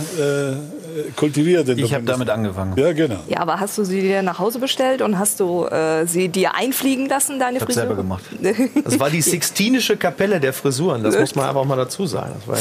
kultiviert. 1.16 1.68
ich 1.70 1.94
habe 1.94 2.04
damit 2.04 2.30
angefangen. 2.30 2.78
Ja, 2.78 2.92
genau. 2.94 3.20
Ja, 3.28 3.40
aber 3.40 3.60
hast 3.60 3.78
du 3.78 3.84
sie 3.84 4.02
dir 4.02 4.22
nach 4.22 4.40
Hause 4.40 4.60
bestellt 4.60 5.02
und 5.02 5.18
hast 5.18 5.40
du 5.40 5.66
äh, 5.66 6.06
sie 6.06 6.30
dir 6.30 6.56
einfliegen 6.56 7.08
lassen, 7.08 7.40
deine 7.40 7.58
ich 7.58 7.64
Frisur? 7.64 7.82
selber 7.82 7.96
gemacht. 7.96 8.24
Das 8.84 9.00
war 9.00 9.10
die 9.10 9.22
Sixtinische 9.22 9.98
Kapelle 9.98 10.40
der 10.40 10.54
Frisuren, 10.54 11.04
das 11.04 11.18
muss 11.18 11.36
man 11.36 11.48
einfach 11.48 11.64
mal 11.64 11.76
dazu 11.76 12.06
sagen. 12.06 12.34
Ja, 12.48 12.54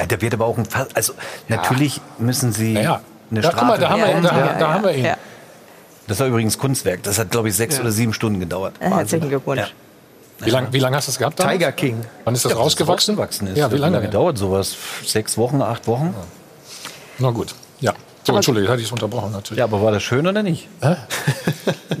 ja, 0.00 0.06
der 0.06 0.20
wird 0.20 0.34
aber 0.34 0.46
auch 0.46 0.58
ein 0.58 0.66
Fall. 0.66 0.88
Also 0.94 1.14
natürlich 1.48 2.00
müssen 2.18 2.52
sie 2.52 2.74
ja, 2.74 3.00
eine 3.30 3.40
da, 3.40 3.50
Strafe. 3.50 3.66
Mal, 3.66 3.78
da, 3.78 3.90
haben 3.90 4.00
wir, 4.00 4.20
da, 4.28 4.56
da 4.58 4.74
haben 4.74 4.84
wir 4.84 4.94
ihn. 4.94 5.06
Das 6.08 6.20
war 6.20 6.26
übrigens 6.26 6.58
Kunstwerk. 6.58 7.02
Das 7.02 7.18
hat, 7.18 7.30
glaube 7.30 7.48
ich, 7.48 7.54
sechs 7.54 7.78
oder 7.78 7.92
sieben 7.92 8.12
Stunden 8.12 8.40
gedauert. 8.40 8.74
Herzlichen 8.80 9.28
Glückwunsch. 9.28 9.72
Wie 10.40 10.50
lange 10.50 10.72
wie 10.72 10.78
lang 10.78 10.94
hast 10.94 11.08
du 11.08 11.12
es 11.12 11.18
gehabt? 11.18 11.40
Damals? 11.40 11.58
Tiger 11.58 11.72
King. 11.72 12.04
Wann 12.24 12.34
ist 12.34 12.44
das 12.44 12.52
ja, 12.52 12.58
rausgewachsen? 12.58 13.16
rausgewachsen 13.16 13.48
ist. 13.48 13.58
Ja, 13.58 13.72
wie 13.72 13.76
lange? 13.76 13.96
Wie 13.96 14.02
lange 14.02 14.10
dauert 14.10 14.38
sowas? 14.38 14.76
Sechs 15.04 15.36
Wochen, 15.36 15.60
acht 15.62 15.86
Wochen? 15.86 16.14
Na 17.18 17.30
gut, 17.30 17.54
ja. 17.80 17.92
So, 18.22 18.36
Entschuldige, 18.36 18.68
hatte 18.68 18.80
ich 18.80 18.86
es 18.86 18.92
unterbrochen 18.92 19.32
natürlich. 19.32 19.58
Ja, 19.58 19.64
aber 19.64 19.82
war 19.82 19.90
das 19.90 20.02
schön 20.02 20.26
oder 20.26 20.42
nicht? 20.42 20.68
Hä? 20.80 20.96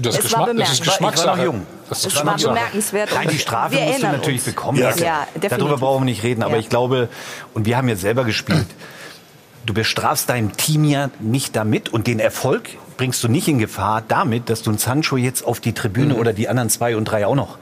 Das, 0.00 0.16
es 0.16 0.22
Geschmack, 0.22 0.50
das 0.56 0.72
ist 0.72 0.82
Geschmackssache. 0.84 1.22
Ich 1.22 1.26
war 1.26 1.36
noch 1.36 1.44
jung. 1.44 1.66
Das, 1.88 2.02
das 2.02 2.24
war 2.24 2.36
bemerkenswert. 2.36 3.10
Nein, 3.12 3.28
die 3.32 3.38
Strafe 3.38 3.76
musst 3.80 4.02
du 4.02 4.06
natürlich 4.06 4.46
uns. 4.46 4.54
bekommen. 4.54 4.78
Ja, 4.78 4.94
ja, 4.94 5.26
Darüber 5.40 5.76
brauchen 5.78 6.02
wir 6.02 6.04
nicht 6.04 6.22
reden. 6.22 6.44
Aber 6.44 6.54
ja. 6.54 6.60
ich 6.60 6.68
glaube, 6.68 7.08
und 7.52 7.66
wir 7.66 7.76
haben 7.76 7.88
ja 7.88 7.96
selber 7.96 8.24
gespielt, 8.24 8.66
du 9.66 9.74
bestrafst 9.74 10.28
deinem 10.28 10.56
Team 10.56 10.84
ja 10.84 11.10
nicht 11.18 11.56
damit 11.56 11.88
und 11.88 12.06
den 12.06 12.20
Erfolg 12.20 12.68
bringst 12.96 13.24
du 13.24 13.28
nicht 13.28 13.48
in 13.48 13.58
Gefahr 13.58 14.02
damit, 14.06 14.50
dass 14.50 14.62
du 14.62 14.70
einen 14.70 14.78
Sancho 14.78 15.16
jetzt 15.16 15.44
auf 15.44 15.58
die 15.58 15.72
Tribüne 15.72 16.14
mhm. 16.14 16.20
oder 16.20 16.32
die 16.32 16.48
anderen 16.48 16.70
zwei 16.70 16.96
und 16.96 17.06
drei 17.06 17.26
auch 17.26 17.34
noch 17.34 17.58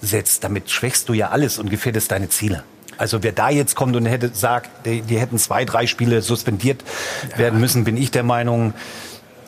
setzt, 0.00 0.44
damit 0.44 0.70
schwächst 0.70 1.08
du 1.08 1.12
ja 1.12 1.28
alles 1.30 1.58
und 1.58 1.70
gefährdest 1.70 2.10
deine 2.10 2.28
Ziele. 2.28 2.64
Also 2.96 3.22
wer 3.22 3.32
da 3.32 3.48
jetzt 3.48 3.76
kommt 3.76 3.94
und 3.96 4.06
hätte 4.06 4.30
sagt, 4.32 4.86
die, 4.86 5.02
die 5.02 5.18
hätten 5.18 5.38
zwei, 5.38 5.64
drei 5.64 5.86
Spiele 5.86 6.20
suspendiert 6.20 6.82
ja. 7.30 7.38
werden 7.38 7.60
müssen, 7.60 7.84
bin 7.84 7.96
ich 7.96 8.10
der 8.10 8.24
Meinung, 8.24 8.74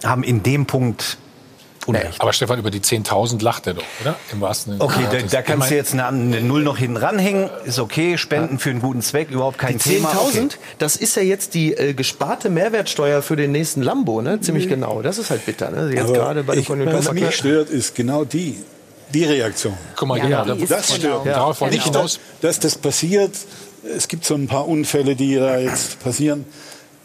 haben 0.04 0.22
in 0.22 0.42
dem 0.42 0.66
Punkt 0.66 1.18
Unrecht. 1.86 2.20
Aber 2.20 2.32
Stefan, 2.34 2.58
über 2.58 2.70
die 2.70 2.80
10.000 2.80 3.42
lacht 3.42 3.66
er 3.66 3.74
doch, 3.74 3.84
oder? 4.02 4.16
Im 4.32 4.40
wahrsten 4.42 4.74
Sinne. 4.74 4.84
Okay, 4.84 5.04
da, 5.10 5.18
da 5.18 5.42
kannst 5.42 5.70
du 5.70 5.74
jetzt 5.74 5.94
eine, 5.94 6.06
eine 6.06 6.40
Null 6.42 6.62
noch 6.62 6.76
hinten 6.76 6.98
ranhängen. 6.98 7.48
Ist 7.64 7.78
okay, 7.78 8.18
Spenden 8.18 8.58
für 8.58 8.68
einen 8.68 8.80
guten 8.80 9.00
Zweck, 9.00 9.30
überhaupt 9.30 9.58
kein 9.58 9.78
Die 9.78 9.78
Thema. 9.78 10.10
10.000, 10.10 10.16
Okay. 10.20 10.48
das 10.78 10.96
ist 10.96 11.16
ja 11.16 11.22
jetzt 11.22 11.54
die 11.54 11.72
äh, 11.72 11.94
gesparte 11.94 12.50
Mehrwertsteuer 12.50 13.22
für 13.22 13.34
den 13.34 13.52
nächsten 13.52 13.82
Lambo, 13.82 14.20
ne? 14.20 14.40
Ziemlich 14.40 14.68
genau. 14.68 15.00
Das 15.00 15.16
ist 15.16 15.30
halt 15.30 15.46
bitter, 15.46 15.70
ne? 15.70 15.90
Jetzt 15.90 16.04
Aber 16.04 16.12
gerade 16.12 16.44
bei 16.44 16.54
dem 16.54 16.60
ich, 16.60 16.68
was 16.68 17.12
mich 17.12 17.34
stört, 17.34 17.70
ist 17.70 17.94
genau 17.94 18.24
die, 18.24 18.62
die 19.12 19.24
Reaktion. 19.24 19.74
Guck 19.96 20.08
mal, 20.08 20.18
Ja, 20.18 20.42
genau. 20.42 20.54
die 20.54 20.62
ist 20.64 20.70
Das 20.70 20.86
genau. 20.88 20.98
stört 20.98 21.24
mich. 21.24 21.34
Darauf 21.34 21.60
wollte 21.60 21.76
ich 21.76 21.84
dass, 21.90 22.18
dass 22.40 22.58
das 22.60 22.76
passiert. 22.76 23.32
Es 23.96 24.08
gibt 24.08 24.24
so 24.24 24.34
ein 24.34 24.46
paar 24.46 24.68
Unfälle, 24.68 25.14
die 25.16 25.36
da 25.36 25.58
jetzt 25.58 26.02
passieren. 26.02 26.44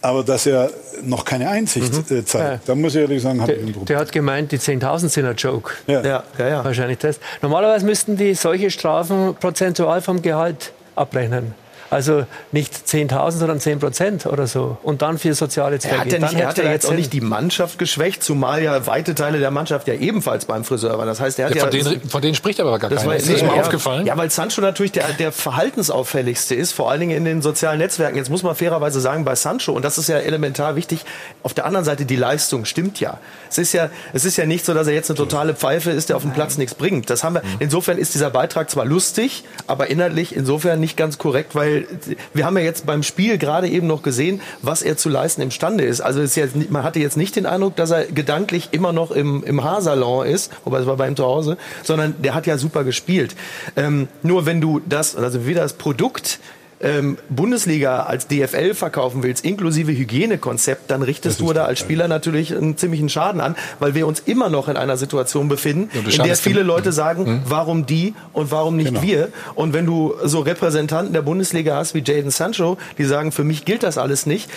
Aber 0.01 0.23
dass 0.23 0.45
er 0.45 0.69
noch 1.01 1.25
keine 1.25 1.49
Einsicht 1.49 1.91
äh, 2.11 2.23
zeigt, 2.23 2.33
Ja. 2.35 2.59
da 2.65 2.75
muss 2.75 2.93
ich 2.93 3.01
ehrlich 3.01 3.23
sagen, 3.23 3.41
habe 3.41 3.53
ich 3.53 3.59
ein 3.59 3.65
Problem. 3.71 3.85
der 3.87 3.97
hat 3.97 4.11
gemeint, 4.11 4.51
die 4.51 4.59
10.000 4.59 5.09
sind 5.09 5.25
ein 5.25 5.35
Joke. 5.35 5.71
Ja. 5.87 6.01
Ja, 6.03 6.23
ja, 6.37 6.47
ja. 6.47 6.63
Wahrscheinlich 6.63 6.99
das. 6.99 7.19
Normalerweise 7.41 7.85
müssten 7.85 8.15
die 8.15 8.35
solche 8.35 8.69
Strafen 8.69 9.33
prozentual 9.39 10.01
vom 10.01 10.21
Gehalt 10.21 10.73
abrechnen. 10.95 11.55
Also 11.89 12.25
nicht 12.51 12.73
10.000, 12.73 13.31
sondern 13.31 13.59
10 13.59 13.79
Prozent 13.79 14.25
oder 14.25 14.47
so. 14.47 14.77
Und 14.83 15.01
dann 15.01 15.17
für 15.17 15.33
soziale 15.33 15.79
Zwecke. 15.79 15.95
Er 15.95 16.01
hat 16.01 16.11
ja, 16.11 16.19
nicht, 16.19 16.33
er 16.33 16.47
hat 16.47 16.57
ja 16.57 16.63
er 16.63 16.71
jetzt 16.71 16.87
auch 16.87 16.93
nicht 16.93 17.13
die 17.13 17.21
Mannschaft 17.21 17.77
geschwächt, 17.77 18.23
zumal 18.23 18.63
ja 18.63 18.87
weite 18.87 19.13
Teile 19.15 19.39
der 19.39 19.51
Mannschaft 19.51 19.87
ja 19.87 19.93
ebenfalls 19.93 20.45
beim 20.45 20.63
Friseur 20.63 20.97
waren. 20.97 21.07
Das 21.07 21.19
heißt, 21.19 21.37
er 21.39 21.47
hat 21.47 21.55
Ja, 21.55 21.67
von, 21.67 21.77
ja, 21.77 21.83
denen, 21.83 22.09
von 22.09 22.21
denen 22.21 22.35
spricht 22.35 22.59
aber 22.59 22.77
gar 22.79 22.89
keiner. 22.89 23.05
war 23.05 23.15
Ist 23.15 23.31
das 23.31 23.41
mal 23.43 23.55
ja, 23.55 23.61
aufgefallen? 23.61 24.05
Ja, 24.05 24.17
weil 24.17 24.29
Sancho 24.29 24.61
natürlich 24.61 24.91
der, 24.93 25.05
der 25.19 25.31
verhaltensauffälligste 25.31 26.55
ist, 26.55 26.71
vor 26.71 26.89
allen 26.89 27.01
Dingen 27.01 27.17
in 27.17 27.25
den 27.25 27.41
sozialen 27.41 27.77
Netzwerken. 27.77 28.17
Jetzt 28.17 28.29
muss 28.29 28.43
man 28.43 28.55
fairerweise 28.55 28.99
sagen, 28.99 29.25
bei 29.25 29.35
Sancho, 29.35 29.71
und 29.71 29.85
das 29.85 29.97
ist 29.97 30.09
ja 30.09 30.17
elementar 30.17 30.75
wichtig, 30.75 31.05
auf 31.43 31.53
der 31.53 31.65
anderen 31.65 31.85
Seite 31.85 32.05
die 32.05 32.15
Leistung 32.15 32.65
stimmt 32.65 32.99
ja. 32.99 33.19
Es 33.49 33.57
ist 33.57 33.73
ja, 33.73 33.89
es 34.13 34.25
ist 34.25 34.37
ja 34.37 34.45
nicht 34.45 34.65
so, 34.65 34.73
dass 34.73 34.87
er 34.87 34.93
jetzt 34.93 35.09
eine 35.09 35.17
totale 35.17 35.53
Pfeife 35.55 35.91
ist, 35.91 36.09
der 36.09 36.17
auf 36.17 36.23
dem 36.23 36.31
Platz 36.31 36.57
nichts 36.57 36.75
bringt. 36.75 37.09
Das 37.09 37.23
haben 37.23 37.35
wir, 37.35 37.43
insofern 37.59 37.97
ist 37.97 38.13
dieser 38.15 38.29
Beitrag 38.29 38.69
zwar 38.69 38.85
lustig, 38.85 39.43
aber 39.67 39.87
inhaltlich 39.87 40.35
insofern 40.35 40.79
nicht 40.79 40.97
ganz 40.97 41.17
korrekt, 41.17 41.55
weil 41.55 41.84
wir 42.33 42.45
haben 42.45 42.57
ja 42.57 42.63
jetzt 42.63 42.85
beim 42.85 43.03
Spiel 43.03 43.37
gerade 43.37 43.67
eben 43.67 43.87
noch 43.87 44.03
gesehen, 44.03 44.41
was 44.61 44.81
er 44.81 44.97
zu 44.97 45.09
leisten 45.09 45.41
imstande 45.41 45.83
ist. 45.83 46.01
Also 46.01 46.21
ist 46.21 46.35
jetzt, 46.35 46.69
man 46.69 46.83
hatte 46.83 46.99
jetzt 46.99 47.17
nicht 47.17 47.35
den 47.35 47.45
Eindruck, 47.45 47.75
dass 47.75 47.91
er 47.91 48.05
gedanklich 48.05 48.69
immer 48.71 48.93
noch 48.93 49.11
im, 49.11 49.43
im 49.43 49.63
Haarsalon 49.63 50.25
ist, 50.27 50.51
wobei 50.63 50.79
es 50.79 50.85
war 50.85 50.97
bei 50.97 51.07
ihm 51.07 51.15
zu 51.15 51.25
Hause, 51.25 51.57
sondern 51.83 52.15
der 52.21 52.33
hat 52.33 52.47
ja 52.47 52.57
super 52.57 52.83
gespielt. 52.83 53.35
Ähm, 53.75 54.07
nur 54.23 54.45
wenn 54.45 54.61
du 54.61 54.81
das, 54.87 55.15
also 55.15 55.45
wieder 55.45 55.61
das 55.61 55.73
Produkt 55.73 56.39
ähm, 56.81 57.17
Bundesliga 57.29 58.03
als 58.03 58.27
DFL 58.27 58.73
verkaufen 58.73 59.23
willst, 59.23 59.45
inklusive 59.45 59.91
Hygienekonzept, 59.93 60.91
dann 60.91 61.01
richtest 61.01 61.39
du 61.39 61.53
da 61.53 61.65
als 61.65 61.79
Spieler 61.79 62.07
natürlich 62.07 62.55
einen 62.55 62.75
ziemlichen 62.77 63.07
Schaden 63.09 63.39
an, 63.41 63.55
weil 63.79 63.95
wir 63.95 64.05
uns 64.07 64.19
immer 64.25 64.49
noch 64.49 64.67
in 64.67 64.75
einer 64.77 64.97
Situation 64.97 65.47
befinden, 65.47 65.89
in 65.97 66.23
der 66.23 66.35
viele 66.35 66.63
Leute 66.63 66.91
sagen, 66.91 67.43
warum 67.47 67.85
die 67.85 68.13
und 68.33 68.51
warum 68.51 68.75
nicht 68.75 68.89
Genau. 68.89 69.01
wir? 69.01 69.29
Und 69.55 69.73
wenn 69.73 69.85
du 69.85 70.13
so 70.23 70.39
Repräsentanten 70.41 71.13
der 71.13 71.21
Bundesliga 71.21 71.75
hast 71.77 71.93
wie 71.95 72.03
Jaden 72.05 72.29
Sancho, 72.31 72.77
die 72.97 73.05
sagen, 73.05 73.31
für 73.31 73.43
mich 73.43 73.63
gilt 73.65 73.83
das 73.83 73.97
alles 73.97 74.25
nicht. 74.25 74.49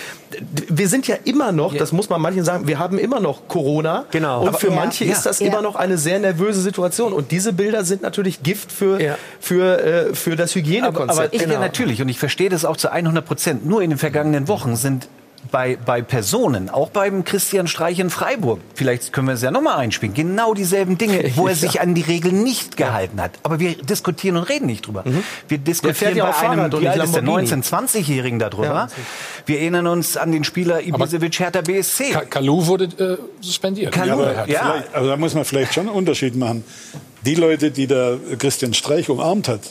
Wir 0.67 0.87
sind 0.89 1.07
ja 1.07 1.15
immer 1.23 1.51
noch, 1.51 1.73
das 1.75 1.91
muss 1.93 2.09
man 2.09 2.21
manchen 2.21 2.43
sagen, 2.43 2.67
wir 2.67 2.79
haben 2.79 2.99
immer 2.99 3.19
noch 3.19 3.47
Corona. 3.47 4.05
Genau. 4.11 4.41
Und 4.41 4.49
Aber- 4.49 4.57
für 4.59 4.67
Ja. 4.67 4.75
manche 4.75 5.05
Ja. 5.05 5.13
ist 5.13 5.25
das 5.25 5.39
Ja. 5.39 5.47
immer 5.47 5.61
noch 5.61 5.75
eine 5.75 5.97
sehr 5.97 6.19
nervöse 6.19 6.61
Situation. 6.61 7.13
Und 7.13 7.31
diese 7.31 7.53
Bilder 7.53 7.85
sind 7.85 8.01
natürlich 8.01 8.43
Gift 8.43 8.71
für, 8.71 9.01
Ja. 9.01 9.17
für, 9.39 9.83
äh, 9.83 10.13
für 10.15 10.35
das 10.35 10.53
Hygienekonzept. 10.53 11.09
Aber 11.19 11.33
ich, 11.33 11.39
Genau. 11.41 11.53
ja, 11.55 11.59
natürlich, 11.59 12.01
und 12.01 12.08
ich 12.09 12.19
verstehe 12.19 12.49
das 12.49 12.65
auch 12.65 12.77
zu 12.77 12.91
100 12.91 13.25
Prozent. 13.25 13.65
Nur 13.65 13.81
in 13.81 13.89
den 13.91 13.99
vergangenen 13.99 14.47
Wochen 14.47 14.75
sind 14.75 15.07
bei, 15.51 15.77
bei 15.83 16.01
Personen, 16.01 16.69
auch 16.69 16.89
beim 16.89 17.23
Christian 17.23 17.67
Streich 17.67 17.97
in 17.99 18.09
Freiburg, 18.09 18.59
vielleicht 18.75 19.13
können 19.13 19.27
wir 19.27 19.35
es 19.35 19.41
ja 19.41 19.51
nochmal 19.51 19.77
einspielen, 19.77 20.13
genau 20.13 20.53
dieselben 20.53 20.97
Dinge, 20.97 21.31
wo 21.37 21.47
er 21.47 21.55
sich 21.55 21.79
an 21.79 21.95
die 21.95 22.01
Regeln 22.01 22.43
nicht 22.43 22.75
gehalten 22.75 23.21
hat. 23.21 23.31
Aber 23.43 23.57
wir 23.57 23.75
diskutieren 23.75 24.35
und 24.35 24.43
reden 24.43 24.65
nicht 24.65 24.85
drüber. 24.85 25.05
Wir 25.05 25.13
Mhm. 25.13 25.23
Der 25.49 25.57
diskutieren 25.59 26.17
bei 26.17 26.35
einem, 26.35 26.65
und 26.65 26.73
wie 26.73 26.77
nicht 26.79 26.89
alt 26.89 27.03
ist 27.05 27.15
der, 27.15 27.21
Lamborghini. 27.23 27.51
19-, 27.53 27.63
20-Jährigen 27.69 28.37
darüber. 28.39 28.65
Ja. 28.65 28.87
wir 29.45 29.59
erinnern 29.59 29.87
uns 29.87 30.17
an 30.17 30.33
den 30.33 30.43
Spieler 30.43 30.81
Ibisevic 30.83 31.39
Hertha 31.39 31.61
BSC. 31.61 32.11
Ka- 32.11 32.25
Kalu 32.25 32.65
wurde 32.67 32.85
äh, 33.01 33.17
suspendiert. 33.41 33.93
Kalu, 33.93 34.09
Ja, 34.09 34.13
aber, 34.13 34.49
Ja. 34.49 34.83
aber 34.93 35.07
da 35.07 35.15
muss 35.17 35.33
man 35.35 35.45
vielleicht 35.45 35.73
schon 35.73 35.87
einen 35.87 35.95
Unterschied 35.95 36.35
machen. 36.35 36.65
Die 37.25 37.35
Leute, 37.35 37.71
die 37.71 37.87
der 37.87 38.17
Christian 38.37 38.73
Streich 38.73 39.09
umarmt 39.09 39.47
hat, 39.47 39.61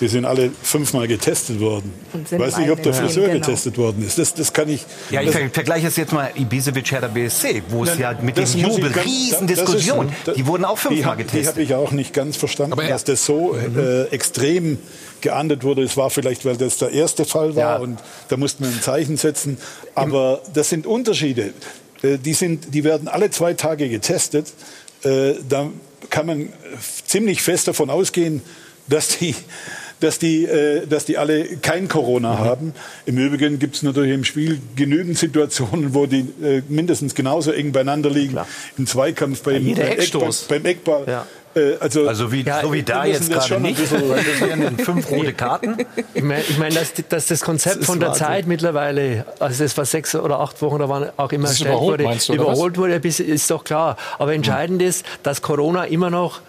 die 0.00 0.08
sind 0.08 0.24
alle 0.24 0.50
fünfmal 0.62 1.06
getestet 1.06 1.60
worden. 1.60 1.92
Ich 2.30 2.38
weiß 2.38 2.58
nicht, 2.58 2.70
ob 2.70 2.82
der 2.82 2.92
im 2.92 2.98
Friseur 3.06 3.28
Genau. 3.28 3.38
getestet 3.46 3.78
worden 3.78 4.04
ist. 4.04 4.18
Das, 4.18 4.34
das 4.34 4.52
kann 4.52 4.68
ich. 4.68 4.84
Ja, 5.10 5.22
ich 5.22 5.30
vergleiche 5.30 5.86
es 5.86 5.96
jetzt 5.96 6.12
mal 6.12 6.30
Ibisevic 6.34 6.90
Hertha 6.90 7.06
BSC, 7.08 7.62
wo 7.68 7.84
es 7.84 7.96
ja 7.98 8.12
mit 8.20 8.36
dem 8.36 8.44
Jubel 8.44 8.90
ganz- 8.90 9.06
Riesendiskussion, 9.06 10.06
das 10.08 10.16
ist 10.16 10.28
ein- 10.28 10.34
die 10.36 10.46
wurden 10.46 10.64
auch 10.64 10.78
Die 10.80 10.88
fünfmal 10.88 11.12
habe 11.12 11.24
getestet. 11.24 11.54
hab 11.54 11.58
ich 11.58 11.74
auch 11.74 11.92
nicht 11.92 12.12
ganz 12.12 12.36
verstanden, 12.36 12.72
Aber 12.72 12.84
er- 12.84 12.90
dass 12.90 13.04
das 13.04 13.24
so 13.24 13.54
äh, 13.54 14.04
extrem 14.08 14.78
geahndet 15.20 15.62
wurde. 15.62 15.82
Es 15.82 15.96
war 15.96 16.10
vielleicht, 16.10 16.44
weil 16.44 16.56
das 16.56 16.78
der 16.78 16.90
erste 16.90 17.24
Fall 17.24 17.54
war 17.54 17.62
Ja. 17.62 17.76
und 17.76 17.98
da 18.28 18.36
mussten 18.36 18.64
wir 18.64 18.70
ein 18.72 18.82
Zeichen 18.82 19.16
setzen. 19.16 19.56
Aber 19.94 20.42
das 20.52 20.68
sind 20.68 20.86
Unterschiede. 20.86 21.52
Äh, 22.02 22.18
Die, 22.18 22.34
sind, 22.34 22.74
die 22.74 22.82
werden 22.82 23.06
alle 23.06 23.30
zwei 23.30 23.54
Tage 23.54 23.88
getestet. 23.88 24.52
Äh, 25.04 25.34
Da 25.48 25.68
kann 26.10 26.26
man 26.26 26.48
ziemlich 27.06 27.40
fest 27.42 27.68
davon 27.68 27.88
ausgehen, 27.88 28.42
dass 28.88 29.18
die, 29.18 29.34
dass 30.02 30.18
die, 30.18 30.44
äh, 30.44 30.86
dass 30.86 31.04
die 31.04 31.18
alle 31.18 31.44
kein 31.58 31.88
Corona 31.88 32.38
haben. 32.38 32.74
Im 33.06 33.18
Übrigen 33.18 33.58
gibt 33.58 33.76
es 33.76 33.82
natürlich 33.82 34.12
im 34.12 34.24
Spiel 34.24 34.60
genügend 34.76 35.16
Situationen, 35.18 35.94
wo 35.94 36.06
die 36.06 36.26
äh, 36.42 36.62
mindestens 36.68 37.14
genauso 37.14 37.52
eng 37.52 37.72
beieinander 37.72 38.10
liegen. 38.10 38.36
Im 38.78 38.86
Zweikampf, 38.86 39.42
beim, 39.42 39.62
jeder 39.66 39.82
beim, 39.82 39.90
Eckball, 39.92 40.02
Eckstoß. 40.02 40.42
beim 40.48 40.64
Eckball. 40.66 41.04
Ja. 41.06 41.26
Äh, 41.54 41.74
also, 41.80 42.08
Also 42.08 42.32
wie, 42.32 42.42
Ja, 42.42 42.62
so 42.62 42.72
wie 42.72 42.82
da 42.82 43.04
jetzt 43.04 43.30
gerade 43.30 43.60
nicht, 43.60 43.78
bisschen- 43.78 44.08
weil 44.08 44.24
das 44.24 44.40
wären 44.48 44.60
dann 44.62 44.78
fünf 44.78 45.10
rote 45.10 45.34
Karten. 45.34 45.76
Ich 46.14 46.22
meine, 46.22 46.42
ich 46.48 46.56
mein, 46.58 46.72
dass, 46.74 46.92
dass 47.10 47.26
das 47.26 47.40
Konzept 47.42 47.80
Das 47.80 47.86
von 47.86 48.00
der 48.00 48.08
Wahnsinn. 48.10 48.26
Zeit 48.26 48.46
mittlerweile, 48.46 49.26
also 49.38 49.62
das 49.62 49.72
vor 49.74 49.84
sechs 49.84 50.14
oder 50.14 50.40
acht 50.40 50.62
Wochen, 50.62 50.78
da 50.78 50.88
waren 50.88 51.10
auch 51.18 51.30
immer 51.30 51.48
erstellt 51.48 51.70
überholt, 51.72 52.00
wurde, 52.00 52.34
überholt 52.34 52.78
wurde, 52.78 53.00
bis- 53.00 53.20
ist 53.20 53.50
doch 53.50 53.64
klar. 53.64 53.98
Aber 54.18 54.32
entscheidend 54.34 54.80
ist, 54.80 55.04
dass 55.22 55.42
Corona 55.42 55.84
immer 55.84 56.08
noch 56.08 56.40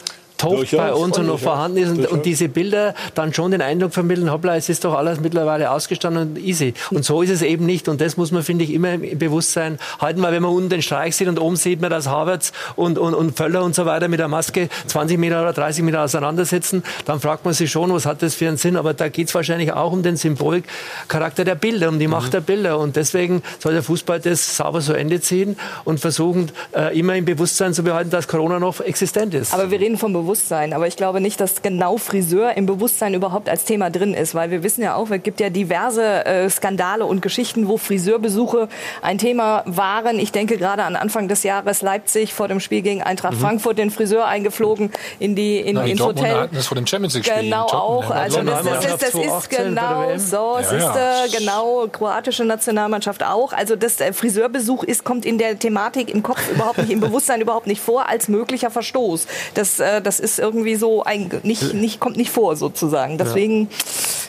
Durchaus, 0.52 0.80
bei 0.80 0.94
uns 0.94 1.18
und 1.18 1.28
noch 1.28 1.40
vorhanden 1.40 1.78
ist 1.78 1.90
und, 1.90 2.06
und 2.08 2.26
diese 2.26 2.50
Bilder 2.50 2.94
dann 3.16 3.34
schon 3.34 3.52
den 3.52 3.62
Eindruck 3.62 3.94
vermitteln, 3.94 4.32
hoppla, 4.32 4.56
es 4.56 4.70
ist 4.70 4.86
doch 4.86 4.94
alles 4.94 5.20
mittlerweile 5.20 5.72
ausgestanden 5.72 6.30
und 6.30 6.38
easy. 6.38 6.74
Und 6.92 7.06
so 7.06 7.22
ist 7.22 7.30
es 7.30 7.42
eben 7.42 7.66
nicht 7.66 7.88
und 7.88 8.02
das 8.02 8.18
muss 8.18 8.32
man, 8.32 8.44
finde 8.44 8.64
ich, 8.64 8.74
immer 8.74 8.94
im 8.94 9.18
Bewusstsein 9.18 9.80
halten, 10.00 10.22
weil 10.22 10.34
wenn 10.34 10.44
man 10.44 10.52
unten 10.52 10.70
den 10.70 10.82
Streich 10.82 11.16
sieht 11.16 11.28
und 11.28 11.40
oben 11.40 11.56
sieht 11.56 11.82
man, 11.82 11.90
dass 11.90 12.08
Havertz 12.08 12.52
und, 12.76 12.98
und, 12.98 13.14
und 13.14 13.38
Völler 13.38 13.64
und 13.64 13.76
so 13.76 13.86
weiter 13.86 14.08
mit 14.08 14.20
der 14.20 14.28
Maske 14.28 14.70
20 14.88 15.18
Meter 15.18 15.42
oder 15.42 15.54
30 15.54 15.84
Meter 15.84 16.04
auseinandersetzen, 16.04 16.84
dann 17.06 17.20
fragt 17.20 17.46
man 17.46 17.54
sich 17.54 17.72
schon, 17.72 17.94
was 17.94 18.06
hat 18.06 18.22
das 18.22 18.36
für 18.36 18.48
einen 18.48 18.58
Sinn? 18.58 18.78
Aber 18.78 18.94
da 18.94 19.10
geht 19.10 19.28
es 19.28 19.36
wahrscheinlich 19.36 19.74
auch 19.74 19.92
um 19.92 20.04
den 20.04 20.18
Symbolcharakter 20.18 21.44
der 21.44 21.56
Bilder, 21.56 21.90
um 21.90 22.00
die 22.00 22.08
Macht 22.08 22.34
der 22.34 22.42
Bilder. 22.42 22.80
Und 22.80 22.96
deswegen 22.96 23.44
soll 23.60 23.74
der 23.74 23.84
Fußball 23.84 24.20
das 24.20 24.58
sauber 24.58 24.82
zu 24.82 24.94
Ende 24.94 25.22
ziehen 25.22 25.58
und 25.86 26.00
versuchen, 26.00 26.52
äh, 26.76 26.98
immer 26.98 27.16
im 27.16 27.26
Bewusstsein 27.26 27.74
zu 27.74 27.84
behalten, 27.84 28.10
dass 28.10 28.28
Corona 28.28 28.60
noch 28.60 28.80
existent 28.82 29.34
ist. 29.34 29.54
Aber 29.54 29.72
wir 29.72 29.80
reden 29.80 29.98
vom 29.98 30.14
Bewusstsein. 30.14 30.33
Aber 30.74 30.88
ich 30.88 30.96
glaube 30.96 31.22
nicht, 31.22 31.40
dass 31.40 31.62
genau 31.62 31.98
Friseur 31.98 32.56
im 32.56 32.66
Bewusstsein 32.66 33.14
überhaupt 33.14 33.50
als 33.50 33.66
Thema 33.66 33.90
drin 33.90 34.14
ist. 34.14 34.36
Weil 34.36 34.52
wir 34.52 34.64
wissen 34.64 34.82
ja 34.82 34.96
auch, 34.96 35.10
es 35.10 35.24
gibt 35.24 35.40
ja 35.40 35.50
diverse 35.50 36.26
äh, 36.26 36.50
Skandale 36.50 37.06
und 37.06 37.22
Geschichten, 37.22 37.68
wo 37.68 37.78
Friseurbesuche 37.78 38.68
ein 39.02 39.18
Thema 39.18 39.64
waren. 39.66 40.20
Ich 40.20 40.32
denke 40.32 40.58
gerade 40.58 40.84
an 40.84 40.96
Anfang 40.96 41.28
des 41.28 41.44
Jahres 41.44 41.82
Leipzig 41.82 42.34
vor 42.34 42.48
dem 42.48 42.60
Spiel 42.60 42.82
gegen 42.82 43.02
Eintracht 43.04 43.36
Frankfurt 43.36 43.78
den 43.78 43.92
Friseur 43.92 44.26
eingeflogen 44.26 44.92
in 45.20 45.36
die, 45.36 45.60
in, 45.60 45.76
Na, 45.76 45.84
ins 45.84 46.02
Hotel. 46.02 46.50
das 46.52 46.68
vor 46.68 46.76
dem 46.76 46.88
Champions 46.88 47.14
League-Spiel. 47.16 47.44
Genau 47.44 47.66
in 47.66 47.72
Tottenham. 47.72 47.82
auch. 47.82 48.12
Also 48.12 48.42
das, 48.42 48.64
das, 48.64 48.86
ist, 48.86 48.94
das 48.94 49.04
ist 49.04 49.12
2018 49.12 49.58
bei 49.58 49.64
der 49.64 49.64
genau 49.70 50.18
so. 50.18 50.58
Ja, 50.60 50.64
Siehste, 50.64 51.00
ja. 51.00 51.40
genau. 51.40 51.88
Kroatische 51.92 52.46
Nationalmannschaft 52.46 53.24
auch. 53.24 53.54
Also 53.54 53.76
das 53.76 54.00
äh, 54.00 54.14
Friseurbesuch 54.14 54.84
ist, 54.84 55.04
kommt 55.04 55.26
in 55.26 55.38
der 55.38 55.58
Thematik 55.60 56.10
im 56.10 56.24
Kopf 56.24 56.42
überhaupt 56.52 56.78
nicht, 56.80 56.92
im 56.92 57.00
Bewusstsein 57.00 57.42
überhaupt 57.42 57.68
nicht 57.68 57.82
vor 57.82 58.10
als 58.10 58.28
möglicher 58.28 58.72
Verstoß. 58.72 59.28
Das, 59.54 59.80
äh, 59.80 60.02
das 60.02 60.20
ist 60.24 60.40
irgendwie 60.40 60.76
so 60.76 61.04
ein, 61.04 61.30
nicht, 61.44 61.74
nicht, 61.74 62.00
kommt 62.00 62.18
nicht 62.18 62.32
vor 62.32 62.56
sozusagen. 62.56 63.18
Deswegen, 63.18 63.70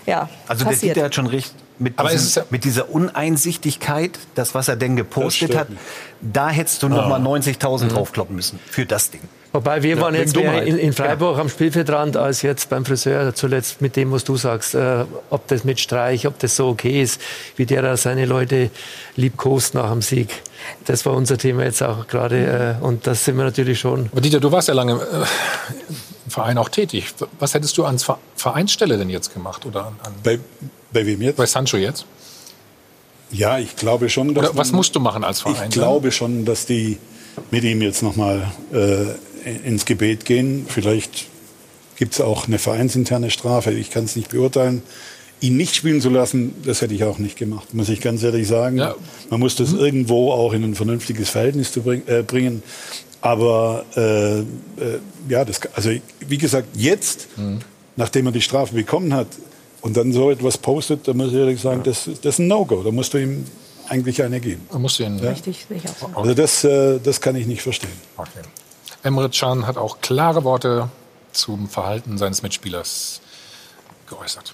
ja, 0.07 0.29
Also 0.49 0.65
der 0.65 0.71
passiert. 0.73 0.97
Dieter 0.97 1.07
hat 1.07 1.15
schon 1.15 1.27
recht. 1.27 1.55
Mit, 1.79 2.01
ist 2.01 2.37
ja- 2.37 2.45
mit 2.51 2.63
dieser 2.65 2.89
Uneinsichtigkeit, 2.91 4.13
das, 4.37 4.55
was 4.55 4.69
er 4.69 4.77
denn 4.77 4.95
gepostet 4.95 5.57
hat, 5.57 5.67
da 6.21 6.49
hättest 6.49 6.83
du 6.83 6.89
noch 6.89 7.09
mal 7.09 7.21
90.000 7.21 7.89
draufkloppen 7.89 8.37
müssen 8.37 8.61
für 8.71 8.87
das 8.87 9.11
Ding. 9.11 9.23
Wobei 9.53 9.83
wir 9.83 10.01
waren 10.01 10.15
wegen 10.15 10.23
jetzt 10.25 10.37
mehr 10.37 10.63
in, 10.65 10.79
in 10.79 10.93
Freiburg 10.93 11.39
am 11.39 11.49
Spielfeldrand 11.49 12.17
als 12.17 12.43
jetzt 12.43 12.71
beim 12.71 12.85
Friseur 12.85 13.35
zuletzt 13.35 13.81
mit 13.81 13.95
dem, 13.95 14.11
was 14.11 14.25
du 14.25 14.37
sagst. 14.37 14.75
Äh, 14.75 15.05
ob 15.31 15.47
das 15.49 15.63
mit 15.65 15.79
Streich, 15.79 16.27
ob 16.27 16.39
das 16.41 16.57
so 16.57 16.69
okay 16.69 17.03
ist, 17.03 17.21
wie 17.57 17.65
der 17.67 17.83
da 17.83 17.97
seine 17.97 18.27
Leute 18.27 18.71
liebkost 19.17 19.75
nach 19.75 19.91
dem 19.91 20.03
Sieg. 20.03 20.29
Das 20.87 21.05
war 21.07 21.15
unser 21.15 21.39
Thema 21.39 21.65
jetzt 21.65 21.83
auch 21.83 22.07
gerade. 22.07 22.79
Äh, 22.81 22.85
und 22.85 23.07
das 23.07 23.25
sind 23.25 23.37
wir 23.37 23.45
natürlich 23.45 23.79
schon. 23.81 24.09
Aber 24.13 24.21
Dieter, 24.21 24.41
du 24.41 24.51
warst 24.53 24.69
ja 24.69 24.75
lange 24.75 24.95
äh, 24.95 24.97
im 26.27 26.31
Verein 26.31 26.59
auch 26.59 26.69
tätig. 26.69 27.15
Was 27.39 27.55
hättest 27.55 27.77
du 27.79 27.85
Ver- 27.99 28.19
Vereinsstelle 28.37 28.99
denn 28.99 29.11
jetzt 29.11 29.33
gemacht? 29.33 29.65
Oder 29.67 29.87
an, 29.87 29.97
an, 30.03 30.13
bei, 30.23 30.39
bei 30.93 31.07
wem 31.07 31.23
jetzt? 31.23 31.37
bei 31.37 31.47
Sancho 31.47 31.77
jetzt? 31.77 32.07
Ja, 33.31 33.59
ich 33.59 33.75
glaube 33.77 34.09
schon, 34.11 34.35
dass 34.35 34.45
Oder 34.51 34.57
was 34.59 34.69
man- 34.69 34.77
musst 34.77 34.95
du 34.95 35.01
machen 35.01 35.25
als 35.25 35.41
Verein? 35.41 35.65
Ich 35.69 35.71
glaube 35.75 36.13
schon, 36.13 36.45
dass 36.45 36.67
die, 36.67 36.99
mit 37.51 37.65
ihm 37.65 37.83
jetzt 37.83 38.03
nochmal 38.03 38.51
äh, 38.73 39.07
ins 39.67 39.85
Gebet 39.87 40.25
gehen. 40.25 40.67
Vielleicht 40.69 41.27
gibt 41.97 42.15
es 42.15 42.21
auch 42.21 42.47
eine 42.47 42.59
vereinsinterne 42.59 43.31
Strafe. 43.31 43.71
Ich 43.73 43.91
kann 43.91 44.05
es 44.05 44.17
nicht 44.17 44.29
beurteilen. 44.31 44.83
Ihn 45.45 45.57
nicht 45.59 45.75
spielen 45.75 46.01
zu 46.01 46.09
lassen, 46.09 46.55
das 46.65 46.81
hätte 46.81 46.95
ich 46.95 47.05
auch 47.05 47.19
nicht 47.19 47.37
gemacht, 47.37 47.75
muss 47.75 47.91
ich 47.91 48.01
ganz 48.01 48.23
ehrlich 48.23 48.49
sagen. 48.49 48.79
Ja. 48.79 48.95
Man 49.29 49.41
muss 49.41 49.57
das 49.57 49.73
mhm. 49.73 49.81
irgendwo 49.81 50.33
auch 50.33 50.55
in 50.55 50.65
ein 50.65 50.75
vernünftiges 50.75 51.29
Verhältnis 51.29 51.71
bring, 51.73 52.03
äh, 52.07 52.23
bringen. 52.23 52.63
Aber 53.21 53.85
äh, 53.95 54.39
äh, 54.41 54.45
ja, 55.29 55.45
das, 55.45 55.61
also 55.75 55.91
wie 56.21 56.39
gesagt, 56.39 56.69
jetzt, 56.75 57.29
mhm. 57.37 57.61
nachdem 57.97 58.27
er 58.27 58.33
die 58.33 58.41
Strafe 58.41 58.75
bekommen 58.75 59.13
hat 59.13 59.27
und 59.83 59.99
dann 59.99 60.13
so 60.13 60.31
etwas 60.31 60.57
postet, 60.57 61.07
da 61.07 61.13
muss 61.13 61.29
ich 61.29 61.35
ehrlich 61.35 61.61
sagen, 61.61 61.83
das, 61.85 62.05
das 62.23 62.35
ist 62.35 62.39
ein 62.39 62.49
No-Go. 62.49 62.83
Da 62.83 62.91
musst 62.91 63.13
du 63.13 63.19
ihm 63.19 63.45
eigentlich 63.89 64.23
eine 64.23 64.41
geben. 64.41 64.67
Man 64.73 64.81
muss 64.83 64.99
ihn, 64.99 65.19
ja? 65.19 65.31
Richtig, 65.31 65.67
sicher. 65.69 65.91
Also 66.15 66.33
das, 66.33 66.65
äh, 66.65 66.99
das 67.01 67.21
kann 67.21 67.37
ich 67.37 67.47
nicht 67.47 67.61
verstehen. 67.61 67.93
Okay. 68.17 68.41
Emre 69.03 69.29
Can 69.29 69.67
hat 69.67 69.77
auch 69.77 70.01
klare 70.01 70.45
Worte 70.45 70.89
zum 71.33 71.69
Verhalten 71.69 72.17
seines 72.17 72.43
Mitspielers 72.43 73.21
geäußert. 74.09 74.54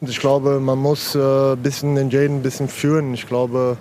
Ich 0.00 0.20
glaube, 0.20 0.60
man 0.60 0.78
muss 0.78 1.16
äh, 1.16 1.56
bisschen 1.56 1.96
den 1.96 2.08
Jaden 2.08 2.36
ein 2.36 2.42
bisschen 2.42 2.68
führen. 2.68 3.14
Ich 3.14 3.26
glaube, 3.26 3.76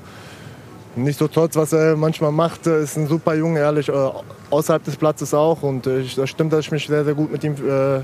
nicht 0.95 1.20
so 1.20 1.28
trotz, 1.28 1.55
was 1.55 1.74
er 1.74 1.95
manchmal 1.95 2.32
macht, 2.32 2.65
äh, 2.65 2.82
ist 2.82 2.97
ein 2.97 3.07
super 3.07 3.36
Junge, 3.36 3.59
ehrlich, 3.59 3.88
äh, 3.88 4.09
außerhalb 4.49 4.84
des 4.84 4.95
Platzes 4.95 5.36
auch. 5.36 5.61
Und 5.61 5.86
ich, 5.86 6.15
das 6.15 6.32
stimmt, 6.32 6.53
dass 6.53 6.61
ich 6.61 6.72
mich 6.72 6.88
sehr, 6.88 7.05
sehr 7.05 7.13
gut 7.13 7.32
mit 7.32 7.43
ihm 7.43 7.53
äh, 7.53 7.99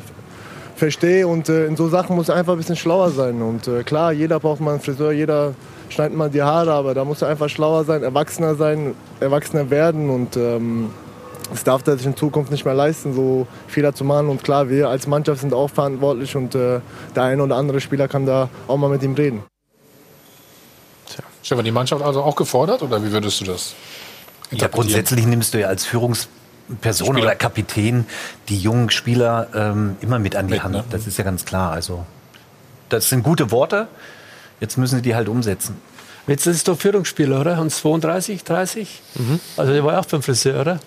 verstehe. 0.76 1.28
Und 1.28 1.50
äh, 1.50 1.66
in 1.66 1.76
so 1.76 1.90
Sachen 1.90 2.16
muss 2.16 2.30
er 2.30 2.36
einfach 2.36 2.54
ein 2.54 2.60
bisschen 2.60 2.76
schlauer 2.76 3.10
sein. 3.10 3.42
Und 3.42 3.68
äh, 3.68 3.82
klar, 3.82 4.12
jeder 4.12 4.40
braucht 4.40 4.62
mal 4.62 4.74
einen 4.74 4.80
Friseur, 4.80 5.12
jeder 5.12 5.56
schneidet 5.90 6.16
mal 6.16 6.30
die 6.30 6.44
Haare, 6.44 6.72
aber 6.72 6.94
da 6.94 7.04
muss 7.06 7.24
er 7.24 7.30
einfach 7.30 7.50
schlauer 7.50 7.84
sein, 7.84 8.04
erwachsener 8.04 8.54
sein, 8.54 8.94
erwachsener 9.22 9.72
werden. 9.72 10.12
Und 10.12 10.38
ähm, 10.38 10.92
das 11.54 11.64
darf 11.64 11.86
er 11.88 11.98
sich 11.98 12.06
in 12.08 12.18
Zukunft 12.18 12.52
nicht 12.52 12.66
mehr 12.66 12.74
leisten, 12.74 13.14
so 13.14 13.48
Fehler 13.68 13.94
zu 13.94 14.04
machen. 14.04 14.28
Und 14.28 14.44
klar, 14.44 14.70
wir 14.70 14.90
als 14.90 15.08
Mannschaft 15.08 15.42
sind 15.42 15.54
auch 15.54 15.70
verantwortlich 15.70 16.36
und 16.36 16.56
äh, 16.56 16.82
der 17.16 17.24
eine 17.24 17.44
oder 17.44 17.56
andere 17.56 17.80
Spieler 17.80 18.08
kann 18.08 18.26
da 18.26 18.50
auch 18.68 18.78
mal 18.78 18.90
mit 18.90 19.04
ihm 19.04 19.14
reden. 19.14 19.44
Tja. 21.06 21.24
Stefan, 21.44 21.64
die 21.64 21.72
Mannschaft 21.72 22.04
also 22.04 22.24
auch 22.24 22.36
gefordert 22.36 22.82
oder 22.82 23.04
wie 23.04 23.12
würdest 23.12 23.40
du 23.42 23.46
das? 23.46 23.76
Ja, 24.52 24.68
grundsätzlich 24.68 25.26
nimmst 25.26 25.54
du 25.54 25.60
ja 25.60 25.68
als 25.68 25.86
Führungsperson 25.86 27.08
Spieler. 27.08 27.28
oder 27.28 27.36
Kapitän 27.36 28.06
die 28.50 28.58
jungen 28.58 28.90
Spieler 28.90 29.48
ähm, 29.54 29.96
immer 30.02 30.20
mit 30.20 30.36
an 30.36 30.48
die 30.48 30.56
mit, 30.56 30.64
Hand. 30.64 30.74
Ne? 30.74 30.84
Das 30.90 31.06
ist 31.06 31.18
ja 31.18 31.24
ganz 31.24 31.46
klar. 31.46 31.72
Also, 31.72 32.06
das 32.90 33.10
sind 33.10 33.24
gute 33.24 33.52
Worte. 33.52 33.88
Jetzt 34.60 34.78
müssen 34.78 34.96
sie 34.98 35.02
die 35.02 35.16
halt 35.16 35.30
umsetzen. 35.30 35.78
Jetzt 36.26 36.48
ist 36.48 36.68
doch 36.68 36.78
Führungsspieler, 36.78 37.42
oder? 37.42 37.60
Und 37.60 37.70
32, 37.70 38.44
30? 38.44 39.02
Mhm. 39.16 39.40
Also 39.58 39.74
der 39.74 39.84
war 39.84 40.00
auch 40.00 40.06
beim 40.06 40.22
Friseur, 40.22 40.62
oder? 40.62 40.80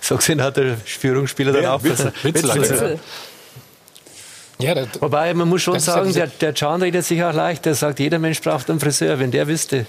So 0.00 0.16
gesehen 0.16 0.42
hat 0.42 0.56
der 0.56 0.76
Führungsspieler 0.76 1.52
dann 1.52 1.66
auch 1.66 1.82
Witzel. 1.82 2.12
Witzel. 2.22 2.54
Witzel. 2.54 3.00
Ja, 4.58 4.74
das, 4.74 4.88
Wobei, 5.00 5.34
man 5.34 5.48
muss 5.48 5.62
schon 5.62 5.78
sagen, 5.80 6.12
der, 6.14 6.28
der 6.28 6.52
Can 6.54 6.80
redet 6.80 7.04
sich 7.04 7.22
auch 7.22 7.34
leicht. 7.34 7.66
Der 7.66 7.74
sagt, 7.74 8.00
jeder 8.00 8.18
Mensch 8.18 8.40
braucht 8.40 8.70
einen 8.70 8.80
Friseur, 8.80 9.18
wenn 9.18 9.30
der 9.30 9.46
wüsste. 9.46 9.86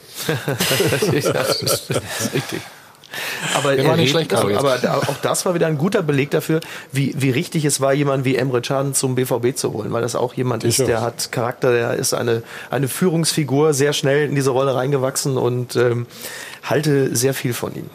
das, 0.92 1.04
ist, 1.04 1.28
das, 1.34 1.62
ist, 1.62 1.90
richtig. 2.34 2.62
Aber, 3.56 3.78
war 3.86 3.96
nicht 3.96 4.12
schlecht, 4.12 4.34
aber, 4.34 4.58
aber 4.58 4.98
auch 5.10 5.18
das 5.22 5.46
war 5.46 5.56
wieder 5.56 5.68
ein 5.68 5.78
guter 5.78 6.04
Beleg 6.04 6.30
dafür, 6.32 6.60
wie, 6.92 7.14
wie 7.18 7.32
richtig 7.32 7.66
es 7.66 7.80
war, 7.82 7.94
jemanden 7.94 8.26
wie 8.26 8.36
Emre 8.36 8.62
Can 8.62 8.94
zum 8.94 9.16
BVB 9.16 9.56
zu 9.56 9.74
holen, 9.74 9.92
weil 9.92 10.02
das 10.02 10.16
auch 10.16 10.34
jemand 10.34 10.64
ist, 10.64 10.80
der 10.80 11.02
hat 11.02 11.32
Charakter, 11.32 11.72
der 11.72 11.94
ist 11.94 12.14
eine, 12.14 12.44
eine 12.70 12.88
Führungsfigur, 12.88 13.74
sehr 13.74 13.94
schnell 13.94 14.28
in 14.28 14.36
diese 14.36 14.52
Rolle 14.52 14.76
reingewachsen 14.76 15.38
und 15.38 15.76
ähm, 15.78 16.06
halte 16.64 17.16
sehr 17.16 17.34
viel 17.34 17.54
von 17.54 17.74
ihm. 17.76 17.90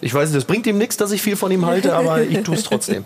Ich 0.00 0.12
weiß 0.12 0.28
nicht, 0.28 0.36
das 0.36 0.44
bringt 0.44 0.66
ihm 0.66 0.78
nichts, 0.78 0.96
dass 0.96 1.12
ich 1.12 1.22
viel 1.22 1.36
von 1.36 1.50
ihm 1.50 1.64
halte, 1.66 1.94
aber 1.94 2.20
ich 2.22 2.42
tue 2.42 2.54
es 2.54 2.64
trotzdem. 2.64 3.04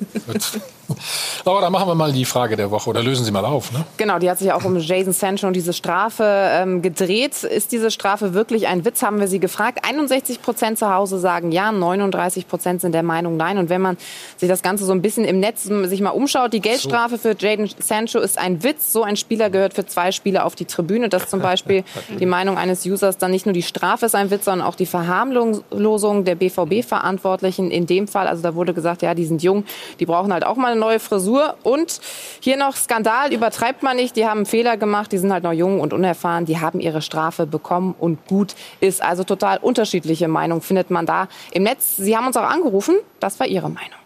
aber 1.45 1.61
dann 1.61 1.73
machen 1.73 1.89
wir 1.89 1.95
mal 1.95 2.13
die 2.13 2.25
Frage 2.25 2.57
der 2.57 2.71
Woche 2.71 2.91
oder 2.91 3.03
lösen 3.03 3.25
Sie 3.25 3.31
mal 3.31 3.45
auf. 3.45 3.73
Ne? 3.73 3.85
Genau, 3.97 4.19
die 4.19 4.29
hat 4.29 4.39
sich 4.39 4.53
auch 4.53 4.65
um 4.65 4.77
Jason 4.79 5.13
Sancho 5.13 5.47
und 5.47 5.55
diese 5.55 5.73
Strafe 5.73 6.25
ähm, 6.25 6.83
gedreht. 6.83 7.45
Ist 7.45 7.73
diese 7.73 7.91
Strafe 7.91 8.35
wirklich 8.35 8.67
ein 8.67 8.85
Witz, 8.85 9.03
haben 9.03 9.21
wir 9.21 9.29
Sie 9.29 9.39
gefragt. 9.39 9.85
61 9.85 10.43
Prozent 10.43 10.79
zu 10.79 10.93
Hause 10.93 11.19
sagen 11.19 11.53
ja, 11.53 11.71
39 11.71 12.49
Prozent 12.49 12.81
sind 12.81 12.93
der 12.93 13.03
Meinung 13.03 13.37
nein. 13.37 13.59
Und 13.59 13.69
wenn 13.69 13.81
man 13.81 13.97
sich 14.37 14.49
das 14.49 14.63
Ganze 14.63 14.85
so 14.85 14.93
ein 14.93 15.03
bisschen 15.03 15.25
im 15.25 15.39
Netz 15.39 15.63
sich 15.63 16.01
mal 16.01 16.11
umschaut, 16.11 16.53
die 16.53 16.61
Geldstrafe 16.61 17.17
so. 17.17 17.29
für 17.29 17.37
Jaden 17.39 17.71
Sancho 17.79 18.19
ist 18.19 18.39
ein 18.39 18.63
Witz. 18.65 18.93
So 18.93 19.03
ein 19.03 19.17
Spieler 19.17 19.51
gehört 19.51 19.75
für 19.75 19.87
zwei 19.87 20.11
Spiele 20.11 20.45
auf 20.45 20.57
die 20.57 20.65
Tribüne. 20.65 21.09
Das 21.09 21.25
ist 21.25 21.31
zum 21.31 21.41
Beispiel 21.41 21.85
die 22.21 22.27
Meinung 22.27 22.59
eines 22.59 22.85
Users. 22.85 23.19
Dann 23.19 23.31
nicht 23.31 23.47
nur 23.47 23.53
die 23.53 23.63
Strafe 23.63 24.07
ist 24.07 24.15
ein 24.15 24.31
Witz, 24.31 24.47
sondern 24.47 24.67
auch 24.67 24.75
die 24.75 24.87
Verharmlosung 24.87 26.25
der 26.25 26.35
BVB 26.35 26.80
Verantwortlichen 26.83 27.71
in 27.71 27.87
dem 27.87 28.09
Fall. 28.09 28.27
Also 28.27 28.43
da 28.43 28.55
wurde 28.55 28.75
gesagt, 28.75 29.03
ja, 29.03 29.15
die 29.15 29.25
sind 29.25 29.43
jung, 29.43 29.65
die 29.99 30.07
brauchen 30.07 30.33
halt 30.33 30.45
auch 30.45 30.57
mal 30.57 30.73
eine 30.73 30.81
neue 30.81 31.01
Frisur. 31.01 31.55
Und 31.63 32.01
hier 32.41 32.57
noch 32.57 32.77
Skandal, 32.77 33.33
übertreibt 33.33 33.83
man 33.83 33.97
nicht, 33.97 34.17
die 34.17 34.27
haben 34.27 34.39
einen 34.39 34.47
Fehler 34.47 34.77
gemacht, 34.77 35.13
die 35.13 35.19
sind 35.19 35.33
halt 35.33 35.45
noch 35.45 35.53
jung 35.53 35.81
und 35.81 35.93
unerfahren, 35.93 36.45
die 36.45 36.61
haben 36.61 36.81
ihre 36.81 37.03
Strafe 37.03 37.47
bekommen 37.47 37.95
und 37.99 38.27
gut 38.27 38.55
ist. 38.81 39.03
Also 39.03 39.25
total 39.25 39.59
unterschiedliche 39.59 40.29
Meinung 40.29 40.61
findet 40.61 40.91
man 40.91 41.07
da 41.07 41.29
im 41.53 41.63
Netz. 41.63 41.97
Sie 41.97 42.17
haben 42.17 42.27
uns 42.27 42.37
auch 42.37 42.49
angerufen, 42.49 42.97
das 43.21 43.39
war 43.41 43.47
Ihre 43.47 43.69
Meinung. 43.69 43.99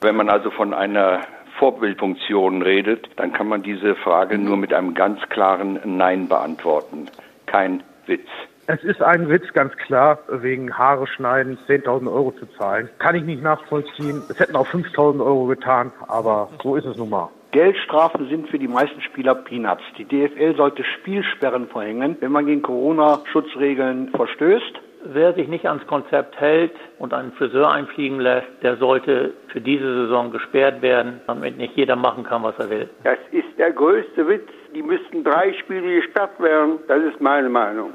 Wenn 0.00 0.16
man 0.16 0.28
also 0.28 0.50
von 0.50 0.74
einer 0.74 1.20
Vorbildfunktion 1.58 2.62
redet, 2.62 3.08
dann 3.16 3.32
kann 3.32 3.48
man 3.48 3.62
diese 3.62 3.94
Frage 3.96 4.38
nur 4.38 4.56
mit 4.56 4.72
einem 4.74 4.94
ganz 4.94 5.20
klaren 5.30 5.80
Nein 5.84 6.28
beantworten. 6.28 7.08
Kein 7.46 7.82
Witz. 8.06 8.28
Es 8.68 8.82
ist 8.82 9.00
ein 9.00 9.28
Witz, 9.28 9.52
ganz 9.52 9.76
klar, 9.76 10.18
wegen 10.28 10.76
Haare 10.76 11.06
schneiden 11.06 11.56
10.000 11.68 12.12
Euro 12.12 12.32
zu 12.32 12.46
zahlen. 12.58 12.88
Kann 12.98 13.14
ich 13.14 13.22
nicht 13.22 13.40
nachvollziehen. 13.40 14.24
Es 14.28 14.40
hätten 14.40 14.56
auch 14.56 14.66
5.000 14.66 15.24
Euro 15.24 15.44
getan, 15.46 15.92
aber 16.08 16.48
so 16.60 16.74
ist 16.74 16.84
es 16.84 16.96
nun 16.96 17.10
mal. 17.10 17.28
Geldstrafen 17.52 18.28
sind 18.28 18.48
für 18.48 18.58
die 18.58 18.66
meisten 18.66 19.00
Spieler 19.02 19.36
Peanuts. 19.36 19.84
Die 19.96 20.04
DFL 20.04 20.56
sollte 20.56 20.82
Spielsperren 20.82 21.68
verhängen, 21.68 22.16
wenn 22.18 22.32
man 22.32 22.46
gegen 22.46 22.62
Corona-Schutzregeln 22.62 24.08
verstößt. 24.08 24.80
Wer 25.04 25.32
sich 25.34 25.46
nicht 25.46 25.66
ans 25.68 25.86
Konzept 25.86 26.40
hält 26.40 26.74
und 26.98 27.14
einen 27.14 27.30
Friseur 27.32 27.70
einfliegen 27.70 28.18
lässt, 28.18 28.48
der 28.62 28.76
sollte 28.78 29.32
für 29.46 29.60
diese 29.60 30.06
Saison 30.06 30.32
gesperrt 30.32 30.82
werden, 30.82 31.20
damit 31.28 31.56
nicht 31.56 31.76
jeder 31.76 31.94
machen 31.94 32.24
kann, 32.24 32.42
was 32.42 32.58
er 32.58 32.68
will. 32.68 32.90
Das 33.04 33.18
ist 33.30 33.56
der 33.58 33.70
größte 33.70 34.26
Witz. 34.26 34.48
Die 34.74 34.82
müssten 34.82 35.22
drei 35.22 35.52
Spiele 35.52 36.00
gesperrt 36.00 36.40
werden. 36.40 36.80
Das 36.88 37.00
ist 37.04 37.20
meine 37.20 37.48
Meinung. 37.48 37.92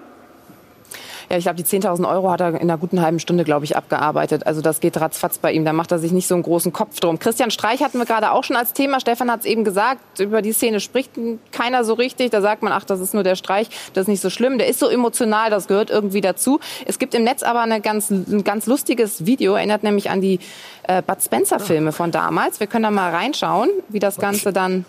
Ja, 1.31 1.37
ich 1.37 1.45
glaube, 1.45 1.55
die 1.55 1.63
10.000 1.63 2.05
Euro 2.09 2.29
hat 2.29 2.41
er 2.41 2.49
in 2.49 2.57
einer 2.57 2.77
guten 2.77 3.01
halben 3.01 3.17
Stunde, 3.17 3.45
glaube 3.45 3.63
ich, 3.63 3.77
abgearbeitet. 3.77 4.45
Also 4.45 4.59
das 4.59 4.81
geht 4.81 4.99
ratzfatz 4.99 5.37
bei 5.37 5.53
ihm. 5.53 5.63
Da 5.63 5.71
macht 5.71 5.93
er 5.93 5.97
sich 5.97 6.11
nicht 6.11 6.27
so 6.27 6.33
einen 6.33 6.43
großen 6.43 6.73
Kopf 6.73 6.99
drum. 6.99 7.19
Christian 7.19 7.51
Streich 7.51 7.81
hatten 7.81 7.99
wir 7.99 8.05
gerade 8.05 8.33
auch 8.33 8.43
schon 8.43 8.57
als 8.57 8.73
Thema. 8.73 8.99
Stefan 8.99 9.31
hat 9.31 9.39
es 9.39 9.45
eben 9.45 9.63
gesagt, 9.63 10.19
über 10.19 10.41
die 10.41 10.51
Szene 10.51 10.81
spricht 10.81 11.11
keiner 11.53 11.85
so 11.85 11.93
richtig. 11.93 12.31
Da 12.31 12.41
sagt 12.41 12.63
man, 12.63 12.73
ach, 12.73 12.83
das 12.83 12.99
ist 12.99 13.13
nur 13.13 13.23
der 13.23 13.35
Streich, 13.35 13.69
das 13.93 14.01
ist 14.01 14.07
nicht 14.09 14.19
so 14.19 14.29
schlimm. 14.29 14.57
Der 14.57 14.67
ist 14.67 14.79
so 14.79 14.89
emotional, 14.89 15.49
das 15.49 15.67
gehört 15.67 15.89
irgendwie 15.89 16.19
dazu. 16.19 16.59
Es 16.85 16.99
gibt 16.99 17.15
im 17.15 17.23
Netz 17.23 17.43
aber 17.43 17.61
eine 17.61 17.79
ganz, 17.79 18.09
ein 18.09 18.43
ganz 18.43 18.65
lustiges 18.65 19.25
Video, 19.25 19.53
erinnert 19.53 19.83
nämlich 19.83 20.09
an 20.09 20.19
die 20.19 20.39
äh, 20.83 21.01
Bud 21.01 21.23
Spencer-Filme 21.23 21.93
von 21.93 22.11
damals. 22.11 22.59
Wir 22.59 22.67
können 22.67 22.83
da 22.83 22.91
mal 22.91 23.09
reinschauen, 23.09 23.69
wie 23.87 23.99
das 23.99 24.17
Ganze 24.17 24.51
dann 24.51 24.83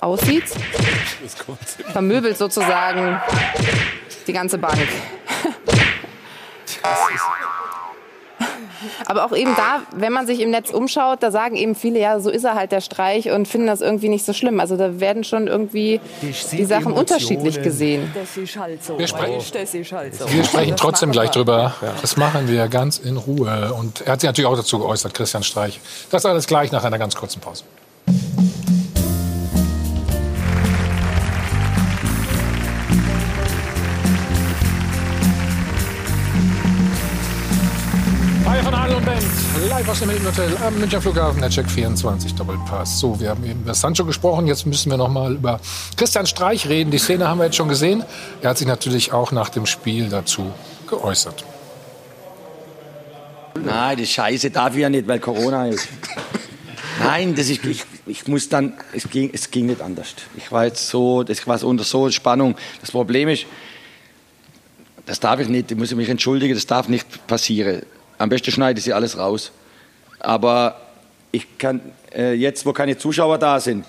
aussieht. 0.00 0.44
Vermöbelt 1.92 2.38
sozusagen 2.38 3.20
die 4.26 4.32
ganze 4.32 4.56
Bank. 4.56 4.88
Aber 9.06 9.24
auch 9.24 9.36
eben 9.36 9.54
da, 9.56 9.82
wenn 9.94 10.12
man 10.12 10.26
sich 10.26 10.40
im 10.40 10.50
Netz 10.50 10.70
umschaut, 10.70 11.22
da 11.22 11.30
sagen 11.30 11.56
eben 11.56 11.74
viele, 11.74 12.00
ja, 12.00 12.18
so 12.20 12.30
ist 12.30 12.44
er 12.44 12.54
halt 12.54 12.72
der 12.72 12.80
Streich 12.80 13.30
und 13.30 13.46
finden 13.46 13.66
das 13.66 13.80
irgendwie 13.80 14.08
nicht 14.08 14.24
so 14.24 14.32
schlimm. 14.32 14.60
Also 14.60 14.76
da 14.76 15.00
werden 15.00 15.24
schon 15.24 15.46
irgendwie 15.46 16.00
die, 16.20 16.26
die 16.26 16.64
Sachen 16.64 16.92
Emotionen. 16.92 16.98
unterschiedlich 16.98 17.62
gesehen. 17.62 18.12
Das 18.14 18.36
ist 18.36 18.56
halt 18.56 18.82
so. 18.82 18.98
Wir 18.98 19.06
sprechen, 19.06 19.40
das 19.52 19.74
ist 19.74 19.92
halt 19.92 20.14
so. 20.14 20.32
wir 20.32 20.44
sprechen 20.44 20.76
trotzdem 20.76 21.12
gleich 21.12 21.30
drüber. 21.30 21.74
Das 22.00 22.16
machen 22.16 22.48
wir 22.48 22.68
ganz 22.68 22.98
in 22.98 23.16
Ruhe. 23.16 23.72
Und 23.74 24.02
er 24.02 24.12
hat 24.12 24.20
sich 24.20 24.28
natürlich 24.28 24.48
auch 24.48 24.56
dazu 24.56 24.78
geäußert, 24.78 25.14
Christian 25.14 25.42
Streich. 25.42 25.80
Das 26.10 26.26
alles 26.26 26.46
gleich 26.46 26.72
nach 26.72 26.84
einer 26.84 26.98
ganz 26.98 27.14
kurzen 27.14 27.40
Pause. 27.40 27.64
Live 39.68 39.88
aus 39.88 40.00
dem 40.00 40.10
Hilton 40.10 40.26
Hotel 40.26 40.56
am 40.66 40.78
Münchner 40.78 41.00
Flughafen, 41.00 41.40
der 41.40 41.50
Check 41.50 41.70
24 41.70 42.34
Doppelpass. 42.34 43.00
So, 43.00 43.18
wir 43.18 43.30
haben 43.30 43.44
eben 43.44 43.62
über 43.62 43.74
Sancho 43.74 44.04
gesprochen. 44.04 44.46
Jetzt 44.46 44.66
müssen 44.66 44.90
wir 44.90 44.96
noch 44.96 45.08
mal 45.08 45.32
über 45.32 45.60
Christian 45.96 46.26
Streich 46.26 46.68
reden. 46.68 46.90
Die 46.90 46.98
Szene 46.98 47.26
haben 47.26 47.38
wir 47.38 47.44
jetzt 47.46 47.56
schon 47.56 47.68
gesehen. 47.68 48.04
Er 48.42 48.50
hat 48.50 48.58
sich 48.58 48.66
natürlich 48.66 49.12
auch 49.12 49.32
nach 49.32 49.48
dem 49.48 49.66
Spiel 49.66 50.08
dazu 50.08 50.52
geäußert. 50.88 51.44
Nein, 53.64 53.98
das 53.98 54.08
Scheiße 54.10 54.50
darf 54.50 54.74
ich 54.74 54.80
ja 54.80 54.90
nicht, 54.90 55.08
weil 55.08 55.20
Corona 55.20 55.68
ist. 55.68 55.88
Nein, 57.02 57.34
das 57.34 57.48
ist, 57.48 57.64
ich, 57.64 57.84
ich 58.06 58.28
muss 58.28 58.48
dann, 58.48 58.74
es 58.92 59.08
ging, 59.08 59.30
es 59.32 59.50
ging 59.50 59.66
nicht 59.66 59.80
anders. 59.80 60.14
Ich 60.36 60.52
war 60.52 60.66
jetzt 60.66 60.88
so, 60.88 61.22
das 61.22 61.46
war 61.46 61.62
unter 61.64 61.84
so 61.84 62.10
Spannung. 62.10 62.56
Das 62.80 62.90
Problem 62.90 63.28
ist, 63.28 63.46
das 65.06 65.18
darf 65.18 65.40
ich 65.40 65.48
nicht, 65.48 65.70
ich 65.70 65.76
muss 65.76 65.94
mich 65.94 66.08
entschuldigen, 66.08 66.54
das 66.54 66.66
darf 66.66 66.88
nicht 66.88 67.26
passieren. 67.26 67.82
Am 68.22 68.28
besten 68.28 68.52
schneide 68.52 68.78
ich 68.78 68.84
sie 68.84 68.92
alles 68.92 69.18
raus. 69.18 69.50
Aber 70.20 70.76
ich 71.32 71.58
kann 71.58 71.80
äh, 72.14 72.34
jetzt, 72.34 72.64
wo 72.64 72.72
keine 72.72 72.96
Zuschauer 72.96 73.36
da 73.38 73.58
sind, 73.58 73.84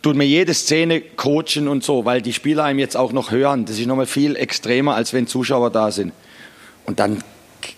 tut 0.00 0.16
mir 0.16 0.24
jede 0.24 0.54
Szene 0.54 1.02
coachen 1.02 1.68
und 1.68 1.84
so, 1.84 2.06
weil 2.06 2.22
die 2.22 2.32
Spieler 2.32 2.64
einem 2.64 2.78
jetzt 2.78 2.96
auch 2.96 3.12
noch 3.12 3.30
hören. 3.30 3.66
Das 3.66 3.78
ist 3.78 3.86
nochmal 3.86 4.06
viel 4.06 4.36
extremer, 4.36 4.94
als 4.94 5.12
wenn 5.12 5.26
Zuschauer 5.26 5.68
da 5.68 5.90
sind. 5.90 6.14
Und 6.86 6.98
dann 6.98 7.22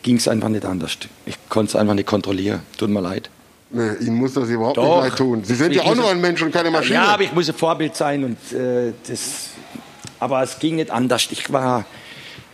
ging 0.04 0.16
es 0.16 0.28
einfach 0.28 0.48
nicht 0.48 0.64
anders. 0.64 0.96
Ich 1.26 1.36
konnte 1.48 1.70
es 1.70 1.76
einfach 1.76 1.94
nicht 1.94 2.06
kontrollieren. 2.06 2.60
Tut 2.78 2.90
mir 2.90 3.00
leid. 3.00 3.28
Nee, 3.70 3.94
Ihnen 4.00 4.14
muss 4.14 4.34
das 4.34 4.48
überhaupt 4.48 4.76
Doch. 4.76 5.02
nicht 5.02 5.10
leid 5.10 5.18
tun. 5.18 5.42
Sie 5.42 5.56
sind 5.56 5.72
Ich 5.72 5.78
ja 5.78 5.90
auch 5.90 5.96
nur 5.96 6.08
ein 6.08 6.20
Mensch 6.20 6.40
und 6.40 6.52
keine 6.52 6.70
Maschine. 6.70 6.94
Ja, 6.94 7.06
aber 7.06 7.24
ich 7.24 7.32
muss 7.32 7.48
ein 7.48 7.54
Vorbild 7.56 7.96
sein 7.96 8.22
und 8.22 8.56
äh, 8.56 8.92
das. 9.08 9.48
Aber 10.20 10.40
es 10.40 10.60
ging 10.60 10.76
nicht 10.76 10.92
anders. 10.92 11.26
Ich 11.32 11.52
war, 11.52 11.84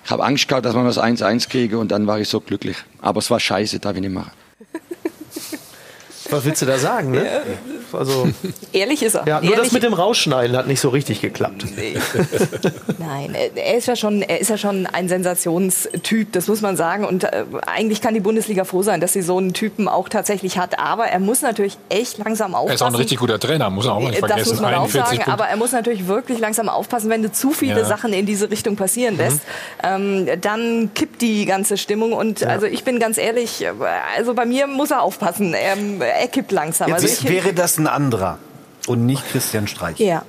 ich 0.05 0.11
habe 0.11 0.25
Angst 0.25 0.49
gehabt, 0.49 0.65
dass 0.67 0.75
man 0.75 0.85
das 0.85 0.99
1-1 0.99 1.49
kriege 1.49 1.79
und 1.79 1.91
dann 1.91 2.07
war 2.07 2.19
ich 2.19 2.29
so 2.29 2.41
glücklich. 2.41 2.77
Aber 3.01 3.19
es 3.19 3.31
war 3.31 3.41
scheiße, 3.41 3.79
darf 3.79 3.95
ich 3.95 4.01
nicht 4.01 4.13
machen. 4.13 4.31
Was 6.31 6.45
willst 6.45 6.63
du 6.63 6.67
da 6.67 6.79
sagen? 6.79 7.11
Ne? 7.13 7.27
Also, 7.93 8.29
Ehrlich 8.73 9.03
ist 9.03 9.15
er. 9.17 9.27
ja, 9.27 9.41
nur 9.41 9.51
Ehrlich 9.53 9.65
das 9.67 9.73
mit 9.73 9.83
dem 9.83 9.93
Rausschneiden 9.95 10.57
hat 10.57 10.67
nicht 10.69 10.81
so 10.81 10.91
richtig 10.91 11.21
geklappt. 11.21 11.65
Nein, 12.99 13.35
er- 13.35 13.57
er 13.57 13.77
ist 13.77 13.87
ja 13.87 13.97
schon, 13.97 14.23
er 14.23 14.41
ist 14.41 14.49
ja 14.51 14.59
schon 14.59 14.87
ein 14.87 15.09
Sensationstyp, 15.09 16.33
das 16.33 16.47
muss 16.49 16.61
man 16.61 16.77
sagen. 16.77 17.05
Und 17.05 17.25
äh, 17.25 17.45
eigentlich 17.67 18.01
kann 18.01 18.15
die 18.15 18.21
Bundesliga 18.21 18.65
froh 18.65 18.83
sein, 18.83 19.01
dass 19.01 19.13
sie 19.13 19.23
so 19.23 19.39
einen 19.39 19.53
Typen 19.53 19.89
auch 19.89 20.09
tatsächlich 20.09 20.59
hat. 20.59 20.79
Aber 20.79 21.07
er 21.07 21.19
muss 21.19 21.43
natürlich 21.43 21.79
echt 21.89 22.19
langsam 22.19 22.55
aufpassen. 22.55 22.71
Er 22.71 22.75
ist 22.75 22.83
auch 22.83 22.87
ein 22.89 22.95
richtig 22.95 23.19
guter 23.19 23.39
Trainer, 23.41 23.71
muss 23.71 23.87
man 23.87 23.97
auch 23.97 24.01
nicht 24.01 24.19
Äh, 24.19 24.21
Das 24.21 24.29
vergessen. 24.31 24.51
muss 24.51 24.61
man 24.61 24.75
auch 24.75 24.79
41 24.83 24.95
sagen, 25.05 25.17
Punkte. 25.17 25.33
aber 25.33 25.45
er 25.47 25.57
muss 25.57 25.73
natürlich 25.73 26.07
wirklich 26.07 26.39
langsam 26.39 26.69
aufpassen, 26.69 27.11
wenn 27.11 27.23
du 27.23 27.33
zu 27.33 27.51
viele 27.53 27.81
Ja. 27.81 27.85
Sachen 27.85 28.13
in 28.13 28.27
diese 28.27 28.51
Richtung 28.51 28.77
passieren 28.77 29.17
lässt, 29.17 29.41
ähm, 29.83 30.29
dann 30.41 30.91
kippt 30.95 31.23
die 31.23 31.45
ganze 31.47 31.77
Stimmung. 31.77 32.13
Und 32.13 32.45
also 32.45 32.67
ich 32.67 32.85
bin 32.85 32.99
ganz 33.01 33.19
ehrlich, 33.19 33.63
äh, 33.65 33.73
also 34.17 34.35
bei 34.35 34.47
mir 34.47 34.67
muss 34.67 34.91
er 34.91 35.03
aufpassen, 35.03 35.55
er, 35.55 35.77
er 36.21 36.29
kippt 36.29 36.53
langsam. 36.53 36.93
Also 36.93 37.07
Jetzt 37.07 37.25
ich, 37.25 37.29
wäre 37.29 37.53
das 37.53 37.79
ein 37.79 37.87
anderer 37.87 38.39
und 38.87 39.07
nicht 39.07 39.27
Christian 39.31 39.67
Streich. 39.67 39.99
Ja. 39.99 40.25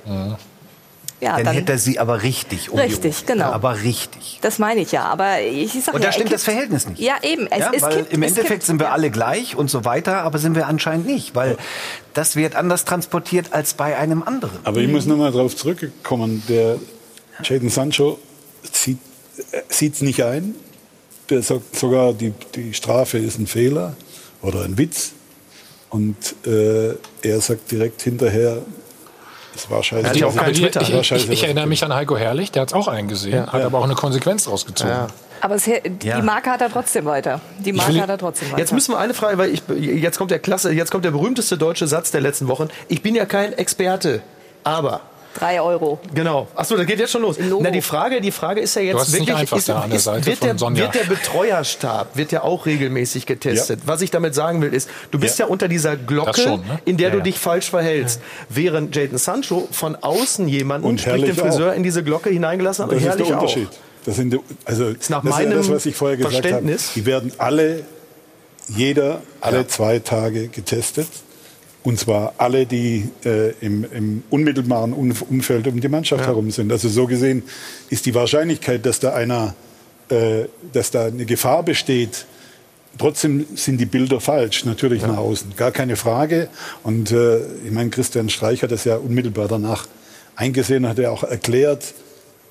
ja, 1.20 1.36
dann, 1.36 1.44
dann, 1.44 1.54
hätte 1.54 1.72
er 1.72 1.78
sie 1.78 1.98
aber 1.98 2.22
richtig 2.22 2.70
um 2.70 2.78
Richtig, 2.78 3.26
genau. 3.26 3.46
Ja, 3.46 3.52
aber 3.52 3.82
richtig. 3.82 4.38
das 4.40 4.58
meine 4.58 4.80
ich 4.80 4.92
ja. 4.92 5.04
Aber 5.04 5.40
ich 5.40 5.72
sag 5.72 5.94
Und 5.94 6.00
ja, 6.00 6.06
da 6.06 6.06
er 6.06 6.12
stimmt 6.12 6.32
das 6.32 6.44
Verhältnis 6.44 6.86
nicht. 6.86 7.00
Ja, 7.00 7.14
eben. 7.22 7.46
Es, 7.48 7.58
ja, 7.58 7.70
es 7.74 7.82
weil 7.82 7.96
kippt, 7.96 8.12
im 8.12 8.22
es 8.22 8.30
Endeffekt 8.30 8.50
kippt. 8.50 8.62
sind 8.64 8.80
wir 8.80 8.92
alle 8.92 9.10
gleich 9.10 9.56
und 9.56 9.70
so 9.70 9.84
weiter, 9.84 10.22
aber 10.22 10.38
sind 10.38 10.54
wir 10.54 10.66
anscheinend 10.66 11.06
nicht, 11.06 11.34
weil 11.34 11.56
das 12.14 12.36
wird 12.36 12.56
anders 12.56 12.84
transportiert 12.84 13.52
als 13.52 13.74
bei 13.74 13.96
einem 13.96 14.22
anderen. 14.22 14.58
Aber 14.64 14.80
ich 14.80 14.88
muss 14.88 15.06
nochmal 15.06 15.32
darauf 15.32 15.56
zurückkommen. 15.56 16.42
Der 16.48 16.76
Jadon 17.42 17.68
Sancho 17.68 18.18
sieht 18.72 18.98
es 19.94 20.00
nicht 20.00 20.22
ein. 20.24 20.54
Der 21.30 21.42
sagt 21.42 21.76
sogar, 21.76 22.12
die, 22.12 22.32
die 22.54 22.74
Strafe 22.74 23.18
ist 23.18 23.38
ein 23.38 23.46
Fehler 23.46 23.96
oder 24.42 24.62
ein 24.62 24.76
Witz. 24.76 25.12
Und 25.92 26.16
äh, 26.46 26.94
er 27.22 27.40
sagt 27.42 27.70
direkt 27.70 28.00
hinterher, 28.00 28.58
es 29.54 29.70
war 29.70 29.82
scheiße. 29.82 30.06
Aber 30.06 30.14
die, 30.14 30.22
es 30.24 30.36
war 30.36 30.48
ich, 30.48 30.62
ich, 30.62 31.06
scheiße, 31.06 31.30
ich, 31.30 31.44
erinnere 31.44 31.66
mich 31.66 31.84
an 31.84 31.94
Heiko 31.94 32.16
Herrlich, 32.16 32.50
der 32.50 32.62
hat 32.62 32.68
es 32.70 32.74
auch 32.74 32.88
eingesehen, 32.88 33.34
Ja, 33.34 33.52
hat 33.52 33.60
ja. 33.60 33.66
aber 33.66 33.78
auch 33.78 33.84
eine 33.84 33.94
Konsequenz 33.94 34.48
rausgezogen. 34.48 35.08
Aber 35.42 35.54
es, 35.56 35.64
die 35.64 36.06
Ja. 36.06 36.22
Marke 36.22 36.50
hat 36.50 36.62
er 36.62 36.70
trotzdem 36.70 37.04
weiter. 37.04 37.42
Die 37.58 37.74
Marke 37.74 38.00
hat 38.00 38.08
er 38.08 38.16
trotzdem 38.16 38.48
weiter. 38.48 38.60
Jetzt 38.60 38.72
müssen 38.72 38.92
wir 38.92 38.98
eine 38.98 39.12
Frage, 39.12 39.36
weil 39.36 39.50
ich, 39.50 39.62
jetzt 39.68 40.16
kommt 40.16 40.30
der 40.30 40.38
Klasse, 40.38 40.72
jetzt 40.72 40.90
kommt 40.90 41.04
der 41.04 41.10
berühmteste 41.10 41.58
deutsche 41.58 41.86
Satz 41.86 42.10
der 42.10 42.22
letzten 42.22 42.48
Wochen. 42.48 42.68
Ich 42.88 43.02
bin 43.02 43.14
ja 43.14 43.26
kein 43.26 43.52
Experte, 43.52 44.22
aber 44.64 45.02
Drei 45.34 45.60
Euro. 45.60 45.98
Genau. 46.14 46.48
Achso, 46.54 46.76
das 46.76 46.86
geht 46.86 46.98
jetzt 46.98 47.10
schon 47.12 47.22
los. 47.22 47.36
Na, 47.60 47.70
die 47.70 47.82
Frage, 47.82 48.20
die 48.20 48.30
Frage 48.32 48.60
ist 48.60 48.74
ja 48.76 48.82
jetzt 48.82 49.12
wirklich, 49.12 49.34
einfach 49.34 49.56
ist, 49.56 49.68
der 49.68 49.86
ist, 49.90 50.06
wird, 50.26 50.42
der, 50.42 50.58
Sonja. 50.58 50.84
wird 50.84 50.94
der 50.94 51.04
Betreuerstab 51.04 52.16
wird 52.16 52.32
ja 52.32 52.42
auch 52.42 52.66
regelmäßig 52.66 53.26
getestet. 53.26 53.80
Was 53.86 54.02
ich 54.02 54.10
damit 54.10 54.34
sagen 54.34 54.60
will, 54.62 54.72
ist, 54.74 54.88
du 55.10 55.18
bist 55.18 55.38
ja, 55.38 55.46
unter 55.46 55.68
dieser 55.68 55.96
Glocke, 55.96 56.40
schon, 56.40 56.60
ne? 56.60 56.80
in 56.84 56.96
der 56.96 57.08
Ja, 57.08 57.12
du 57.12 57.18
ja. 57.18 57.24
dich 57.24 57.38
falsch 57.38 57.70
verhältst. 57.70 58.20
Während 58.48 58.94
Jaden 58.94 59.18
Sancho 59.18 59.68
von 59.70 59.96
außen 59.96 60.48
jemanden, 60.48 60.86
Und 60.86 61.00
sprich 61.00 61.24
den 61.24 61.34
Friseur, 61.34 61.72
auch. 61.72 61.76
in 61.76 61.82
diese 61.82 62.02
Glocke 62.02 62.30
hineingelassen 62.30 62.84
hat. 62.84 62.92
Das 62.92 63.02
und 63.02 63.08
ist 63.08 63.18
der 63.18 63.26
Unterschied. 63.38 63.68
auch. 63.68 64.04
Das, 64.04 64.16
sind, 64.16 64.36
also, 64.64 64.84
nach 64.84 64.94
das 64.96 65.08
ist 65.08 65.12
ja 65.12 65.20
meinem 65.30 65.56
das, 65.58 65.70
was 65.70 65.86
ich 65.86 65.94
vorher 65.96 66.16
gesagt 66.16 66.34
habe. 66.34 66.42
Verständnis. 66.42 66.90
Die 66.94 67.06
werden 67.06 67.32
alle, 67.38 67.84
jeder, 68.68 69.22
alle 69.40 69.66
zwei 69.68 69.98
Tage 70.00 70.48
getestet. 70.48 71.06
Und 71.84 71.98
zwar 71.98 72.34
alle, 72.38 72.64
die 72.66 73.08
äh, 73.24 73.50
im, 73.60 73.84
im 73.92 74.22
unmittelbaren 74.30 74.92
Um- 74.92 75.14
Umfeld 75.28 75.66
um 75.66 75.80
die 75.80 75.88
Mannschaft 75.88 76.26
herum 76.26 76.50
sind. 76.50 76.70
Also 76.70 76.88
so 76.88 77.06
gesehen 77.06 77.42
ist 77.90 78.06
die 78.06 78.14
Wahrscheinlichkeit, 78.14 78.86
dass 78.86 79.00
da 79.00 79.14
einer, 79.14 79.54
äh, 80.08 80.44
dass 80.72 80.92
da 80.92 81.06
eine 81.06 81.24
Gefahr 81.24 81.62
besteht, 81.64 82.26
Trotzdem 82.98 83.46
sind 83.54 83.78
die 83.80 83.86
Bilder 83.86 84.20
falsch, 84.20 84.64
natürlich 84.64 85.02
nach 85.02 85.16
außen, 85.16 85.56
gar 85.56 85.70
keine 85.70 85.96
Frage. 85.96 86.48
Und 86.82 87.10
äh, 87.10 87.38
ich 87.64 87.70
meine, 87.70 87.90
Christian 87.90 88.28
Streich 88.28 88.62
hat 88.62 88.70
das 88.70 88.84
ja 88.84 88.96
unmittelbar 88.96 89.48
danach 89.48 89.86
eingesehen, 90.36 90.86
hat 90.86 90.98
er 90.98 91.12
auch 91.12 91.24
erklärt, 91.24 91.94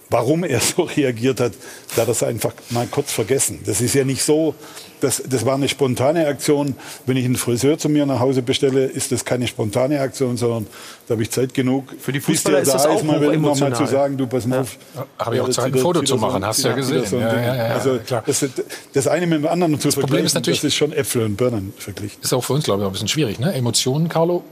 warum 0.09 0.43
er 0.43 0.59
so 0.75 0.83
reagiert 0.83 1.39
hat. 1.39 1.53
Da 1.95 2.01
hat 2.01 2.07
er 2.07 2.11
es 2.11 2.23
einfach 2.23 2.53
mal 2.71 2.87
kurz 2.87 3.11
vergessen. 3.11 3.59
Das 3.65 3.81
ist 3.81 3.93
ja 3.93 4.03
nicht 4.03 4.23
so, 4.23 4.55
das, 5.01 5.21
das 5.27 5.45
war 5.45 5.55
eine 5.55 5.67
spontane 5.67 6.25
Aktion. 6.27 6.75
Wenn 7.05 7.17
ich 7.17 7.25
einen 7.25 7.35
Friseur 7.35 7.77
zu 7.77 7.89
mir 7.89 8.05
nach 8.05 8.19
Hause 8.19 8.41
bestelle, 8.41 8.85
ist 8.85 9.11
das 9.11 9.25
keine 9.25 9.47
spontane 9.47 9.99
Aktion, 9.99 10.37
sondern 10.37 10.67
da 11.07 11.13
habe 11.13 11.23
ich 11.23 11.31
Zeit 11.31 11.53
genug. 11.53 11.93
Für 11.99 12.11
die 12.13 12.19
Fußballer 12.21 12.59
ist 12.59 12.73
das 12.73 12.85
auch 12.85 13.03
mal, 13.03 13.19
noch 13.37 13.59
mal 13.59 13.73
zu 13.75 13.85
sagen, 13.85 14.15
du 14.17 14.27
pass 14.27 14.45
mal 14.45 14.59
auf. 14.59 14.77
Habe 15.19 15.35
ich 15.35 15.41
auch 15.41 15.47
Ja, 15.47 15.53
Zeit, 15.53 15.73
ein 15.73 15.79
Foto 15.79 15.99
zu 16.01 16.15
so- 16.15 16.17
machen, 16.17 16.45
hast 16.45 16.63
du 16.63 16.69
ja 16.69 16.75
gesehen. 16.75 17.05
so 17.05 17.17
Ja, 17.17 17.33
ja, 17.41 17.55
ja, 17.55 17.63
also 17.73 17.99
klar. 18.05 18.23
das, 18.25 18.45
das 18.93 19.07
eine 19.07 19.27
mit 19.27 19.39
dem 19.43 19.47
anderen 19.47 19.79
zu 19.79 19.89
Problem 19.89 19.99
vergleichen, 20.01 20.25
ist 20.27 20.33
natürlich- 20.35 20.61
das 20.61 20.67
ist 20.69 20.75
schon 20.75 20.93
Äpfel 20.93 21.23
und 21.25 21.35
Birnen 21.35 21.73
verglichen. 21.77 22.21
Ist 22.21 22.33
auch 22.33 22.43
für 22.43 22.53
uns, 22.53 22.63
glaube 22.63 22.83
ich, 22.83 22.87
ein 22.87 22.91
bisschen 22.93 23.07
schwierig. 23.07 23.39
Ne? 23.39 23.53
Emotionen, 23.53 24.07
Carlo, 24.09 24.43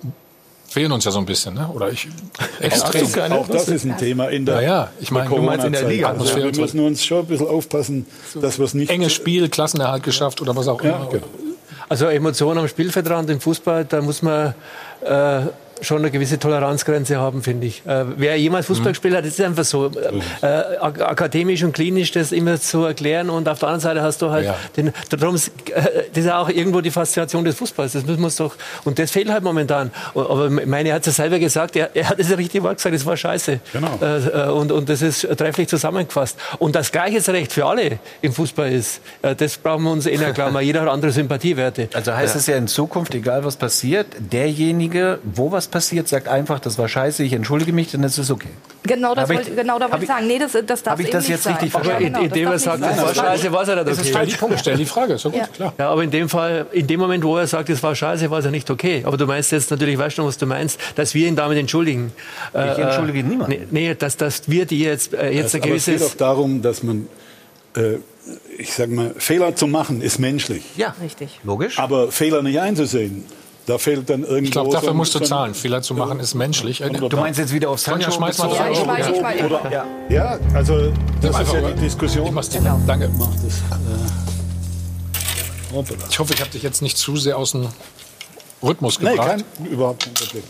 fehlen 0.70 0.91
uns 0.91 1.06
ja 1.06 1.12
so 1.12 1.20
ein 1.20 1.26
bisschen. 1.26 1.54
Ne? 1.56 1.68
Oder 1.74 1.90
ich 1.91 2.08
extrem. 2.60 3.04
Auch, 3.06 3.12
das- 3.12 3.32
auch 3.32 3.48
das 3.50 3.68
ist 3.70 3.86
ein 3.86 3.98
Thema 3.98 4.28
in 4.30 4.46
der, 4.46 4.56
Ja, 4.56 4.62
ja, 4.62 4.90
ich 5.00 5.12
meine, 5.12 5.30
du 5.30 5.38
meinst 5.38 5.66
in 5.66 5.74
der. 5.74 5.84
Liga. 5.88 6.10
Also 6.12 6.36
wir 6.36 6.46
müssen 6.56 6.80
uns 6.80 7.04
schon 7.04 7.20
ein 7.20 7.26
bisschen 7.26 7.48
aufpassen, 7.48 8.06
dass 8.41 8.58
wir 8.60 8.66
es 8.66 8.74
nicht... 8.74 8.90
Enges 8.90 9.14
Spiel, 9.14 9.50
Klassenerhalt 9.50 10.04
geschafft 10.04 10.41
oder 10.41 10.56
was 10.56 10.68
auch 10.68 10.82
Ja, 10.84 10.96
immer. 10.98 11.10
genau. 11.10 11.26
Also 11.88 12.06
Emotionen 12.06 12.60
am 12.60 12.68
Spielfeldrand 12.68 13.30
im 13.32 13.40
Fußball, 13.41 13.86
da 13.86 14.02
muss 14.02 14.22
man 14.22 14.54
äh, 15.02 15.41
schon 15.81 15.99
eine 15.99 16.11
gewisse 16.11 16.38
Toleranzgrenze 16.39 17.18
haben, 17.18 17.41
finde 17.43 17.68
ich. 17.68 17.85
Äh, 17.85 18.06
wer 18.18 18.38
jemals 18.38 18.65
Fußball 18.68 18.88
Mhm. 18.89 18.93
gespielt 18.93 19.15
hat, 19.15 19.23
das 19.26 19.34
ist 19.34 19.41
einfach 19.41 19.64
so. 19.64 19.91
Äh, 20.41 20.45
ak 20.45 21.01
akademisch 21.01 21.64
und 21.64 21.73
klinisch 21.73 22.11
das 22.11 22.31
immer 22.31 22.60
zu 22.60 22.84
erklären 22.84 23.30
und 23.30 23.47
auf 23.47 23.60
der 23.60 23.69
anderen 23.69 23.81
Seite 23.81 24.01
hast 24.01 24.22
du 24.22 24.30
halt 24.30 24.45
Ja. 24.45 24.56
den, 24.77 24.91
darum, 25.10 25.35
ist, 25.35 25.47
äh, 25.73 25.81
das 26.10 26.18
ist 26.19 26.26
ja 26.26 26.39
auch 26.39 26.49
irgendwo 26.49 26.81
die 26.81 26.91
Faszination 26.91 27.43
des 27.45 27.56
Fußballs. 27.56 27.93
Das 27.93 28.06
müssen 28.06 28.19
wir 28.19 28.26
uns 28.26 28.35
doch, 28.35 28.56
und 28.85 28.99
das 28.99 29.11
fehlt 29.11 29.30
halt 29.30 29.43
momentan. 29.43 29.91
Aber 30.15 30.49
meine, 30.49 30.89
er 30.89 30.95
hat 30.95 31.07
es 31.07 31.18
ja 31.18 31.23
selber 31.23 31.39
gesagt, 31.39 31.76
er, 31.76 31.89
er 31.95 32.10
hat 32.10 32.19
das 32.19 32.30
richtige 32.38 32.64
Wort 32.64 32.77
gesagt, 32.77 32.95
das 32.95 33.06
war 33.06 33.15
scheiße. 33.18 33.60
Genau. 33.73 33.99
Äh, 34.01 34.47
äh, 34.47 34.49
und, 34.49 34.72
und 34.72 34.89
das 34.89 35.01
ist 35.01 35.22
trefflich 35.38 35.68
zusammengefasst. 35.68 36.38
Und 36.60 36.76
das 36.76 36.91
gleiches 36.91 37.30
Recht 37.30 37.53
für 37.53 37.65
alle 37.65 37.99
im 38.22 38.34
Fußball 38.34 38.72
ist, 38.72 39.01
äh, 39.22 39.35
das 39.35 39.57
brauchen 39.57 39.84
wir 39.84 39.91
uns 39.91 40.06
eh 40.06 40.18
nicht 40.18 40.34
glauben. 40.35 40.60
Jeder 40.61 40.81
hat 40.81 40.89
andere 40.89 41.11
Sympathiewerte. 41.11 41.89
Also 41.93 42.14
heißt 42.14 42.35
es 42.35 42.47
ja 42.47 42.56
in 42.57 42.68
Zukunft, 42.68 43.14
egal 43.15 43.43
was 43.45 43.56
passiert, 43.56 44.07
derjenige, 44.19 45.19
wo 45.23 45.51
was 45.51 45.68
passiert, 45.70 46.08
sagt 46.08 46.28
einfach, 46.28 46.60
das 46.60 46.78
war 46.78 46.88
scheiße, 46.88 47.24
ich 47.24 47.34
entschuldige 47.34 47.72
mich, 47.74 47.91
dann 47.91 48.04
ist 48.04 48.18
es 48.18 48.30
okay. 48.32 48.50
Genau 48.84 49.14
das 49.16 49.30
ich- 49.30 49.38
wollte 49.38 49.52
genau 49.56 49.78
da 49.80 49.91
wollte 49.91 50.04
ich 50.04 50.10
sagen. 50.10 50.28
Nee, 50.28 50.40
das, 50.40 50.54
das 50.66 50.84
darf 50.84 50.94
hab 50.94 51.00
ich 51.00 51.10
das 51.10 51.24
nicht 51.24 51.30
jetzt 51.30 51.44
sein. 51.44 51.54
richtig 51.54 51.72
verstanden? 51.72 52.04
genau, 52.06 52.18
Aber 52.20 52.26
indem 52.28 52.46
er 52.48 52.52
das 52.54 52.64
darf 52.64 52.80
sagt, 52.80 52.96
sein. 52.96 53.06
war 53.06 53.16
scheiße, 53.16 53.52
war 53.52 53.62
es 53.62 53.68
ja 53.68 53.76
nicht 53.76 53.88
Das 53.88 53.94
ist 53.98 54.00
okay. 54.02 54.10
stell 54.12 54.26
die 54.28 54.36
Punkte, 54.36 54.58
stell 54.60 54.78
die 54.78 54.86
Frage, 54.86 55.14
ist 55.14 55.24
ja 55.26 55.30
gut, 55.30 55.40
Ja. 55.40 55.48
klar. 55.48 55.74
Ja, 55.78 55.90
aber 55.90 56.04
in 56.04 56.12
dem 56.12 56.30
Fall, 56.30 56.66
in 56.72 56.88
dem 56.88 57.00
Moment, 57.00 57.24
wo 57.24 57.38
er 57.38 57.48
sagt, 57.48 57.70
es 57.70 57.84
war 57.84 57.94
scheiße, 57.96 58.30
war 58.32 58.40
es 58.40 58.46
ja 58.46 58.52
nicht 58.52 58.70
okay. 58.70 59.04
Aber 59.06 59.18
du 59.18 59.26
meinst 59.26 59.52
jetzt 59.52 59.70
natürlich, 59.72 59.98
weißt 59.98 60.18
du, 60.18 60.26
was 60.26 60.38
du 60.38 60.46
meinst, 60.46 60.80
dass 60.96 61.14
wir 61.14 61.28
ihn 61.28 61.36
damit 61.36 61.58
entschuldigen. 61.58 62.12
Ich 62.54 62.60
entschuldige 62.80 63.24
niemanden. 63.24 63.68
Nee, 63.72 63.88
nee 63.90 63.96
dass, 63.96 64.18
dass 64.18 64.50
wir 64.50 64.66
die 64.66 64.80
jetzt, 64.80 65.14
äh, 65.14 65.30
jetzt 65.32 65.54
ein 65.56 65.62
Aber 65.62 65.76
es 65.76 65.86
geht 65.86 65.94
gewisses... 65.96 66.12
auch 66.12 66.18
darum, 66.18 66.62
dass 66.62 66.82
man, 66.84 67.08
äh, 67.76 67.96
ich 68.58 68.74
sage 68.74 68.91
mal, 68.94 69.14
Fehler 69.18 69.56
zu 69.56 69.68
machen 69.68 70.02
ist 70.02 70.20
menschlich. 70.20 70.64
Ja, 70.78 70.96
Richtig. 71.02 71.40
logisch. 71.44 71.78
Aber 71.80 72.12
Fehler 72.12 72.41
nicht 72.44 72.60
einzusehen, 72.60 73.26
da 73.70 73.78
fehlt 73.78 74.10
dann 74.10 74.24
irgendwo... 74.24 74.46
Ich 74.46 74.52
glaube, 74.52 74.72
so 74.72 74.78
dafür 74.78 74.94
musst 74.96 75.14
du 75.14 75.20
so 75.20 75.26
zahlen. 75.26 75.54
Fehler 75.54 75.84
zu 75.84 75.94
machen 75.94 76.20
ist 76.20 76.34
menschlich. 76.34 76.80
Du 76.80 77.18
meinst 77.18 77.40
jetzt 77.40 77.54
wieder 77.54 77.70
auf 77.70 77.80
Sonja, 77.80 78.10
Sancho 78.10 78.18
schmeiß 78.18 78.38
mal 78.40 78.48
bezogen? 78.48 78.64
drei 78.64 78.72
Ich 78.72 78.78
Euro. 78.80 78.86
schmeiß, 78.86 79.08
ich 79.08 79.18
schmeiß. 79.18 79.44
Oder, 79.44 79.72
ja. 79.72 79.86
ja, 80.10 80.40
also 80.56 80.91
das 81.22 81.40
ist 81.40 81.54
ja 81.54 81.62
die 81.62 81.80
Diskussion. 81.80 82.26
Ich 82.26 82.32
mach's 82.32 82.50
dir. 82.50 82.62
Danke. 82.88 83.12
Ich 86.10 86.20
hoffe, 86.20 86.34
ich 86.34 86.41
habe 86.41 86.50
dich 86.50 86.64
jetzt 86.64 86.82
nicht 86.82 86.98
zu 86.98 87.16
sehr 87.16 87.38
aus 87.38 87.52
dem 87.52 87.68
Rhythmus 88.61 88.99
Nee, 88.99 89.11
gebracht. 89.11 89.27
kein, 89.57 89.65
überhaupt 89.65 90.03
kein 90.03 90.14
Problem. 90.14 90.44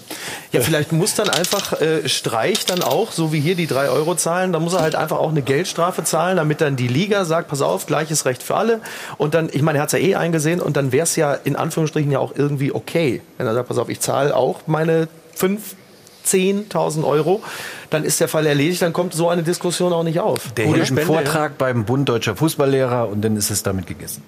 Ja, 0.51 0.61
vielleicht 0.61 0.91
muss 0.91 1.13
dann 1.13 1.29
einfach 1.29 1.79
äh, 1.79 2.09
Streich 2.09 2.65
dann 2.65 2.81
auch, 2.81 3.11
so 3.11 3.31
wie 3.31 3.39
hier 3.39 3.55
die 3.55 3.67
drei 3.67 3.89
Euro 3.89 4.15
zahlen, 4.15 4.51
dann 4.51 4.63
muss 4.63 4.73
er 4.73 4.81
halt 4.81 4.95
einfach 4.95 5.17
auch 5.19 5.29
eine 5.29 5.43
Geldstrafe 5.43 6.03
zahlen, 6.03 6.37
damit 6.37 6.61
dann 6.61 6.75
die 6.75 6.87
Liga 6.87 7.23
sagt, 7.25 7.49
pass 7.49 7.61
auf, 7.61 7.85
gleiches 7.85 8.25
Recht 8.25 8.41
für 8.41 8.55
alle. 8.55 8.81
Und 9.17 9.33
dann, 9.35 9.49
ich 9.51 9.61
meine, 9.61 9.77
er 9.77 9.83
hat 9.83 9.93
es 9.93 9.99
ja 9.99 10.05
eh 10.05 10.15
eingesehen 10.15 10.59
und 10.59 10.75
dann 10.75 10.91
wäre 10.91 11.03
es 11.03 11.15
ja 11.15 11.33
in 11.33 11.55
Anführungsstrichen 11.55 12.11
ja 12.11 12.19
auch 12.19 12.33
irgendwie 12.35 12.73
okay, 12.73 13.21
wenn 13.37 13.45
er 13.45 13.53
sagt, 13.53 13.67
pass 13.69 13.77
auf, 13.77 13.89
ich 13.89 13.99
zahle 13.99 14.35
auch 14.35 14.61
meine 14.65 15.07
fünf 15.35 15.75
10.000 16.25 17.03
Euro, 17.05 17.41
dann 17.89 18.03
ist 18.03 18.19
der 18.19 18.27
Fall 18.27 18.45
erledigt, 18.45 18.81
dann 18.81 18.93
kommt 18.93 19.13
so 19.13 19.29
eine 19.29 19.43
Diskussion 19.43 19.93
auch 19.93 20.03
nicht 20.03 20.19
auf. 20.19 20.51
Der 20.57 20.67
hält 20.67 20.91
einen 20.91 21.05
Vortrag 21.05 21.57
beim 21.57 21.85
Bund 21.85 22.07
Deutscher 22.09 22.35
Fußballlehrer 22.35 23.07
und 23.07 23.21
dann 23.21 23.35
ist 23.35 23.49
es 23.49 23.63
damit 23.63 23.87
gegessen. 23.87 24.23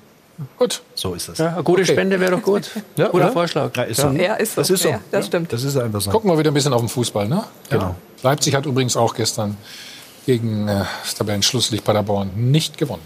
Gut. 0.58 0.82
So 0.96 1.14
ist 1.14 1.30
es. 1.30 1.38
Ja, 1.38 1.54
eine 1.54 1.64
gute 1.64 1.82
Okay. 1.82 1.94
Spende 1.94 2.20
wäre 2.20 2.32
doch 2.32 2.42
gut. 2.42 2.70
Ja, 2.96 3.06
Guter 3.08 3.16
oder? 3.16 3.32
Vorschlag. 3.32 3.76
Ja, 3.76 3.84
ist 3.84 4.02
so. 4.02 4.10
Ja, 4.10 4.36
ist 4.36 4.56
so. 4.56 4.62
Das 4.62 4.70
ist 4.70 4.84
so. 4.84 4.90
Ja, 4.90 5.00
das 5.12 5.26
stimmt. 5.28 5.52
Das 5.54 5.64
ist 5.64 5.78
einfach 5.78 6.02
so. 6.02 6.12
Gucken 6.12 6.30
wir 6.32 6.38
wieder 6.38 6.52
ein 6.52 6.54
bisschen 6.54 6.74
auf 6.74 6.82
den 6.82 6.90
Fußball, 6.90 7.28
ne? 7.28 7.44
Genau. 7.70 7.96
Leipzig 8.24 8.56
hat 8.56 8.66
übrigens 8.66 8.96
auch 8.98 9.14
gestern 9.16 9.58
gegen 10.26 10.68
äh, 10.68 10.84
das 11.04 11.16
Tabellenschlusslicht 11.16 11.84
Paderborn 11.84 12.32
nicht 12.36 12.78
gewonnen. 12.78 13.02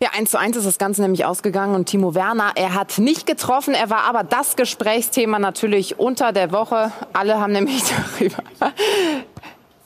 Ja, 0.00 0.10
1 0.14 0.30
zu 0.30 0.38
1 0.38 0.58
ist 0.58 0.66
das 0.66 0.76
Ganze 0.76 1.00
nämlich 1.00 1.24
ausgegangen 1.24 1.74
und 1.74 1.86
Timo 1.86 2.14
Werner, 2.14 2.52
er 2.54 2.74
hat 2.74 2.98
nicht 2.98 3.26
getroffen, 3.26 3.72
er 3.72 3.88
war 3.88 4.04
aber 4.04 4.24
das 4.24 4.54
Gesprächsthema 4.56 5.38
natürlich 5.38 5.98
unter 5.98 6.32
der 6.32 6.52
Woche. 6.52 6.92
Alle 7.14 7.40
haben 7.40 7.52
nämlich 7.52 7.82
darüber. 8.18 8.42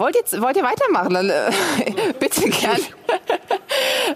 Wollt 0.01 0.16
ihr, 0.16 0.40
wollt 0.40 0.56
ihr 0.56 0.62
weitermachen? 0.62 1.12
Dann, 1.12 1.28
äh, 1.28 1.52
bitte 2.18 2.48
gern. 2.48 2.81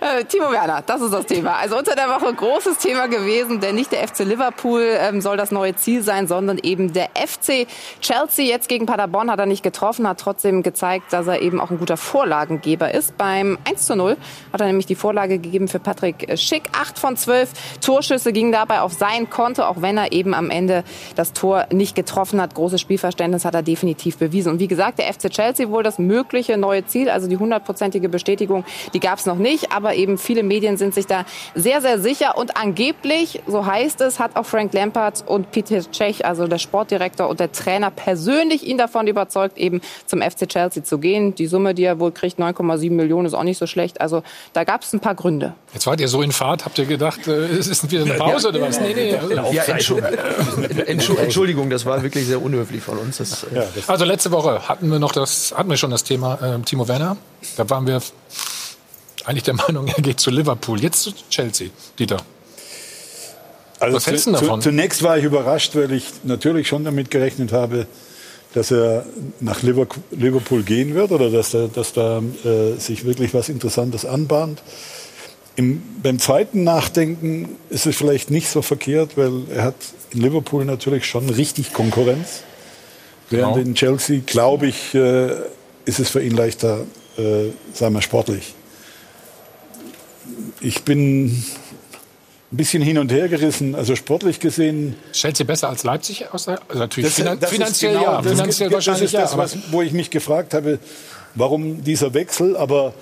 Äh, 0.00 0.24
Timo 0.24 0.50
Werner, 0.50 0.82
das 0.84 1.00
ist 1.00 1.12
das 1.12 1.26
Thema. 1.26 1.54
Also 1.54 1.78
unter 1.78 1.94
der 1.94 2.08
Woche 2.08 2.34
großes 2.34 2.78
Thema 2.78 3.06
gewesen, 3.06 3.60
denn 3.60 3.76
nicht 3.76 3.92
der 3.92 4.06
FC 4.06 4.20
Liverpool 4.20 4.82
ähm, 4.98 5.20
soll 5.20 5.36
das 5.36 5.52
neue 5.52 5.76
Ziel 5.76 6.02
sein, 6.02 6.26
sondern 6.26 6.58
eben 6.58 6.92
der 6.92 7.10
FC 7.14 7.66
Chelsea. 8.00 8.44
Jetzt 8.44 8.68
gegen 8.68 8.86
Paderborn 8.86 9.30
hat 9.30 9.38
er 9.38 9.46
nicht 9.46 9.62
getroffen, 9.62 10.06
hat 10.08 10.18
trotzdem 10.18 10.62
gezeigt, 10.64 11.12
dass 11.12 11.28
er 11.28 11.40
eben 11.40 11.60
auch 11.60 11.70
ein 11.70 11.78
guter 11.78 11.96
Vorlagengeber 11.96 12.92
ist. 12.92 13.16
Beim 13.16 13.56
1 13.64 13.86
zu 13.86 13.94
0 13.94 14.16
hat 14.52 14.60
er 14.60 14.66
nämlich 14.66 14.86
die 14.86 14.96
Vorlage 14.96 15.38
gegeben 15.38 15.68
für 15.68 15.78
Patrick 15.78 16.38
Schick. 16.38 16.64
Acht 16.72 16.98
von 16.98 17.16
zwölf 17.16 17.50
Torschüsse 17.80 18.32
gingen 18.32 18.52
dabei 18.52 18.80
auf 18.80 18.92
sein 18.92 19.30
Konto, 19.30 19.62
auch 19.62 19.80
wenn 19.80 19.96
er 19.96 20.12
eben 20.12 20.34
am 20.34 20.50
Ende 20.50 20.82
das 21.14 21.32
Tor 21.32 21.66
nicht 21.70 21.94
getroffen 21.94 22.40
hat. 22.40 22.54
Großes 22.54 22.80
Spielverständnis 22.80 23.44
hat 23.44 23.54
er 23.54 23.62
definitiv 23.62 24.18
bewiesen. 24.18 24.52
Und 24.52 24.58
wie 24.58 24.68
gesagt, 24.68 24.98
der 24.98 25.12
FC 25.12 25.30
Chelsea 25.30 25.70
wohl 25.74 25.82
das 25.82 25.98
mögliche 25.98 26.56
neue 26.56 26.86
Ziel, 26.86 27.10
also 27.10 27.26
die 27.28 27.36
hundertprozentige 27.36 28.08
Bestätigung, 28.08 28.64
die 28.94 29.00
gab 29.00 29.18
es 29.18 29.26
noch 29.26 29.36
nicht. 29.36 29.72
Aber 29.72 29.94
eben 29.94 30.16
viele 30.16 30.42
Medien 30.42 30.76
sind 30.78 30.94
sich 30.94 31.06
da 31.06 31.26
sehr, 31.54 31.82
sehr 31.82 31.98
sicher. 31.98 32.38
Und 32.38 32.56
angeblich, 32.56 33.42
so 33.46 33.66
heißt 33.66 34.00
es, 34.00 34.18
hat 34.18 34.36
auch 34.36 34.46
Frank 34.46 34.72
Lampard 34.72 35.24
und 35.26 35.50
Peter 35.50 35.80
Cech, 35.92 36.24
also 36.24 36.46
der 36.46 36.58
Sportdirektor 36.58 37.28
und 37.28 37.40
der 37.40 37.52
Trainer, 37.52 37.90
persönlich 37.90 38.66
ihn 38.66 38.78
davon 38.78 39.06
überzeugt, 39.06 39.58
eben 39.58 39.80
zum 40.06 40.22
FC 40.22 40.48
Chelsea 40.48 40.82
zu 40.84 40.98
gehen. 40.98 41.34
Die 41.34 41.46
Summe, 41.46 41.74
die 41.74 41.84
er 41.84 42.00
wohl 42.00 42.12
kriegt, 42.12 42.38
9,7 42.38 42.90
Millionen, 42.92 43.26
ist 43.26 43.34
auch 43.34 43.42
nicht 43.42 43.58
so 43.58 43.66
schlecht. 43.66 44.00
Also 44.00 44.22
da 44.52 44.64
gab 44.64 44.82
es 44.82 44.92
ein 44.92 45.00
paar 45.00 45.14
Gründe. 45.14 45.54
Jetzt 45.72 45.86
wart 45.86 46.00
ihr 46.00 46.08
so 46.08 46.22
in 46.22 46.32
Fahrt, 46.32 46.64
habt 46.64 46.78
ihr 46.78 46.86
gedacht, 46.86 47.26
äh, 47.26 47.30
es 47.58 47.66
ist 47.66 47.90
wieder 47.90 48.04
eine 48.04 48.14
Pause 48.14 48.48
oder 48.48 48.60
was? 48.62 48.80
Nee, 48.80 48.94
nee. 48.94 49.16
Also, 49.16 49.52
Ja, 49.52 49.62
Entschu- 49.64 50.00
Entschu- 50.86 51.16
Entschuldigung, 51.18 51.70
das 51.70 51.84
war 51.86 52.02
wirklich 52.02 52.26
sehr 52.26 52.40
unhöflich 52.42 52.82
von 52.82 52.98
uns. 52.98 53.18
Das, 53.18 53.44
äh, 53.44 53.60
Also 53.86 54.04
letzte 54.04 54.30
Woche 54.30 54.68
hatten 54.68 54.90
wir 54.90 54.98
noch 54.98 55.12
das, 55.12 55.52
hatten 55.64 55.70
wir 55.70 55.78
schon 55.78 55.92
das 55.92 56.04
Thema 56.04 56.38
ähm, 56.42 56.62
Timo 56.66 56.86
Werner. 56.88 57.16
Da 57.56 57.70
waren 57.70 57.86
wir 57.86 58.02
eigentlich 59.24 59.44
der 59.44 59.54
Meinung, 59.66 59.88
er 59.88 60.02
geht 60.02 60.20
zu 60.20 60.30
Liverpool. 60.30 60.78
Jetzt 60.78 61.00
zu 61.00 61.12
Chelsea, 61.30 61.70
Dieter. 61.98 62.18
Also 63.80 63.96
Was 63.96 64.06
hältst 64.06 64.26
du 64.26 64.32
davon? 64.32 64.60
Zu, 64.60 64.68
zunächst 64.68 65.02
war 65.02 65.16
ich 65.16 65.24
überrascht, 65.24 65.74
weil 65.74 65.90
ich 65.92 66.04
natürlich 66.22 66.68
schon 66.68 66.84
damit 66.84 67.10
gerechnet 67.10 67.52
habe, 67.52 67.86
dass 68.52 68.70
er 68.72 69.06
nach 69.40 69.62
Liver- 69.62 69.86
Liverpool 70.10 70.62
gehen 70.64 70.94
wird 70.94 71.12
oder 71.12 71.30
dass, 71.30 71.54
er, 71.54 71.68
dass 71.68 71.94
da 71.94 72.18
äh, 72.44 72.78
sich 72.78 73.06
wirklich 73.06 73.32
was 73.32 73.48
Interessantes 73.48 74.04
anbahnt. 74.04 74.60
Im, 75.56 75.82
beim 76.02 76.18
zweiten 76.18 76.62
Nachdenken 76.62 77.56
ist 77.70 77.86
es 77.86 77.96
vielleicht 77.96 78.30
nicht 78.30 78.50
so 78.50 78.60
verkehrt, 78.60 79.16
weil 79.16 79.44
er 79.54 79.64
hat 79.64 79.76
in 80.10 80.20
Liverpool 80.20 80.66
natürlich 80.66 81.06
schon 81.06 81.30
richtig 81.30 81.72
Konkurrenz. 81.72 82.42
Während 83.36 83.54
Genau. 83.56 83.66
in 83.68 83.74
Chelsea, 83.74 84.20
glaube 84.24 84.66
ich, 84.68 84.94
äh, 84.94 85.30
ist 85.84 85.98
es 85.98 86.08
für 86.10 86.22
ihn 86.22 86.36
leichter, 86.36 86.80
äh, 87.18 87.50
sagen 87.72 87.94
wir, 87.94 88.02
sportlich. 88.02 88.54
Ich 90.60 90.82
bin 90.82 91.26
ein 91.26 91.44
bisschen 92.56 92.82
hin 92.82 92.98
und 92.98 93.10
her 93.12 93.28
gerissen. 93.28 93.74
Also 93.74 93.96
sportlich 93.96 94.40
gesehen. 94.40 94.96
Chelsea 95.12 95.44
besser 95.44 95.68
als 95.68 95.82
Leipzig 95.84 96.32
aus 96.32 96.44
der, 96.46 96.60
also 96.68 96.78
natürlich 96.78 97.10
Das- 97.10 97.16
finan 97.16 97.40
das 97.40 97.50
finanziell 97.50 97.92
genau- 97.94 98.04
ja, 98.04 98.22
das 98.22 98.32
finanziell 98.32 98.68
ist, 98.68 98.74
wahrscheinlich 98.74 99.12
das 99.12 99.22
ist 99.32 99.32
das, 99.32 99.36
was, 99.38 99.56
wo 99.72 99.82
ich 99.82 99.92
mich 99.92 100.10
gefragt 100.10 100.54
habe, 100.54 100.78
warum 101.34 101.82
dieser 101.82 102.14
Wechsel. 102.14 102.56
Aber 102.56 102.94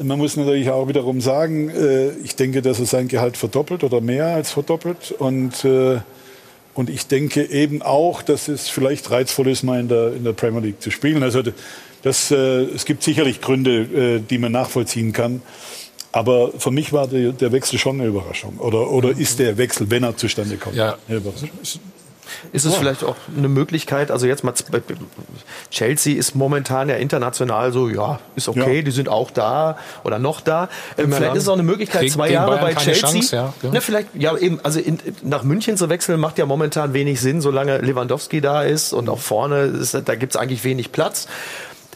man 0.00 0.18
muss 0.18 0.36
natürlich 0.36 0.70
auch 0.70 0.88
wiederum 0.88 1.20
sagen, 1.20 1.68
äh, 1.70 2.10
ich 2.24 2.36
denke, 2.36 2.62
dass 2.62 2.78
er 2.78 2.86
sein 2.86 3.08
Gehalt 3.08 3.36
verdoppelt 3.36 3.84
oder 3.84 4.00
mehr 4.00 4.26
als 4.28 4.52
verdoppelt. 4.52 5.12
Und, 5.18 5.64
äh, 5.64 5.98
und 6.74 6.88
ich 6.88 7.06
denke 7.06 7.44
eben 7.44 7.82
auch, 7.82 8.22
dass 8.22 8.48
es 8.48 8.68
vielleicht 8.68 9.10
reizvoll 9.10 9.48
ist, 9.48 9.62
mal 9.62 9.80
in 9.80 9.88
der, 9.88 10.14
in 10.14 10.24
der 10.24 10.32
Premier 10.32 10.60
League 10.60 10.82
zu 10.82 10.90
spielen. 10.90 11.22
Also 11.22 11.42
das, 12.02 12.30
äh, 12.30 12.36
es 12.36 12.84
gibt 12.84 13.02
sicherlich 13.02 13.40
Gründe, 13.40 14.16
äh, 14.16 14.20
die 14.20 14.38
man 14.38 14.52
nachvollziehen 14.52 15.12
kann. 15.12 15.42
Aber 16.12 16.52
für 16.58 16.70
mich 16.70 16.92
war 16.92 17.06
der, 17.06 17.32
der 17.32 17.52
Wechsel 17.52 17.78
schon 17.78 18.00
eine 18.00 18.08
Überraschung. 18.08 18.58
Oder, 18.58 18.90
oder 18.90 19.10
ist 19.10 19.38
der 19.38 19.56
Wechsel, 19.56 19.90
wenn 19.90 20.02
er 20.02 20.16
zustande 20.16 20.56
kommt, 20.56 20.76
ja. 20.76 20.98
eine 21.08 21.18
Überraschung? 21.18 21.50
Ist 22.52 22.64
es 22.64 22.72
Ja. 22.72 22.78
vielleicht 22.78 23.04
auch 23.04 23.16
eine 23.36 23.48
Möglichkeit, 23.48 24.10
also 24.10 24.26
jetzt 24.26 24.44
mal, 24.44 24.54
Chelsea 25.70 26.16
ist 26.16 26.34
momentan 26.34 26.88
ja 26.88 26.96
international 26.96 27.72
so, 27.72 27.88
ja, 27.88 28.20
ist 28.36 28.48
okay, 28.48 28.76
Ja. 28.76 28.82
die 28.82 28.90
sind 28.90 29.08
auch 29.08 29.30
da 29.30 29.76
oder 30.04 30.18
noch 30.18 30.40
da. 30.40 30.68
Ähm, 30.98 31.12
vielleicht 31.12 31.36
ist 31.36 31.42
es 31.44 31.48
auch 31.48 31.54
eine 31.54 31.62
Möglichkeit, 31.62 32.10
zwei 32.10 32.30
Jahre 32.30 32.52
Bayern 32.58 32.74
bei 32.74 32.74
Chelsea. 32.74 33.08
Chance, 33.10 33.36
ja, 33.36 33.54
ja. 33.62 33.70
Na, 33.72 33.80
vielleicht, 33.80 34.08
ja, 34.14 34.36
eben, 34.36 34.60
also 34.62 34.80
in, 34.80 34.98
nach 35.22 35.42
München 35.42 35.76
zu 35.76 35.88
wechseln 35.88 36.20
macht 36.20 36.38
ja 36.38 36.46
momentan 36.46 36.92
wenig 36.94 37.20
Sinn, 37.20 37.40
solange 37.40 37.78
Lewandowski 37.78 38.40
da 38.40 38.62
ist 38.62 38.92
und 38.92 39.08
auch 39.08 39.18
vorne, 39.20 39.62
ist, 39.62 39.94
da 39.94 40.14
gibt 40.14 40.34
es 40.34 40.40
eigentlich 40.40 40.64
wenig 40.64 40.92
Platz. 40.92 41.26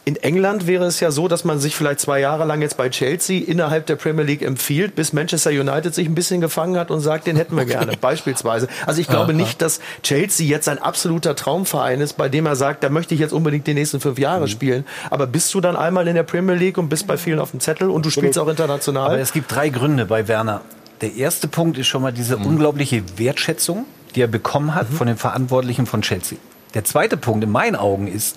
In 0.09 0.15
England 0.15 0.69
wäre 0.69 0.85
es 0.85 1.01
ja 1.01 1.11
so, 1.11 1.27
dass 1.27 1.43
man 1.43 1.59
sich 1.59 1.75
vielleicht 1.75 1.99
zwei 1.99 2.21
Jahre 2.21 2.45
lang 2.45 2.63
jetzt 2.63 2.77
bei 2.77 2.89
Chelsea 2.91 3.43
innerhalb 3.45 3.87
der 3.87 3.97
Premier 3.97 4.23
League 4.23 4.41
empfiehlt, 4.43 4.95
bis 4.95 5.13
Manchester 5.13 5.51
United 5.51 5.97
sich 5.97 6.07
ein 6.07 6.15
bisschen 6.15 6.41
gefangen 6.41 6.79
hat 6.79 6.93
und 6.93 7.01
sagt, 7.01 7.27
den 7.27 7.35
hätten 7.35 7.57
wir 7.57 7.65
gerne, 7.65 7.97
beispielsweise. 8.01 8.69
Also 8.87 9.01
ich 9.01 9.09
glaube 9.09 9.33
Aha. 9.33 9.37
nicht, 9.37 9.61
dass 9.61 9.81
Chelsea 10.05 10.47
jetzt 10.47 10.69
ein 10.69 10.79
absoluter 10.79 11.35
Traumverein 11.35 12.01
ist, 12.01 12.13
bei 12.17 12.29
dem 12.29 12.47
er 12.47 12.55
sagt, 12.55 12.85
da 12.85 12.89
möchte 12.89 13.15
ich 13.15 13.21
jetzt 13.21 13.33
unbedingt 13.33 13.67
die 13.67 13.75
nächsten 13.75 13.99
fünf 13.99 14.17
Jahre 14.21 14.43
Mhm. 14.43 14.49
spielen. 14.49 14.85
Aber 15.11 15.27
bist 15.27 15.53
du 15.55 15.61
dann 15.61 15.75
einmal 15.75 16.07
in 16.07 16.15
der 16.15 16.23
Premier 16.23 16.55
League 16.55 16.79
und 16.79 16.89
bist 16.89 17.09
bei 17.09 17.17
vielen 17.17 17.41
auf 17.41 17.51
dem 17.51 17.59
Zettel 17.59 17.91
und 17.91 18.07
du 18.07 18.11
spielst 18.11 18.39
auch 18.39 18.47
international? 18.47 19.07
Aber 19.07 19.19
es 19.19 19.33
gibt 19.33 19.53
drei 19.53 19.71
Gründe 19.71 20.07
bei 20.07 20.29
Werner. 20.29 20.61
Der 21.01 21.15
erste 21.17 21.49
Punkt 21.49 21.79
ist 21.79 21.89
schon 21.89 22.03
mal 22.03 22.13
diese 22.13 22.37
unglaubliche 22.37 23.03
Wertschätzung, 23.19 23.87
die 24.15 24.21
er 24.21 24.29
bekommen 24.29 24.77
hat 24.77 24.87
von 24.87 25.09
den 25.09 25.17
Verantwortlichen 25.17 25.85
von 25.87 26.03
Chelsea. 26.03 26.39
Der 26.75 26.85
zweite 26.85 27.17
Punkt 27.17 27.43
in 27.43 27.51
meinen 27.51 27.75
Augen 27.75 28.07
ist, 28.07 28.37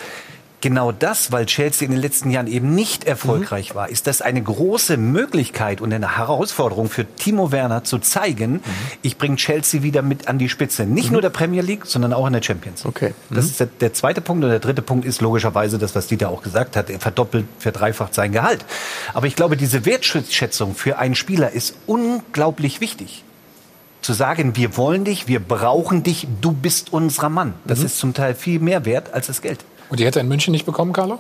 genau 0.62 0.92
das, 0.92 1.32
weil 1.32 1.46
Chelsea 1.46 1.86
in 1.86 1.92
den 1.92 2.02
letzten 2.02 2.32
Jahren 2.32 2.48
eben 2.48 2.74
nicht 2.76 3.06
erfolgreich 3.06 3.76
war, 3.76 3.90
ist 3.90 4.08
das 4.08 4.22
eine 4.22 4.42
große 4.42 4.98
Möglichkeit 4.98 5.82
und 5.82 5.94
eine 5.94 6.18
Herausforderung 6.18 6.90
für 6.90 7.06
Timo 7.06 7.52
Werner 7.52 7.84
zu 7.84 8.00
zeigen, 8.00 8.62
ich 9.02 9.18
bringe 9.18 9.38
Chelsea 9.38 9.84
wieder 9.84 10.02
mit 10.02 10.28
an 10.28 10.38
die 10.38 10.50
Spitze. 10.50 10.86
Nicht 10.86 11.12
nur 11.12 11.22
der 11.22 11.30
Premier 11.30 11.62
League, 11.62 11.86
sondern 11.86 12.14
auch 12.14 12.28
in 12.28 12.34
der 12.34 12.44
Champions. 12.44 12.86
Okay. 12.86 13.14
Das 13.30 13.46
ist 13.46 13.60
der, 13.60 13.68
der 13.68 13.94
zweite 13.94 14.22
Punkt. 14.22 14.44
Und 14.44 14.50
der 14.50 14.60
dritte 14.60 14.82
Punkt 14.82 15.06
ist 15.06 15.22
logischerweise 15.22 15.78
das, 15.78 15.96
was 15.96 16.08
Dieter 16.08 16.30
auch 16.30 16.42
gesagt 16.42 16.76
hat. 16.76 16.90
Er 16.90 17.00
verdoppelt, 17.00 17.46
verdreifacht 17.58 18.14
sein 18.14 18.32
Gehalt. 18.32 18.66
Aber 19.14 19.28
ich 19.28 19.36
glaube, 19.36 19.58
diese 19.58 19.86
Wertschätzung 19.86 20.76
für 20.76 20.98
einen 20.98 21.16
Spieler 21.16 21.52
ist 21.52 21.76
unglaublich 21.88 22.82
wichtig. 22.82 23.24
Zu 24.02 24.14
sagen, 24.14 24.56
wir 24.56 24.78
wollen 24.78 25.04
dich, 25.04 25.28
wir 25.28 25.42
brauchen 25.42 26.04
dich, 26.04 26.28
du 26.40 26.54
bist 26.54 26.94
unser 26.94 27.30
Mann. 27.30 27.54
Das 27.66 27.84
ist 27.84 28.00
zum 28.00 28.14
Teil 28.14 28.34
viel 28.34 28.60
mehr 28.60 28.86
wert 28.86 29.14
als 29.14 29.28
das 29.28 29.42
Geld. 29.42 29.60
Und 29.90 30.00
die 30.00 30.06
hätte 30.06 30.20
er 30.20 30.22
in 30.22 30.28
München 30.28 30.52
nicht 30.52 30.66
bekommen, 30.66 30.94
Carlo? 30.94 31.20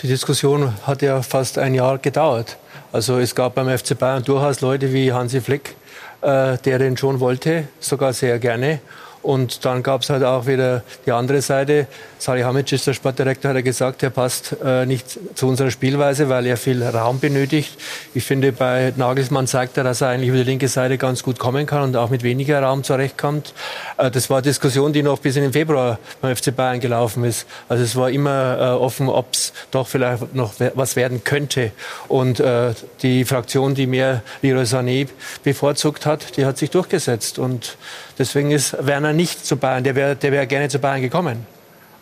Die 0.00 0.08
Diskussion 0.08 0.74
hat 0.86 1.02
ja 1.02 1.22
fast 1.22 1.58
ein 1.58 1.74
Jahr 1.74 1.98
gedauert. 1.98 2.56
Also 2.92 3.18
es 3.18 3.34
gab 3.34 3.54
beim 3.54 3.68
FC 3.68 3.98
Bayern 3.98 4.24
durchaus 4.24 4.60
Leute 4.60 4.92
wie 4.92 5.12
Hansi 5.12 5.40
Flick, 5.40 5.76
äh, 6.22 6.58
der 6.58 6.78
den 6.78 6.96
schon 6.96 7.20
wollte, 7.20 7.68
sogar 7.80 8.12
sehr 8.12 8.38
gerne. 8.38 8.80
Und 9.24 9.64
dann 9.64 9.82
gab 9.82 10.02
es 10.02 10.10
halt 10.10 10.22
auch 10.22 10.46
wieder 10.46 10.82
die 11.06 11.12
andere 11.12 11.40
Seite. 11.40 11.86
Salihamidzic, 12.18 12.84
der 12.84 12.92
Sportdirektor, 12.92 13.48
hat 13.48 13.56
ja 13.56 13.62
gesagt, 13.62 14.02
er 14.02 14.10
passt 14.10 14.54
äh, 14.62 14.84
nicht 14.84 15.18
zu 15.34 15.48
unserer 15.48 15.70
Spielweise, 15.70 16.28
weil 16.28 16.44
er 16.46 16.58
viel 16.58 16.82
Raum 16.82 17.20
benötigt. 17.20 17.76
Ich 18.12 18.24
finde, 18.24 18.52
bei 18.52 18.92
Nagelsmann 18.96 19.46
zeigt 19.46 19.78
er, 19.78 19.84
dass 19.84 20.02
er 20.02 20.08
eigentlich 20.08 20.28
über 20.28 20.36
die 20.36 20.44
linke 20.44 20.68
Seite 20.68 20.98
ganz 20.98 21.22
gut 21.22 21.38
kommen 21.38 21.64
kann 21.64 21.82
und 21.82 21.96
auch 21.96 22.10
mit 22.10 22.22
weniger 22.22 22.62
Raum 22.62 22.84
zurechtkommt. 22.84 23.54
Äh, 23.96 24.10
das 24.10 24.28
war 24.28 24.42
Diskussion, 24.42 24.92
die 24.92 25.02
noch 25.02 25.18
bis 25.20 25.36
in 25.36 25.42
den 25.42 25.52
Februar 25.54 25.98
beim 26.20 26.36
FC 26.36 26.54
Bayern 26.54 26.80
gelaufen 26.80 27.24
ist. 27.24 27.46
Also 27.70 27.82
es 27.82 27.96
war 27.96 28.10
immer 28.10 28.58
äh, 28.58 28.62
offen, 28.74 29.08
ob 29.08 29.32
es 29.32 29.54
doch 29.70 29.88
vielleicht 29.88 30.34
noch 30.34 30.52
was 30.74 30.96
werden 30.96 31.24
könnte. 31.24 31.72
Und 32.08 32.40
äh, 32.40 32.74
die 33.00 33.24
Fraktion, 33.24 33.74
die 33.74 33.86
mehr 33.86 34.22
Leroy 34.42 34.64
Sané 34.64 35.08
bevorzugt 35.42 36.04
hat, 36.04 36.36
die 36.36 36.44
hat 36.44 36.58
sich 36.58 36.70
durchgesetzt. 36.70 37.38
Und 37.38 37.78
deswegen 38.18 38.50
ist 38.50 38.76
Werner 38.86 39.12
nicht 39.12 39.44
zu 39.44 39.56
Bayern. 39.56 39.84
Der 39.84 39.94
wäre 39.94 40.16
der 40.16 40.32
wär 40.32 40.46
gerne 40.46 40.68
zu 40.68 40.78
Bayern 40.78 41.00
gekommen. 41.00 41.46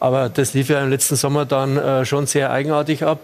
Aber 0.00 0.28
das 0.28 0.52
lief 0.52 0.68
ja 0.68 0.82
im 0.82 0.90
letzten 0.90 1.14
Sommer 1.14 1.44
dann 1.44 1.76
äh, 1.76 2.04
schon 2.04 2.26
sehr 2.26 2.50
eigenartig 2.50 3.04
ab. 3.04 3.20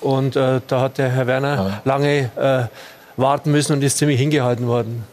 Und 0.00 0.36
äh, 0.36 0.60
da 0.66 0.80
hat 0.80 0.98
der 0.98 1.08
Herr 1.08 1.26
Werner 1.26 1.82
lange 1.84 2.30
äh, 2.36 3.20
warten 3.20 3.50
müssen 3.50 3.72
und 3.72 3.82
ist 3.82 3.98
ziemlich 3.98 4.20
hingehalten 4.20 4.66
worden. 4.66 5.04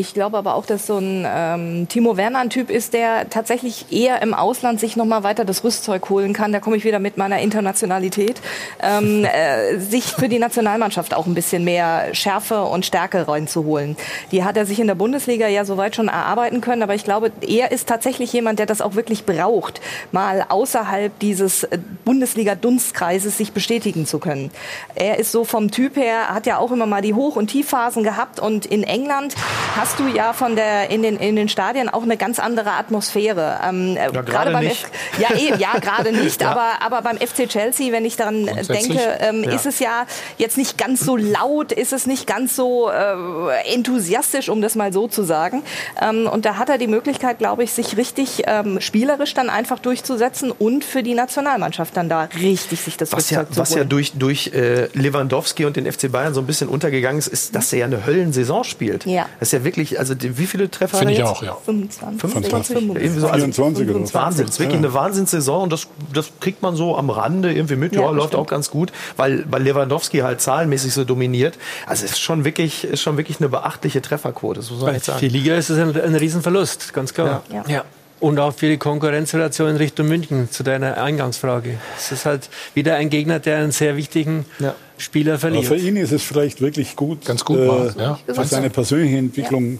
Ich 0.00 0.14
glaube 0.14 0.38
aber 0.38 0.54
auch, 0.54 0.64
dass 0.64 0.86
so 0.86 0.98
ein 0.98 1.26
ähm, 1.28 1.88
Timo 1.88 2.16
Werner 2.16 2.38
ein 2.38 2.50
Typ 2.50 2.70
ist, 2.70 2.92
der 2.92 3.28
tatsächlich 3.30 3.86
eher 3.90 4.22
im 4.22 4.32
Ausland 4.32 4.78
sich 4.78 4.94
noch 4.94 5.06
mal 5.06 5.24
weiter 5.24 5.44
das 5.44 5.64
Rüstzeug 5.64 6.08
holen 6.08 6.34
kann. 6.34 6.52
Da 6.52 6.60
komme 6.60 6.76
ich 6.76 6.84
wieder 6.84 7.00
mit 7.00 7.16
meiner 7.16 7.40
Internationalität. 7.40 8.40
Ähm, 8.80 9.24
äh, 9.32 9.76
sich 9.78 10.04
für 10.04 10.28
die 10.28 10.38
Nationalmannschaft 10.38 11.14
auch 11.14 11.26
ein 11.26 11.34
bisschen 11.34 11.64
mehr 11.64 12.14
Schärfe 12.14 12.62
und 12.62 12.86
Stärke 12.86 13.26
reinzuholen. 13.26 13.96
Die 14.30 14.44
hat 14.44 14.56
er 14.56 14.66
sich 14.66 14.78
in 14.78 14.86
der 14.86 14.94
Bundesliga 14.94 15.48
ja 15.48 15.64
soweit 15.64 15.96
schon 15.96 16.06
erarbeiten 16.06 16.60
können. 16.60 16.84
Aber 16.84 16.94
ich 16.94 17.02
glaube, 17.02 17.32
er 17.40 17.72
ist 17.72 17.88
tatsächlich 17.88 18.32
jemand, 18.32 18.60
der 18.60 18.66
das 18.66 18.80
auch 18.80 18.94
wirklich 18.94 19.26
braucht, 19.26 19.80
mal 20.12 20.46
außerhalb 20.48 21.18
dieses 21.18 21.64
äh, 21.64 21.78
Bundesliga-Dunstkreises 22.04 23.36
sich 23.36 23.50
bestätigen 23.50 24.06
zu 24.06 24.20
können. 24.20 24.52
Er 24.94 25.18
ist 25.18 25.32
so 25.32 25.42
vom 25.42 25.72
Typ 25.72 25.96
her, 25.96 26.28
hat 26.28 26.46
ja 26.46 26.58
auch 26.58 26.70
immer 26.70 26.86
mal 26.86 27.02
die 27.02 27.14
Hoch- 27.14 27.34
und 27.34 27.48
Tiefphasen 27.48 28.04
gehabt 28.04 28.38
und 28.38 28.64
in 28.64 28.84
England 28.84 29.34
hast 29.76 29.87
hast 29.88 30.00
du 30.00 30.06
ja 30.06 30.34
von 30.34 30.54
der 30.54 30.90
in 30.90 31.02
den 31.02 31.16
in 31.16 31.34
den 31.34 31.48
Stadien 31.48 31.88
auch 31.88 32.02
eine 32.02 32.18
ganz 32.18 32.38
andere 32.38 32.72
Atmosphäre. 32.72 33.58
Ähm, 33.66 33.96
ja, 33.96 34.10
gerade 34.20 34.52
beim 34.52 34.64
nicht. 34.64 34.84
F 34.84 35.18
ja, 35.18 35.34
eh, 35.34 35.58
ja 35.58 35.78
gerade 35.78 36.12
nicht. 36.24 36.42
ja. 36.42 36.50
Aber 36.50 36.82
aber 36.82 37.00
beim 37.00 37.16
FC 37.16 37.48
Chelsea, 37.48 37.90
wenn 37.90 38.04
ich 38.04 38.16
daran 38.16 38.44
denke, 38.44 38.98
ähm, 39.20 39.44
ja. 39.44 39.52
ist 39.52 39.64
es 39.64 39.78
ja 39.78 40.04
jetzt 40.36 40.58
nicht 40.58 40.76
ganz 40.76 41.00
so 41.00 41.16
laut, 41.16 41.72
ist 41.72 41.94
es 41.94 42.06
nicht 42.06 42.26
ganz 42.26 42.54
so 42.54 42.90
äh, 42.90 43.72
enthusiastisch, 43.72 44.50
um 44.50 44.60
das 44.60 44.74
mal 44.74 44.92
so 44.92 45.08
zu 45.08 45.22
sagen. 45.22 45.62
Ähm, 46.02 46.28
und 46.30 46.44
da 46.44 46.56
hat 46.56 46.68
er 46.68 46.76
die 46.76 46.86
Möglichkeit, 46.86 47.38
glaube 47.38 47.64
ich, 47.64 47.72
sich 47.72 47.96
richtig 47.96 48.42
ähm, 48.46 48.82
spielerisch 48.82 49.32
dann 49.32 49.48
einfach 49.48 49.78
durchzusetzen 49.78 50.50
und 50.50 50.84
für 50.84 51.02
die 51.02 51.14
Nationalmannschaft 51.14 51.96
dann 51.96 52.10
da 52.10 52.28
richtig 52.38 52.82
sich 52.82 52.98
das 52.98 53.12
was 53.12 53.30
ja, 53.30 53.46
was 53.50 53.74
ja 53.74 53.84
durch 53.84 54.12
durch 54.12 54.48
äh, 54.48 54.88
Lewandowski 54.92 55.64
und 55.64 55.76
den 55.76 55.90
FC 55.90 56.12
Bayern 56.12 56.34
so 56.34 56.40
ein 56.40 56.46
bisschen 56.46 56.68
untergegangen 56.68 57.18
ist, 57.18 57.28
ist, 57.28 57.54
dass 57.54 57.72
er 57.72 57.78
ja 57.78 57.84
eine 57.86 58.04
Höllensaison 58.04 58.64
spielt. 58.64 59.06
Ja. 59.06 59.26
Das 59.40 59.48
ist 59.48 59.52
ja 59.52 59.64
wirklich 59.64 59.77
wirklich, 59.78 59.98
also 59.98 60.14
wie 60.20 60.46
viele 60.46 60.70
Treffer 60.70 60.98
Finde 60.98 61.14
ich 61.14 61.22
auch, 61.22 61.42
ja. 61.42 61.56
25. 61.64 62.20
25. 62.20 62.76
25. 62.76 63.20
So, 63.20 63.28
also 63.28 63.44
24 63.44 63.88
oder 63.88 64.14
Wahnsinn. 64.14 64.46
Das 64.46 64.54
ist 64.54 64.60
wirklich 64.60 64.78
eine 64.78 64.92
Wahnsinnssaison 64.92 65.62
und 65.64 65.72
das, 65.72 65.86
das 66.12 66.32
kriegt 66.40 66.62
man 66.62 66.76
so 66.76 66.96
am 66.96 67.10
Rande 67.10 67.52
irgendwie 67.52 67.76
mit. 67.76 67.94
Ja, 67.94 68.02
ja 68.02 68.10
läuft 68.10 68.34
auch 68.34 68.46
ganz 68.46 68.70
gut, 68.70 68.92
weil, 69.16 69.44
weil 69.50 69.62
Lewandowski 69.62 70.18
halt 70.18 70.40
zahlenmäßig 70.40 70.92
so 70.92 71.04
dominiert. 71.04 71.58
Also 71.86 72.04
es 72.04 72.12
ist 72.12 72.20
schon 72.20 72.44
wirklich, 72.44 72.84
ist 72.84 73.00
schon 73.00 73.16
wirklich 73.16 73.38
eine 73.38 73.48
beachtliche 73.48 74.02
Trefferquote. 74.02 74.60
Das 74.60 74.70
muss 74.70 74.80
man 74.80 74.94
Bei 74.94 74.98
sagen. 74.98 75.20
Die 75.20 75.28
Liga 75.28 75.54
ist 75.54 75.70
es 75.70 75.78
ein, 75.78 75.98
ein 76.00 76.14
Riesenverlust, 76.14 76.92
ganz 76.92 77.14
klar. 77.14 77.42
Ja. 77.52 77.64
ja. 77.68 77.84
Und 78.20 78.38
auch 78.38 78.52
für 78.52 78.68
die 78.68 78.78
Konkurrenzrelation 78.78 79.70
in 79.70 79.76
Richtung 79.76 80.08
München, 80.08 80.50
zu 80.50 80.64
deiner 80.64 81.00
Eingangsfrage. 81.00 81.78
Es 81.96 82.10
ist 82.10 82.26
halt 82.26 82.48
wieder 82.74 82.96
ein 82.96 83.10
Gegner, 83.10 83.38
der 83.38 83.58
einen 83.58 83.70
sehr 83.70 83.96
wichtigen 83.96 84.44
ja. 84.58 84.74
Spieler 84.96 85.38
verliert. 85.38 85.66
Aber 85.66 85.76
für 85.76 85.80
ihn 85.80 85.96
ist 85.96 86.12
es 86.12 86.22
vielleicht 86.22 86.60
wirklich 86.60 86.96
gut, 86.96 87.24
ganz 87.24 87.44
gut, 87.44 87.58
äh, 87.58 87.92
ja. 87.96 88.18
für 88.26 88.44
seine 88.44 88.70
persönliche 88.70 89.18
Entwicklung 89.18 89.78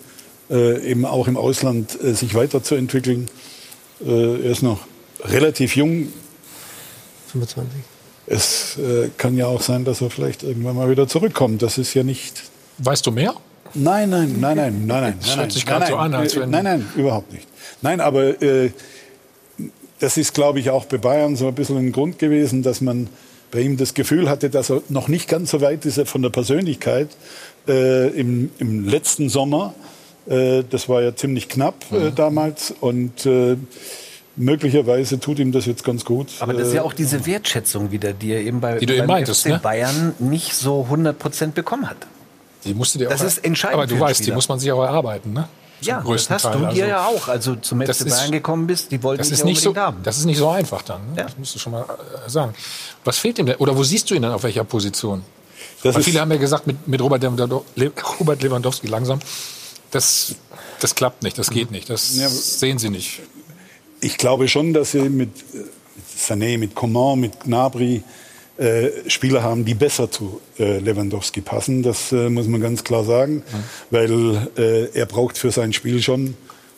ja. 0.48 0.56
äh, 0.56 0.90
eben 0.90 1.05
auch 1.05 1.27
im 1.27 1.36
Ausland 1.36 1.98
äh, 2.01 2.15
sich 2.15 2.35
weiterzuentwickeln. 2.35 3.28
Äh, 4.05 4.44
er 4.44 4.52
ist 4.52 4.62
noch 4.62 4.86
relativ 5.24 5.74
jung. 5.74 6.12
25. 7.32 7.81
Es 8.27 8.78
äh, 8.78 9.09
kann 9.16 9.36
ja 9.36 9.47
auch 9.47 9.62
sein, 9.62 9.85
dass 9.85 10.01
er 10.01 10.10
vielleicht 10.10 10.43
irgendwann 10.43 10.77
mal 10.77 10.90
wieder 10.90 11.09
zurückkommt. 11.09 11.62
Das 11.62 11.78
ist 11.78 11.94
ja 11.94 12.05
nicht. 12.05 12.43
Weißt 12.78 13.06
du 13.06 13.10
mehr? 13.10 13.35
Nein, 13.78 14.10
nein, 14.10 14.36
nein, 14.40 14.56
nein, 14.56 14.86
nein, 14.86 15.02
nein. 15.02 15.14
Das 15.20 15.36
hört 15.36 15.52
sich 15.52 15.64
gerade 15.64 15.86
so 15.86 15.96
an, 15.96 16.14
als 16.14 16.36
wenn. 16.36 16.50
Nein, 16.50 16.64
nein, 16.64 16.88
überhaupt 16.96 17.32
nicht. 17.32 17.46
Nein, 17.80 18.00
aber 18.00 18.42
äh, 18.42 18.70
das 20.00 20.16
ist, 20.16 20.34
glaube 20.34 20.60
ich, 20.60 20.70
auch 20.70 20.84
bei 20.84 20.98
Bayern 20.98 21.36
so 21.36 21.48
ein 21.48 21.55
bisschen 21.55 21.78
ein 21.78 21.92
Grund 21.92 22.18
gewesen, 22.18 22.62
dass 22.62 22.80
man 22.80 23.09
bei 23.50 23.60
ihm 23.60 23.76
das 23.76 23.94
Gefühl 23.94 24.28
hatte, 24.28 24.50
dass 24.50 24.70
er 24.70 24.82
noch 24.88 25.09
nicht 25.09 25.28
ganz 25.28 25.50
so 25.50 25.60
weit 25.60 25.86
ist 25.86 26.00
von 26.09 26.22
der 26.22 26.30
Persönlichkeit 26.30 27.09
äh, 27.66 28.09
im, 28.09 28.50
im, 28.59 28.86
letzten 28.86 29.28
Sommer. 29.28 29.74
Äh, 30.28 30.64
das 30.68 30.88
war 30.88 31.02
ja 31.02 31.16
ziemlich 31.16 31.48
knapp 31.48 31.86
äh, 31.90 32.10
mhm. 32.10 32.14
damals 32.14 32.74
und 32.80 33.24
äh, 33.26 33.56
möglicherweise 34.36 35.18
tut 35.18 35.38
ihm 35.38 35.52
das 35.52 35.66
jetzt 35.66 35.84
ganz 35.84 36.05
gut. 36.05 36.28
Aber 36.40 36.52
das 36.52 36.68
ist 36.68 36.74
ja 36.74 36.82
auch 36.82 36.92
diese 36.92 37.24
Wertschätzung 37.26 37.90
wieder, 37.90 38.12
die 38.12 38.32
er 38.32 38.40
eben 38.40 38.60
bei, 38.60 38.78
die 38.78 38.86
beim 38.86 39.06
meintest, 39.06 39.42
FC 39.42 39.48
ne? 39.48 39.60
Bayern 39.62 40.14
nicht 40.18 40.55
so 40.55 40.82
100 40.84 41.18
Prozent 41.18 41.55
bekommen 41.55 41.88
hat. 41.88 42.06
Die 42.64 42.74
musste 42.74 42.98
dir 42.98 43.09
das 43.09 43.20
auch, 43.20 43.26
ist 43.26 43.44
entscheidend. 43.44 43.74
Aber 43.74 43.86
du 43.86 43.98
weißt, 43.98 44.26
die 44.26 44.32
muss 44.32 44.48
man 44.48 44.59
sich 44.59 44.70
auch 44.72 44.82
erarbeiten, 44.82 45.32
ne? 45.32 45.48
ja, 45.80 46.02
das 46.06 46.30
hast 46.30 46.43
Teil. 46.43 46.52
du 46.52 46.59
dir 46.59 46.66
also, 46.66 46.82
ja 46.82 47.06
auch, 47.06 47.28
also 47.28 47.56
zum 47.56 47.80
FC 47.80 48.09
Bayern 48.09 48.32
gekommen 48.32 48.66
bist, 48.66 48.90
die 48.90 49.02
wollten 49.02 49.18
das 49.18 49.30
ist 49.30 49.44
nicht 49.44 49.60
so, 49.60 49.74
haben. 49.76 50.02
Das 50.02 50.18
ist 50.18 50.24
nicht 50.24 50.39
so 50.39 50.48
einfach 50.48 50.82
dann, 50.82 51.01
ne? 51.10 51.18
ja. 51.18 51.22
das 51.24 51.39
musst 51.39 51.55
du 51.55 51.59
schon 51.59 51.72
mal 51.72 51.82
äh, 51.82 52.28
sagen. 52.28 52.55
Was 53.05 53.18
fehlt 53.18 53.39
ihm 53.39 53.47
denn, 53.47 53.56
oder 53.56 53.76
wo 53.76 53.82
siehst 53.82 54.10
du 54.10 54.14
ihn 54.14 54.22
dann 54.22 54.32
auf 54.32 54.43
welcher 54.43 54.64
Position? 54.64 55.22
Das 55.82 55.94
Weil 55.94 56.02
viele 56.02 56.20
haben 56.20 56.32
ja 56.32 56.39
gesagt, 56.39 56.66
mit, 56.66 56.89
mit 56.89 57.01
Robert, 57.01 57.22
Robert 57.24 58.43
Lewandowski 58.43 58.89
langsam, 58.89 59.20
das, 59.90 60.35
das 60.80 60.94
klappt 60.94 61.22
nicht, 61.22 61.39
das 61.39 61.51
geht 61.51 61.70
nicht, 61.70 61.89
das 61.89 62.16
ja, 62.16 62.28
sehen 62.28 62.78
sie 62.78 62.90
nicht. 62.90 63.20
Ich 64.01 64.18
glaube 64.18 64.48
schon, 64.48 64.72
dass 64.72 64.93
sie 64.93 65.09
mit, 65.09 65.30
mit 65.55 65.66
Sané, 66.18 66.59
mit 66.59 66.74
Coman, 66.74 67.20
mit 67.20 67.40
Gnabry, 67.40 68.02
äh, 68.59 69.09
Spieler 69.09 69.43
haben, 69.43 69.64
die 69.64 69.74
besser 69.74 70.10
zu 70.10 70.40
äh, 70.59 70.78
Lewandowski 70.78 71.40
passen. 71.40 71.82
Das 71.82 72.12
äh, 72.12 72.28
muss 72.28 72.48
man 72.48 72.60
ganz 72.60 72.85
klar 72.85 73.05
sagen, 73.05 73.36
mhm. 73.36 73.43
weil 73.90 74.48
äh, 74.56 74.98
er 74.98 75.06
braucht 75.06 75.39
für 75.39 75.51
sein 75.51 75.72
Spiel 75.72 76.02
schon 76.02 76.35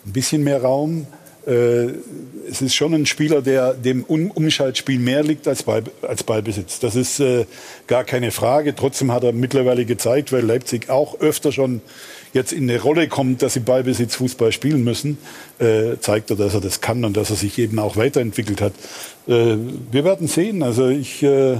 ein 0.07 0.12
bisschen 0.12 0.44
mehr 0.44 0.62
Raum. 0.62 1.07
Äh, 1.47 1.86
es 2.51 2.61
ist 2.61 2.74
schon 2.74 2.93
ein 2.94 3.07
Spieler, 3.07 3.43
der 3.43 3.74
dem 3.74 4.05
um 4.05 4.31
Umschaltspiel 4.31 4.98
mehr 4.98 5.23
liegt 5.23 5.48
als, 5.48 5.62
Ball, 5.62 5.85
als 6.02 6.23
Ballbesitz. 6.23 6.81
Das 6.81 6.97
ist 6.97 7.20
äh, 7.20 7.47
gar 7.86 8.05
keine 8.05 8.31
Frage. 8.31 8.74
Trotzdem 8.74 9.12
hat 9.12 9.24
er 9.24 9.32
mittlerweile 9.32 9.85
gezeigt, 9.85 10.32
weil 10.32 10.44
Leipzig 10.44 10.90
auch 10.90 11.20
öfter 11.20 11.52
schon 11.52 11.81
jetzt 12.32 12.52
in 12.52 12.69
eine 12.69 12.81
Rolle 12.81 13.09
kommt, 13.09 13.43
dass 13.43 13.55
sie 13.55 13.61
Ballbesitz 13.61 14.16
Fußball 14.16 14.52
spielen 14.52 14.85
müssen, 14.85 15.19
äh, 15.59 15.97
zeigt 16.01 16.31
er, 16.31 16.36
dass 16.36 16.55
er 16.55 16.61
das 16.61 16.81
kann 16.81 17.05
und 17.05 17.16
dass 17.16 17.31
er 17.31 17.36
sich 17.36 17.59
eben 17.59 17.78
auch 17.78 17.97
weiterentwickelt 17.97 18.61
hat. 18.61 18.73
Äh, 19.27 19.57
wir 19.90 20.05
werden 20.05 20.28
sehen. 20.28 20.62
Also 20.62 20.89
ich 20.89 21.23
äh, 21.23 21.59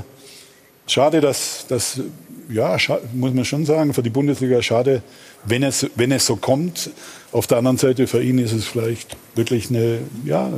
schade, 0.91 1.21
dass 1.21 1.67
das 1.69 2.01
ja 2.49 2.77
muss 3.13 3.33
man 3.33 3.45
schon 3.45 3.65
sagen 3.65 3.95
für 3.95 4.03
die 4.03 4.11
Bundesliga 4.11 4.61
schade, 4.63 5.03
wenn 5.45 5.63
es 5.63 5.87
wenn 5.95 6.13
es 6.13 6.27
so 6.27 6.37
kommt. 6.37 6.91
Auf 7.33 7.47
der 7.47 7.59
anderen 7.59 7.79
Seite 7.79 8.07
für 8.07 8.23
ihn 8.23 8.39
ist 8.39 8.53
es 8.53 8.65
vielleicht 8.67 9.17
wirklich 9.35 9.71
eine 9.71 9.99
ja 10.25 10.51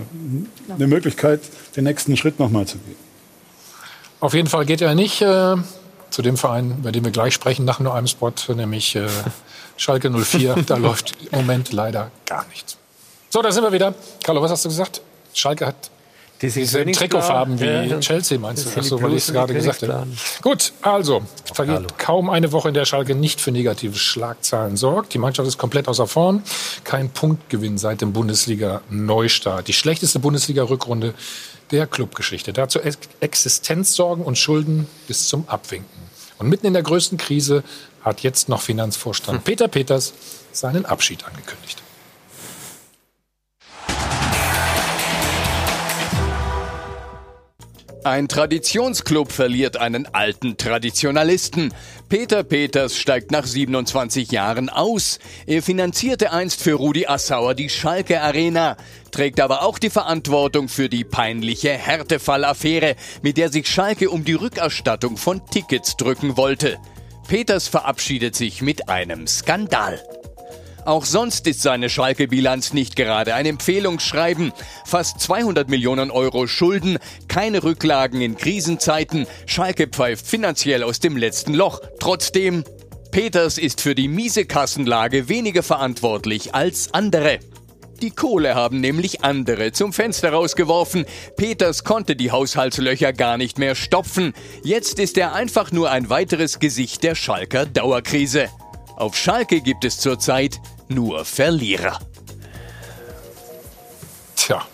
eine 0.68 0.86
Möglichkeit, 0.86 1.40
den 1.76 1.84
nächsten 1.84 2.16
Schritt 2.16 2.38
nochmal 2.38 2.66
zu 2.66 2.78
gehen. 2.78 2.96
Auf 4.20 4.34
jeden 4.34 4.48
Fall 4.48 4.64
geht 4.64 4.80
er 4.80 4.94
nicht 4.94 5.20
äh, 5.20 5.56
zu 6.10 6.22
dem 6.22 6.36
Verein, 6.36 6.78
bei 6.82 6.92
dem 6.92 7.04
wir 7.04 7.10
gleich 7.10 7.34
sprechen 7.34 7.64
nach 7.64 7.80
nur 7.80 7.94
einem 7.94 8.06
Spot, 8.06 8.32
nämlich 8.54 8.94
äh, 8.94 9.08
Schalke 9.76 10.10
04. 10.10 10.56
da 10.66 10.76
läuft 10.76 11.14
im 11.30 11.40
Moment 11.40 11.72
leider 11.72 12.10
gar 12.24 12.46
nichts. 12.48 12.76
So, 13.30 13.42
da 13.42 13.50
sind 13.50 13.64
wir 13.64 13.72
wieder. 13.72 13.94
Carlo, 14.22 14.40
was 14.40 14.50
hast 14.50 14.64
du 14.64 14.68
gesagt? 14.68 15.00
Schalke 15.34 15.66
hat 15.66 15.90
diese 16.42 16.84
Trikotfarben 16.84 17.60
wie 17.60 17.64
ja, 17.64 18.00
Chelsea, 18.00 18.38
meinst 18.38 18.66
du? 18.66 18.80
Achso, 18.80 19.00
weil 19.00 19.12
ich 19.12 19.28
es 19.28 19.32
gerade 19.32 19.54
gesagt 19.54 19.82
habe. 19.82 20.06
Gut, 20.42 20.72
also, 20.82 21.22
vergeht 21.52 21.98
kaum 21.98 22.30
eine 22.30 22.52
Woche, 22.52 22.68
in 22.68 22.74
der 22.74 22.84
Schalke 22.84 23.14
nicht 23.14 23.40
für 23.40 23.52
negative 23.52 23.96
Schlagzahlen 23.96 24.76
sorgt. 24.76 25.14
Die 25.14 25.18
Mannschaft 25.18 25.48
ist 25.48 25.58
komplett 25.58 25.88
außer 25.88 26.06
Form. 26.06 26.42
Kein 26.84 27.10
Punktgewinn 27.10 27.78
seit 27.78 28.00
dem 28.00 28.12
Bundesliga-Neustart. 28.12 29.68
Die 29.68 29.72
schlechteste 29.72 30.18
Bundesliga-Rückrunde 30.18 31.14
der 31.70 31.86
Clubgeschichte. 31.86 32.52
Dazu 32.52 32.80
Existenzsorgen 33.20 34.24
und 34.24 34.36
Schulden 34.36 34.86
bis 35.06 35.28
zum 35.28 35.48
Abwinken. 35.48 36.02
Und 36.38 36.48
mitten 36.48 36.66
in 36.66 36.72
der 36.72 36.82
größten 36.82 37.18
Krise 37.18 37.62
hat 38.02 38.22
jetzt 38.22 38.48
noch 38.48 38.62
Finanzvorstand 38.62 39.38
hm. 39.38 39.44
Peter 39.44 39.68
Peters 39.68 40.12
seinen 40.52 40.84
Abschied 40.84 41.24
angekündigt. 41.24 41.81
Ein 48.04 48.26
Traditionsclub 48.26 49.30
verliert 49.30 49.76
einen 49.76 50.12
alten 50.12 50.56
Traditionalisten. 50.56 51.72
Peter 52.08 52.42
Peters 52.42 52.96
steigt 52.96 53.30
nach 53.30 53.46
27 53.46 54.32
Jahren 54.32 54.68
aus. 54.68 55.20
Er 55.46 55.62
finanzierte 55.62 56.32
einst 56.32 56.60
für 56.60 56.74
Rudi 56.74 57.06
Assauer 57.06 57.54
die 57.54 57.68
Schalke 57.68 58.20
Arena, 58.20 58.76
trägt 59.12 59.38
aber 59.38 59.62
auch 59.62 59.78
die 59.78 59.90
Verantwortung 59.90 60.68
für 60.68 60.88
die 60.88 61.04
peinliche 61.04 61.70
Härtefall-Affäre, 61.70 62.96
mit 63.22 63.36
der 63.36 63.50
sich 63.50 63.68
Schalke 63.68 64.10
um 64.10 64.24
die 64.24 64.34
Rückerstattung 64.34 65.16
von 65.16 65.46
Tickets 65.46 65.96
drücken 65.96 66.36
wollte. 66.36 66.78
Peters 67.28 67.68
verabschiedet 67.68 68.34
sich 68.34 68.62
mit 68.62 68.88
einem 68.88 69.28
Skandal. 69.28 70.02
Auch 70.84 71.04
sonst 71.04 71.46
ist 71.46 71.62
seine 71.62 71.88
Schalke-Bilanz 71.88 72.72
nicht 72.72 72.96
gerade 72.96 73.34
ein 73.34 73.46
Empfehlungsschreiben. 73.46 74.52
Fast 74.84 75.20
200 75.20 75.68
Millionen 75.68 76.10
Euro 76.10 76.48
Schulden, 76.48 76.98
keine 77.28 77.62
Rücklagen 77.62 78.20
in 78.20 78.36
Krisenzeiten. 78.36 79.26
Schalke 79.46 79.86
pfeift 79.86 80.26
finanziell 80.26 80.82
aus 80.82 80.98
dem 80.98 81.16
letzten 81.16 81.54
Loch. 81.54 81.80
Trotzdem, 82.00 82.64
Peters 83.12 83.58
ist 83.58 83.80
für 83.80 83.94
die 83.94 84.08
miese 84.08 84.44
Kassenlage 84.44 85.28
weniger 85.28 85.62
verantwortlich 85.62 86.54
als 86.54 86.92
andere. 86.92 87.38
Die 88.00 88.10
Kohle 88.10 88.56
haben 88.56 88.80
nämlich 88.80 89.22
andere 89.22 89.70
zum 89.70 89.92
Fenster 89.92 90.32
rausgeworfen. 90.32 91.04
Peters 91.36 91.84
konnte 91.84 92.16
die 92.16 92.32
Haushaltslöcher 92.32 93.12
gar 93.12 93.36
nicht 93.36 93.60
mehr 93.60 93.76
stopfen. 93.76 94.32
Jetzt 94.64 94.98
ist 94.98 95.16
er 95.16 95.34
einfach 95.34 95.70
nur 95.70 95.92
ein 95.92 96.10
weiteres 96.10 96.58
Gesicht 96.58 97.04
der 97.04 97.14
Schalker 97.14 97.66
Dauerkrise. 97.66 98.48
Auf 98.96 99.16
Schalke 99.16 99.60
gibt 99.60 99.84
es 99.84 99.98
zurzeit 99.98 100.60
nur 100.88 101.24
Verlierer. 101.24 101.98
Tja. 104.36 104.66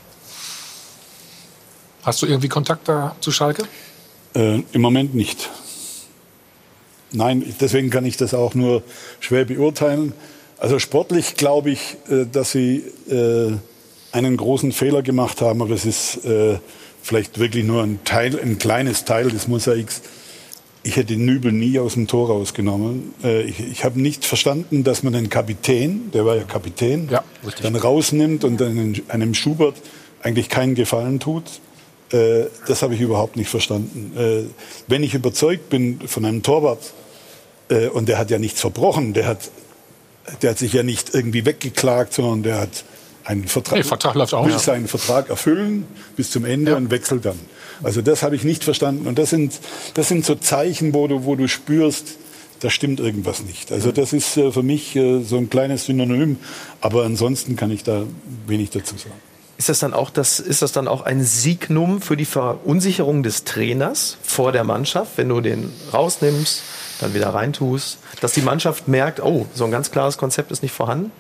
Hast 2.03 2.23
du 2.23 2.27
irgendwie 2.27 2.49
Kontakt 2.49 2.89
da 2.89 3.17
zu 3.21 3.31
Schalke? 3.31 3.65
Äh, 4.35 4.63
Im 4.73 4.81
Moment 4.81 5.15
nicht. 5.15 5.51
Nein, 7.13 7.55
deswegen 7.61 7.91
kann 7.91 8.05
ich 8.05 8.17
das 8.17 8.35
auch 8.35 8.55
nur 8.55 8.83
schwer 9.21 9.45
beurteilen. 9.45 10.13
Also 10.59 10.79
sportlich 10.79 11.35
glaube 11.37 11.71
ich, 11.71 11.97
äh, 12.09 12.27
dass 12.31 12.53
sie 12.53 12.79
äh, 13.09 13.53
einen 14.13 14.37
großen 14.37 14.73
Fehler 14.73 15.03
gemacht 15.03 15.41
haben, 15.41 15.63
aber 15.63 15.75
es 15.75 15.85
ist 15.85 16.25
äh, 16.25 16.59
vielleicht 17.03 17.39
wirklich 17.39 17.65
nur 17.65 17.83
ein 17.83 18.01
Teil, 18.05 18.39
ein 18.41 18.59
kleines 18.59 19.05
Teil 19.05 19.31
des 19.31 19.49
Mosaiks. 19.49 20.03
Ich 20.83 20.97
hätte 20.97 21.17
Nübel 21.17 21.53
nie 21.53 21.79
aus 21.79 21.95
dem 21.95 22.07
Tor 22.07 22.29
rausgenommen. 22.29 23.15
Ich, 23.47 23.61
ich 23.61 23.85
habe 23.85 24.01
nicht 24.01 24.25
verstanden, 24.25 24.85
dass 24.85 25.03
man 25.03 25.13
den 25.13 25.29
Kapitän, 25.29 26.11
der 26.13 26.25
war 26.25 26.37
ja 26.37 26.45
Kapitän, 26.45 27.09
ja, 27.11 27.25
dann 27.63 27.77
rausnimmt 27.77 28.45
und 28.45 28.63
einem, 28.63 28.95
einem 29.09 29.35
Schubert 29.35 29.77
eigentlich 30.23 30.49
keinen 30.49 30.75
Gefallen 30.75 31.21
tut. 31.21 31.45
Das 32.11 32.83
habe 32.83 32.95
ich 32.95 33.01
überhaupt 33.01 33.37
nicht 33.37 33.51
verstanden. 33.51 34.51
Wenn 34.87 35.03
ich 35.03 35.15
überzeugt 35.15 35.69
bin 35.69 36.01
von 36.07 36.25
einem 36.25 36.43
Torwart, 36.43 36.95
und 37.93 38.09
der 38.09 38.17
hat 38.17 38.31
ja 38.31 38.39
nichts 38.39 38.63
verbrochen, 38.63 39.13
der 39.13 39.27
hat, 39.27 39.51
der 40.41 40.51
hat 40.51 40.59
sich 40.59 40.73
ja 40.73 40.83
nicht 40.83 41.15
irgendwie 41.15 41.45
weggeklagt, 41.45 42.15
sondern 42.15 42.43
der 42.43 42.61
hat 42.61 42.85
einen 43.29 43.47
Vertrag, 43.47 43.77
nee, 43.79 43.83
Vertrag 43.85 44.15
läuft 44.15 44.35
auch. 44.35 44.47
will 44.47 44.59
seinen 44.59 44.89
Vertrag 44.89 45.29
erfüllen 45.31 45.85
bis 46.17 46.31
zum 46.31 46.45
Ende 46.45 46.73
Ja. 46.73 46.77
und 46.77 46.91
wechselt 46.91 47.25
dann. 47.25 47.39
Also 47.83 48.03
das 48.03 48.23
habe 48.23 48.35
ich 48.35 48.43
nicht 48.43 48.65
verstanden. 48.65 49.07
Und 49.07 49.19
das 49.19 49.31
sind, 49.31 49.53
das 49.95 50.09
sind 50.09 50.25
so 50.25 50.35
Zeichen, 50.35 50.95
wo 50.95 51.07
du, 51.07 51.25
wo 51.25 51.37
du 51.37 51.47
spürst, 51.47 52.17
da 52.61 52.71
stimmt 52.71 52.99
irgendwas 52.99 53.43
nicht. 53.43 53.71
Also 53.71 53.93
das 53.93 54.13
ist 54.13 54.37
äh, 54.37 54.51
für 54.51 54.63
mich 54.65 54.97
äh, 54.97 55.21
so 55.23 55.37
ein 55.37 55.49
kleines 55.49 55.85
Synonym. 55.85 56.39
Aber 56.81 57.05
ansonsten 57.05 57.55
kann 57.55 57.71
ich 57.71 57.85
da 57.85 58.03
wenig 58.47 58.71
dazu 58.71 58.97
sagen. 58.97 59.15
Ist 59.59 59.69
das 59.69 59.81
dann 59.81 59.93
auch 59.93 60.11
das, 60.11 60.41
ist 60.41 60.63
das 60.63 60.73
dann 60.73 60.89
auch 60.89 61.03
ein 61.03 61.23
Signum 61.23 62.01
für 62.01 62.17
die 62.17 62.25
Verunsicherung 62.25 63.23
des 63.23 63.45
Trainers 63.45 64.17
vor 64.23 64.53
der 64.53 64.65
Mannschaft, 64.65 65.13
wenn 65.17 65.29
du 65.29 65.41
den 65.41 65.71
rausnimmst, 65.93 66.63
dann 67.01 67.15
wieder 67.15 67.29
reintust, 67.31 67.99
dass 68.21 68.33
die 68.33 68.43
Mannschaft 68.43 68.89
merkt, 68.89 69.21
oh, 69.21 69.47
so 69.55 69.65
ein 69.65 69.71
ganz 69.71 69.91
klares 69.91 70.19
Konzept 70.19 70.51
ist 70.51 70.63
nicht 70.63 70.73
vorhanden? 70.73 71.11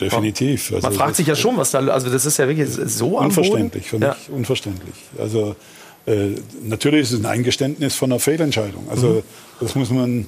Definitiv. 0.00 0.70
Man 0.72 0.84
Also 0.84 0.98
fragt 0.98 1.10
das- 1.10 1.16
sich 1.18 1.26
ja 1.26 1.36
schon, 1.36 1.56
was 1.56 1.70
da, 1.70 1.78
also 1.86 2.10
das 2.10 2.26
ist 2.26 2.36
ja 2.38 2.48
wirklich 2.48 2.68
so 2.70 3.18
am 3.18 3.26
Unverständlich, 3.26 3.86
für 3.86 3.98
mich 3.98 4.08
unverständlich. 4.30 4.94
Also 5.18 5.56
äh, 6.06 6.30
natürlich 6.62 7.02
ist 7.02 7.12
es 7.12 7.20
ein 7.20 7.26
Eingeständnis 7.26 7.94
von 7.94 8.10
einer 8.12 8.20
Fehlentscheidung. 8.20 8.88
Also 8.90 9.06
Mhm. 9.08 9.22
das 9.60 9.74
muss 9.74 9.90
man 9.90 10.26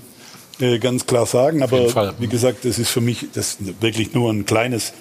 äh, 0.60 0.78
ganz 0.78 1.04
klar 1.06 1.26
sagen. 1.26 1.62
Aber 1.62 2.14
wie 2.18 2.28
gesagt, 2.28 2.64
das 2.64 2.78
ist 2.78 2.88
für 2.90 3.00
mich 3.02 3.26
das 3.34 3.56
ist 3.60 3.82
wirklich 3.82 4.14
nur 4.14 4.30
ein 4.32 4.46
kleines 4.46 4.92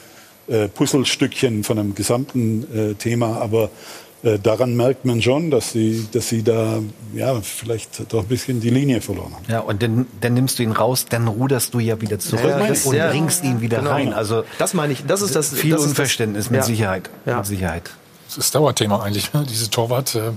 äh, 0.47 0.67
Puzzlestückchen 0.67 1.63
von 1.63 1.79
einem 1.79 1.95
gesamten 1.95 2.91
äh, 2.91 2.93
Thema. 2.95 3.37
Aber 3.41 3.69
äh, 4.25 4.37
daran 4.39 4.75
merkt 4.75 5.05
man 5.05 5.21
schon, 5.21 5.51
dass 5.51 5.71
sie, 5.71 6.05
dass 6.11 6.27
sie 6.29 6.43
da 6.43 6.79
ja 7.13 7.39
vielleicht 7.41 8.11
doch 8.11 8.21
ein 8.23 8.27
bisschen 8.27 8.59
die 8.59 8.69
Linie 8.71 8.99
verloren 8.99 9.33
haben. 9.33 9.45
Ja, 9.47 9.59
und 9.61 9.81
dann, 9.81 10.05
dann 10.19 10.33
nimmst 10.33 10.59
du 10.59 10.63
ihn 10.63 10.71
raus, 10.73 11.05
dann 11.09 11.27
ruderst 11.27 11.73
du 11.73 11.79
ja 11.79 12.01
wieder 12.01 12.19
zurück 12.19 12.43
Ja, 12.45 12.67
das- 12.67 12.85
und 12.85 12.95
ja. 12.95 13.09
bringst 13.09 13.43
ihn 13.43 13.61
wieder 13.61 13.77
Genau. 13.79 13.91
rein. 13.91 14.13
Also 14.13 14.43
das 14.57 14.73
meine 14.73 14.91
ich, 14.93 15.05
das 15.05 15.21
ist 15.21 15.35
das 15.35 15.53
viel 15.53 15.71
das 15.71 15.81
ist 15.81 15.83
das- 15.85 15.89
Unverständnis 15.91 16.49
mit 16.49 16.59
Ja. 16.61 16.65
Sicherheit. 16.65 17.09
Ja. 17.25 17.37
Mit 17.37 17.45
Sicherheit. 17.45 17.91
Das 18.35 18.45
ist 18.47 18.55
Dauerthema 18.55 19.01
eigentlich, 19.01 19.33
ne? 19.33 19.45
diese 19.49 19.69
Torwart. 19.69 20.15
Äh, 20.15 20.31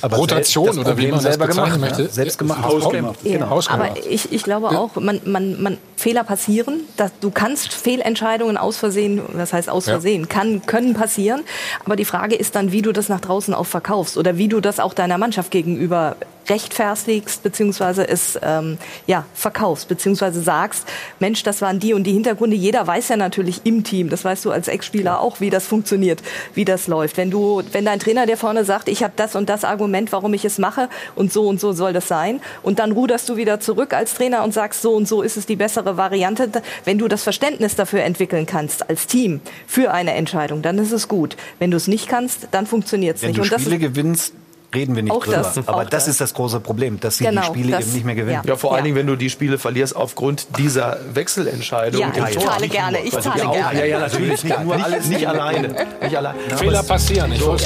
Aber 0.00 0.16
Rotation 0.16 0.66
das 0.66 0.78
oder 0.78 0.96
wie 0.96 1.08
man 1.08 1.12
das 1.12 1.22
selber 1.24 1.46
bezeichnen 1.46 1.74
gemacht, 1.74 1.90
möchte. 1.90 2.02
ja. 2.04 2.08
Selbst 2.08 2.38
gemacht. 2.38 2.62
Hausgemacht. 2.62 3.16
Ja, 3.24 3.32
Genau. 3.38 3.60
Aber 3.68 3.90
ich, 4.08 4.32
ich 4.32 4.42
glaube 4.42 4.70
auch, 4.70 4.96
man, 4.96 5.20
man, 5.24 5.62
man, 5.62 5.78
Fehler 5.96 6.24
passieren. 6.24 6.80
Dass 6.96 7.10
du 7.20 7.30
kannst 7.30 7.72
Fehlentscheidungen 7.74 8.56
aus 8.56 8.76
Versehen, 8.78 9.20
das 9.36 9.52
heißt 9.52 9.68
aus 9.68 9.86
Ja. 9.86 9.94
Versehen, 9.94 10.28
kann, 10.28 10.64
können 10.66 10.94
passieren. 10.94 11.42
Aber 11.84 11.96
die 11.96 12.04
Frage 12.04 12.34
ist 12.34 12.54
dann, 12.54 12.72
wie 12.72 12.82
du 12.82 12.92
das 12.92 13.08
nach 13.08 13.20
draußen 13.20 13.52
auch 13.52 13.66
verkaufst 13.66 14.16
oder 14.16 14.38
wie 14.38 14.48
du 14.48 14.60
das 14.60 14.80
auch 14.80 14.94
deiner 14.94 15.18
Mannschaft 15.18 15.50
gegenüber 15.50 16.16
rechtfertigst 16.48 17.42
beziehungsweise 17.42 18.08
es 18.08 18.38
ähm, 18.42 18.78
ja, 19.06 19.24
verkaufst 19.34 19.88
beziehungsweise 19.88 20.40
sagst, 20.40 20.86
Mensch, 21.18 21.42
das 21.42 21.62
waren 21.62 21.78
die 21.78 21.94
und 21.94 22.04
die 22.04 22.12
Hintergründe. 22.12 22.56
Jeder 22.56 22.86
weiß 22.86 23.08
ja 23.08 23.16
natürlich 23.16 23.62
im 23.64 23.84
Team, 23.84 24.08
das 24.08 24.24
weißt 24.24 24.44
du 24.44 24.50
als 24.50 24.68
Ex-Spieler 24.68 25.20
auch, 25.20 25.40
wie 25.40 25.50
das 25.50 25.66
funktioniert, 25.66 26.22
wie 26.54 26.64
das 26.64 26.86
läuft. 26.86 27.16
Wenn 27.16 27.30
du, 27.30 27.62
wenn 27.72 27.84
dein 27.84 28.00
Trainer 28.00 28.26
dir 28.26 28.36
vorne 28.36 28.64
sagt, 28.64 28.88
ich 28.88 29.02
habe 29.02 29.12
das 29.16 29.34
und 29.36 29.48
das 29.48 29.64
Argument, 29.64 30.12
warum 30.12 30.34
ich 30.34 30.44
es 30.44 30.58
mache 30.58 30.88
und 31.14 31.32
so 31.32 31.46
und 31.46 31.60
so 31.60 31.72
soll 31.72 31.92
das 31.92 32.08
sein 32.08 32.40
und 32.62 32.78
dann 32.78 32.92
ruderst 32.92 33.28
du 33.28 33.36
wieder 33.36 33.60
zurück 33.60 33.94
als 33.94 34.14
Trainer 34.14 34.44
und 34.44 34.52
sagst, 34.52 34.82
so 34.82 34.94
und 34.94 35.06
so 35.08 35.22
ist 35.22 35.36
es 35.36 35.46
die 35.46 35.56
bessere 35.56 35.96
Variante. 35.96 36.50
Wenn 36.84 36.98
du 36.98 37.08
das 37.08 37.22
Verständnis 37.22 37.74
dafür 37.74 38.02
entwickeln 38.02 38.46
kannst 38.46 38.88
als 38.88 39.06
Team 39.06 39.40
für 39.66 39.92
eine 39.92 40.14
Entscheidung, 40.14 40.62
dann 40.62 40.78
ist 40.78 40.92
es 40.92 41.08
gut. 41.08 41.36
Wenn 41.58 41.70
du 41.70 41.76
es 41.76 41.88
nicht 41.88 42.08
kannst, 42.08 42.48
dann 42.50 42.66
funktioniert 42.66 43.16
es 43.16 43.22
Wenn 43.22 43.30
nicht. 43.30 43.38
du 43.38 43.42
Und 43.42 43.52
das 43.52 43.62
Spiele 43.62 43.76
ist 43.76 43.82
gewinnst, 43.82 44.34
reden 44.74 44.94
wir 44.96 45.02
nicht 45.02 45.12
Auch 45.12 45.24
drüber. 45.24 45.38
das, 45.38 45.56
Aber 45.66 45.84
das, 45.84 45.90
das. 46.04 46.08
ist 46.08 46.20
das 46.20 46.34
große 46.34 46.60
Problem, 46.60 47.00
dass 47.00 47.16
sie 47.18 47.24
Genau, 47.24 47.40
die 47.40 47.46
Spiele 47.46 47.72
das- 47.72 47.84
eben 47.86 47.92
nicht 47.94 48.04
mehr 48.04 48.14
gewinnen. 48.14 48.42
Ja, 48.44 48.56
vor 48.56 48.72
allen 48.72 48.80
Ja. 48.80 48.84
Dingen, 48.84 48.96
wenn 48.96 49.06
du 49.06 49.16
die 49.16 49.30
Spiele 49.30 49.58
verlierst 49.58 49.96
aufgrund 49.96 50.46
dieser 50.58 50.98
Wechselentscheidung. 51.14 52.00
Ja, 52.00 52.12
ich 52.28 52.38
zahle 52.38 52.68
gerne, 52.68 53.00
ich 53.00 53.10
zahle 53.18 53.40
ja, 53.40 53.48
auch, 53.48 53.52
gerne. 53.54 53.78
Ja, 53.80 53.84
ja, 53.86 53.98
natürlich. 54.00 54.44
Nicht, 54.44 54.64
nur 54.64 54.84
alles, 54.84 55.06
nicht 55.06 55.26
alleine. 55.26 55.68
Nicht 56.02 56.16
alleine. 56.16 56.38
Fehler 56.56 56.82
passieren. 56.82 57.32
Ich 57.32 57.44
wollte 57.44 57.64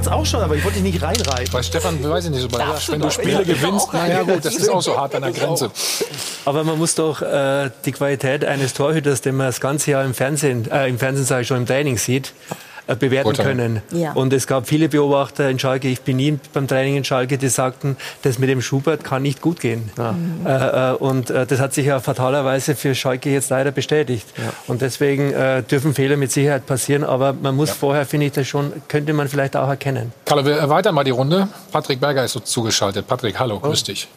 es 0.00 0.08
auch 0.08 0.26
schon, 0.26 0.40
aber 0.40 0.56
ich 0.56 0.64
wollte 0.64 0.80
dich 0.80 0.92
nicht 0.92 1.02
reinreiten. 1.02 1.52
Bei 1.52 1.62
Stefan 1.62 2.02
weiß 2.02 2.24
ich 2.24 2.30
nicht 2.30 2.42
so 2.42 2.48
bei 2.48 2.58
Darfst 2.58 2.90
Wenn 2.90 3.00
du. 3.00 3.10
Spiele 3.10 3.32
Ja, 3.32 3.42
gewinnst, 3.42 3.92
naja 3.92 4.22
gut, 4.22 4.44
das 4.44 4.54
ist 4.56 4.68
auch 4.68 4.82
so 4.82 4.96
hart 4.96 5.14
an 5.14 5.22
der 5.22 5.32
Grenze. 5.32 5.70
Aber 6.44 6.64
man 6.64 6.78
muss 6.78 6.94
doch 6.94 7.22
äh, 7.22 7.70
die 7.84 7.92
Qualität 7.92 8.44
eines 8.44 8.74
Torhüters, 8.74 9.20
den 9.20 9.36
man 9.36 9.46
das 9.46 9.60
ganze 9.60 9.90
Jahr 9.92 10.04
im 10.04 10.14
Fernsehen, 10.14 10.70
äh, 10.70 10.88
im 10.88 10.98
Fernsehen 10.98 11.24
sage 11.24 11.42
ich 11.42 11.48
schon, 11.48 11.58
im 11.58 11.66
Training 11.66 11.96
sieht, 11.98 12.32
bewerten 12.86 13.28
Urteilen. 13.28 13.56
können. 13.56 13.82
Ja. 13.92 14.12
Und 14.12 14.32
es 14.32 14.46
gab 14.46 14.66
viele 14.66 14.88
Beobachter 14.88 15.48
in 15.48 15.58
Schalke, 15.58 15.88
ich 15.88 16.02
bin 16.02 16.16
nie 16.16 16.38
beim 16.52 16.68
Training 16.68 16.96
in 16.96 17.04
Schalke, 17.04 17.38
die 17.38 17.48
sagten, 17.48 17.96
das 18.22 18.38
mit 18.38 18.48
dem 18.48 18.60
Schubert 18.60 19.04
kann 19.04 19.22
nicht 19.22 19.40
gut 19.40 19.60
gehen. 19.60 19.90
Äh, 20.44 20.50
äh, 20.50 20.92
und 20.94 21.30
äh, 21.30 21.46
das 21.46 21.60
hat 21.60 21.72
sich 21.72 21.86
ja 21.86 22.00
fatalerweise 22.00 22.74
für 22.74 22.94
Schalke 22.94 23.30
jetzt 23.30 23.50
leider 23.50 23.70
bestätigt. 23.70 24.26
Und 24.66 24.82
deswegen 24.82 25.32
äh, 25.32 25.62
dürfen 25.62 25.94
Fehler 25.94 26.16
mit 26.16 26.32
Sicherheit 26.32 26.66
passieren, 26.66 27.04
aber 27.04 27.32
man 27.32 27.56
muss 27.56 27.70
vorher, 27.70 28.06
finde 28.06 28.26
ich, 28.26 28.32
das 28.32 28.46
schon, 28.46 28.72
könnte 28.88 29.12
man 29.12 29.28
vielleicht 29.28 29.56
auch 29.56 29.68
erkennen. 29.68 30.12
Carlo, 30.24 30.44
wir 30.44 30.56
erweitern 30.56 30.94
mal 30.94 31.04
die 31.04 31.10
Runde. 31.10 31.48
Patrick 31.72 32.00
Berger 32.00 32.24
ist 32.24 32.32
so 32.32 32.40
zugeschaltet. 32.40 33.06
Patrick, 33.06 33.38
hallo, 33.38 33.58
grüß 33.60 33.84
dich. 33.84 34.08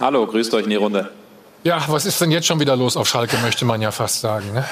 Hallo, 0.00 0.26
grüßt 0.26 0.54
euch 0.54 0.64
in 0.64 0.70
die 0.70 0.76
Runde. 0.76 1.10
Ja, 1.62 1.84
was 1.88 2.06
ist 2.06 2.18
denn 2.20 2.30
jetzt 2.30 2.46
schon 2.46 2.58
wieder 2.58 2.74
los 2.74 2.96
auf 2.96 3.06
Schalke, 3.06 3.36
möchte 3.42 3.66
man 3.66 3.82
ja 3.82 3.90
fast 3.90 4.20
sagen. 4.20 4.52
Ne? 4.54 4.64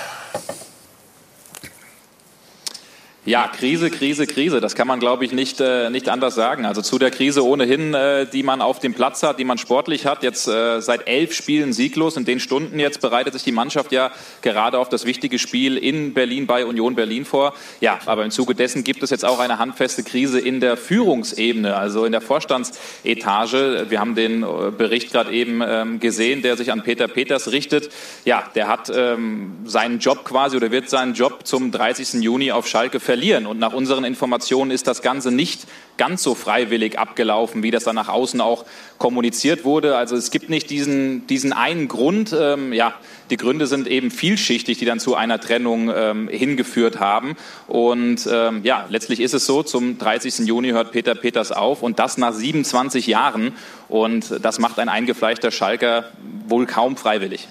Ja, 3.28 3.46
Krise, 3.46 3.90
Krise, 3.90 4.26
Krise. 4.26 4.62
Das 4.62 4.74
kann 4.74 4.88
man, 4.88 5.00
glaube 5.00 5.22
ich, 5.22 5.32
nicht, 5.32 5.60
äh, 5.60 5.90
nicht 5.90 6.08
anders 6.08 6.34
sagen. 6.34 6.64
Also 6.64 6.80
zu 6.80 6.98
der 6.98 7.10
Krise 7.10 7.44
ohnehin, 7.44 7.92
äh, 7.92 8.24
die 8.24 8.42
man 8.42 8.62
auf 8.62 8.78
dem 8.78 8.94
Platz 8.94 9.22
hat, 9.22 9.38
die 9.38 9.44
man 9.44 9.58
sportlich 9.58 10.06
hat. 10.06 10.22
Jetzt 10.22 10.48
äh, 10.48 10.80
seit 10.80 11.06
elf 11.06 11.34
Spielen 11.34 11.74
sieglos. 11.74 12.16
In 12.16 12.24
den 12.24 12.40
Stunden 12.40 12.78
jetzt 12.78 13.02
bereitet 13.02 13.34
sich 13.34 13.42
die 13.42 13.52
Mannschaft 13.52 13.92
ja 13.92 14.12
gerade 14.40 14.78
auf 14.78 14.88
das 14.88 15.04
wichtige 15.04 15.38
Spiel 15.38 15.76
in 15.76 16.14
Berlin 16.14 16.46
bei 16.46 16.64
Union 16.64 16.94
Berlin 16.94 17.26
vor. 17.26 17.52
Ja, 17.82 17.98
aber 18.06 18.24
im 18.24 18.30
Zuge 18.30 18.54
dessen 18.54 18.82
gibt 18.82 19.02
es 19.02 19.10
jetzt 19.10 19.26
auch 19.26 19.40
eine 19.40 19.58
handfeste 19.58 20.04
Krise 20.04 20.40
in 20.40 20.60
der 20.60 20.78
Führungsebene, 20.78 21.76
also 21.76 22.06
in 22.06 22.12
der 22.12 22.22
Vorstandsetage. 22.22 23.88
Wir 23.90 24.00
haben 24.00 24.14
den 24.14 24.42
äh, 24.42 24.46
Bericht 24.70 25.12
gerade 25.12 25.32
eben 25.32 25.60
ähm, 25.62 26.00
gesehen, 26.00 26.40
der 26.40 26.56
sich 26.56 26.72
an 26.72 26.82
Peter 26.82 27.08
Peters 27.08 27.52
richtet. 27.52 27.90
Ja, 28.24 28.44
der 28.54 28.68
hat 28.68 28.90
ähm, 28.90 29.58
seinen 29.66 29.98
Job 29.98 30.24
quasi 30.24 30.56
oder 30.56 30.70
wird 30.70 30.88
seinen 30.88 31.12
Job 31.12 31.40
zum 31.46 31.72
30. 31.72 32.22
Juni 32.22 32.52
auf 32.52 32.66
Schalke 32.66 33.00
verlieren. 33.00 33.17
Und 33.46 33.58
nach 33.58 33.72
unseren 33.72 34.04
Informationen 34.04 34.70
ist 34.70 34.86
das 34.86 35.02
Ganze 35.02 35.30
nicht 35.30 35.66
ganz 35.96 36.22
so 36.22 36.34
freiwillig 36.34 36.98
abgelaufen, 36.98 37.62
wie 37.62 37.70
das 37.70 37.84
dann 37.84 37.96
nach 37.96 38.08
außen 38.08 38.40
auch 38.40 38.64
kommuniziert 38.98 39.64
wurde. 39.64 39.96
Also 39.96 40.16
es 40.16 40.30
gibt 40.30 40.48
nicht 40.48 40.70
diesen, 40.70 41.26
diesen 41.26 41.52
einen 41.52 41.88
Grund. 41.88 42.34
Ähm, 42.38 42.72
ja, 42.72 42.94
die 43.30 43.36
Gründe 43.36 43.66
sind 43.66 43.86
eben 43.86 44.10
vielschichtig, 44.10 44.78
die 44.78 44.84
dann 44.84 45.00
zu 45.00 45.14
einer 45.14 45.40
Trennung 45.40 45.92
ähm, 45.94 46.28
hingeführt 46.28 47.00
haben. 47.00 47.36
Und 47.66 48.28
ähm, 48.30 48.60
ja, 48.64 48.86
letztlich 48.88 49.20
ist 49.20 49.34
es 49.34 49.44
so, 49.46 49.62
zum 49.62 49.98
30. 49.98 50.46
Juni 50.46 50.70
hört 50.70 50.92
Peter 50.92 51.14
Peters 51.14 51.52
auf 51.52 51.82
und 51.82 51.98
das 51.98 52.16
nach 52.18 52.32
27 52.32 53.06
Jahren. 53.06 53.52
Und 53.88 54.34
das 54.42 54.58
macht 54.58 54.78
ein 54.78 54.88
eingefleischter 54.88 55.50
Schalker 55.50 56.04
wohl 56.46 56.66
kaum 56.66 56.96
freiwillig. 56.96 57.48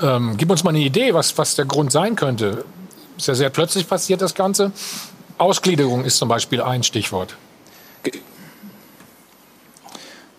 Ähm, 0.00 0.34
gib 0.36 0.50
uns 0.50 0.64
mal 0.64 0.70
eine 0.70 0.80
Idee, 0.80 1.12
was, 1.12 1.36
was 1.36 1.56
der 1.56 1.66
Grund 1.66 1.92
sein 1.92 2.16
könnte. 2.16 2.64
Ist 3.20 3.26
ja 3.26 3.34
sehr 3.34 3.50
plötzlich 3.50 3.86
passiert, 3.86 4.22
das 4.22 4.34
Ganze. 4.34 4.72
Ausgliederung 5.36 6.04
ist 6.06 6.16
zum 6.16 6.30
Beispiel 6.30 6.62
ein 6.62 6.82
Stichwort. 6.82 7.36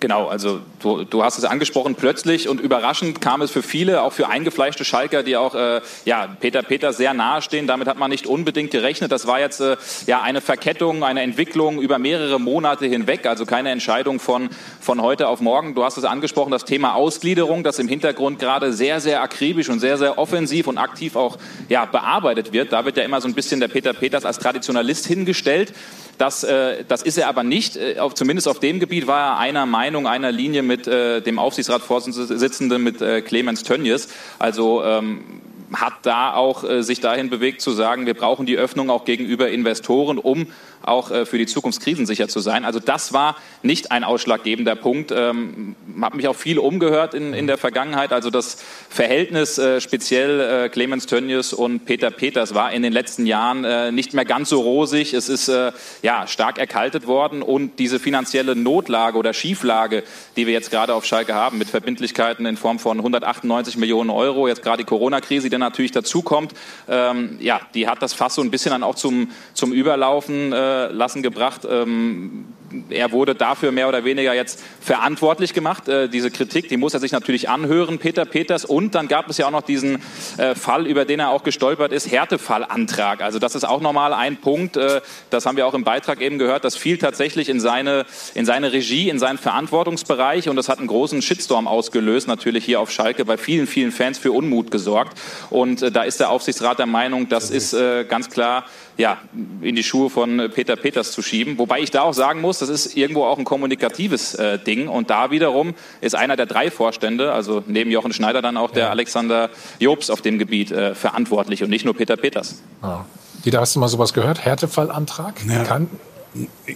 Genau, 0.01 0.25
also 0.27 0.61
du, 0.79 1.03
du, 1.03 1.23
hast 1.23 1.37
es 1.37 1.45
angesprochen, 1.45 1.93
plötzlich 1.93 2.49
und 2.49 2.59
überraschend 2.59 3.21
kam 3.21 3.43
es 3.43 3.51
für 3.51 3.61
viele, 3.61 4.01
auch 4.01 4.13
für 4.13 4.29
eingefleischte 4.29 4.83
Schalker, 4.83 5.21
die 5.21 5.37
auch 5.37 5.53
äh, 5.53 5.81
ja, 6.05 6.27
Peter 6.39 6.63
Peter 6.63 6.91
sehr 6.91 7.13
nahe 7.13 7.43
stehen. 7.43 7.67
Damit 7.67 7.87
hat 7.87 7.99
man 7.99 8.09
nicht 8.09 8.25
unbedingt 8.25 8.71
gerechnet. 8.71 9.11
Das 9.11 9.27
war 9.27 9.39
jetzt 9.39 9.61
äh, 9.61 9.77
ja 10.07 10.23
eine 10.23 10.41
Verkettung, 10.41 11.03
eine 11.03 11.21
Entwicklung 11.21 11.79
über 11.79 11.99
mehrere 11.99 12.39
Monate 12.39 12.87
hinweg, 12.87 13.27
also 13.27 13.45
keine 13.45 13.69
Entscheidung 13.69 14.19
von, 14.19 14.49
von 14.81 15.01
heute 15.01 15.27
auf 15.27 15.41
morgen. 15.41 15.75
Du 15.75 15.83
hast 15.83 15.97
es 15.97 16.03
angesprochen, 16.03 16.51
das 16.51 16.65
Thema 16.65 16.95
Ausgliederung, 16.95 17.63
das 17.63 17.79
im 17.79 17.87
Hintergrund 17.87 18.39
gerade 18.39 18.73
sehr, 18.73 18.99
sehr 18.99 19.21
akribisch 19.21 19.69
und 19.69 19.79
sehr, 19.79 19.97
sehr 19.97 20.17
offensiv 20.17 20.67
und 20.67 20.77
aktiv 20.77 21.15
auch 21.15 21.37
ja, 21.69 21.85
bearbeitet 21.85 22.51
wird. 22.51 22.73
Da 22.73 22.83
wird 22.85 22.97
ja 22.97 23.03
immer 23.03 23.21
so 23.21 23.27
ein 23.27 23.33
bisschen 23.33 23.59
der 23.59 23.67
Peter 23.67 23.93
Peters 23.93 24.25
als 24.25 24.39
Traditionalist 24.39 25.05
hingestellt. 25.05 25.73
Das, 26.17 26.43
äh, 26.43 26.83
das 26.87 27.03
ist 27.03 27.17
er 27.17 27.27
aber 27.27 27.43
nicht. 27.43 27.77
Äh, 27.77 27.99
auf, 27.99 28.15
zumindest 28.15 28.47
auf 28.47 28.59
dem 28.59 28.79
Gebiet 28.79 29.07
war 29.07 29.33
er 29.33 29.37
einer 29.37 29.65
Meinung, 29.65 30.07
einer 30.07 30.31
Linie 30.31 30.63
mit 30.63 30.87
äh, 30.87 31.21
dem 31.21 31.39
Aufsichtsratsvorsitzenden, 31.39 32.83
mit 32.83 32.99
Clemens 33.25 33.63
Tönnies. 33.63 34.09
Also 34.39 34.83
ähm, 34.83 35.41
hat 35.73 35.93
da 36.03 36.33
auch 36.33 36.65
sich 36.81 36.99
dahin 36.99 37.29
bewegt 37.29 37.61
zu 37.61 37.71
sagen, 37.71 38.05
wir 38.05 38.13
brauchen 38.13 38.45
die 38.45 38.57
Öffnung 38.57 38.89
auch 38.89 39.05
gegenüber 39.05 39.49
Investoren, 39.49 40.17
um 40.17 40.47
auch 40.83 41.11
äh, 41.11 41.25
für 41.25 41.37
die 41.37 41.45
Zukunft 41.45 41.81
krisensicher 41.81 42.27
zu 42.27 42.39
sein. 42.39 42.65
Also 42.65 42.79
das 42.79 43.13
war 43.13 43.35
nicht 43.63 43.91
ein 43.91 44.03
ausschlaggebender 44.03 44.75
Punkt. 44.75 45.11
Ähm, 45.15 45.75
habe 46.01 46.17
mich 46.17 46.27
auch 46.27 46.35
viel 46.35 46.59
umgehört 46.59 47.13
in, 47.13 47.33
in 47.33 47.47
der 47.47 47.57
Vergangenheit. 47.57 48.13
Also 48.13 48.29
das 48.29 48.57
Verhältnis 48.89 49.57
äh, 49.57 49.81
speziell 49.81 50.65
äh, 50.65 50.69
Clemens 50.69 51.05
Tönnies 51.05 51.53
und 51.53 51.85
Peter 51.85 52.11
Peters 52.11 52.53
war 52.53 52.71
in 52.71 52.83
den 52.83 52.93
letzten 52.93 53.25
Jahren 53.25 53.63
äh, 53.63 53.91
nicht 53.91 54.13
mehr 54.13 54.25
ganz 54.25 54.49
so 54.49 54.61
rosig. 54.61 55.13
Es 55.13 55.29
ist 55.29 55.47
äh, 55.47 55.71
ja 56.01 56.27
stark 56.27 56.57
erkaltet 56.57 57.07
worden 57.07 57.41
und 57.41 57.79
diese 57.79 57.99
finanzielle 57.99 58.55
Notlage 58.55 59.17
oder 59.17 59.33
Schieflage, 59.33 60.03
die 60.35 60.47
wir 60.47 60.53
jetzt 60.53 60.71
gerade 60.71 60.93
auf 60.93 61.05
Schalke 61.05 61.33
haben, 61.33 61.57
mit 61.57 61.69
Verbindlichkeiten 61.69 62.45
in 62.45 62.57
Form 62.57 62.79
von 62.79 62.97
198 62.97 63.77
Millionen 63.77 64.09
Euro, 64.09 64.47
jetzt 64.47 64.63
gerade 64.63 64.77
die 64.77 64.87
Corona-Krise, 64.87 65.43
die 65.43 65.49
dann 65.49 65.61
natürlich 65.61 65.91
dazukommt, 65.91 66.53
ähm, 66.89 67.37
ja, 67.39 67.61
die 67.73 67.87
hat 67.87 68.01
das 68.01 68.13
Fass 68.13 68.35
so 68.35 68.41
ein 68.41 68.51
bisschen 68.51 68.71
dann 68.71 68.83
auch 68.83 68.95
zum, 68.95 69.31
zum 69.53 69.73
Überlaufen 69.73 70.53
äh, 70.53 70.70
lassen 70.91 71.21
gebracht. 71.21 71.67
Ähm, 71.69 72.45
er 72.89 73.11
wurde 73.11 73.35
dafür 73.35 73.71
mehr 73.71 73.87
oder 73.87 74.03
weniger 74.03 74.33
jetzt 74.33 74.63
verantwortlich 74.79 75.53
gemacht. 75.53 75.87
Äh, 75.87 76.09
diese 76.09 76.31
Kritik, 76.31 76.69
die 76.69 76.77
muss 76.77 76.93
er 76.93 76.99
sich 76.99 77.11
natürlich 77.11 77.49
anhören, 77.49 77.99
Peter 77.99 78.25
Peters. 78.25 78.65
Und 78.65 78.95
dann 78.95 79.07
gab 79.07 79.29
es 79.29 79.37
ja 79.37 79.47
auch 79.47 79.51
noch 79.51 79.61
diesen 79.61 80.01
äh, 80.37 80.55
Fall, 80.55 80.87
über 80.87 81.05
den 81.05 81.19
er 81.19 81.29
auch 81.29 81.43
gestolpert 81.43 81.91
ist, 81.91 82.11
Härtefallantrag. 82.11 83.21
Also 83.21 83.39
das 83.39 83.55
ist 83.55 83.63
auch 83.63 83.81
nochmal 83.81 84.13
ein 84.13 84.37
Punkt, 84.37 84.77
äh, 84.77 85.01
das 85.29 85.45
haben 85.45 85.57
wir 85.57 85.67
auch 85.67 85.73
im 85.73 85.83
Beitrag 85.83 86.21
eben 86.21 86.37
gehört, 86.37 86.63
das 86.63 86.75
fiel 86.75 86.97
tatsächlich 86.97 87.49
in 87.49 87.59
seine, 87.59 88.05
in 88.33 88.45
seine 88.45 88.73
Regie, 88.73 89.09
in 89.09 89.19
seinen 89.19 89.37
Verantwortungsbereich 89.37 90.49
und 90.49 90.55
das 90.55 90.69
hat 90.69 90.79
einen 90.79 90.87
großen 90.87 91.21
Shitstorm 91.21 91.67
ausgelöst, 91.67 92.27
natürlich 92.27 92.65
hier 92.65 92.79
auf 92.79 92.91
Schalke, 92.91 93.25
bei 93.25 93.37
vielen, 93.37 93.67
vielen 93.67 93.91
Fans 93.91 94.17
für 94.17 94.31
Unmut 94.31 94.71
gesorgt. 94.71 95.17
Und 95.49 95.81
äh, 95.81 95.91
da 95.91 96.03
ist 96.03 96.19
der 96.19 96.29
Aufsichtsrat 96.29 96.79
der 96.79 96.85
Meinung, 96.85 97.29
das 97.29 97.49
ist 97.49 97.73
äh, 97.73 98.05
ganz 98.05 98.29
klar 98.29 98.65
ja, 98.97 99.17
in 99.61 99.75
die 99.75 99.83
Schuhe 99.83 100.09
von 100.09 100.51
Peter 100.53 100.75
Peters 100.75 101.11
zu 101.11 101.21
schieben. 101.21 101.57
Wobei 101.57 101.79
ich 101.79 101.91
da 101.91 102.03
auch 102.03 102.13
sagen 102.13 102.41
muss, 102.41 102.60
das 102.61 102.69
ist 102.69 102.95
irgendwo 102.95 103.25
auch 103.25 103.37
ein 103.37 103.45
kommunikatives 103.45 104.35
äh, 104.35 104.59
Ding. 104.59 104.87
Und 104.87 105.09
da 105.09 105.31
wiederum 105.31 105.73
ist 105.99 106.15
einer 106.15 106.35
der 106.35 106.45
drei 106.45 106.71
Vorstände, 106.71 107.33
also 107.33 107.63
neben 107.67 107.91
Jochen 107.91 108.13
Schneider 108.13 108.41
dann 108.41 108.57
auch 108.57 108.71
der 108.71 108.89
Alexander 108.89 109.49
Jobs 109.79 110.09
auf 110.09 110.21
dem 110.21 110.39
Gebiet 110.39 110.71
äh, 110.71 110.95
verantwortlich 110.95 111.63
und 111.63 111.69
nicht 111.69 111.85
nur 111.85 111.95
Peter 111.95 112.17
Peters. 112.17 112.61
Ja. 112.81 113.05
Dieter, 113.43 113.59
hast 113.59 113.75
du 113.75 113.79
mal 113.79 113.87
sowas 113.87 114.13
gehört? 114.13 114.45
Härtefallantrag? 114.45 115.35
Ja. 115.47 115.63
Kann 115.63 115.89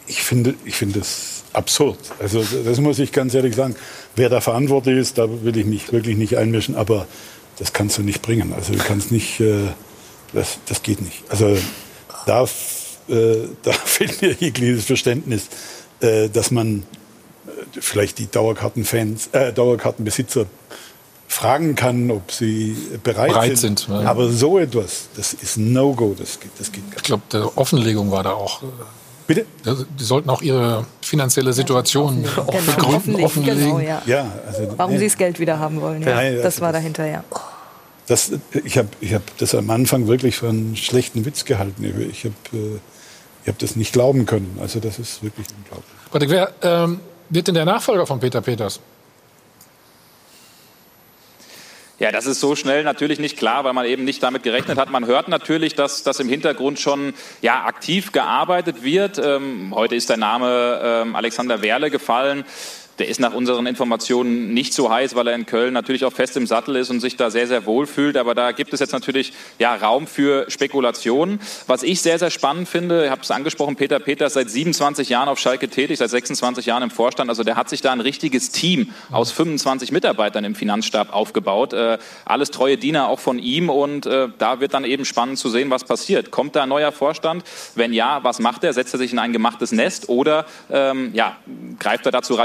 ich 0.07 0.22
finde, 0.22 0.56
ich 0.66 0.76
finde 0.76 0.99
das 0.99 1.44
absurd. 1.53 1.98
Also 2.20 2.45
das 2.66 2.80
muss 2.80 2.99
ich 2.99 3.12
ganz 3.12 3.34
ehrlich 3.34 3.56
sagen. 3.56 3.76
Wer 4.16 4.30
da 4.30 4.41
verantwortlich 4.41 4.98
ist, 4.98 5.18
da 5.18 5.28
will 5.44 5.56
ich 5.56 5.66
mich 5.66 5.91
wirklich 5.91 6.18
nicht 6.18 6.38
einmischen. 6.38 6.76
Aber 6.76 7.07
das 7.57 7.72
kannst 7.74 7.98
du 7.98 8.02
nicht 8.02 8.22
bringen. 8.22 8.53
Also 8.53 8.74
du 8.74 8.80
kannst 8.80 9.12
nicht, 9.12 9.40
äh, 9.40 9.70
das, 10.34 10.60
das 10.66 10.84
geht 10.84 11.02
nicht. 11.02 11.24
Also 11.30 11.57
da, 12.26 12.44
äh, 13.07 13.48
da 13.64 13.72
fehlt 13.72 14.22
mir 14.22 14.34
jegliches 14.34 14.86
Verständnis, 14.86 15.48
äh, 16.02 16.30
dass 16.30 16.52
man 16.52 16.80
äh, 17.48 17.80
vielleicht 17.80 18.20
die 18.20 18.28
Dauerkartenfans, 18.30 19.30
äh, 19.32 19.54
Dauerkartenbesitzer 19.54 20.46
fragen 21.28 21.76
kann, 21.76 22.12
ob 22.12 22.32
sie 22.32 22.78
bereit, 23.04 23.30
bereit 23.32 23.58
sind. 23.58 23.80
sind 23.80 23.90
ja. 23.90 24.10
Aber 24.10 24.30
so 24.30 24.58
etwas, 24.60 25.10
das 25.16 25.34
ist 25.34 25.58
No-Go, 25.58 26.16
das 26.18 26.40
geht, 26.40 26.52
das 26.58 26.72
geht 26.72 26.84
gar 26.84 26.90
nicht. 26.92 26.98
Ich 26.98 27.04
glaube, 27.04 27.24
der 27.32 27.58
Offenlegung 27.58 28.12
war 28.12 28.24
da 28.24 28.32
auch. 28.34 28.64
äh, 28.64 28.66
Bitte? 29.28 29.46
Die 30.00 30.04
sollten 30.04 30.30
auch 30.30 30.44
ihre 30.44 30.86
finanzielle 31.02 31.52
Situation 31.52 32.26
auch 32.38 32.46
begründen, 32.62 33.24
offenlegen. 33.24 33.60
Genau, 33.60 33.80
ja. 33.80 34.02
Ja, 34.06 34.32
also, 34.46 34.74
Warum 34.78 34.94
nee. 34.94 35.00
sie 35.00 35.06
das 35.06 35.18
Geld 35.18 35.40
wieder 35.40 35.58
haben 35.58 35.82
wollen. 35.82 36.04
Ja. 36.04 36.22
Ja, 36.22 36.30
ja, 36.30 36.44
Das 36.44 36.62
war 36.62 36.72
dahinter, 36.72 37.08
ja. 37.08 37.24
Das, 38.08 38.32
ich 38.64 38.78
habe 38.78 38.90
ich 39.02 39.16
hab 39.16 39.24
das 39.40 39.56
am 39.56 39.72
Anfang 39.72 40.08
wirklich 40.08 40.36
für 40.38 40.50
einen 40.50 40.76
schlechten 40.76 41.26
Witz 41.26 41.44
gehalten. 41.46 41.84
Ich 42.12 42.26
habe 42.26 42.36
äh, 42.54 42.80
ich 43.46 43.50
hab 43.50 43.60
das 43.60 43.76
nicht 43.76 43.94
glauben 43.94 44.26
können. 44.26 44.58
Also 44.60 44.80
das 44.80 44.98
ist 44.98 45.22
wirklich 45.22 45.46
unglaublich. 45.56 45.92
Patrick, 46.12 46.30
wer 46.32 46.52
ähm, 46.64 47.00
wird 47.30 47.48
denn 47.48 47.54
der 47.54 47.66
Nachfolger 47.66 48.08
von 48.08 48.20
Peter 48.20 48.42
Peters? 48.42 48.80
Ja, 52.00 52.12
das 52.12 52.26
ist 52.26 52.40
so 52.40 52.56
schnell 52.56 52.84
natürlich 52.84 53.20
nicht 53.20 53.38
klar, 53.38 53.64
weil 53.64 53.74
man 53.74 53.86
eben 53.86 54.04
nicht 54.04 54.24
damit 54.24 54.42
gerechnet 54.42 54.80
hat. 54.80 54.90
Man 54.90 55.06
hört 55.06 55.28
natürlich, 55.28 55.76
dass 55.76 56.02
das 56.02 56.20
im 56.20 56.28
Hintergrund 56.28 56.80
schon 56.80 57.14
ja, 57.44 57.66
aktiv 57.66 58.12
gearbeitet 58.12 58.84
wird. 58.84 59.20
Ähm, 59.20 59.74
heute 59.76 59.96
ist 59.96 60.10
der 60.10 60.18
Name 60.18 60.82
ähm, 60.84 61.16
Alexander 61.16 61.62
Werle 61.62 61.92
gefallen. 61.92 62.46
Der 63.00 63.08
ist 63.10 63.20
nach 63.20 63.34
unseren 63.34 63.66
Informationen 63.68 64.54
nicht 64.54 64.74
so 64.74 64.90
heiß, 64.90 65.16
weil 65.16 65.28
er 65.28 65.36
in 65.36 65.46
Köln 65.46 65.74
natürlich 65.74 66.06
auch 66.06 66.14
fest 66.14 66.38
im 66.38 66.48
Sattel 66.48 66.78
ist 66.78 66.90
und 66.90 67.02
sich 67.02 67.18
da 67.18 67.30
sehr, 67.30 67.48
sehr 67.48 67.66
wohl 67.66 67.88
fühlt. 67.88 68.16
Aber 68.16 68.36
da 68.36 68.54
gibt 68.54 68.74
es 68.74 68.80
jetzt 68.80 68.94
natürlich 68.94 69.34
ja, 69.60 69.76
Raum 69.76 70.08
für 70.08 70.50
Spekulationen. 70.50 71.40
Was 71.68 71.84
ich 71.84 72.02
sehr, 72.02 72.20
sehr 72.20 72.30
spannend 72.30 72.70
finde, 72.70 73.06
ich 73.06 73.12
habe 73.12 73.22
es 73.22 73.32
angesprochen, 73.32 73.76
Peter 73.76 74.00
Peters 74.00 74.34
seit 74.34 74.50
27 74.50 75.10
Jahren 75.10 75.28
auf 75.28 75.40
Schalke 75.40 75.68
tätig, 75.68 75.98
seit 75.98 76.10
26 76.10 76.66
Jahren 76.66 76.84
im 76.84 76.90
Vorstand. 76.90 77.30
Also 77.30 77.44
der 77.44 77.58
hat 77.58 77.70
sich 77.70 77.82
da 77.82 77.92
ein 77.92 78.00
richtiges 78.00 78.52
Team 78.52 78.94
aus 79.12 79.32
25 79.32 79.92
Mitarbeitern 79.92 80.46
im 80.46 80.56
Finanzstab 80.56 81.14
aufgebaut. 81.14 81.74
Äh, 81.74 81.98
alles 82.24 82.52
treue 82.52 82.78
Diener 82.78 83.10
auch 83.10 83.20
von 83.20 83.40
ihm. 83.40 83.70
Und 83.70 84.06
äh, 84.06 84.30
da 84.38 84.62
wird 84.62 84.74
dann 84.74 84.86
eben 84.86 85.04
spannend 85.04 85.38
zu 85.38 85.50
sehen, 85.50 85.70
was 85.70 85.84
passiert. 85.84 86.32
Kommt 86.32 86.56
da 86.56 86.64
ein 86.64 86.70
neuer 86.70 86.94
Vorstand? 86.94 87.44
Wenn 87.76 87.92
ja, 87.92 88.24
was 88.24 88.40
macht 88.40 88.64
er? 88.64 88.72
Setzt 88.72 88.94
er 88.94 89.00
sich 89.00 89.12
in 89.12 89.20
ein 89.20 89.34
gemachtes 89.34 89.72
Nest 89.74 90.08
oder 90.08 90.46
ähm, 90.72 91.12
ja, 91.14 91.36
greift 91.80 92.06
er 92.06 92.12
da 92.12 92.22
zu 92.22 92.36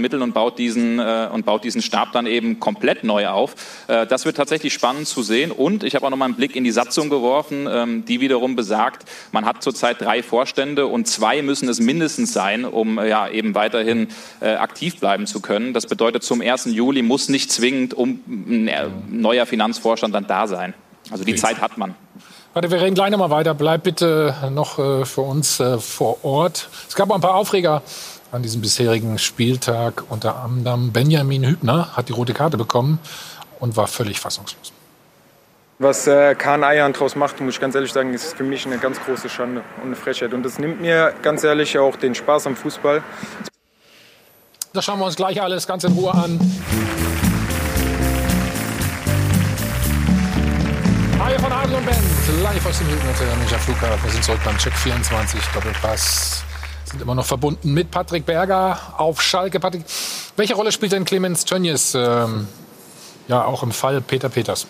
radikalen 0.00 0.02
Mitteln 0.02 0.22
und 0.22 0.34
baut 0.34 0.58
diesen, 0.58 0.98
äh, 0.98 1.28
und 1.32 1.44
baut 1.44 1.64
diesen 1.64 1.82
Stab 1.82 2.12
dann 2.12 2.26
eben 2.26 2.58
komplett 2.60 3.04
neu 3.04 3.28
auf. 3.28 3.54
Äh, 3.86 4.06
das 4.06 4.24
wird 4.24 4.36
tatsächlich 4.36 4.72
spannend 4.72 5.06
zu 5.06 5.22
sehen. 5.22 5.50
Und 5.50 5.84
ich 5.84 5.94
habe 5.94 6.06
auch 6.06 6.10
noch 6.10 6.16
mal 6.16 6.26
einen 6.26 6.34
Blick 6.34 6.56
in 6.56 6.64
die 6.64 6.70
Satzung 6.70 7.10
geworfen, 7.10 7.68
ähm, 7.70 8.04
die 8.04 8.20
wiederum 8.20 8.56
besagt, 8.56 9.04
man 9.32 9.44
hat 9.44 9.62
zurzeit 9.62 10.00
drei 10.00 10.22
Vorstände 10.22 10.86
und 10.86 11.06
zwei 11.06 11.42
müssen 11.42 11.68
es 11.68 11.80
mindestens 11.80 12.32
sein, 12.32 12.64
um 12.64 12.98
äh, 12.98 13.08
ja, 13.08 13.28
eben 13.28 13.54
weiterhin 13.54 14.08
äh, 14.40 14.54
aktiv 14.54 14.98
bleiben 14.98 15.26
zu 15.26 15.40
können. 15.40 15.72
Das 15.72 15.86
bedeutet, 15.86 16.22
zum 16.22 16.40
1. 16.40 16.66
Juli 16.66 17.02
muss 17.02 17.28
nicht 17.28 17.52
zwingend 17.52 17.94
um 17.94 18.20
ein 18.26 18.68
äh, 18.68 18.88
neuer 19.08 19.46
Finanzvorstand 19.46 20.14
dann 20.14 20.26
da 20.26 20.46
sein. 20.46 20.74
Also 21.10 21.24
die 21.24 21.34
Zeit 21.34 21.60
hat 21.60 21.78
man. 21.78 21.94
Warte, 22.52 22.70
wir 22.72 22.80
reden 22.80 22.96
gleich 22.96 23.10
noch 23.10 23.18
mal 23.18 23.30
weiter. 23.30 23.54
Bleib 23.54 23.84
bitte 23.84 24.34
noch 24.50 24.78
äh, 24.78 25.04
für 25.04 25.20
uns 25.20 25.60
äh, 25.60 25.78
vor 25.78 26.24
Ort. 26.24 26.68
Es 26.88 26.96
gab 26.96 27.08
auch 27.10 27.14
ein 27.14 27.20
paar 27.20 27.36
Aufreger 27.36 27.82
an 28.32 28.42
diesem 28.42 28.60
bisherigen 28.60 29.18
Spieltag. 29.18 30.04
Unter 30.08 30.36
anderem 30.36 30.92
Benjamin 30.92 31.44
Hübner 31.44 31.96
hat 31.96 32.08
die 32.08 32.12
rote 32.12 32.34
Karte 32.34 32.56
bekommen 32.56 32.98
und 33.58 33.76
war 33.76 33.86
völlig 33.86 34.20
fassungslos. 34.20 34.72
Was 35.78 36.06
äh, 36.06 36.34
Kahn 36.34 36.62
Eiern 36.62 36.92
draus 36.92 37.16
macht, 37.16 37.40
muss 37.40 37.54
ich 37.54 37.60
ganz 37.60 37.74
ehrlich 37.74 37.92
sagen, 37.92 38.12
ist 38.12 38.36
für 38.36 38.44
mich 38.44 38.66
eine 38.66 38.78
ganz 38.78 39.00
große 39.00 39.30
Schande 39.30 39.62
und 39.78 39.86
eine 39.86 39.96
Frechheit. 39.96 40.34
Und 40.34 40.42
das 40.42 40.58
nimmt 40.58 40.80
mir 40.80 41.14
ganz 41.22 41.42
ehrlich 41.42 41.78
auch 41.78 41.96
den 41.96 42.14
Spaß 42.14 42.46
am 42.48 42.56
Fußball. 42.56 43.02
Das 44.74 44.84
schauen 44.84 44.98
wir 44.98 45.06
uns 45.06 45.16
gleich 45.16 45.40
alles 45.40 45.66
ganz 45.66 45.84
in 45.84 45.92
Ruhe 45.92 46.12
an. 46.12 46.38
Hi 51.18 51.38
von 51.38 51.52
Adel 51.52 51.76
und 51.76 51.86
Band, 51.86 51.98
live 52.42 52.66
aus 52.66 52.78
dem 52.78 52.86
Münchner 52.88 53.58
Flughafen. 53.58 54.04
Wir 54.04 54.10
sind 54.12 54.24
zurück 54.24 54.40
beim 54.44 54.58
Check 54.58 54.74
24 54.74 55.40
Doppelpass. 55.54 56.44
Sind 56.90 57.02
immer 57.02 57.14
noch 57.14 57.24
verbunden 57.24 57.72
mit 57.72 57.90
Patrick 57.90 58.26
Berger 58.26 58.78
auf 58.96 59.22
Schalke. 59.22 59.60
Patrick, 59.60 59.84
welche 60.36 60.54
Rolle 60.54 60.72
spielt 60.72 60.90
denn 60.92 61.04
Clemens 61.04 61.44
Tönnies 61.44 61.94
ähm, 61.94 62.48
ja 63.28 63.44
auch 63.44 63.62
im 63.62 63.70
Fall 63.70 64.00
Peter 64.00 64.28
Peters? 64.28 64.66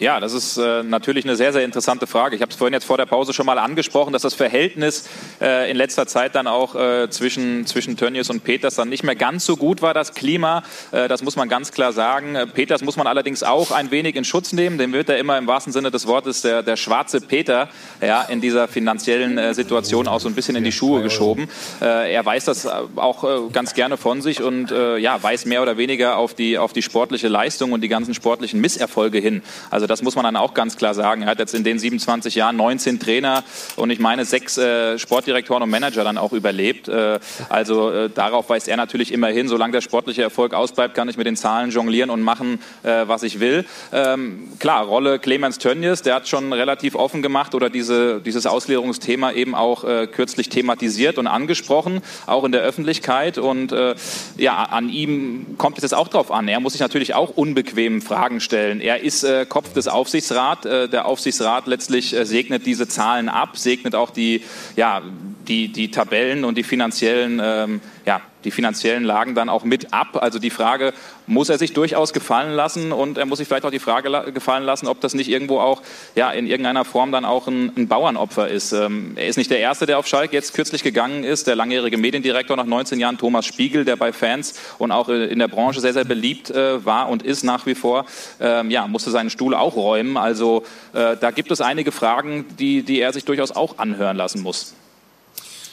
Ja, 0.00 0.18
das 0.18 0.32
ist 0.32 0.56
äh, 0.56 0.82
natürlich 0.82 1.26
eine 1.26 1.36
sehr, 1.36 1.52
sehr 1.52 1.62
interessante 1.62 2.06
Frage. 2.06 2.34
Ich 2.34 2.40
habe 2.40 2.50
es 2.50 2.56
vorhin 2.56 2.72
jetzt 2.72 2.86
vor 2.86 2.96
der 2.96 3.04
Pause 3.04 3.34
schon 3.34 3.44
mal 3.44 3.58
angesprochen, 3.58 4.14
dass 4.14 4.22
das 4.22 4.32
Verhältnis 4.32 5.06
äh, 5.42 5.70
in 5.70 5.76
letzter 5.76 6.06
Zeit 6.06 6.34
dann 6.34 6.46
auch 6.46 6.74
äh, 6.74 7.10
zwischen, 7.10 7.66
zwischen 7.66 7.98
Tönnies 7.98 8.30
und 8.30 8.42
Peters 8.42 8.76
dann 8.76 8.88
nicht 8.88 9.04
mehr 9.04 9.14
ganz 9.14 9.44
so 9.44 9.58
gut 9.58 9.82
war, 9.82 9.92
das 9.92 10.14
Klima. 10.14 10.62
Äh, 10.90 11.08
das 11.08 11.22
muss 11.22 11.36
man 11.36 11.50
ganz 11.50 11.70
klar 11.70 11.92
sagen. 11.92 12.34
Äh, 12.34 12.46
Peters 12.46 12.80
muss 12.80 12.96
man 12.96 13.06
allerdings 13.06 13.42
auch 13.42 13.72
ein 13.72 13.90
wenig 13.90 14.16
in 14.16 14.24
Schutz 14.24 14.54
nehmen. 14.54 14.78
Dem 14.78 14.94
wird 14.94 15.10
er 15.10 15.18
immer 15.18 15.36
im 15.36 15.46
wahrsten 15.46 15.70
Sinne 15.70 15.90
des 15.90 16.06
Wortes 16.06 16.40
der, 16.40 16.62
der 16.62 16.76
schwarze 16.78 17.20
Peter 17.20 17.68
ja, 18.00 18.22
in 18.22 18.40
dieser 18.40 18.68
finanziellen 18.68 19.36
äh, 19.36 19.52
Situation 19.52 20.08
auch 20.08 20.20
so 20.20 20.28
ein 20.28 20.34
bisschen 20.34 20.56
in 20.56 20.64
die 20.64 20.72
Schuhe 20.72 21.02
geschoben. 21.02 21.46
er 21.80 22.24
weiß 22.24 22.46
das 22.46 22.66
auch 22.66 23.52
ganz 23.52 23.74
gerne 23.74 23.98
von 23.98 24.22
sich 24.22 24.42
und 24.42 24.70
ja, 24.70 25.22
weiß 25.22 25.44
mehr 25.44 25.62
oder 25.62 25.76
weniger 25.76 26.16
auf 26.16 26.34
die, 26.34 26.56
auf 26.56 26.72
die 26.72 26.82
sportliche 26.82 27.28
Leistung 27.28 27.72
und 27.72 27.82
die 27.82 27.88
ganzen 27.88 28.14
sportlichen 28.14 28.60
Misserfolge 28.60 29.18
hin. 29.18 29.42
Also 29.70 29.86
das 29.90 30.02
muss 30.02 30.14
man 30.14 30.24
dann 30.24 30.36
auch 30.36 30.54
ganz 30.54 30.76
klar 30.76 30.94
sagen. 30.94 31.22
Er 31.22 31.28
hat 31.28 31.40
jetzt 31.40 31.54
in 31.54 31.64
den 31.64 31.78
27 31.78 32.36
Jahren 32.36 32.56
19 32.56 33.00
Trainer 33.00 33.42
und 33.76 33.90
ich 33.90 33.98
meine 33.98 34.24
sechs 34.24 34.56
äh, 34.56 34.98
Sportdirektoren 34.98 35.64
und 35.64 35.70
Manager 35.70 36.04
dann 36.04 36.16
auch 36.16 36.32
überlebt. 36.32 36.88
Äh, 36.88 37.18
also 37.48 37.90
äh, 37.90 38.08
darauf 38.08 38.48
weist 38.48 38.68
er 38.68 38.76
natürlich 38.76 39.12
immer 39.12 39.26
hin. 39.28 39.48
Solange 39.48 39.72
der 39.72 39.80
sportliche 39.80 40.22
Erfolg 40.22 40.54
ausbleibt, 40.54 40.94
kann 40.94 41.08
ich 41.08 41.16
mit 41.16 41.26
den 41.26 41.36
Zahlen 41.36 41.70
jonglieren 41.70 42.10
und 42.10 42.22
machen, 42.22 42.60
äh, 42.84 43.08
was 43.08 43.24
ich 43.24 43.40
will. 43.40 43.64
Ähm, 43.92 44.48
klar, 44.60 44.84
Rolle 44.84 45.18
Clemens 45.18 45.58
Tönnies, 45.58 46.02
der 46.02 46.14
hat 46.14 46.28
schon 46.28 46.52
relativ 46.52 46.94
offen 46.94 47.20
gemacht 47.20 47.56
oder 47.56 47.68
diese, 47.68 48.20
dieses 48.20 48.46
Auslegerungsthema 48.46 49.32
eben 49.32 49.56
auch 49.56 49.82
äh, 49.82 50.06
kürzlich 50.06 50.48
thematisiert 50.50 51.18
und 51.18 51.26
angesprochen, 51.26 52.00
auch 52.26 52.44
in 52.44 52.52
der 52.52 52.62
Öffentlichkeit. 52.62 53.38
Und 53.38 53.72
äh, 53.72 53.96
ja, 54.36 54.62
an 54.62 54.88
ihm 54.88 55.56
kommt 55.58 55.78
es 55.78 55.82
jetzt 55.82 55.94
auch 55.94 56.08
drauf 56.08 56.30
an. 56.30 56.46
Er 56.46 56.60
muss 56.60 56.74
sich 56.74 56.80
natürlich 56.80 57.14
auch 57.14 57.30
unbequem 57.30 58.02
Fragen 58.02 58.40
stellen. 58.40 58.80
Er 58.80 59.02
ist 59.02 59.26
Kopf 59.48 59.72
des 59.72 59.79
Aufsichtsrats 59.88 60.10
Aufsichtsrat. 60.10 60.66
Äh, 60.66 60.88
der 60.88 61.06
Aufsichtsrat 61.06 61.66
letztlich 61.66 62.14
äh, 62.14 62.24
segnet 62.24 62.66
diese 62.66 62.88
Zahlen 62.88 63.28
ab, 63.28 63.56
segnet 63.56 63.94
auch 63.94 64.10
die, 64.10 64.42
ja, 64.76 65.02
die, 65.48 65.68
die 65.68 65.90
Tabellen 65.90 66.44
und 66.44 66.56
die 66.56 66.62
finanziellen 66.62 67.40
ähm, 67.42 67.80
ja, 68.06 68.20
die 68.44 68.50
finanziellen 68.50 69.04
Lagen 69.04 69.34
dann 69.34 69.48
auch 69.48 69.64
mit 69.64 69.92
ab. 69.92 70.22
Also 70.22 70.38
die 70.38 70.50
Frage 70.50 70.92
muss 71.26 71.48
er 71.48 71.58
sich 71.58 71.72
durchaus 71.72 72.12
gefallen 72.12 72.52
lassen 72.54 72.92
und 72.92 73.18
er 73.18 73.26
muss 73.26 73.38
sich 73.38 73.48
vielleicht 73.48 73.64
auch 73.64 73.70
die 73.70 73.78
Frage 73.78 74.32
gefallen 74.32 74.64
lassen, 74.64 74.86
ob 74.86 75.00
das 75.00 75.14
nicht 75.14 75.28
irgendwo 75.28 75.60
auch 75.60 75.82
ja, 76.14 76.30
in 76.32 76.46
irgendeiner 76.46 76.84
Form 76.84 77.12
dann 77.12 77.24
auch 77.24 77.46
ein, 77.46 77.72
ein 77.76 77.88
Bauernopfer 77.88 78.48
ist. 78.48 78.72
Ähm, 78.72 79.12
er 79.16 79.28
ist 79.28 79.36
nicht 79.36 79.50
der 79.50 79.60
Erste, 79.60 79.86
der 79.86 79.98
auf 79.98 80.06
Schalke 80.06 80.34
jetzt 80.34 80.54
kürzlich 80.54 80.82
gegangen 80.82 81.24
ist. 81.24 81.46
Der 81.46 81.56
langjährige 81.56 81.98
Mediendirektor 81.98 82.56
nach 82.56 82.66
19 82.66 82.98
Jahren, 82.98 83.18
Thomas 83.18 83.46
Spiegel, 83.46 83.84
der 83.84 83.96
bei 83.96 84.12
Fans 84.12 84.54
und 84.78 84.92
auch 84.92 85.08
in 85.08 85.38
der 85.38 85.48
Branche 85.48 85.80
sehr, 85.80 85.92
sehr 85.92 86.04
beliebt 86.04 86.50
äh, 86.50 86.84
war 86.84 87.08
und 87.08 87.22
ist 87.22 87.44
nach 87.44 87.66
wie 87.66 87.74
vor, 87.74 88.06
ähm, 88.40 88.70
ja, 88.70 88.86
musste 88.86 89.10
seinen 89.10 89.30
Stuhl 89.30 89.54
auch 89.54 89.76
räumen. 89.76 90.16
Also 90.16 90.64
äh, 90.92 91.16
da 91.16 91.30
gibt 91.30 91.50
es 91.50 91.60
einige 91.60 91.92
Fragen, 91.92 92.46
die, 92.58 92.82
die 92.82 93.00
er 93.00 93.12
sich 93.12 93.24
durchaus 93.24 93.52
auch 93.52 93.78
anhören 93.78 94.16
lassen 94.16 94.42
muss. 94.42 94.74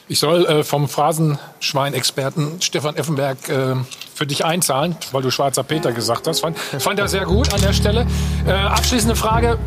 Ich 0.10 0.20
soll 0.20 0.46
äh, 0.46 0.64
vom 0.64 0.88
Phrasenschwein-Experten 0.88 2.62
Stefan 2.62 2.96
Effenberg 2.96 3.50
äh, 3.50 3.76
für 4.14 4.26
dich 4.26 4.46
einzahlen, 4.46 4.96
weil 5.12 5.22
du 5.22 5.32
schwarzer 5.32 5.64
Peter 5.64 5.92
gesagt 5.92 6.28
hast. 6.28 6.40
Fand, 6.40 6.58
fand 6.58 6.98
er 6.98 7.10
sehr 7.10 7.26
gut 7.26 7.54
an 7.54 7.60
der 7.60 7.74
Stelle. 7.74 8.08
Äh, 8.48 8.52
abschließende 8.52 9.18
Frage. 9.18 9.60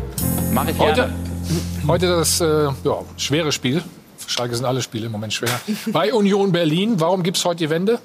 Mach 0.51 0.67
ich 0.67 0.79
heute, 0.79 0.95
gerne. 0.95 1.13
Heute 1.87 2.07
das 2.07 2.41
äh, 2.41 2.45
ja, 2.83 3.03
schwere 3.17 3.51
Spiel. 3.51 3.83
Für 4.17 4.29
Schalke 4.31 4.55
sind 4.55 4.65
alle 4.65 4.81
Spiele 4.81 5.05
im 5.05 5.11
Moment 5.11 5.33
schwer. 5.33 5.61
Bei 5.87 6.11
Union 6.11 6.51
Berlin. 6.51 6.99
Warum 6.99 7.21
gibt 7.21 7.37
es 7.37 7.45
heute 7.45 7.57
die 7.57 7.69
Wende? 7.69 7.99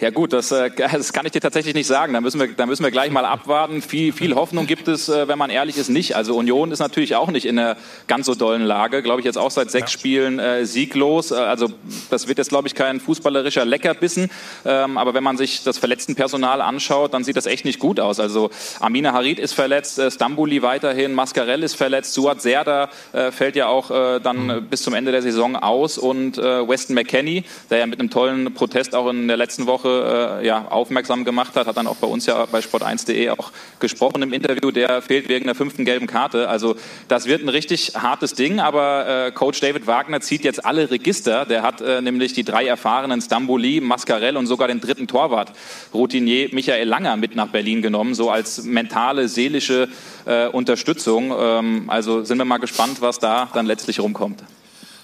Ja 0.00 0.08
gut, 0.08 0.32
das, 0.32 0.50
äh, 0.50 0.70
das 0.76 1.12
kann 1.12 1.26
ich 1.26 1.32
dir 1.32 1.40
tatsächlich 1.40 1.74
nicht 1.74 1.86
sagen. 1.86 2.14
Da 2.14 2.22
müssen 2.22 2.40
wir, 2.40 2.48
da 2.48 2.64
müssen 2.64 2.82
wir 2.82 2.90
gleich 2.90 3.10
mal 3.10 3.26
abwarten. 3.26 3.82
Viel, 3.82 4.14
viel 4.14 4.34
Hoffnung 4.34 4.66
gibt 4.66 4.88
es, 4.88 5.10
äh, 5.10 5.28
wenn 5.28 5.36
man 5.36 5.50
ehrlich 5.50 5.76
ist, 5.76 5.90
nicht. 5.90 6.16
Also 6.16 6.36
Union 6.36 6.72
ist 6.72 6.78
natürlich 6.78 7.16
auch 7.16 7.30
nicht 7.30 7.44
in 7.44 7.58
einer 7.58 7.76
ganz 8.06 8.24
so 8.24 8.34
dollen 8.34 8.62
Lage. 8.62 9.02
Glaube 9.02 9.20
ich 9.20 9.26
jetzt 9.26 9.36
auch 9.36 9.50
seit 9.50 9.70
sechs. 9.70 9.90
Spielen 9.92 10.38
äh, 10.38 10.64
sieglos. 10.64 11.32
Äh, 11.32 11.34
also 11.34 11.68
das 12.08 12.28
wird 12.28 12.38
jetzt, 12.38 12.48
glaube 12.48 12.68
ich, 12.68 12.74
kein 12.74 13.00
fußballerischer 13.00 13.64
Leckerbissen. 13.64 14.30
Ähm, 14.64 14.96
aber 14.96 15.12
wenn 15.12 15.24
man 15.24 15.36
sich 15.36 15.64
das 15.64 15.76
verletzten 15.76 16.14
Personal 16.14 16.62
anschaut, 16.62 17.12
dann 17.12 17.24
sieht 17.24 17.36
das 17.36 17.46
echt 17.46 17.66
nicht 17.66 17.78
gut 17.78 18.00
aus. 18.00 18.20
Also 18.20 18.50
Amina 18.78 19.12
Harid 19.12 19.38
ist 19.38 19.52
verletzt, 19.52 19.98
äh, 19.98 20.10
Stambuli 20.10 20.62
weiterhin, 20.62 21.12
Mascarell 21.12 21.62
ist 21.62 21.74
verletzt, 21.74 22.14
Suat 22.14 22.40
Serda 22.40 22.88
äh, 23.12 23.32
fällt 23.32 23.56
ja 23.56 23.66
auch 23.66 23.90
äh, 23.90 24.20
dann 24.20 24.46
mhm. 24.46 24.66
bis 24.70 24.82
zum 24.82 24.94
Ende 24.94 25.12
der 25.12 25.20
Saison 25.22 25.56
aus 25.56 25.98
und 25.98 26.38
äh, 26.38 26.66
Weston 26.66 26.94
McKenney, 26.94 27.44
der 27.68 27.78
ja 27.78 27.86
mit 27.86 28.00
einem 28.00 28.10
tollen 28.10 28.54
Protest 28.54 28.94
auch 28.94 29.10
in 29.10 29.28
der 29.28 29.36
letzten 29.36 29.66
Woche 29.66 29.89
äh, 29.90 30.46
ja, 30.46 30.66
aufmerksam 30.68 31.24
gemacht 31.24 31.56
hat, 31.56 31.66
hat 31.66 31.76
dann 31.76 31.86
auch 31.86 31.96
bei 31.96 32.06
uns 32.06 32.26
ja 32.26 32.46
bei 32.46 32.60
sport1.de 32.60 33.30
auch 33.30 33.52
gesprochen 33.78 34.22
im 34.22 34.32
Interview, 34.32 34.70
der 34.70 35.02
fehlt 35.02 35.28
wegen 35.28 35.46
der 35.46 35.54
fünften 35.54 35.84
gelben 35.84 36.06
Karte. 36.06 36.48
Also 36.48 36.76
das 37.08 37.26
wird 37.26 37.42
ein 37.42 37.48
richtig 37.48 37.92
hartes 37.96 38.34
Ding, 38.34 38.60
aber 38.60 39.26
äh, 39.26 39.32
Coach 39.32 39.60
David 39.60 39.86
Wagner 39.86 40.20
zieht 40.20 40.44
jetzt 40.44 40.64
alle 40.64 40.90
Register. 40.90 41.44
Der 41.44 41.62
hat 41.62 41.80
äh, 41.80 42.00
nämlich 42.00 42.32
die 42.32 42.44
drei 42.44 42.66
erfahrenen 42.66 43.20
Stamboli, 43.20 43.80
Mascarell 43.80 44.36
und 44.36 44.46
sogar 44.46 44.68
den 44.68 44.80
dritten 44.80 45.06
Torwart, 45.06 45.52
Routinier 45.92 46.48
Michael 46.52 46.88
Langer, 46.88 47.16
mit 47.16 47.34
nach 47.36 47.48
Berlin 47.48 47.82
genommen, 47.82 48.14
so 48.14 48.30
als 48.30 48.64
mentale, 48.64 49.28
seelische 49.28 49.88
äh, 50.26 50.46
Unterstützung. 50.48 51.34
Ähm, 51.38 51.84
also 51.88 52.24
sind 52.24 52.38
wir 52.38 52.44
mal 52.44 52.58
gespannt, 52.58 53.00
was 53.00 53.18
da 53.18 53.48
dann 53.52 53.66
letztlich 53.66 54.00
rumkommt. 54.00 54.42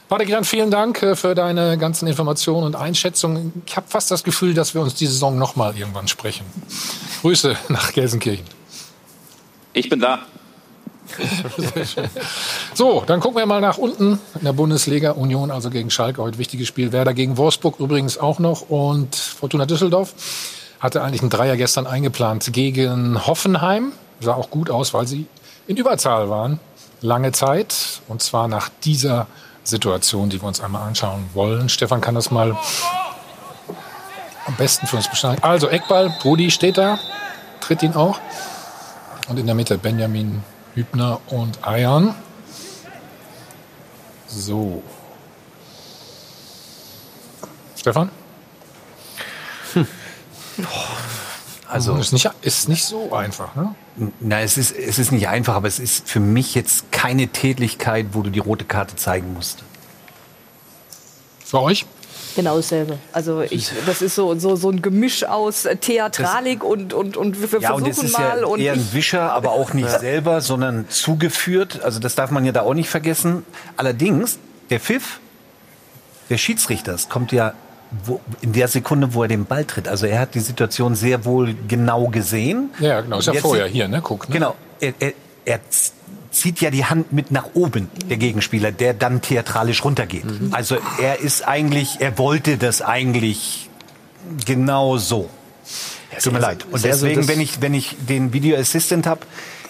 Patrick 0.09 0.29
Jan, 0.29 0.45
vielen 0.45 0.71
Dank 0.71 1.03
äh, 1.03 1.17
für 1.17 1.35
deine 1.35 1.77
ganzen 1.79 2.07
Informationen 2.07 2.65
und 2.65 2.77
Einschätzungen. 2.77 3.63
Ich 3.67 3.77
habe 3.77 3.89
fast 3.89 4.09
das 4.13 4.23
Gefühl, 4.23 4.55
dass 4.55 4.73
wir 4.73 4.81
uns 4.81 4.95
diese 4.95 5.13
Saison 5.13 5.37
noch 5.37 5.57
mal 5.57 5.77
irgendwann 5.77 6.07
sprechen. 6.07 6.47
Grüße 7.23 7.57
nach 7.69 7.93
Gelsenkirchen. 7.93 8.47
Ich 9.73 9.89
bin 9.89 9.99
da. 9.99 10.21
so, 12.75 13.03
dann 13.05 13.19
gucken 13.19 13.37
wir 13.37 13.47
mal 13.47 13.61
nach 13.61 13.79
unten 13.79 14.21
in 14.35 14.45
der 14.45 14.53
Bundesliga. 14.53 15.13
Union 15.13 15.51
also 15.51 15.71
gegen 15.71 15.91
Schalke, 15.91 16.23
heute 16.23 16.39
wichtiges 16.39 16.69
Spiel. 16.69 16.93
Werder 16.93 17.13
gegen 17.13 17.37
Wolfsburg 17.37 17.81
übrigens 17.81 18.17
auch 18.17 18.39
noch. 18.39 18.71
Und 18.71 19.17
Fortuna 19.17 19.67
Düsseldorf 19.67 20.15
hatte 20.79 21.03
eigentlich 21.03 21.23
einen 21.23 21.31
Dreier 21.31 21.57
gestern 21.57 21.87
eingeplant 21.89 22.53
gegen 22.53 23.27
Hoffenheim. 23.27 23.91
Sah 24.21 24.35
auch 24.35 24.51
gut 24.51 24.71
aus, 24.71 24.95
weil 24.95 25.09
sie 25.09 25.27
in 25.67 25.77
Überzahl 25.77 26.31
waren. 26.31 26.61
Lange 27.01 27.33
Zeit. 27.33 28.01
Und 28.07 28.23
zwar 28.23 28.47
nach 28.47 28.69
dieser 28.85 29.27
Situation, 29.67 30.31
die 30.31 30.41
wir 30.41 30.47
uns 30.47 30.61
einmal 30.61 30.87
anschauen 30.87 31.29
wollen. 31.35 31.69
Stefan 31.69 32.01
kann 32.01 32.15
das 32.15 32.31
mal 32.31 32.57
am 34.47 34.55
besten 34.57 34.87
für 34.87 34.97
uns 34.97 35.09
beschreiben. 35.09 35.43
Also 35.43 35.69
Eckball, 35.69 36.15
Rudi 36.25 36.51
steht 36.51 36.79
da, 36.79 36.99
tritt 37.61 37.83
ihn 37.83 37.95
auch. 37.95 38.21
Und 39.29 39.39
in 39.39 39.47
der 39.47 39.57
Mitte 39.57 39.77
Benjamin 39.77 40.43
Hübner 40.75 41.21
und 41.27 41.67
Ayan. 41.67 42.15
So. 44.29 44.83
Stefan? 47.77 48.11
Hm. 49.73 49.87
Also 51.69 51.97
ist 51.97 52.13
nicht, 52.13 52.31
ist 52.43 52.69
nicht 52.69 52.85
so 52.85 53.13
einfach, 53.13 53.55
ne? 53.57 53.75
Nein, 54.21 54.45
es 54.45 54.57
ist, 54.57 54.77
es 54.77 54.99
ist 54.99 55.11
nicht 55.11 55.29
einfach, 55.29 55.55
aber 55.55 55.69
es 55.69 55.79
ist 55.79 56.09
für 56.09 56.21
mich 56.21 56.55
jetzt 56.55 56.93
keine 56.93 57.29
Tätigkeit, 57.29 58.07
wo 58.13 58.23
du 58.23 58.31
die 58.31 58.39
rote 58.39 58.65
Karte 58.65 58.95
zeigen 58.97 59.33
musst. 59.35 59.65
Für 61.45 61.63
euch? 61.63 61.87
Genau 62.37 62.57
dasselbe. 62.57 62.99
Also 63.13 63.41
ich, 63.41 63.71
das 63.87 64.03
ist 64.03 64.15
so, 64.15 64.39
so, 64.39 64.57
so 64.57 64.71
ein 64.71 64.83
Gemisch 64.83 65.25
aus 65.25 65.67
Theatralik 65.81 66.61
das, 66.61 66.69
und, 66.69 66.93
und, 66.93 67.17
und 67.17 67.41
wir 67.41 67.61
ja, 67.61 67.71
versuchen 67.71 67.85
und 67.85 67.91
es 67.91 68.03
ist 68.03 68.13
mal. 68.13 68.41
Ja 68.41 68.47
und 68.47 68.61
eher 68.61 68.75
ein 68.75 68.93
Wischer, 68.93 69.33
aber 69.33 69.53
auch 69.53 69.73
nicht 69.73 69.89
ja. 69.89 69.99
selber, 69.99 70.43
sondern 70.43 70.87
zugeführt. 70.91 71.81
Also 71.83 71.99
das 71.99 72.15
darf 72.15 72.31
man 72.31 72.45
ja 72.45 72.53
da 72.53 72.61
auch 72.61 72.75
nicht 72.75 72.91
vergessen. 72.91 73.45
Allerdings, 73.79 74.39
der 74.69 74.81
Pfiff 74.81 75.21
der 76.29 76.37
Schiedsrichters 76.37 77.09
kommt 77.09 77.33
ja 77.33 77.55
wo, 78.05 78.21
in 78.41 78.53
der 78.53 78.69
Sekunde, 78.69 79.15
wo 79.15 79.23
er 79.23 79.29
den 79.29 79.45
Ball 79.45 79.65
tritt. 79.65 79.89
Also 79.89 80.07
er 80.07 80.21
hat 80.21 80.35
die 80.35 80.41
Situation 80.41 80.95
sehr 80.95 81.25
wohl 81.25 81.55
genau 81.69 82.09
gesehen. 82.09 82.71
Ja, 82.79 83.01
genau. 83.01 83.19
Ist 83.19 83.27
ja 83.27 83.35
vorher 83.35 83.67
hier, 83.67 83.89
ne? 83.89 84.01
Guck. 84.03 84.29
Ne? 84.29 84.35
Genau. 84.35 84.55
Er, 84.81 84.95
er, 84.99 85.13
er 85.45 85.61
zieht 86.31 86.61
ja 86.61 86.71
die 86.71 86.85
Hand 86.85 87.13
mit 87.13 87.31
nach 87.31 87.49
oben, 87.55 87.89
der 88.09 88.17
Gegenspieler, 88.17 88.73
der 88.73 88.95
dann 88.95 89.23
theatralisch 89.23 89.85
runtergeht. 89.85 90.25
Mhm. 90.25 90.53
Also 90.53 90.77
er 91.01 91.21
ist 91.21 91.47
eigentlich, 91.47 92.01
er 92.01 92.19
wollte 92.19 92.59
das 92.59 92.83
eigentlich 92.83 93.71
genau 94.45 94.99
so. 94.99 95.31
Tut 96.23 96.33
mir 96.33 96.39
leid. 96.39 96.67
Und 96.71 96.85
deswegen, 96.85 97.29
wenn 97.29 97.41
ich, 97.41 97.61
wenn 97.61 97.75
ich 97.75 97.97
den 98.09 98.33
Video 98.33 98.57
Assistant 98.57 99.07
habe, 99.07 99.21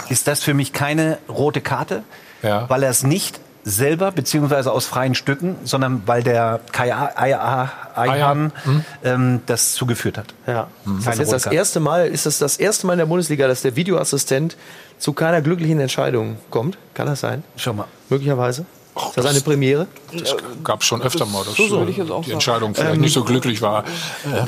ist 0.09 0.29
das 0.29 0.43
für 0.43 0.55
mich 0.55 0.73
keine 0.73 1.19
rote 1.29 1.61
Karte, 1.61 2.05
ja. 2.43 2.69
weil 2.69 2.83
er 2.83 2.91
es 2.91 3.03
nicht 3.03 3.41
selber, 3.67 4.13
beziehungsweise 4.13 4.71
aus 4.71 4.87
freien 4.87 5.17
Stücken, 5.17 5.57
sondern 5.65 6.03
weil 6.07 6.23
der 6.23 6.61
Kai 6.71 6.95
Ayhan 6.95 8.53
hm? 8.63 8.85
ähm, 9.03 9.41
das 9.47 9.73
zugeführt 9.75 10.19
hat. 10.19 10.35
Ja. 10.47 10.69
Mhm. 10.85 11.03
Das 11.05 11.19
ist 11.19 11.33
das 11.33 11.47
erste 11.47 11.81
Mal, 11.81 12.07
ist 12.07 12.27
das 12.27 12.39
das 12.39 12.59
erste 12.59 12.87
Mal 12.87 12.93
in 12.93 13.01
der 13.01 13.07
Bundesliga, 13.07 13.49
dass 13.49 13.63
der 13.63 13.75
Videoassistent 13.75 14.57
zu 14.99 15.13
keiner 15.13 15.43
glücklichen 15.43 15.81
Entscheidung 15.81 16.39
kommt? 16.49 16.79
Kann 16.95 17.09
das 17.09 17.21
sein? 17.21 17.43
Schau 17.57 17.73
mal. 17.73 17.89
Möglicherweise? 18.09 18.67
Ist 18.97 19.17
das 19.19 19.27
eine 19.27 19.41
Premiere? 19.43 19.87
Das 20.13 20.35
gab 20.65 20.83
schon 20.83 21.03
öfter 21.03 21.27
mal, 21.27 21.45
dass 21.45 21.55
so, 21.57 21.69
so. 21.69 21.83
äh, 21.85 22.21
die 22.25 22.33
Entscheidung 22.33 22.75
vielleicht 22.75 22.95
Ähm, 22.95 23.01
nicht 23.03 23.13
so 23.13 23.25
glücklich 23.25 23.61
war. 23.61 23.85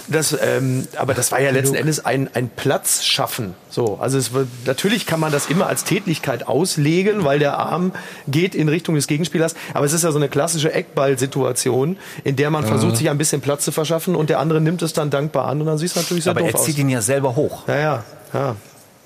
Das, 0.09 0.37
ähm, 0.41 0.89
aber 0.97 1.13
das 1.15 1.31
war 1.33 1.41
ja 1.41 1.51
letzten 1.51 1.75
Endes 1.75 2.05
ein, 2.05 2.31
ein 2.35 2.49
Platz 2.49 3.05
schaffen. 3.05 3.55
So, 3.69 3.99
also 4.01 4.17
es, 4.17 4.31
natürlich 4.65 5.05
kann 5.05 5.21
man 5.21 5.33
das 5.33 5.47
immer 5.47 5.67
als 5.67 5.85
Tätlichkeit 5.85 6.49
auslegen, 6.49 7.25
weil 7.25 7.39
der 7.39 7.59
Arm 7.59 7.93
geht 8.27 8.55
in 8.55 8.69
Richtung 8.71 8.95
des 8.95 9.07
Gegenspielers. 9.07 9.55
Aber 9.75 9.85
es 9.85 9.93
ist 9.93 10.03
ja 10.05 10.11
so 10.13 10.19
eine 10.19 10.29
klassische 10.31 10.73
Eckball-Situation, 10.73 11.99
in 12.25 12.37
der 12.37 12.51
man 12.51 12.65
Mhm. 12.65 12.69
versucht, 12.69 12.97
sich 12.97 13.11
ein 13.11 13.19
bisschen 13.19 13.41
Platz 13.43 13.65
zu 13.65 13.73
verschaffen 13.73 14.15
und 14.17 14.31
der 14.31 14.39
andere 14.39 14.61
nimmt 14.61 14.81
es 14.83 14.93
dann 14.95 15.11
dankbar 15.11 15.47
an 15.47 15.61
und 15.61 15.67
dann 15.67 15.77
sieht 15.79 15.91
es 15.91 15.97
natürlich 15.97 16.25
sehr 16.25 16.31
Aber 16.31 16.41
doof 16.41 16.51
er 16.55 16.61
zieht 16.61 16.75
aus. 16.77 16.79
ihn 16.81 16.89
ja 16.89 17.03
selber 17.03 17.37
hoch. 17.37 17.69
Ja, 17.69 17.77
ja, 17.77 18.05
ja. 18.33 18.57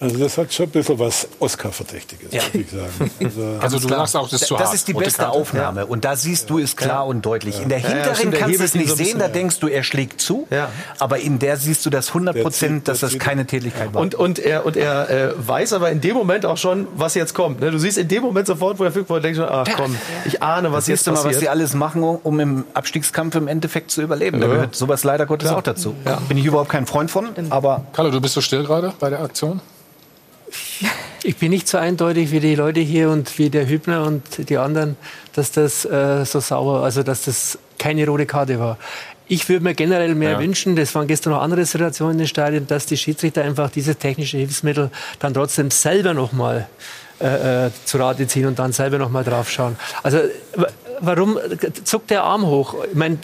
Also 0.03 0.19
das 0.19 0.37
hat 0.37 0.53
schon 0.53 0.66
ein 0.66 0.70
bisschen 0.70 0.99
was 0.99 1.29
Oscar-Verdächtiges, 1.39 2.33
würde 2.33 2.59
ich 2.59 2.70
sagen. 2.70 3.11
Also, 3.24 3.59
Also 3.61 3.79
du 3.79 3.89
sagst 3.89 4.16
auch, 4.16 4.29
das 4.29 4.43
ist 4.43 4.49
zu 4.49 4.55
Das 4.57 4.65
hart. 4.66 4.74
ist 4.74 4.89
die 4.89 4.95
beste 4.95 5.23
Karte. 5.23 5.33
Aufnahme. 5.39 5.87
Und 5.87 6.05
da 6.05 6.16
siehst 6.16 6.51
du 6.51 6.59
es 6.59 6.77
klar 6.77 7.07
und 7.07 7.24
deutlich. 7.24 7.61
In 7.62 7.69
der 7.69 7.79
Ja, 7.79 7.89
ja, 7.89 7.95
hinteren 8.15 8.31
kannst 8.33 8.59
du 8.61 8.65
es 8.65 8.74
nicht 8.74 8.89
so 8.89 8.95
sehen, 8.97 9.05
bisschen, 9.05 9.19
da 9.20 9.27
ja. 9.27 9.33
denkst 9.33 9.61
du, 9.61 9.69
er 9.69 9.83
schlägt 9.85 10.20
zu. 10.20 10.47
Ja. 10.51 10.69
Aber 10.99 11.19
in 11.19 11.39
der 11.39 11.57
siehst 11.57 11.87
du 11.87 11.91
das 11.91 12.09
100 12.09 12.43
Prozent, 12.43 12.89
dass 12.89 13.01
das 13.01 13.19
keine 13.19 13.47
Tätigkeit 13.47 13.95
war. 13.95 14.03
Und, 14.03 14.15
und 14.16 14.39
er, 14.41 14.66
und 14.66 14.77
er 14.77 15.09
äh, 15.11 15.33
weiß 15.37 15.73
aber 15.73 15.91
in 15.91 16.01
dem 16.01 16.15
Moment 16.16 16.47
auch 16.47 16.57
schon, 16.57 16.89
was 16.97 17.15
jetzt 17.15 17.35
kommt. 17.35 17.61
Ne? 17.61 17.70
Du 17.70 17.79
siehst 17.79 17.97
in 17.99 18.09
dem 18.09 18.23
Moment 18.23 18.47
sofort, 18.49 18.79
wo 18.81 18.85
er 18.85 18.93
fügt, 18.93 19.09
wo 19.09 19.15
er 19.15 19.20
denkt 19.20 19.39
ach 19.41 19.66
komm, 19.77 19.97
ich 20.24 20.43
ahne, 20.43 20.73
was 20.73 20.87
jetzt 20.89 20.99
siehst 21.01 21.07
du 21.07 21.11
mal, 21.12 21.16
was 21.19 21.23
passiert. 21.24 21.41
sie 21.43 21.49
alles 21.49 21.74
machen, 21.74 22.03
um 22.03 22.41
im 22.41 22.65
Abstiegskampf 22.74 23.35
im 23.37 23.47
Endeffekt 23.49 23.91
zu 23.91 24.03
überleben. 24.03 24.41
Da 24.41 24.47
Ja. 24.49 24.53
gehört 24.55 24.74
sowas 24.74 25.05
leider 25.05 25.27
Gottes 25.27 25.51
Ja. 25.51 25.57
auch 25.57 25.62
dazu. 25.62 25.95
Bin 26.29 26.39
ich 26.39 26.45
überhaupt 26.45 26.70
kein 26.70 26.87
Freund 26.87 27.11
von, 27.11 27.29
aber 27.51 27.85
Carlo, 27.93 28.11
du 28.11 28.20
bist 28.20 28.35
so 28.35 28.41
still 28.41 28.65
gerade 28.65 28.93
bei 28.99 29.11
der 29.11 29.20
Aktion? 29.20 29.61
Ich 31.23 31.37
bin 31.37 31.51
nicht 31.51 31.69
so 31.69 31.79
eindeutig 31.79 32.31
wie 32.33 32.41
die 32.41 32.55
Leute 32.55 32.81
hier 32.81 33.09
und 33.11 33.39
wie 33.39 33.49
der 33.51 33.69
Hübner 33.69 34.05
und 34.05 34.49
die 34.49 34.59
anderen, 34.59 34.97
dass 35.35 35.53
das 35.53 35.85
äh, 35.85 36.24
so 36.24 36.41
sauber, 36.41 36.83
also 36.83 37.03
dass 37.03 37.24
das 37.24 37.59
keine 37.79 38.07
rote 38.07 38.27
Karte 38.27 38.59
war. 38.59 38.77
Ich 39.29 39.49
würde 39.49 39.62
mir 39.65 39.74
generell 39.74 40.15
mehr 40.15 40.33
Ja. 40.33 40.39
wünschen, 40.41 40.74
das 40.77 40.95
waren 40.95 41.07
gestern 41.07 41.33
noch 41.33 41.41
andere 41.41 41.65
Situationen 41.65 42.15
in 42.15 42.19
den 42.19 42.29
Stadien, 42.29 42.66
dass 42.66 42.87
die 42.87 42.97
Schiedsrichter 42.97 43.43
einfach 43.43 43.70
diese 43.70 43.95
technische 43.95 44.37
Hilfsmittel 44.39 44.91
dann 45.20 45.33
trotzdem 45.33 45.70
selber 45.70 46.12
noch 46.12 46.33
mal 46.33 46.66
äh, 47.20 47.66
äh, 47.66 47.70
zu 47.85 47.99
Rate 47.99 48.27
ziehen 48.27 48.47
und 48.47 48.59
dann 48.59 48.73
selber 48.73 48.99
noch 48.99 49.11
mal 49.11 49.23
drauf 49.24 49.49
schauen. 49.49 49.77
Also 50.03 50.19
wa- 50.57 50.66
warum 51.01 51.39
zuckt 51.85 52.11
der 52.11 52.24
Arm 52.24 52.45
hoch? 52.47 52.74
Ich 52.91 52.95
meine, 52.97 53.16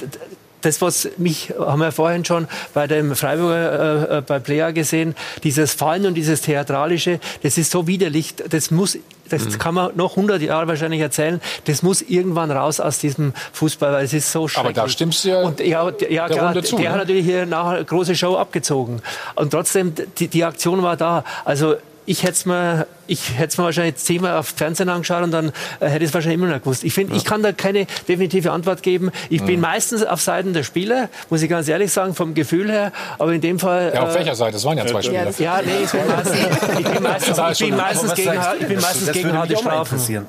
das, 0.60 0.80
was 0.80 1.08
mich, 1.16 1.52
haben 1.58 1.80
wir 1.80 1.92
vorhin 1.92 2.24
schon 2.24 2.48
bei 2.74 2.86
dem 2.86 3.14
Freiburger, 3.14 4.10
äh, 4.10 4.18
äh, 4.18 4.20
bei 4.22 4.38
Plea 4.38 4.70
gesehen, 4.72 5.14
dieses 5.44 5.72
Fallen 5.72 6.06
und 6.06 6.14
dieses 6.14 6.42
Theatralische, 6.42 7.20
das 7.42 7.58
ist 7.58 7.70
so 7.70 7.86
widerlich, 7.86 8.34
das 8.48 8.70
muss, 8.70 8.98
das 9.28 9.58
kann 9.58 9.74
man 9.74 9.94
noch 9.94 10.16
100 10.16 10.40
Jahre 10.42 10.66
wahrscheinlich 10.68 11.00
erzählen, 11.00 11.40
das 11.66 11.82
muss 11.82 12.02
irgendwann 12.02 12.50
raus 12.50 12.80
aus 12.80 12.98
diesem 12.98 13.34
Fußball, 13.52 13.92
weil 13.92 14.04
es 14.04 14.12
ist 14.12 14.32
so 14.32 14.48
schrecklich. 14.48 14.76
Aber 14.78 14.86
da 14.86 14.88
stimmst 14.88 15.24
du 15.24 15.28
ja 15.28 15.42
Und 15.42 15.60
ja, 15.60 15.84
ja 15.86 16.28
der 16.28 16.36
klar, 16.36 16.46
Runde 16.46 16.62
zu, 16.62 16.76
der 16.76 16.86
ne? 16.86 16.90
hat 16.92 16.98
natürlich 16.98 17.24
hier 17.24 17.46
nachher 17.46 17.76
eine 17.76 17.84
große 17.84 18.14
Show 18.14 18.36
abgezogen. 18.36 19.02
Und 19.34 19.50
trotzdem, 19.50 19.92
die, 20.18 20.28
die 20.28 20.44
Aktion 20.44 20.82
war 20.82 20.96
da. 20.96 21.24
Also 21.44 21.76
ich 22.08 22.22
hätte 22.22 22.32
es 22.32 22.46
mir, 22.46 22.86
ich 23.06 23.36
hätte 23.38 23.60
mir 23.60 23.66
wahrscheinlich 23.66 23.96
zehnmal 23.96 24.36
auf 24.36 24.48
Fernsehen 24.56 24.88
angeschaut 24.88 25.22
und 25.22 25.30
dann 25.30 25.52
äh, 25.80 25.88
hätte 25.88 26.04
ich 26.04 26.10
es 26.10 26.14
wahrscheinlich 26.14 26.40
immer 26.40 26.48
noch 26.52 26.58
gewusst. 26.62 26.82
Ich 26.84 26.94
finde, 26.94 27.14
ich 27.16 27.24
kann 27.24 27.42
da 27.42 27.52
keine 27.52 27.86
definitive 28.08 28.50
Antwort 28.50 28.82
geben. 28.82 29.10
Ich 29.28 29.42
bin 29.42 29.60
meistens 29.60 30.02
auf 30.04 30.20
Seiten 30.20 30.52
der 30.54 30.62
Spieler, 30.62 31.08
muss 31.30 31.42
ich 31.42 31.50
ganz 31.50 31.68
ehrlich 31.68 31.92
sagen, 31.92 32.14
vom 32.14 32.34
Gefühl 32.34 32.70
her. 32.70 32.92
Aber 33.18 33.32
in 33.32 33.40
dem 33.40 33.58
Fall. 33.58 33.92
Ja, 33.94 34.02
auf 34.04 34.12
äh, 34.14 34.18
welcher 34.20 34.34
Seite? 34.34 34.56
Es 34.56 34.64
waren 34.64 34.78
ja 34.78 34.86
zwei 34.86 35.02
Spieler. 35.02 35.30
Ja, 35.38 35.60
nee, 35.64 35.84
ich 35.84 35.90
bin 35.90 36.06
meistens, 36.08 36.36
ich 36.78 36.84
bin 36.92 37.02
meistens, 37.02 37.38
ich 37.52 37.58
bin 37.68 37.76
meistens 37.76 38.14
gegen, 38.14 38.40
ich 38.60 38.66
bin 38.68 38.80
meistens 38.80 39.06
das 39.06 39.12
gegen 39.14 39.28
würde 39.28 39.38
harte 39.38 39.56
Strafen. 39.56 40.26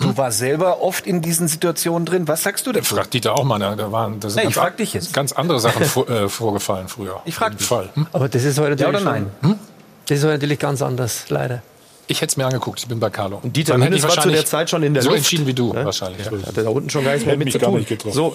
Du 0.00 0.16
warst 0.16 0.38
selber 0.38 0.80
oft 0.80 1.06
in 1.06 1.20
diesen 1.20 1.46
Situationen 1.46 2.06
drin. 2.06 2.26
Was 2.26 2.42
sagst 2.42 2.66
du 2.66 2.72
denn? 2.72 2.82
Fragt 2.84 3.12
Dieter 3.12 3.34
auch 3.34 3.44
mal. 3.44 3.58
ne? 3.58 3.74
Da 3.76 3.92
waren 3.92 4.18
da 4.18 4.30
sind 4.30 4.42
Nee, 4.42 4.48
ich 4.48 4.54
ganz, 4.54 4.64
frag 4.64 4.76
dich 4.78 4.94
jetzt. 4.94 5.12
ganz 5.12 5.32
andere 5.32 5.60
Sachen 5.60 5.84
vor, 5.84 6.08
äh, 6.08 6.28
vorgefallen 6.30 6.88
früher. 6.88 7.20
Ich 7.26 7.34
frag 7.34 7.52
Im 7.52 7.58
dich. 7.58 7.66
Fall. 7.66 7.90
Hm? 7.94 8.06
Aber 8.12 8.28
das 8.30 8.42
ist 8.44 8.58
heute 8.58 8.82
Ja 8.82 8.88
oder 8.88 8.98
schon- 9.00 9.30
nein? 9.42 9.58
Das 10.10 10.18
ist 10.18 10.24
heute 10.24 10.34
natürlich 10.34 10.58
ganz 10.58 10.82
anders, 10.82 11.26
leider. 11.28 11.62
Ich 12.08 12.20
hätte 12.20 12.32
es 12.32 12.36
mir 12.36 12.44
angeguckt. 12.44 12.80
Ich 12.80 12.88
bin 12.88 12.98
bei 12.98 13.10
Carlo. 13.10 13.38
Und 13.40 13.56
Dieter 13.56 13.78
Dann 13.78 13.92
ich 13.92 14.02
war 14.02 14.20
zu 14.20 14.28
der 14.30 14.44
Zeit 14.44 14.68
schon 14.68 14.82
in 14.82 14.92
der 14.94 15.04
so 15.04 15.10
Luft. 15.10 15.18
entschieden 15.18 15.46
wie 15.46 15.54
du 15.54 15.72
Ne? 15.72 15.84
wahrscheinlich. 15.84 16.26
Ja, 16.26 16.32
hatte 16.44 16.64
da 16.64 16.70
unten 16.70 16.90
schon 16.90 17.04
gar 17.04 17.12
nichts 17.12 17.24
mehr 17.24 17.36
mit 17.36 17.44
mich 17.44 17.52
zu 17.52 17.60
gar 17.60 17.70
tun. 17.70 17.78
nicht 17.78 17.88
getroffen. 17.88 18.12
So. 18.16 18.34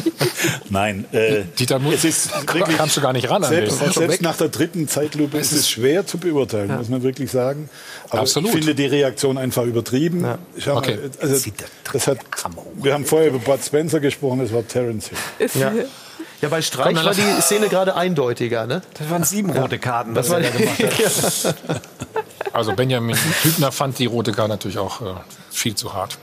Nein, 0.70 1.04
äh, 1.12 1.42
Dieter 1.56 1.80
es 1.92 2.04
ist 2.04 2.30
wirklich, 2.52 2.76
kamst 2.76 2.96
du 2.96 3.00
gar 3.00 3.12
nicht 3.12 3.30
ran 3.30 3.44
an 3.44 3.48
selbst, 3.50 3.78
selbst 3.94 4.22
nach 4.22 4.36
der 4.36 4.48
dritten 4.48 4.88
Zeitlupe 4.88 5.38
ist 5.38 5.52
es 5.52 5.70
schwer 5.70 6.04
zu 6.04 6.18
beurteilen, 6.18 6.76
muss 6.76 6.88
man 6.88 7.04
wirklich 7.04 7.30
sagen. 7.30 7.68
Aber 8.10 8.22
Absolut. 8.22 8.48
ich 8.50 8.56
finde 8.56 8.74
die 8.74 8.86
Reaktion 8.86 9.38
einfach 9.38 9.64
übertrieben. 9.64 10.26
Schau 10.58 10.74
mal, 10.74 10.78
Okay. 10.78 10.98
also, 11.20 11.50
das 11.92 12.06
hat, 12.08 12.18
wir 12.82 12.92
haben 12.92 13.04
vorher 13.04 13.28
über 13.28 13.38
Bud 13.38 13.60
Spencer 13.64 14.00
gesprochen, 14.00 14.40
das 14.40 14.52
war 14.52 14.66
Terence 14.66 15.10
Hill. 15.38 15.48
Ja. 15.60 15.72
Ja, 16.40 16.48
bei 16.48 16.62
Streich 16.62 16.96
war 17.04 17.14
die 17.14 17.40
Szene 17.40 17.68
gerade 17.68 17.96
eindeutiger. 17.96 18.66
Ne? 18.66 18.82
Das 18.98 19.10
waren 19.10 19.24
sieben 19.24 19.50
rote 19.50 19.78
Karten, 19.78 20.14
Das 20.14 20.30
was 20.30 20.42
er 20.42 20.50
da 20.50 20.58
gemacht 20.58 20.82
hat. 20.82 21.54
Also 22.52 22.72
Benjamin 22.74 23.14
Hübner 23.42 23.70
fand 23.70 23.98
die 23.98 24.06
rote 24.06 24.32
Karte 24.32 24.48
natürlich 24.48 24.78
auch 24.78 25.02
äh, 25.02 25.14
viel 25.50 25.74
zu 25.74 25.92
hart. 25.92 26.16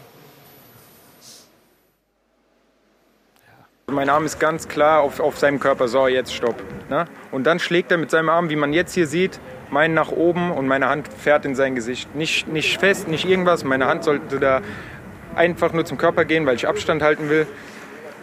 Mein 3.86 4.10
Arm 4.10 4.26
ist 4.26 4.40
ganz 4.40 4.68
klar 4.68 5.02
auf, 5.02 5.20
auf 5.20 5.38
seinem 5.38 5.60
Körper, 5.60 5.88
so 5.88 6.08
jetzt 6.08 6.34
stopp. 6.34 6.56
Ne? 6.90 7.06
Und 7.32 7.44
dann 7.44 7.60
schlägt 7.60 7.92
er 7.92 8.00
mit 8.00 8.10
seinem 8.10 8.30
Arm, 8.30 8.50
wie 8.50 8.56
man 8.56 8.74
jetzt 8.74 8.96
hier 8.96 9.06
sieht, 9.06 9.40
meinen 9.70 9.94
nach 9.94 10.10
oben 10.10 10.52
und 10.52 10.66
meine 10.66 10.90
Hand 10.90 11.08
fährt 11.08 11.46
in 11.46 11.54
sein 11.54 11.76
Gesicht. 11.76 12.16
Nicht, 12.16 12.48
nicht 12.48 12.80
fest, 12.80 13.08
nicht 13.08 13.26
irgendwas. 13.26 13.64
Meine 13.64 13.86
Hand 13.86 14.04
sollte 14.04 14.40
da 14.40 14.62
einfach 15.36 15.72
nur 15.74 15.86
zum 15.86 16.00
Körper 16.00 16.26
gehen, 16.26 16.48
weil 16.48 16.56
ich 16.56 16.68
Abstand 16.68 17.04
halten 17.04 17.30
will. 17.30 17.46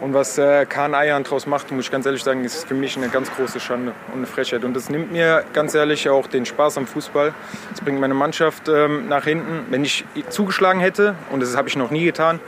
Und 0.01 0.15
was 0.15 0.39
äh, 0.39 0.65
Kahn 0.65 0.95
Eiern 0.95 1.23
draus 1.23 1.45
macht, 1.45 1.71
muss 1.71 1.85
ich 1.85 1.91
ganz 1.91 2.07
ehrlich 2.07 2.23
sagen, 2.23 2.43
ist 2.43 2.67
für 2.67 2.73
mich 2.73 2.97
eine 2.97 3.09
ganz 3.09 3.31
große 3.31 3.59
Schande 3.59 3.93
und 4.07 4.17
eine 4.17 4.25
Frechheit. 4.25 4.63
Und 4.63 4.73
das 4.73 4.89
nimmt 4.89 5.11
mir 5.11 5.45
ganz 5.53 5.75
ehrlich 5.75 6.09
auch 6.09 6.25
den 6.25 6.47
Spaß 6.47 6.79
am 6.79 6.87
Fußball. 6.87 7.35
Das 7.69 7.81
bringt 7.81 7.99
meine 7.99 8.15
Mannschaft 8.15 8.67
ähm, 8.67 9.07
nach 9.07 9.25
hinten. 9.25 9.67
Wenn 9.69 9.85
ich 9.85 10.03
zugeschlagen 10.29 10.81
hätte, 10.81 11.13
und 11.29 11.39
das 11.39 11.55
habe 11.55 11.69
ich 11.69 11.75
noch 11.75 11.91
nie 11.91 12.03
getan, 12.03 12.39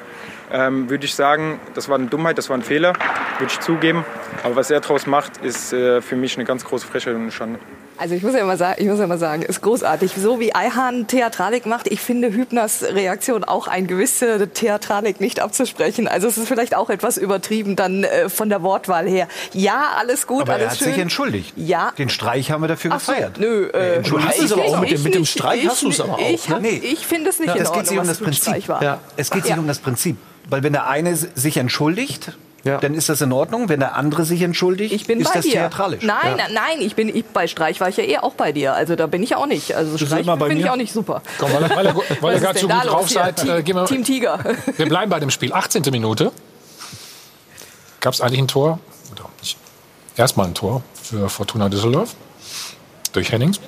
ähm, 0.51 0.89
würde 0.89 1.05
ich 1.05 1.13
sagen, 1.13 1.59
das 1.75 1.89
war 1.89 1.95
eine 1.99 2.07
Dummheit, 2.07 2.39
das 2.39 2.49
war 2.49 2.57
ein 2.57 2.63
Fehler, 2.63 2.93
würde 3.37 3.51
ich 3.51 3.59
zugeben. 3.59 4.03
Aber 4.43 4.55
was 4.55 4.71
er 4.71 4.81
daraus 4.81 5.05
macht, 5.05 5.37
ist 5.37 5.73
äh, 5.73 6.01
für 6.01 6.15
mich 6.15 6.35
eine 6.35 6.45
ganz 6.45 6.65
große 6.65 6.87
Frechheit 6.87 7.13
und 7.13 7.21
eine 7.21 7.31
Schande. 7.31 7.59
Also 8.03 8.15
ich 8.15 8.21
muss 8.23 8.33
ja 8.35 8.43
mal 8.43 8.57
sagen, 8.57 8.81
ich 8.81 8.87
muss 8.89 8.99
ja 8.99 9.07
mal 9.07 9.17
sagen, 9.17 9.43
ist 9.43 9.61
großartig. 9.61 10.11
So 10.17 10.37
wie 10.41 10.53
Eihahn 10.53 11.07
Theatralik 11.07 11.65
macht, 11.65 11.87
ich 11.87 12.01
finde 12.01 12.33
Hübners 12.33 12.83
Reaktion 12.83 13.45
auch 13.45 13.69
ein 13.69 13.87
gewisse 13.87 14.49
Theatralik 14.49 15.21
nicht 15.21 15.39
abzusprechen. 15.39 16.09
Also 16.09 16.27
es 16.27 16.37
ist 16.37 16.49
vielleicht 16.49 16.75
auch 16.75 16.89
etwas 16.89 17.15
übertrieben 17.15 17.77
dann 17.77 18.03
äh, 18.03 18.27
von 18.27 18.49
der 18.49 18.61
Wortwahl 18.61 19.07
her. 19.07 19.29
Ja, 19.53 19.91
alles 19.97 20.27
gut, 20.27 20.41
Aber 20.41 20.51
alles 20.55 20.65
er 20.65 20.71
hat 20.71 20.77
schön. 20.79 20.87
sich 20.89 20.97
entschuldigt. 20.97 21.53
Ja. 21.55 21.93
Den 21.97 22.09
Streich 22.09 22.51
haben 22.51 22.61
wir 22.61 22.67
dafür 22.67 22.91
Ach 22.93 22.99
so, 22.99 23.13
gefeiert. 23.13 23.39
nö, 23.39 23.69
äh, 23.73 24.01
ich 24.01 24.11
es 24.11 24.51
aber 24.51 24.65
auch 24.65 24.81
mit 24.81 24.91
dem, 24.91 25.01
mit 25.03 25.15
dem 25.15 25.23
Streich 25.23 25.63
ich 25.63 25.69
hast 25.69 25.81
du 25.83 25.87
es 25.87 26.01
aber 26.01 26.15
auch. 26.15 26.29
Ich, 26.29 26.49
ne? 26.49 26.67
ich 26.67 27.07
finde 27.07 27.29
es 27.29 27.39
nicht 27.39 27.47
Ja, 27.47 27.55
in 27.55 27.61
es 27.61 27.71
geht 27.71 27.83
Ordnung, 27.83 27.99
um 27.99 28.07
das 28.07 28.17
Prinzip. 28.17 28.67
Ja. 28.67 28.99
Es 29.15 29.31
geht 29.31 29.43
sich 29.43 29.51
Ja. 29.51 29.59
um 29.61 29.67
das 29.67 29.79
Prinzip. 29.79 30.17
Weil 30.49 30.61
wenn 30.61 30.73
der 30.73 30.87
eine 30.89 31.15
sich 31.15 31.55
entschuldigt, 31.55 32.33
Ja. 32.65 32.77
dann 32.77 32.93
ist 32.93 33.09
das 33.09 33.19
in 33.21 33.31
Ordnung. 33.33 33.67
Wenn 33.67 33.79
der 33.81 33.95
andere 33.95 34.23
sich 34.23 34.41
entschuldigt, 34.41 34.93
Ich 34.93 35.05
bin 35.05 35.19
ist 35.19 35.27
bei 35.27 35.33
das 35.39 35.45
dir. 35.45 35.51
theatralisch. 35.53 36.03
Nein, 36.03 36.37
Ja. 36.37 36.45
nein, 36.51 36.79
ich 36.79 36.95
bin 36.95 37.09
ich, 37.13 37.25
bei 37.25 37.47
Streich 37.47 37.81
war 37.81 37.89
ich 37.89 37.97
ja 37.97 38.03
eh 38.05 38.19
auch 38.19 38.35
bei 38.35 38.53
dir. 38.53 38.73
Also 38.73 38.95
da 38.95 39.05
bin 39.07 39.21
ich 39.21 39.35
auch 39.35 39.45
nicht. 39.47 39.73
Also 39.75 39.97
Streich 39.97 40.25
finde 40.25 40.53
ich 40.55 40.69
auch 40.69 40.77
nicht 40.77 40.93
super. 40.93 41.21
Komm, 41.39 41.51
weil, 41.53 41.63
ihr- 41.63 41.75
weil, 41.75 41.95
weil 42.21 42.33
ihr 42.35 42.39
gerade 42.39 42.59
so 42.59 42.67
gut 42.69 42.85
drauf 42.85 43.09
seid, 43.09 43.43
äh, 43.43 43.63
gehen 43.63 43.75
wir, 43.75 43.85
Team 43.85 44.03
Tiger. 44.05 44.39
wir 44.77 44.85
bleiben 44.87 45.09
bei 45.11 45.19
dem 45.19 45.29
Spiel. 45.29 45.51
18. 45.51 45.83
Minute. 45.91 46.31
Gab 47.99 48.13
es 48.13 48.21
eigentlich 48.21 48.39
ein 48.39 48.47
Tor? 48.47 48.79
Oder 49.11 49.25
nicht? 49.41 49.57
Erstmal 50.15 50.47
ein 50.47 50.53
Tor 50.53 50.83
für 51.01 51.27
Fortuna 51.29 51.67
Düsseldorf. 51.69 52.15
Durch 53.11 53.31
Hennings. 53.31 53.59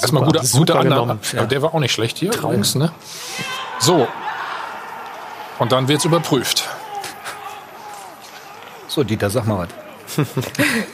Erstmal 0.00 0.24
guter, 0.24 0.42
super 0.44 0.58
guter 0.74 0.80
Annahme. 0.80 1.18
ja. 1.32 1.38
Aber 1.40 1.46
der 1.48 1.60
war 1.62 1.74
auch 1.74 1.78
nicht 1.80 1.92
schlecht 1.92 2.16
hier 2.18 2.32
übrigens. 2.32 2.74
Ne? 2.74 2.90
So. 3.78 4.08
Und 5.58 5.72
dann 5.72 5.88
wird 5.88 5.98
es 5.98 6.04
überprüft. 6.06 6.68
So, 8.92 9.02
Dieter, 9.02 9.30
sag 9.30 9.46
mal 9.46 9.66
was. 9.66 10.26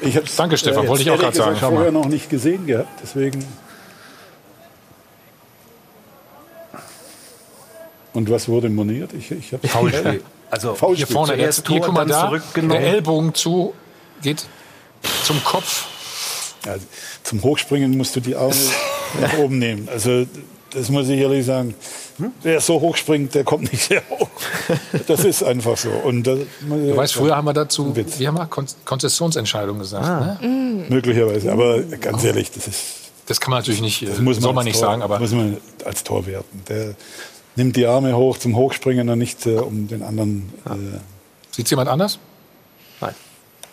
Ich 0.03 0.17
hab's, 0.17 0.37
Danke, 0.37 0.57
Stefan, 0.57 0.83
jetzt 0.83 0.89
wollte 0.89 1.03
ich 1.03 1.11
auch 1.11 1.19
gerade 1.19 1.37
sagen. 1.37 1.57
Schau 1.59 1.71
mal. 1.71 1.77
vorher 1.77 1.91
noch 1.91 2.05
nicht 2.07 2.31
gesehen 2.31 2.65
gehabt, 2.65 3.01
deswegen. 3.03 3.45
Und 8.13 8.31
was 8.31 8.49
wurde 8.49 8.69
moniert? 8.69 9.13
Ich, 9.15 9.33
ich 9.33 9.53
hab's 9.53 9.69
Foulspiel. 9.69 10.23
Also 10.49 10.77
Foulspiel. 10.77 11.07
Hier 11.09 11.13
vorne, 11.13 11.35
hier, 11.35 11.51
Tor, 11.51 11.91
mal 11.91 12.03
dann 12.03 12.09
da, 12.09 12.27
zurückgenommen. 12.27 12.81
der 12.81 12.93
Ellbogen 12.93 13.35
zu, 13.35 13.75
geht 14.23 14.47
zum 15.25 15.43
Kopf. 15.43 15.89
Ja, 16.67 16.77
zum 17.25 17.43
Hochspringen 17.43 17.97
musst 17.97 18.15
du 18.15 18.21
die 18.21 18.37
Arme 18.37 18.55
nach 19.21 19.39
oben 19.39 19.59
nehmen. 19.59 19.89
Also 19.89 20.25
das 20.71 20.91
muss 20.91 21.09
ich 21.09 21.19
ehrlich 21.21 21.47
sagen. 21.47 21.75
Wer 22.43 22.61
so 22.61 22.81
hoch 22.81 22.97
springt, 22.97 23.35
der 23.35 23.45
kommt 23.45 23.71
nicht 23.73 23.85
sehr 23.85 24.03
hoch. 24.11 24.29
Das 25.07 25.25
ist 25.25 25.43
einfach 25.43 25.77
so. 25.77 25.91
Und 25.91 26.27
das, 26.27 26.41
Du 26.61 26.97
weißt, 26.97 27.15
früher 27.15 27.37
haben 27.37 27.47
wir 27.47 27.53
dazu, 27.53 27.95
haben 27.95 28.37
wir, 28.37 28.47
Kon 28.47 28.67
Konzessionsentscheidung 28.85 29.79
gesagt. 29.79 30.05
Ah. 30.05 30.39
Ne? 30.41 30.87
möglicherweise. 30.89 31.53
Aber 31.53 31.81
ganz 31.83 32.25
ehrlich, 32.25 32.51
das 32.51 32.67
ist 32.69 32.85
Das 33.27 33.41
kann 33.41 33.51
man 33.51 33.61
natürlich 33.61 33.81
nicht, 33.81 34.03
das 34.03 34.19
muss 34.19 34.37
man 34.37 34.43
soll 34.43 34.53
man 34.53 34.65
nicht 34.65 34.79
Tor, 34.79 34.89
sagen, 34.89 35.03
aber 35.03 35.19
muss 35.21 35.33
man 35.33 35.59
als 35.85 36.03
Tor 36.03 36.27
werten. 36.27 36.63
Der 36.69 36.95
nimmt 37.57 37.77
die 37.77 37.87
Arme 37.87 38.17
hoch 38.17 38.39
zum 38.39 38.57
Hochspringen 38.57 39.09
und 39.09 39.19
nicht 39.19 39.47
äh, 39.47 39.57
um 39.57 39.89
den 39.89 40.03
anderen. 40.03 40.53
Äh, 40.67 40.99
Sieht 41.51 41.71
jemand 41.71 41.89
anders? 41.89 42.19
Nein. 43.01 43.15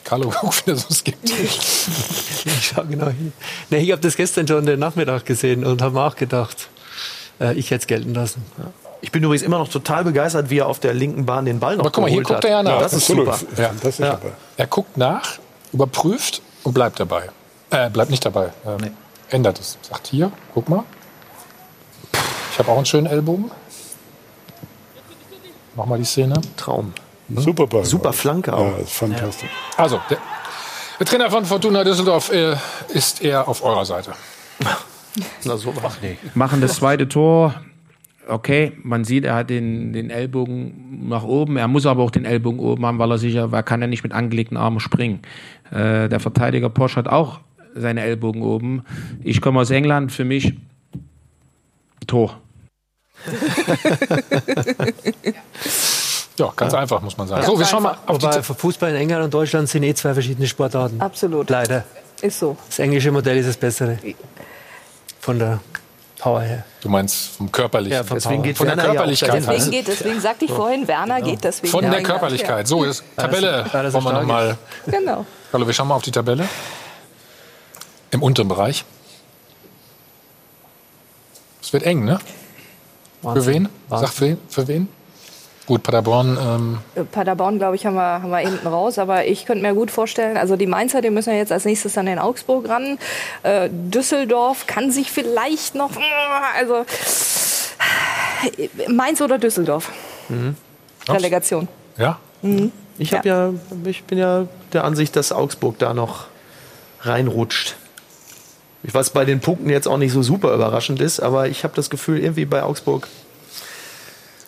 Carlo 0.04 0.30
guckt 0.42 0.66
wieder 0.66 0.78
so 0.78 0.94
skeptisch. 0.94 1.88
ich 2.46 2.74
schau 2.74 2.84
genau 2.84 3.08
hin. 3.08 3.34
Nee, 3.70 3.80
ich 3.80 3.92
habe 3.92 4.02
das 4.02 4.16
gestern 4.16 4.48
schon 4.48 4.66
den 4.66 4.80
Nachmittag 4.80 5.26
gesehen 5.26 5.66
und 5.66 5.82
habe 5.82 5.96
mir 5.96 6.04
auch 6.04 6.16
gedacht, 6.16 6.70
äh, 7.40 7.54
ich 7.54 7.72
hätte 7.72 7.82
es 7.82 7.88
gelten 7.88 8.14
lassen. 8.14 8.44
Ja. 8.58 8.66
Ich 9.02 9.12
bin 9.12 9.24
übrigens 9.24 9.44
immer 9.44 9.60
noch 9.60 9.68
total 9.70 10.04
begeistert, 10.04 10.50
wie 10.50 10.60
er 10.60 10.68
auf 10.68 10.80
der 10.80 10.94
linken 10.94 11.26
Bahn 11.26 11.46
den 11.46 11.60
Ball 11.60 11.76
noch 11.76 11.82
Aber 11.84 11.92
guck 11.92 12.04
mal, 12.04 12.10
hier 12.10 12.24
guckt 12.24 12.44
er 12.44 12.50
ja 12.50 12.64
nach. 12.64 12.80
das 12.80 12.94
ist 12.94 13.06
super. 13.08 13.38
Ja, 13.58 13.72
das 13.82 13.84
ist 13.94 14.00
Ja. 14.00 14.12
super. 14.14 14.30
Er 14.58 14.68
guckt 14.68 14.98
nach, 14.98 15.38
überprüft 15.74 16.42
und 16.64 16.74
bleibt 16.74 17.00
dabei. 17.00 17.30
Äh, 17.70 17.90
bleibt 17.90 18.10
nicht 18.10 18.26
dabei. 18.26 18.52
Ähm, 18.66 18.92
Ändert 19.30 19.60
es. 19.60 19.78
Sagt 19.82 20.08
hier, 20.08 20.32
guck 20.54 20.70
mal. 20.70 20.84
Ich 22.52 22.60
habe 22.60 22.72
auch 22.72 22.78
einen 22.78 22.86
schönen 22.86 23.08
Ellbogen. 23.08 23.52
Mach 25.76 25.86
mal 25.86 25.98
die 25.98 26.06
Szene. 26.06 26.36
Traum. 26.58 26.94
Super 27.36 27.68
Ball. 27.68 27.84
Super 27.86 28.14
Flanke 28.14 28.54
auch. 28.54 28.78
Ja, 28.78 28.78
ist 28.78 28.94
fantastisch. 28.94 29.50
Also, 29.78 30.00
der, 30.10 30.18
der 31.00 31.06
Trainer 31.06 31.30
von 31.30 31.44
Fortuna 31.46 31.84
Düsseldorf 31.84 32.32
äh, 32.32 32.56
ist 32.90 33.22
eher 33.22 33.48
auf 33.48 33.64
eurer 33.64 33.86
Seite. 33.86 34.14
Na 35.44 35.58
so 35.58 35.74
was. 35.82 35.98
machen 36.34 36.62
das 36.62 36.76
zweite 36.76 37.08
Tor. 37.08 37.56
Okay, 38.28 38.72
man 38.82 39.04
sieht, 39.04 39.24
er 39.24 39.36
hat 39.36 39.52
den, 39.52 39.94
den 39.94 40.10
Ellbogen 40.10 41.08
nach 41.08 41.24
oben. 41.24 41.58
Er 41.58 41.68
muss 41.68 41.86
aber 41.86 42.02
auch 42.02 42.10
den 42.10 42.26
Ellbogen 42.26 42.60
oben 42.60 42.84
haben, 42.86 42.98
weil 42.98 43.12
er 43.12 43.20
sicher, 43.20 43.52
weil 43.52 43.60
er 43.60 43.64
kann 43.64 43.82
ja 43.82 43.88
nicht 43.88 44.04
mit 44.04 44.14
angelegten 44.14 44.58
Armen 44.58 44.80
springen. 44.80 45.20
Äh, 45.70 46.10
der 46.10 46.20
Verteidiger 46.20 46.70
Porsche 46.70 46.96
hat 46.98 47.08
auch 47.08 47.40
seine 47.76 48.02
Ellbogen 48.02 48.42
oben. 48.42 48.84
Ich 49.24 49.42
komme 49.42 49.60
aus 49.60 49.70
England, 49.70 50.12
für 50.12 50.26
mich 50.26 50.56
Tor. 52.08 52.40
Ja, 56.38 56.52
ganz 56.56 56.74
einfach, 56.74 57.02
muss 57.02 57.18
man 57.18 57.28
sagen. 57.28 57.44
Ja, 57.44 57.48
so, 57.48 57.58
wir 57.58 57.66
schauen 57.66 57.84
mal 57.84 57.98
auf 58.06 58.22
Wobei 58.22 58.42
Fußball 58.42 58.90
in 58.90 58.98
England 58.98 59.24
und 59.24 59.34
Deutschland 59.34 59.70
sind 59.70 59.84
eh 59.84 59.94
zwei 59.94 60.14
verschiedene 60.14 60.48
Sportarten. 60.48 61.00
Absolut. 61.00 61.50
Leider. 61.50 61.86
Ist 62.22 62.40
so. 62.40 62.58
Das 62.68 62.80
englische 62.80 63.12
Modell 63.12 63.38
ist 63.38 63.48
das 63.48 63.58
bessere. 63.58 63.98
Von 65.26 65.40
der 65.40 65.60
Power 66.20 66.42
her. 66.42 66.64
Du 66.82 66.90
meinst 66.90 67.30
vom 67.38 67.52
körperlichen. 67.52 67.98
Ja, 67.98 68.04
vom 68.04 68.18
Deswegen 68.18 68.44
geht 68.44 68.58
von 68.60 68.68
der 68.68 68.78
Werner 68.78 68.84
ja 68.84 68.90
auch 68.92 68.96
Körperlichkeit. 68.98 69.34
Deswegen 69.34 69.60
halt. 69.60 69.72
geht, 69.72 69.88
deswegen 69.88 70.22
sagte 70.22 70.46
ich 70.46 70.52
vorhin, 70.52 70.88
Werner 70.88 71.20
geht 71.20 71.44
deswegen. 71.44 71.72
Von 71.72 71.90
der 71.90 72.04
Körperlichkeit. 72.04 72.68
So, 72.68 72.86
jetzt 72.86 73.04
Tabelle 73.18 73.66
Ja, 73.74 73.82
das 73.82 73.88
ist 73.88 73.94
wollen 73.96 74.04
wir 74.04 74.10
stark. 74.12 74.22
noch 74.22 74.28
mal. 74.28 74.58
Ja. 74.86 75.00
Genau. 75.00 75.26
Hallo, 75.52 75.66
wir 75.66 75.74
schauen 75.74 75.88
mal 75.88 75.96
auf 75.96 76.04
die 76.04 76.12
Tabelle. 76.12 76.48
Im 78.12 78.22
unteren 78.22 78.48
Bereich. 78.48 78.86
Es 81.60 81.74
wird 81.74 81.82
eng, 81.82 82.06
ne? 82.06 82.20
Für 82.20 83.28
Wahnsinn. 83.30 83.54
wen? 83.54 83.70
Wahnsinn. 83.90 84.08
Sag 84.08 84.14
für 84.16 84.26
wen? 84.26 84.38
Für 84.48 84.68
wen? 84.68 84.88
Gut, 85.68 85.82
Paderborn. 85.82 86.38
Ähm, 86.40 86.78
Äh, 86.96 87.04
Paderborn, 87.06 87.58
glaube 87.58 87.76
ich, 87.76 87.86
haben 87.86 87.96
wir, 87.96 88.22
haben 88.22 88.30
wir 88.30 88.38
hinten 88.38 88.68
raus. 88.68 89.00
Aber 89.00 89.26
ich 89.26 89.46
könnte 89.46 89.64
mir 89.64 89.74
gut 89.74 89.90
vorstellen, 89.90 90.38
also 90.38 90.56
die 90.56 90.68
Mainzer, 90.68 91.02
die 91.02 91.10
müssen 91.10 91.32
ja 91.32 91.38
jetzt 91.38 91.52
als 91.52 91.66
nächstes 91.66 91.94
dann 91.94 92.08
in 92.08 92.20
Augsburg 92.20 92.70
ran. 92.70 93.00
Äh, 93.44 93.70
Düsseldorf 93.72 94.68
kann 94.68 94.92
sich 94.92 95.12
vielleicht 95.12 95.74
noch, 95.74 95.92
also 96.58 96.86
Mainz 98.88 99.22
oder 99.22 99.40
Düsseldorf. 99.40 99.92
Mhm. 100.30 100.56
Relegation. 101.10 101.68
Ja? 101.98 102.20
Mhm. 102.42 102.72
Ich, 102.98 103.14
hab 103.14 103.26
ja. 103.26 103.52
ich 103.86 104.04
bin 104.04 104.18
ja 104.18 104.48
der 104.74 104.84
Ansicht, 104.84 105.16
dass 105.16 105.32
Augsburg 105.32 105.80
da 105.80 105.94
noch 105.94 106.26
reinrutscht. 107.02 107.76
Ich 108.84 108.94
weiß, 108.94 109.10
bei 109.10 109.26
den 109.26 109.40
Punkten 109.40 109.70
jetzt 109.70 109.88
auch 109.88 109.98
nicht 109.98 110.12
so 110.12 110.22
super 110.22 110.54
überraschend 110.54 111.02
ist, 111.02 111.20
aber 111.20 111.48
ich 111.48 111.64
habe 111.64 111.74
das 111.76 111.90
Gefühl, 111.90 112.20
irgendwie 112.20 112.46
bei 112.46 112.62
Augsburg. 112.62 113.08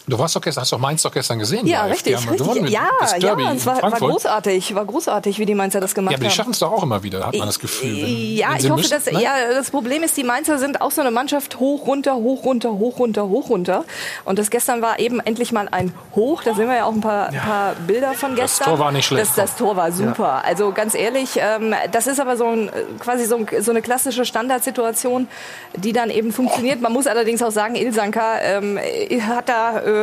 Du 0.08 0.18
warst 0.18 0.36
doch 0.36 0.42
gestern, 0.42 0.62
hast 0.62 0.72
doch 0.72 0.80
Mainz 0.80 1.02
doch 1.02 1.12
gestern 1.12 1.40
gesehen. 1.40 1.68
Ja, 1.68 1.84
richtig, 1.84 2.16
haben 2.16 2.30
richtig. 2.30 2.70
Ja, 2.70 2.90
das 3.00 3.16
ja, 3.20 3.36
es 3.54 3.66
war, 3.66 3.82
war 3.82 3.92
großartig, 3.92 4.74
war 4.74 4.86
großartig, 4.86 5.40
wie 5.40 5.46
die 5.46 5.56
Mainzer 5.56 5.80
das 5.80 5.94
gemacht 5.94 6.14
Ja, 6.14 6.18
aber 6.18 6.24
die 6.24 6.30
haben. 6.30 6.36
schaffen 6.36 6.52
es 6.52 6.60
doch 6.60 6.72
auch 6.72 6.84
immer 6.84 7.04
wieder, 7.04 7.26
hat 7.26 7.36
man 7.36 7.48
das 7.48 7.60
Gefühl. 7.60 8.02
Wenn, 8.04 8.36
Ja, 8.36 8.50
wenn 8.52 8.58
ich 8.58 8.70
hoffe, 8.70 8.82
müssen, 8.82 8.92
dass 8.92 9.06
ne? 9.12 9.22
ja 9.22 9.32
das 9.54 9.70
Problem 9.72 10.04
ist, 10.04 10.16
die 10.18 10.24
Mainzer 10.24 10.58
sind 10.58 10.82
auch 10.82 10.92
so 10.92 11.02
eine 11.02 11.12
Mannschaft 11.12 11.60
hoch 11.60 11.86
runter, 11.88 12.16
hoch 12.16 12.46
runter, 12.46 12.72
hoch 12.72 13.00
runter, 13.00 13.28
hoch 13.28 13.50
runter. 13.50 13.86
Und 14.26 14.40
das 14.40 14.50
gestern 14.50 14.82
war 14.82 15.00
eben 15.00 15.20
endlich 15.20 15.52
mal 15.52 15.68
ein 15.70 15.94
Hoch. 16.16 16.44
Da 16.44 16.54
sehen 16.54 16.68
wir 16.68 16.76
ja 16.78 16.86
auch 16.86 16.94
ein 16.94 17.02
paar, 17.02 17.32
paar 17.32 17.76
Bilder 17.86 18.14
von 18.14 18.32
Das 18.32 18.58
gestern. 18.58 18.68
Tor 18.70 18.80
war 18.80 18.92
nicht 18.92 19.06
schlecht. 19.06 19.28
Das, 19.28 19.36
das 19.36 19.56
Tor 19.56 19.76
war 19.76 19.92
super. 19.92 20.44
Also 20.46 20.72
ganz 20.72 20.96
ehrlich, 20.96 21.32
ähm, 21.38 21.74
das 21.92 22.08
ist 22.08 22.20
aber 22.20 22.38
so 22.38 22.46
ein, 22.48 22.72
quasi 23.00 23.26
so, 23.26 23.38
ein, 23.38 23.48
so 23.62 23.72
eine 23.72 23.82
klassische 23.82 24.26
Standardsituation, 24.26 25.28
die 25.76 25.94
dann 25.94 26.10
eben 26.10 26.32
funktioniert. 26.32 26.82
Man 26.82 26.94
muss 26.94 27.08
allerdings 27.08 27.42
auch 27.42 27.52
sagen, 27.52 27.76
Ilsanka 27.76 28.40
ähm, 28.42 28.80
hat 29.28 29.50
da 29.50 29.80
äh, 29.80 29.97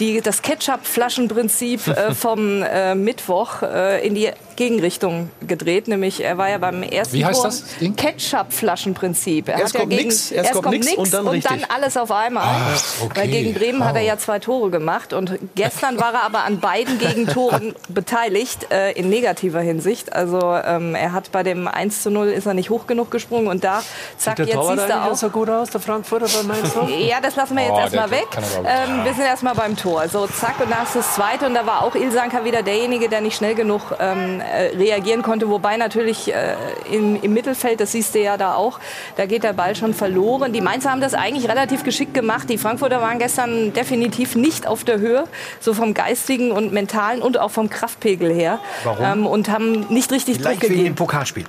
die, 0.00 0.20
das 0.20 0.42
Ketchup-Flaschenprinzip 0.42 1.86
äh, 1.86 2.14
vom 2.14 2.62
äh, 2.62 2.94
Mittwoch 2.94 3.62
äh, 3.62 4.06
in 4.06 4.14
die 4.14 4.30
Gegenrichtung 4.56 5.30
gedreht. 5.46 5.88
Nämlich 5.88 6.22
er 6.22 6.38
war 6.38 6.48
ja 6.50 6.58
beim 6.58 6.82
ersten 6.82 7.14
Wie 7.16 7.24
heißt 7.24 7.36
Tor 7.36 7.44
das 7.46 7.64
Ding? 7.80 7.96
Ketchup-Flaschenprinzip. 7.96 9.48
Er 9.48 9.58
Erst 9.60 9.74
hat 9.74 9.80
kommt 9.80 9.92
ja 9.92 9.98
gegen, 9.98 10.08
nix, 10.10 10.30
erst 10.30 10.52
kommt 10.52 10.70
nix 10.70 10.86
nix 10.86 10.98
und 10.98 11.12
dann 11.14 11.28
richtig. 11.28 11.70
alles 11.70 11.96
auf 11.96 12.10
einmal. 12.10 12.44
Ach, 12.46 12.82
okay. 13.04 13.20
Weil 13.20 13.28
gegen 13.28 13.54
Bremen 13.54 13.84
hat 13.84 13.96
er 13.96 14.02
Oh. 14.02 14.06
ja 14.06 14.18
zwei 14.18 14.38
Tore 14.38 14.70
gemacht 14.70 15.12
und 15.12 15.38
gestern 15.54 15.98
war 15.98 16.12
er 16.14 16.22
aber 16.24 16.44
an 16.44 16.60
beiden 16.60 16.98
Gegentoren 16.98 17.74
beteiligt 17.88 18.70
äh, 18.70 18.92
in 18.92 19.08
negativer 19.08 19.60
Hinsicht. 19.60 20.12
Also 20.12 20.38
ähm, 20.64 20.94
er 20.94 21.12
hat 21.12 21.32
bei 21.32 21.42
dem 21.42 21.68
1 21.68 22.02
zu 22.02 22.10
0 22.10 22.28
ist 22.28 22.46
er 22.46 22.54
nicht 22.54 22.70
hoch 22.70 22.86
genug 22.86 23.10
gesprungen 23.10 23.48
und 23.48 23.64
da 23.64 23.82
zack, 24.18 24.38
jetzt 24.40 24.52
Torwart 24.52 24.78
siehst 24.80 24.90
du 24.90 24.94
auch. 25.02 25.14
so 25.16 25.30
gut 25.30 25.48
aus, 25.50 25.70
der 25.70 25.80
Frankfurter 25.80 26.26
bei 26.26 26.42
Mainz? 26.42 26.72
Ja, 27.08 27.20
das 27.20 27.36
lassen 27.36 27.56
wir 27.56 27.62
jetzt 27.64 27.72
Oh, 27.74 27.78
erstmal 27.80 28.10
weg. 28.10 28.26
Ähm, 28.66 29.04
wir 29.04 29.14
sind 29.14 29.24
erstmal 29.24 29.54
beim 29.54 29.76
Tor. 29.76 30.08
So, 30.08 30.26
zack, 30.26 30.60
und 30.60 30.70
da 30.70 30.82
ist 30.82 30.94
das 30.96 31.14
zweite. 31.14 31.46
Und 31.46 31.54
da 31.54 31.66
war 31.66 31.82
auch 31.82 31.94
Ilsanka 31.94 32.44
wieder 32.44 32.62
derjenige, 32.62 33.08
der 33.08 33.20
nicht 33.20 33.36
schnell 33.36 33.54
genug 33.54 33.82
ähm, 33.98 34.40
äh, 34.40 34.43
reagieren 34.78 35.22
konnte. 35.22 35.48
Wobei 35.48 35.76
natürlich 35.76 36.32
äh, 36.32 36.54
im, 36.90 37.20
im 37.22 37.32
Mittelfeld, 37.34 37.80
das 37.80 37.92
siehst 37.92 38.14
du 38.14 38.20
ja 38.20 38.36
da 38.36 38.54
auch, 38.54 38.80
da 39.16 39.26
geht 39.26 39.42
der 39.44 39.52
Ball 39.52 39.74
schon 39.76 39.94
verloren. 39.94 40.52
Die 40.52 40.60
Mainzer 40.60 40.90
haben 40.90 41.00
das 41.00 41.14
eigentlich 41.14 41.48
relativ 41.48 41.84
geschickt 41.84 42.14
gemacht. 42.14 42.48
Die 42.48 42.58
Frankfurter 42.58 43.00
waren 43.00 43.18
gestern 43.18 43.72
definitiv 43.72 44.34
nicht 44.36 44.66
auf 44.66 44.84
der 44.84 44.98
Höhe, 44.98 45.24
so 45.60 45.74
vom 45.74 45.94
geistigen 45.94 46.52
und 46.52 46.72
mentalen 46.72 47.22
und 47.22 47.38
auch 47.38 47.50
vom 47.50 47.70
Kraftpegel 47.70 48.32
her. 48.32 48.58
Warum? 48.84 49.04
Ähm, 49.04 49.26
und 49.26 49.48
haben 49.48 49.86
nicht 49.88 50.12
richtig 50.12 50.36
Vielleicht 50.36 50.62
Druck 50.62 50.62
wegen 50.62 50.74
gegeben. 50.74 50.94
dem 50.94 50.96
Pokalspiel. 50.96 51.44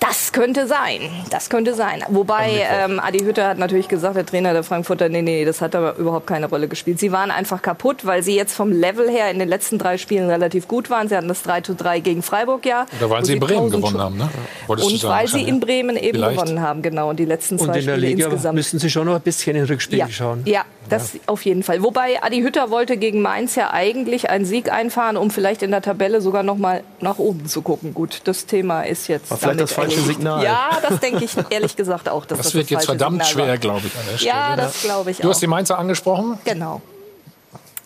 Das 0.00 0.32
könnte 0.32 0.66
sein. 0.66 1.02
Das 1.28 1.50
könnte 1.50 1.74
sein. 1.74 2.02
Wobei 2.08 2.66
ähm, 2.70 2.98
Adi 3.00 3.18
Hütter 3.20 3.46
hat 3.46 3.58
natürlich 3.58 3.86
gesagt, 3.86 4.16
der 4.16 4.24
Trainer 4.24 4.54
der 4.54 4.62
Frankfurter, 4.64 5.10
nee, 5.10 5.20
nee, 5.20 5.44
das 5.44 5.60
hat 5.60 5.74
aber 5.76 5.96
überhaupt 5.96 6.26
keine 6.26 6.46
Rolle 6.48 6.68
gespielt. 6.68 6.98
Sie 6.98 7.12
waren 7.12 7.30
einfach 7.30 7.60
kaputt, 7.60 8.06
weil 8.06 8.22
sie 8.22 8.34
jetzt 8.34 8.54
vom 8.54 8.72
Level 8.72 9.10
her 9.10 9.30
in 9.30 9.38
den 9.38 9.48
letzten 9.48 9.76
drei 9.78 9.98
Spielen 9.98 10.30
relativ 10.30 10.66
gut 10.68 10.88
waren. 10.88 11.08
Sie 11.08 11.16
hatten 11.16 11.28
das 11.28 11.42
3 11.42 11.60
zu 11.60 11.74
3 11.74 12.00
gegen 12.00 12.22
Freiburg, 12.22 12.64
ja. 12.64 12.86
Oder 12.98 13.10
weil 13.10 13.20
wo 13.20 13.24
sie 13.26 13.34
in 13.34 13.40
Bremen 13.40 13.68
gewonnen 13.70 13.92
Schu- 13.96 13.98
haben, 14.00 14.16
ne? 14.16 14.30
Wolltest 14.66 14.88
Und 14.90 15.04
weil 15.04 15.28
sie 15.28 15.42
in 15.42 15.60
Bremen 15.60 15.96
eben 15.96 16.16
Vielleicht. 16.16 16.40
gewonnen 16.40 16.62
haben, 16.62 16.80
genau. 16.80 17.10
Und 17.10 17.18
die 17.20 17.26
letzten 17.26 17.58
zwei 17.58 17.66
Und 17.66 17.76
in 17.76 17.84
der 17.86 17.92
Spiele 17.96 18.06
Liga 18.08 18.24
insgesamt. 18.26 18.54
müssen 18.54 18.78
sie 18.78 18.88
schon 18.88 19.06
noch 19.06 19.16
ein 19.16 19.20
bisschen 19.20 19.54
in 19.54 19.64
Rückspiel 19.64 19.98
Ja, 19.98 20.08
schauen. 20.08 20.42
ja, 20.46 20.62
das 20.88 21.12
auf 21.26 21.44
jeden 21.44 21.62
Fall. 21.62 21.82
Wobei 21.82 22.22
Adi 22.22 22.40
Hütter 22.40 22.70
wollte 22.70 22.96
gegen 22.96 23.20
Mainz 23.20 23.54
ja 23.54 23.70
eigentlich 23.72 24.30
einen 24.30 24.46
Sieg 24.46 24.72
einfahren, 24.72 25.18
um 25.18 25.30
vielleicht 25.30 25.62
in 25.62 25.70
der 25.72 25.82
Tabelle 25.82 26.22
sogar 26.22 26.42
noch 26.42 26.56
mal 26.56 26.82
nach 27.00 27.18
oben 27.18 27.46
zu 27.46 27.60
gucken. 27.60 27.92
Gut, 27.92 28.22
das 28.24 28.46
Thema 28.46 28.82
ist 28.82 29.06
jetzt 29.08 29.30
War 29.30 29.36
vielleicht 29.36 29.50
damit 29.50 29.62
das 29.62 29.72
falsche 29.72 29.89
erledigt. 29.92 30.16
Signal. 30.18 30.44
Ja, 30.44 30.70
das 30.88 31.00
denke 31.00 31.24
ich 31.24 31.30
ehrlich 31.50 31.76
gesagt 31.76 32.08
auch. 32.08 32.24
Dass 32.24 32.38
Das, 32.38 32.46
das, 32.48 32.54
wird 32.54 32.64
das 32.64 32.70
jetzt 32.70 32.86
falsche 32.86 32.98
verdammt 32.98 33.24
Signal 33.24 33.46
schwer, 33.46 33.58
glaube 33.58 33.86
ich, 33.86 33.96
an 33.96 34.02
der 34.10 34.18
Stelle. 34.18 34.30
Ja, 34.30 34.50
ne? 34.50 34.62
das 34.62 34.82
glaube 34.82 35.10
ich 35.10 35.18
Du 35.18 35.28
hast 35.28 35.36
auch. 35.36 35.40
die 35.40 35.46
Mainzer 35.46 35.78
angesprochen. 35.78 36.38
Genau. 36.44 36.80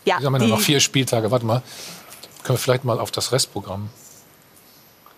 Ja, 0.04 0.20
Wir 0.20 0.26
haben 0.26 0.40
ja 0.40 0.46
noch 0.46 0.60
vier 0.60 0.80
Spieltage. 0.80 1.30
Warte 1.30 1.46
mal. 1.46 1.62
Können 2.42 2.58
wir 2.58 2.62
vielleicht 2.62 2.84
mal 2.84 3.00
auf 3.00 3.10
das 3.10 3.32
Restprogramm. 3.32 3.88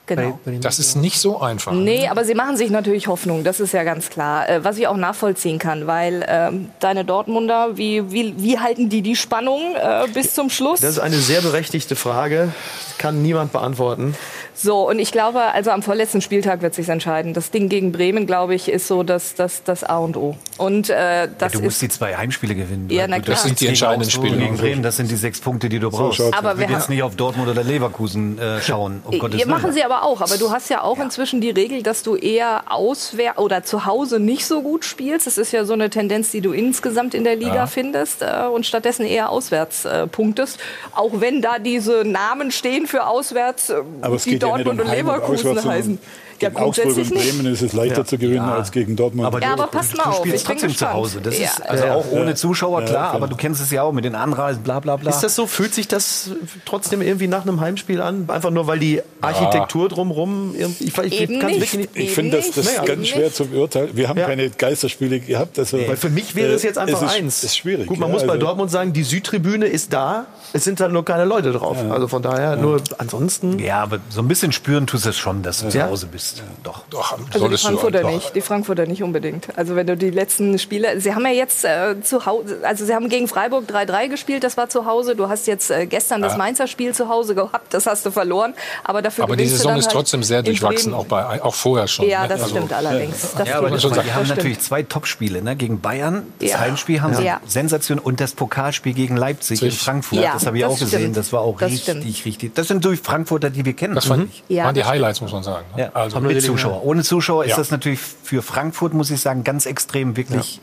Genau. 0.07 0.39
Das 0.61 0.79
ist 0.79 0.95
nicht 0.95 1.19
so 1.19 1.41
einfach. 1.41 1.73
Nee, 1.73 2.07
aber 2.07 2.25
sie 2.25 2.37
machen 2.37 2.57
sich 2.57 2.71
natürlich 2.71 3.09
Hoffnung, 3.09 3.43
das 3.43 3.59
ist 3.59 3.73
ja 3.73 3.83
ganz 3.83 4.09
klar. 4.09 4.49
Äh, 4.49 4.63
was 4.63 4.79
ich 4.79 4.87
auch 4.87 4.97
nachvollziehen 4.97 5.59
kann, 5.59 5.89
weil 5.89 6.25
ähm, 6.29 6.71
deine 6.79 7.05
Dortmunder, 7.05 7.77
wie, 7.77 8.13
wie, 8.13 8.35
wie 8.37 8.61
halten 8.61 8.89
die 8.89 9.03
die 9.03 9.17
Spannung 9.17 9.75
äh, 9.75 10.07
bis 10.15 10.33
zum 10.33 10.49
Schluss? 10.49 10.81
Das 10.81 10.91
ist 10.91 10.99
eine 11.01 11.17
sehr 11.17 11.41
berechtigte 11.41 11.97
Frage. 11.97 12.53
Kann 12.99 13.21
niemand 13.23 13.51
beantworten. 13.53 14.15
So, 14.59 14.89
und 14.89 14.99
ich 14.99 15.13
glaube, 15.13 15.41
also 15.43 15.71
am 15.71 15.83
vorletzten 15.83 16.23
Spieltag 16.23 16.63
wird 16.63 16.75
sich 16.75 16.89
entscheiden. 16.89 17.35
Das 17.35 17.51
Ding 17.51 17.69
gegen 17.69 17.93
Bremen, 17.93 18.27
glaube 18.27 18.55
ich, 18.55 18.69
ist 18.71 18.89
so 18.89 19.03
das, 19.03 19.35
das, 19.35 19.63
das 19.65 19.85
A 19.85 19.99
und 19.99 20.17
O. 20.17 20.35
Und 20.57 20.89
äh, 20.89 21.29
das 21.39 21.53
du 21.53 21.61
musst 21.61 21.77
ist. 21.77 21.83
die 21.83 21.89
zwei 21.99 22.17
Heimspiele 22.17 22.55
gewinnen. 22.55 22.89
Ja, 22.89 23.07
na 23.07 23.21
klar. 23.21 23.35
Das 23.37 23.43
sind 23.43 23.61
die 23.61 23.67
entscheidenden 23.67 24.11
Spiele. 24.11 24.39
Gegen 24.39 24.57
Bremen, 24.57 24.83
das 24.83 24.97
sind 24.97 25.11
die 25.11 25.17
sechs 25.17 25.41
Punkte, 25.41 25.69
die 25.69 25.79
du 25.79 25.91
So 25.91 25.99
brauchst. 25.99 26.17
schaut's 26.17 26.39
Aber 26.39 26.53
ich 26.55 26.59
will 26.61 26.71
jetzt 26.71 26.89
nicht 26.89 27.03
auf 27.03 27.15
Dortmund 27.17 27.49
oder 27.51 27.63
Leverkusen 27.63 28.39
äh, 28.39 28.63
schauen. 28.63 29.03
Um 29.05 29.19
Gottes 29.19 29.39
Willen. 29.41 29.51
machen 29.51 29.73
sie 29.73 29.85
aber 29.85 30.03
auch, 30.05 30.23
aber 30.23 30.39
du 30.39 30.51
hast 30.51 30.71
ja 30.71 30.81
auch 30.83 30.99
inzwischen 31.01 31.43
die 31.43 31.51
Regel, 31.51 31.83
dass 31.83 32.03
du 32.03 32.17
eher 32.17 32.63
auswär 32.73 33.39
oder 33.39 33.63
zu 33.63 33.85
Hause 33.85 34.19
nicht 34.21 34.47
so 34.47 34.63
gut 34.63 34.87
spielst. 34.87 35.27
Das 35.27 35.37
ist 35.37 35.53
ja 35.53 35.67
so 35.67 35.75
eine 35.75 35.91
Tendenz, 35.91 36.31
die 36.31 36.41
du 36.41 36.53
insgesamt 36.53 37.13
in 37.15 37.25
der 37.25 37.37
Liga 37.37 37.55
Ja. 37.57 37.67
findest 37.67 38.23
äh, 38.23 38.47
und 38.51 38.65
stattdessen 38.65 39.05
eher 39.05 39.29
auswärts 39.29 39.85
äh, 39.85 40.07
punktest. 40.07 40.59
Auch 40.95 41.21
wenn 41.21 41.43
da 41.43 41.59
diese 41.59 42.05
Namen 42.07 42.51
stehen 42.51 42.87
für 42.87 43.07
auswärts, 43.07 43.69
äh, 43.69 43.83
Aber 44.01 44.17
es 44.17 44.25
geht 44.25 44.43
ja 44.43 44.46
Dortmund 44.49 44.81
und 44.81 44.91
Leverkusen 44.91 45.65
heißen. 45.65 45.99
Ja, 46.41 46.49
Gegen 46.51 46.61
Augsburg 46.61 46.97
und 46.97 47.11
Bremen 47.11 47.47
ist 47.47 47.63
es 47.63 47.73
leichter 47.73 47.99
Ja. 47.99 48.05
zu 48.05 48.19
gewinnen 48.19 48.37
Ja. 48.47 48.57
als 48.57 48.71
gegen 48.73 48.95
Dortmund. 48.97 49.27
Aber 49.27 49.41
Ja, 49.41 49.53
aber 49.53 49.67
pass 49.69 49.95
mal 49.97 50.05
du 50.05 50.11
auf, 50.11 50.17
spielst 50.19 50.37
ich 50.37 50.45
trotzdem 50.45 50.69
gespannt. 50.71 50.91
zu 50.93 50.95
Hause. 50.97 51.21
Das 51.23 51.39
Ja. 51.39 51.45
ist 51.47 51.63
also 51.69 51.85
Ja. 51.85 51.95
auch 51.95 52.11
ohne. 52.11 52.35
Zuschauer, 52.35 52.81
Ja, 52.81 52.87
klar, 52.87 53.13
aber 53.15 53.29
du 53.29 53.37
kennst 53.37 53.63
es 53.63 53.71
ja 53.71 53.83
auch 53.83 53.93
mit 53.93 54.05
den 54.05 54.15
Anreisen, 54.15 54.63
bla 54.63 54.81
bla 54.81 54.97
bla. 54.97 55.11
Ist 55.11 55.21
das 55.21 55.35
so? 55.35 55.47
Fühlt 55.47 55.73
sich 55.75 55.89
das 55.89 56.31
trotzdem 56.65 57.01
irgendwie 57.03 57.29
nach 57.29 57.43
einem 57.43 57.61
Heimspiel 57.61 58.01
an? 58.01 58.25
Einfach 58.29 58.51
nur, 58.51 58.67
weil 58.67 58.79
die 58.79 59.01
Architektur 59.21 59.89
drumherum 59.89 60.55
irgendwie. 60.57 60.85
Ich, 60.85 60.99
ich, 60.99 61.21
Eben 61.23 61.39
nicht. 61.39 61.75
nicht. 61.75 61.91
ich 61.95 62.11
finde 62.11 62.37
das, 62.37 62.51
das 62.51 62.85
ganz 62.85 63.09
schwer 63.09 63.25
nicht. 63.25 63.37
zu 63.37 63.47
beurteilen. 63.47 63.91
Wir 63.95 64.09
haben 64.09 64.19
Ja. 64.19 64.27
keine 64.27 64.51
Geisterspiele 64.51 65.21
gehabt. 65.21 65.59
Also, 65.59 65.79
Weil 65.79 65.97
für 65.97 66.11
mich 66.11 66.35
wäre 66.35 66.53
es 66.53 66.63
jetzt 66.63 66.79
einfach 66.79 67.03
ist, 67.03 67.15
eins. 67.15 67.45
ist 67.45 67.57
schwierig. 67.57 67.87
Gut, 67.87 67.99
man 67.99 68.09
ja, 68.09 68.13
muss 68.15 68.23
bei 68.27 68.35
also- 68.35 68.45
Dortmund 68.47 68.71
sagen, 68.71 68.93
die 68.93 69.03
Südtribüne 69.05 69.67
ist 69.67 69.93
da. 69.93 70.27
Es 70.53 70.65
sind 70.65 70.81
dann 70.81 70.93
nur 70.93 71.05
keine 71.05 71.25
Leute 71.25 71.53
drauf. 71.53 71.77
Also 71.91 72.09
von 72.09 72.23
daher, 72.23 72.57
nur 72.57 72.81
ansonsten. 72.99 73.59
Ja, 73.59 73.83
aber 73.83 73.99
so 74.11 74.21
ein 74.21 74.29
bisschen 74.29 74.53
spüren 74.53 74.87
tust 74.87 75.07
es 75.07 75.17
schon, 75.17 75.43
dass 75.43 75.61
du 75.63 75.69
zu. 75.69 75.83
Hause 75.87 76.07
bist. 76.07 76.26
Doch. 76.63 76.83
Doch, 76.91 77.13
Also 77.13 77.25
die 77.33 77.39
solltest 77.39 77.65
du 77.65 77.69
Frankfurter 77.69 78.01
doch. 78.03 78.11
nicht, 78.11 78.35
die 78.35 78.41
Frankfurter 78.41 78.87
nicht 78.87 79.03
unbedingt. 79.03 79.47
Also 79.57 79.77
wenn 79.77 79.87
du 79.87 79.97
die 79.97 80.11
letzten 80.11 80.59
Spiele, 80.59 81.01
sie 81.01 81.15
haben 81.15 81.25
ja 81.27 81.33
jetzt 81.33 81.65
äh, 81.65 82.01
zu 82.03 82.27
Hause, 82.27 82.59
also 82.63 82.85
sie 82.85 82.95
haben 82.95 83.09
gegen 83.09 83.29
Freiburg 83.29 83.65
3-3 83.69 84.09
gespielt, 84.09 84.45
das 84.45 84.57
war 84.57 84.69
zu 84.69 84.87
Hause. 84.87 85.17
Du 85.17 85.29
hast 85.29 85.47
jetzt 85.47 85.71
äh, 85.71 85.87
gestern 85.87 86.23
das 86.23 86.33
Ja. 86.33 86.39
Mainzer 86.39 86.67
Spiel 86.67 86.95
zu 86.95 87.09
Hause 87.09 87.35
gehabt, 87.35 87.73
das 87.75 87.87
hast 87.87 88.05
du 88.07 88.11
verloren. 88.11 88.55
Aber 88.85 89.03
dafür 89.03 89.25
Aber 89.25 89.37
die 89.37 89.45
du 89.45 89.51
Saison 89.51 89.77
ist 89.77 89.87
halt 89.87 89.93
trotzdem 89.95 90.23
sehr 90.23 90.41
in 90.41 90.45
durchwachsen, 90.47 90.95
auch, 90.95 91.07
bei, 91.07 91.43
auch 91.43 91.55
vorher 91.55 91.87
schon. 91.89 92.09
Ja, 92.09 92.23
ne? 92.23 92.29
das 92.29 92.43
Also, 92.43 92.57
stimmt 92.57 92.73
allerdings. 92.73 93.35
Das 93.37 93.49
Ja, 93.49 93.59
aber 93.59 93.71
das, 93.71 93.83
schon 93.83 93.95
wir 93.95 94.15
haben 94.15 94.29
Das 94.29 94.37
natürlich 94.37 94.61
zwei 94.61 94.83
Topspiele, 94.83 95.43
ne? 95.43 95.57
Gegen 95.57 95.81
Bayern, 95.81 96.27
das 96.41 96.51
Ja. 96.51 96.59
Heimspiel 96.61 97.01
haben 97.01 97.15
sie 97.15 97.25
Ja. 97.25 97.41
Sensation 97.47 97.99
und 97.99 98.21
das 98.21 98.33
Pokalspiel 98.35 98.93
gegen 98.95 99.17
Leipzig 99.17 99.61
in 99.63 99.69
Richtig. 99.69 99.83
Frankfurt. 99.85 100.19
Ja, 100.21 100.33
das 100.35 100.47
habe 100.47 100.57
ich 100.59 100.63
das 100.65 100.73
auch 100.73 100.79
gesehen, 100.79 101.13
das 101.13 101.33
war 101.33 101.41
auch 101.41 101.59
Das 101.59 101.71
richtig, 101.71 101.83
stimmt. 101.83 102.25
richtig. 102.27 102.55
Das 102.55 102.69
sind 102.69 102.85
durch 102.85 103.01
Frankfurter, 103.01 103.51
die 103.51 103.65
wir 103.65 103.73
kennen. 103.75 103.95
Das 103.95 104.05
Ja, 104.49 104.65
waren 104.65 104.75
die 104.75 104.81
das 104.81 104.89
Highlights, 104.89 105.21
muss 105.21 105.33
man 105.33 105.43
sagen. 105.43 105.65
ne? 105.77 105.91
Ja, 106.25 106.29
Also, 106.29 106.35
mit 106.35 106.43
Zuschauer. 106.45 106.85
Ohne 106.85 107.03
Zuschauer 107.03 107.45
ist 107.45 107.51
Ja. 107.51 107.57
das 107.57 107.71
natürlich 107.71 108.01
für 108.01 108.43
Frankfurt, 108.43 108.95
muss 108.95 109.11
ich 109.11 109.21
sagen, 109.21 109.45
ganz 109.45 109.67
extrem 109.67 110.17
wirklich. 110.17 110.61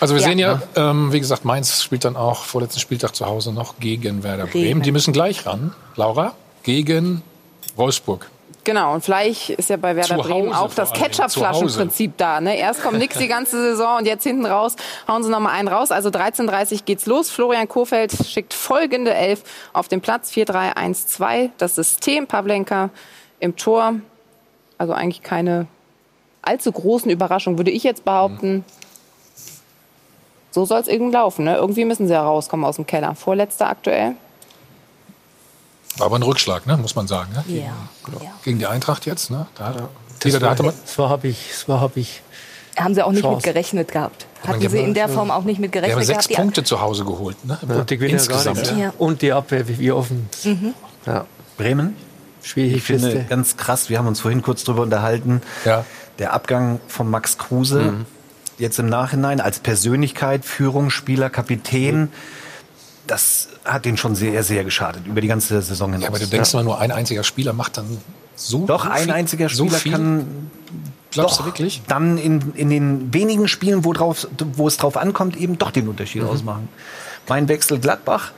Also 0.00 0.14
wir 0.14 0.20
Ja. 0.20 0.28
sehen 0.28 0.38
ja, 0.38 0.62
ähm, 0.76 1.12
wie 1.12 1.20
gesagt, 1.20 1.44
Mainz 1.46 1.82
spielt 1.82 2.04
dann 2.04 2.16
auch 2.16 2.44
vorletzten 2.44 2.80
Spieltag 2.80 3.14
zu 3.14 3.26
Hause 3.26 3.52
noch 3.52 3.78
gegen 3.80 4.22
Werder 4.22 4.44
Bremen. 4.46 4.64
Bremen. 4.64 4.82
Die 4.82 4.92
müssen 4.92 5.12
gleich 5.14 5.46
ran. 5.46 5.74
Laura, 5.96 6.34
gegen 6.64 7.22
Wolfsburg. 7.76 8.28
Genau, 8.64 8.94
und 8.94 9.04
vielleicht 9.04 9.50
ist 9.50 9.70
ja 9.70 9.76
bei 9.76 9.94
Werder 9.94 10.16
Zu 10.16 10.22
Bremen 10.22 10.52
auch 10.52 10.74
das 10.74 10.92
Ketchup-Flaschenprinzip 10.92 12.16
da. 12.16 12.40
Ne? 12.40 12.58
Erst 12.58 12.82
kommt 12.82 12.98
nichts 12.98 13.16
die 13.16 13.28
ganze 13.28 13.56
Saison 13.62 13.98
und 13.98 14.06
jetzt 14.06 14.24
hinten 14.24 14.44
raus 14.44 14.74
hauen 15.06 15.22
sie 15.22 15.30
noch 15.30 15.38
mal 15.38 15.52
einen 15.52 15.68
raus. 15.68 15.92
Also 15.92 16.08
13.30 16.10 16.84
geht's 16.84 17.06
los. 17.06 17.30
Florian 17.30 17.68
Kohfeldt 17.68 18.12
schickt 18.26 18.54
folgende 18.54 19.14
Elf 19.14 19.44
auf 19.72 19.86
den 19.86 20.00
Platz. 20.00 20.32
4-3-1-2. 20.32 21.50
Das 21.58 21.76
System 21.76 22.26
Pavlenka 22.26 22.90
im 23.38 23.54
Tor. 23.56 23.94
Also 24.78 24.92
eigentlich 24.92 25.22
keine 25.22 25.66
allzu 26.42 26.70
großen 26.70 27.10
Überraschungen, 27.10 27.58
würde 27.58 27.70
ich 27.70 27.82
jetzt 27.82 28.04
behaupten. 28.04 28.64
So 30.50 30.64
soll 30.64 30.80
es 30.80 30.88
irgendwie 30.88 31.12
laufen. 31.12 31.44
Ne? 31.44 31.56
Irgendwie 31.56 31.84
müssen 31.84 32.06
sie 32.06 32.12
ja 32.14 32.22
rauskommen 32.22 32.64
aus 32.64 32.76
dem 32.76 32.86
Keller. 32.86 33.14
Vorletzter 33.14 33.68
aktuell. 33.68 34.14
War 35.98 36.06
aber 36.06 36.16
ein 36.16 36.22
Rückschlag, 36.22 36.66
ne? 36.66 36.76
muss 36.76 36.94
man 36.94 37.06
sagen. 37.06 37.32
Ne? 37.32 37.62
Ja. 37.62 37.72
Gegen 38.44 38.58
die 38.58 38.66
Eintracht 38.66 39.06
jetzt. 39.06 39.30
Ne? 39.30 39.46
Da, 39.54 39.88
Tila, 40.20 40.38
da 40.38 40.50
hatte 40.50 40.62
man, 40.62 40.74
Das 40.84 40.98
war, 40.98 41.08
habe 41.08 41.28
ich, 41.28 41.48
das 41.50 41.68
war, 41.68 41.80
habe 41.80 42.00
ich. 42.00 42.22
Haben 42.78 42.94
sie 42.94 43.02
auch 43.02 43.10
nicht 43.10 43.22
Chance. 43.22 43.36
mit 43.36 43.44
gerechnet 43.44 43.92
gehabt. 43.92 44.26
Hatten 44.46 44.60
Ja, 44.60 44.68
sie 44.68 44.78
in 44.78 44.92
der 44.92 45.06
ja. 45.06 45.12
Form 45.12 45.30
auch 45.30 45.44
nicht 45.44 45.58
mit 45.58 45.74
die 45.74 45.78
haben 45.78 45.84
gerechnet 45.84 46.06
sechs 46.06 46.28
gehabt. 46.28 46.42
Punkte 46.42 46.64
zu 46.64 46.80
Hause 46.80 47.04
geholt. 47.06 47.42
Ne? 47.44 47.58
Und 47.62 47.90
die 47.90 47.94
ja 47.94 48.06
Insgesamt. 48.08 48.74
Ja. 48.78 48.92
Und 48.98 49.22
die 49.22 49.32
Abwehr, 49.32 49.66
wie, 49.68 49.78
wie 49.78 49.92
offen. 49.92 50.28
Mhm. 50.44 50.74
Ja. 51.06 51.24
Bremen, 51.56 51.96
Schwierig. 52.46 52.76
ich 52.76 52.82
finde 52.82 53.10
Kiste. 53.10 53.24
ganz 53.28 53.56
krass, 53.56 53.88
wir 53.90 53.98
haben 53.98 54.06
uns 54.06 54.20
vorhin 54.20 54.42
kurz 54.42 54.64
drüber 54.64 54.82
unterhalten, 54.82 55.40
Ja. 55.64 55.84
der 56.18 56.32
Abgang 56.32 56.80
von 56.88 57.10
Max 57.10 57.38
Kruse, 57.38 57.80
Mhm. 57.92 58.06
jetzt 58.58 58.78
im 58.78 58.88
Nachhinein 58.88 59.40
als 59.40 59.58
Persönlichkeit, 59.58 60.44
Führungsspieler, 60.44 61.28
Kapitän, 61.30 62.08
das 63.06 63.48
hat 63.64 63.86
ihn 63.86 63.96
schon 63.96 64.14
sehr, 64.16 64.42
sehr 64.42 64.64
geschadet, 64.64 65.06
über 65.06 65.20
die 65.20 65.28
ganze 65.28 65.60
Saison 65.62 65.90
hinaus. 65.92 66.02
Ja, 66.04 66.08
aber 66.08 66.18
du 66.18 66.26
denkst 66.26 66.52
immer 66.54 66.64
nur, 66.64 66.80
ein 66.80 66.90
einziger 66.90 67.22
Spieler 67.24 67.52
macht 67.52 67.76
dann 67.76 67.98
so 68.34 68.66
Doch, 68.66 68.84
so 68.84 68.90
ein 68.90 69.02
viel- 69.04 69.12
einziger 69.12 69.48
so 69.48 69.64
Spieler 69.66 69.78
viel? 69.78 69.92
kann 69.92 70.50
Glaubst 71.12 71.36
doch 71.38 71.44
du 71.44 71.46
wirklich? 71.46 71.82
dann 71.88 72.18
in, 72.18 72.52
in 72.54 72.68
den 72.68 73.14
wenigen 73.14 73.48
Spielen, 73.48 73.84
wo, 73.84 73.92
drauf, 73.92 74.26
wo 74.54 74.66
es 74.68 74.76
drauf 74.76 74.96
ankommt, 74.96 75.36
eben 75.36 75.56
doch 75.56 75.70
den 75.70 75.88
Unterschied 75.88 76.22
Mhm. 76.22 76.28
ausmachen. 76.28 76.68
Mein 77.28 77.48
Wechsel 77.48 77.78
Gladbach 77.78 78.32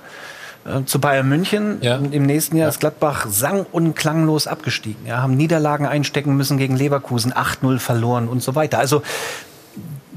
äh, 0.65 0.85
zu 0.85 1.01
Bayern 1.01 1.29
München. 1.29 1.79
Ja. 1.81 1.97
Im 1.97 2.25
nächsten 2.25 2.57
Jahr 2.57 2.69
ist 2.69 2.81
Gladbach 2.81 3.27
sang- 3.29 3.67
und 3.71 3.95
klanglos 3.95 4.47
abgestiegen. 4.47 5.07
Ja, 5.07 5.23
haben 5.23 5.37
Niederlagen 5.37 5.87
einstecken 5.87 6.37
müssen 6.37 6.59
gegen 6.59 6.77
Leverkusen, 6.77 7.33
8-0 7.33 7.79
verloren 7.79 8.29
und 8.29 8.43
so 8.43 8.55
weiter. 8.55 8.79
Also 8.79 9.03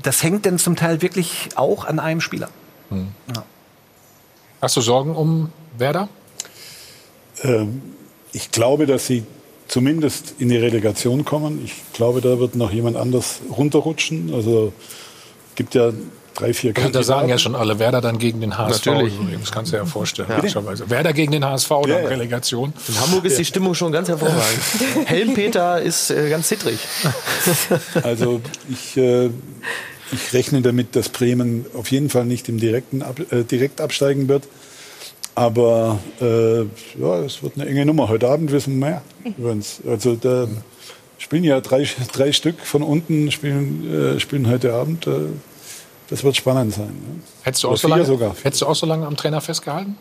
das 0.02 0.24
hängt 0.24 0.46
denn 0.46 0.58
zum 0.58 0.76
Teil 0.76 1.02
wirklich 1.02 1.50
auch 1.56 1.86
an 1.86 2.00
einem 2.00 2.22
Spieler. 2.22 2.50
Ja. 2.90 3.44
Hast 4.62 4.76
du 4.78 4.82
Sorgen 4.82 5.16
um 5.16 5.50
Werder? 5.78 6.10
Ähm, 7.44 7.82
ich 8.32 8.52
glaube, 8.52 8.86
dass 8.86 9.08
sie 9.08 9.24
zumindest 9.68 10.36
in 10.40 10.50
die 10.50 10.58
Relegation 10.58 11.24
kommen. 11.24 11.62
Ich 11.64 11.74
glaube, 11.94 12.22
da 12.22 12.40
wird 12.40 12.56
noch 12.56 12.72
jemand 12.72 12.98
anders 12.98 13.42
runterrutschen. 13.50 14.34
Also 14.34 14.74
gibt 15.56 15.76
ja 15.76 15.92
drei, 16.34 16.54
vier 16.54 16.76
Also, 16.76 16.90
da 16.90 17.04
sagen 17.04 17.30
ja 17.30 17.38
schon 17.38 17.56
alle, 17.56 17.80
Werder 17.80 18.02
dann 18.02 18.18
gegen 18.18 18.42
den 18.42 18.58
HSV. 18.58 18.86
Natürlich. 18.86 19.20
Übrigens, 19.20 19.52
kannst 19.52 19.72
du 19.72 19.78
dir 19.78 19.84
ja 19.84 19.86
vorstellen. 19.86 20.30
Ja. 20.30 20.90
Werder 20.90 21.14
gegen 21.14 21.32
den 21.32 21.46
HSV 21.46 21.72
oder 21.72 21.96
Ja, 21.96 22.02
ja. 22.02 22.08
Relegation. 22.08 22.74
In 22.88 23.00
Hamburg 23.00 23.26
ist 23.26 23.38
die 23.38 23.46
Stimmung 23.46 23.74
schon 23.74 23.92
ganz 23.92 24.08
hervorragend. 24.08 24.62
Helmpeter 25.06 25.82
ist 25.82 26.12
äh, 26.12 26.30
ganz 26.30 26.48
zittrig. 26.48 26.80
Also 28.04 28.42
ich, 28.70 28.98
äh, 28.98 29.30
ich 30.12 30.34
rechne 30.34 30.62
damit, 30.62 30.96
dass 30.96 31.10
Bremen 31.10 31.66
auf 31.74 31.92
jeden 31.92 32.10
Fall 32.10 32.26
nicht 32.26 32.50
im 32.50 32.60
direkten 32.60 33.02
Ab 33.02 33.20
äh, 33.32 33.44
direkt 33.44 33.82
absteigen 33.82 34.28
wird. 34.28 34.44
Aber 35.36 36.00
äh, 36.20 36.62
ja, 37.00 37.20
es 37.26 37.42
wird 37.42 37.54
eine 37.56 37.68
enge 37.68 37.86
Nummer. 37.86 38.10
Heute 38.10 38.30
Abend 38.30 38.52
wissen 38.52 38.80
wir 38.80 38.88
mehr. 38.88 39.02
übrigens. 39.38 39.80
Also 39.88 40.16
da 40.16 40.48
spielen 41.18 41.44
ja 41.44 41.62
drei, 41.62 41.88
drei 42.14 42.32
Stück 42.32 42.60
von 42.60 42.84
unten 42.84 43.32
spielen, 43.32 44.16
äh, 44.16 44.20
spielen 44.20 44.50
heute 44.50 44.74
Abend. 44.74 45.08
Das 46.12 46.26
wird 46.26 46.36
spannend 46.36 46.74
sein. 46.74 46.88
Ne? 46.88 47.22
Hättest 47.44 47.64
du, 47.64 47.70
auch 47.70 47.78
so 47.78 47.88
lange, 47.88 48.04
sogar. 48.04 48.36
hättest 48.44 48.62
du 48.62 48.68
auch 48.68 48.76
so 48.76 48.86
lange 48.86 49.08
am 49.08 49.16
Trainer 49.16 49.40
festgehalten? 49.40 49.96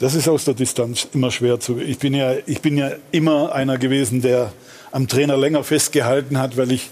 Das 0.00 0.14
ist 0.14 0.28
aus 0.28 0.44
der 0.44 0.54
Distanz 0.54 1.06
immer 1.14 1.30
schwer 1.30 1.60
zu. 1.60 1.78
Ich 1.78 1.98
bin 1.98 2.12
ja, 2.12 2.34
ich 2.46 2.60
bin 2.60 2.76
ja 2.76 2.90
immer 3.12 3.54
einer 3.54 3.78
gewesen, 3.78 4.20
der 4.20 4.52
am 4.90 5.06
Trainer 5.06 5.36
länger 5.36 5.62
festgehalten 5.62 6.38
hat, 6.38 6.56
weil 6.56 6.72
ich 6.72 6.90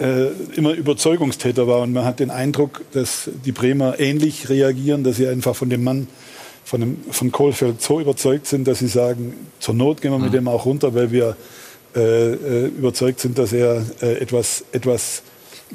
äh, 0.00 0.28
immer 0.56 0.72
Überzeugungstäter 0.72 1.66
war. 1.66 1.82
Und 1.82 1.92
man 1.92 2.06
hat 2.06 2.18
den 2.18 2.30
Eindruck, 2.30 2.80
dass 2.92 3.28
die 3.44 3.52
Bremer 3.52 4.00
ähnlich 4.00 4.48
reagieren, 4.48 5.04
dass 5.04 5.16
sie 5.16 5.28
einfach 5.28 5.54
von 5.54 5.68
dem 5.68 5.84
Mann, 5.84 6.08
von, 6.64 6.80
dem, 6.80 6.96
von 7.10 7.30
Kohlfeld 7.30 7.82
so 7.82 8.00
überzeugt 8.00 8.46
sind, 8.46 8.66
dass 8.66 8.78
sie 8.78 8.88
sagen, 8.88 9.34
zur 9.60 9.74
Not 9.74 10.00
gehen 10.00 10.12
wir 10.12 10.18
mit 10.18 10.32
dem 10.32 10.48
auch 10.48 10.64
runter, 10.64 10.94
weil 10.94 11.12
wir 11.12 11.36
äh, 11.94 12.32
äh, 12.32 12.66
überzeugt 12.68 13.20
sind, 13.20 13.36
dass 13.36 13.52
er 13.52 13.84
äh, 14.00 14.14
etwas, 14.14 14.64
etwas 14.72 15.22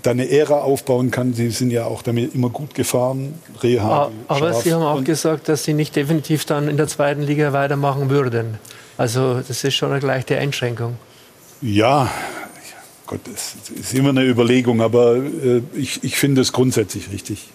da 0.03 0.11
eine 0.11 0.29
Ära 0.29 0.59
aufbauen 0.61 1.11
kann. 1.11 1.33
Sie 1.33 1.49
sind 1.49 1.71
ja 1.71 1.85
auch 1.85 2.01
damit 2.01 2.33
immer 2.35 2.49
gut 2.49 2.73
gefahren. 2.75 3.33
Reha, 3.63 4.11
Aber 4.27 4.51
scharf. 4.51 4.63
Sie 4.63 4.73
haben 4.73 4.83
auch 4.83 4.97
Und- 4.97 5.05
gesagt, 5.05 5.49
dass 5.49 5.63
Sie 5.63 5.73
nicht 5.73 5.95
definitiv 5.95 6.45
dann 6.45 6.67
in 6.67 6.77
der 6.77 6.87
zweiten 6.87 7.21
Liga 7.21 7.53
weitermachen 7.53 8.09
würden. 8.09 8.57
Also 8.97 9.41
das 9.47 9.63
ist 9.63 9.75
schon 9.75 9.91
eine 9.91 10.05
leichte 10.05 10.37
Einschränkung. 10.37 10.97
Ja, 11.61 12.09
Gott, 13.05 13.21
das 13.31 13.55
ist 13.79 13.93
immer 13.93 14.09
eine 14.09 14.23
Überlegung, 14.23 14.81
aber 14.81 15.15
äh, 15.17 15.61
ich, 15.75 16.03
ich 16.03 16.17
finde 16.17 16.41
es 16.41 16.51
grundsätzlich 16.51 17.11
richtig, 17.11 17.47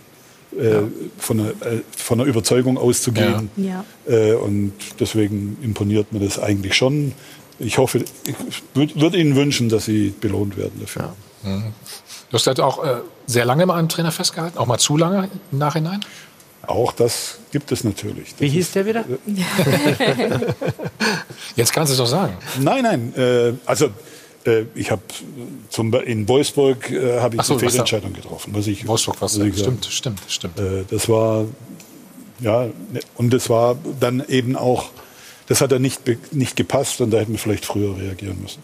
äh, 0.59 0.83
von, 1.19 1.41
einer, 1.41 1.51
äh, 1.51 1.81
von 1.97 2.21
einer 2.21 2.29
Überzeugung 2.29 2.79
auszugehen. 2.79 3.51
Ja. 3.57 3.85
Äh, 4.09 4.33
und 4.35 4.73
deswegen 4.99 5.59
imponiert 5.63 6.13
mir 6.13 6.21
das 6.21 6.39
eigentlich 6.39 6.75
schon. 6.75 7.13
Ich 7.59 7.79
hoffe, 7.79 8.03
ich 8.27 8.35
würde 8.75 9.01
würd 9.01 9.15
Ihnen 9.15 9.37
wünschen, 9.37 9.69
dass 9.69 9.85
Sie 9.85 10.15
belohnt 10.21 10.57
werden 10.57 10.81
dafür. 10.81 11.15
Mhm. 11.43 11.73
Du 12.33 12.39
hast 12.39 12.47
halt 12.47 12.61
auch 12.61 12.83
äh, 12.83 13.03
sehr 13.27 13.45
lange 13.45 13.67
mal 13.67 13.79
einem 13.79 13.91
Trainer 13.91 14.11
festgehalten, 14.11 14.57
auch 14.57 14.65
mal 14.65 14.79
zu 14.79 14.97
lange 14.97 15.29
im 15.53 15.59
Nachhinein. 15.59 16.01
Auch 16.67 16.93
das 16.93 17.41
gibt 17.51 17.71
es 17.73 17.85
natürlich. 17.85 18.35
Wie 18.39 18.49
hieß 18.49 18.73
der 18.73 18.87
wieder? 18.87 19.05
Jetzt 21.57 21.75
kannst 21.75 21.91
du 21.91 21.93
es 21.93 21.99
doch 21.99 22.07
sagen. 22.07 22.33
Nein, 22.59 22.85
nein. 22.85 23.15
Äh, 23.17 23.53
also 23.67 23.91
äh, 24.47 24.65
ich 24.75 24.91
habe 24.91 25.03
zum 25.69 25.93
in 25.93 26.27
Wolfsburg 26.27 26.91
äh, 26.91 27.21
habe 27.21 27.37
ich 27.37 27.43
so, 27.43 27.59
eine 27.59 27.69
Fehlentscheidung 27.69 28.15
getroffen. 28.15 28.55
Was 28.55 28.67
ich, 28.67 28.87
Wolfsburg 28.87 29.21
was 29.21 29.39
was 29.39 29.47
ich 29.47 29.59
stimmt, 29.59 29.85
sagen. 29.85 29.93
stimmt, 29.93 30.21
stimmt. 30.29 30.59
Äh, 30.59 30.85
das 30.89 31.11
war 31.11 31.45
ja 32.41 32.71
und 33.17 33.35
das 33.35 33.51
war 33.51 33.77
dann 34.01 34.25
eben 34.27 34.57
auch, 34.57 34.89
das 35.49 35.61
hat 35.61 35.71
er 35.71 35.81
nicht 35.81 36.01
nicht 36.33 36.57
gepasst 36.57 37.03
und 37.03 37.11
da 37.11 37.19
hätten 37.19 37.33
wir 37.33 37.39
vielleicht 37.39 37.67
früher 37.67 37.95
reagieren 37.95 38.41
müssen. 38.41 38.63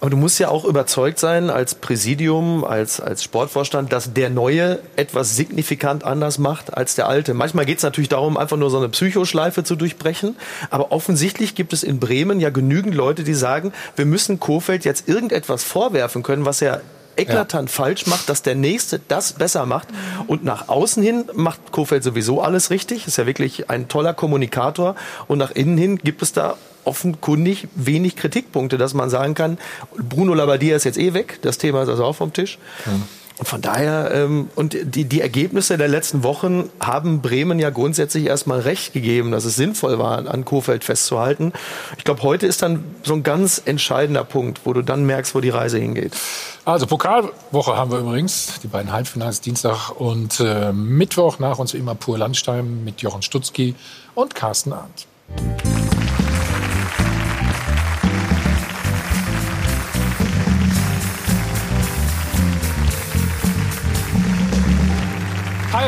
Aber 0.00 0.10
du 0.10 0.16
musst 0.16 0.38
ja 0.38 0.48
auch 0.48 0.64
überzeugt 0.64 1.18
sein 1.18 1.50
als 1.50 1.74
Präsidium, 1.74 2.64
als, 2.64 3.00
als 3.00 3.24
Sportvorstand, 3.24 3.92
dass 3.92 4.14
der 4.14 4.30
Neue 4.30 4.78
etwas 4.94 5.34
signifikant 5.34 6.04
anders 6.04 6.38
macht 6.38 6.76
als 6.76 6.94
der 6.94 7.08
Alte. 7.08 7.34
Manchmal 7.34 7.66
geht 7.66 7.78
es 7.78 7.82
natürlich 7.82 8.08
darum, 8.08 8.36
einfach 8.36 8.56
nur 8.56 8.70
so 8.70 8.78
eine 8.78 8.88
Psychoschleife 8.88 9.64
zu 9.64 9.74
durchbrechen. 9.74 10.36
Aber 10.70 10.92
offensichtlich 10.92 11.56
gibt 11.56 11.72
es 11.72 11.82
in 11.82 11.98
Bremen 11.98 12.38
ja 12.38 12.50
genügend 12.50 12.94
Leute, 12.94 13.24
die 13.24 13.34
sagen, 13.34 13.72
wir 13.96 14.06
müssen 14.06 14.38
Kofeld 14.38 14.84
jetzt 14.84 15.08
irgendetwas 15.08 15.64
vorwerfen 15.64 16.22
können, 16.22 16.44
was 16.44 16.62
er 16.62 16.80
eklatant 17.16 17.68
ja. 17.68 17.74
falsch 17.74 18.06
macht, 18.06 18.28
dass 18.28 18.42
der 18.42 18.54
Nächste 18.54 19.00
das 19.08 19.32
besser 19.32 19.66
macht. 19.66 19.88
Und 20.28 20.44
nach 20.44 20.68
außen 20.68 21.02
hin 21.02 21.24
macht 21.34 21.72
Kofeld 21.72 22.04
sowieso 22.04 22.40
alles 22.40 22.70
richtig. 22.70 23.08
Ist 23.08 23.18
ja 23.18 23.26
wirklich 23.26 23.68
ein 23.68 23.88
toller 23.88 24.14
Kommunikator. 24.14 24.94
Und 25.26 25.38
nach 25.38 25.50
innen 25.50 25.76
hin 25.76 25.98
gibt 25.98 26.22
es 26.22 26.32
da 26.32 26.56
offenkundig 26.88 27.68
wenig 27.74 28.16
Kritikpunkte, 28.16 28.78
dass 28.78 28.94
man 28.94 29.10
sagen 29.10 29.34
kann, 29.34 29.58
Bruno 29.96 30.34
Labbadia 30.34 30.74
ist 30.74 30.84
jetzt 30.84 30.98
eh 30.98 31.14
weg, 31.14 31.38
das 31.42 31.58
Thema 31.58 31.82
ist 31.82 31.88
also 31.88 32.04
auch 32.04 32.16
vom 32.16 32.32
Tisch. 32.32 32.58
Mhm. 32.86 33.04
Und 33.38 33.46
von 33.46 33.60
daher, 33.60 34.10
ähm, 34.12 34.50
und 34.56 34.76
die, 34.82 35.04
die 35.04 35.20
Ergebnisse 35.20 35.78
der 35.78 35.86
letzten 35.86 36.24
Wochen 36.24 36.70
haben 36.80 37.22
Bremen 37.22 37.60
ja 37.60 37.70
grundsätzlich 37.70 38.26
erstmal 38.26 38.58
recht 38.58 38.92
gegeben, 38.92 39.30
dass 39.30 39.44
es 39.44 39.54
sinnvoll 39.54 39.98
war, 40.00 40.28
an 40.28 40.44
Kofeld 40.44 40.82
festzuhalten. 40.82 41.52
Ich 41.96 42.04
glaube, 42.04 42.22
heute 42.22 42.46
ist 42.46 42.62
dann 42.62 42.84
so 43.04 43.14
ein 43.14 43.22
ganz 43.22 43.62
entscheidender 43.64 44.24
Punkt, 44.24 44.62
wo 44.64 44.72
du 44.72 44.82
dann 44.82 45.06
merkst, 45.06 45.36
wo 45.36 45.40
die 45.40 45.50
Reise 45.50 45.78
hingeht. 45.78 46.16
Also 46.64 46.86
Pokalwoche 46.86 47.76
haben 47.76 47.92
wir 47.92 48.00
übrigens, 48.00 48.58
die 48.64 48.66
beiden 48.66 48.90
Halbfinals 48.90 49.40
Dienstag 49.40 49.90
und 49.90 50.40
äh, 50.40 50.72
Mittwoch 50.72 51.38
nach 51.38 51.60
uns 51.60 51.74
wie 51.74 51.78
immer 51.78 51.94
Pur 51.94 52.18
Landstein 52.18 52.82
mit 52.82 53.02
Jochen 53.02 53.22
Stutzki 53.22 53.76
und 54.16 54.34
Carsten 54.34 54.72
Arndt. 54.72 55.06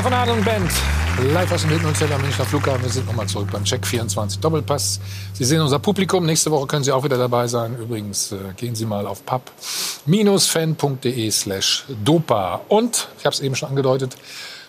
Hi 0.00 0.04
von 0.04 0.14
Adel 0.14 0.34
und 0.34 0.44
Band. 0.46 0.70
Live 1.34 1.52
aus 1.52 1.60
dem 1.60 1.86
Hotel 1.86 2.10
am 2.10 2.22
Münchner 2.22 2.46
Flughafen. 2.46 2.82
Wir 2.82 2.88
sind 2.88 3.06
nochmal 3.06 3.26
zurück 3.26 3.48
beim 3.52 3.64
Check 3.64 3.86
24 3.86 4.40
Doppelpass. 4.40 4.98
Sie 5.34 5.44
sehen 5.44 5.60
unser 5.60 5.78
Publikum. 5.78 6.24
Nächste 6.24 6.50
Woche 6.50 6.66
können 6.66 6.84
Sie 6.84 6.90
auch 6.90 7.04
wieder 7.04 7.18
dabei 7.18 7.48
sein. 7.48 7.76
Übrigens 7.76 8.32
äh, 8.32 8.38
gehen 8.56 8.74
Sie 8.74 8.86
mal 8.86 9.06
auf 9.06 9.26
pub-fan.de 9.26 11.30
slash 11.30 11.84
dopa. 12.02 12.62
Und, 12.68 13.08
ich 13.18 13.26
habe 13.26 13.34
es 13.34 13.40
eben 13.40 13.54
schon 13.54 13.68
angedeutet, 13.68 14.16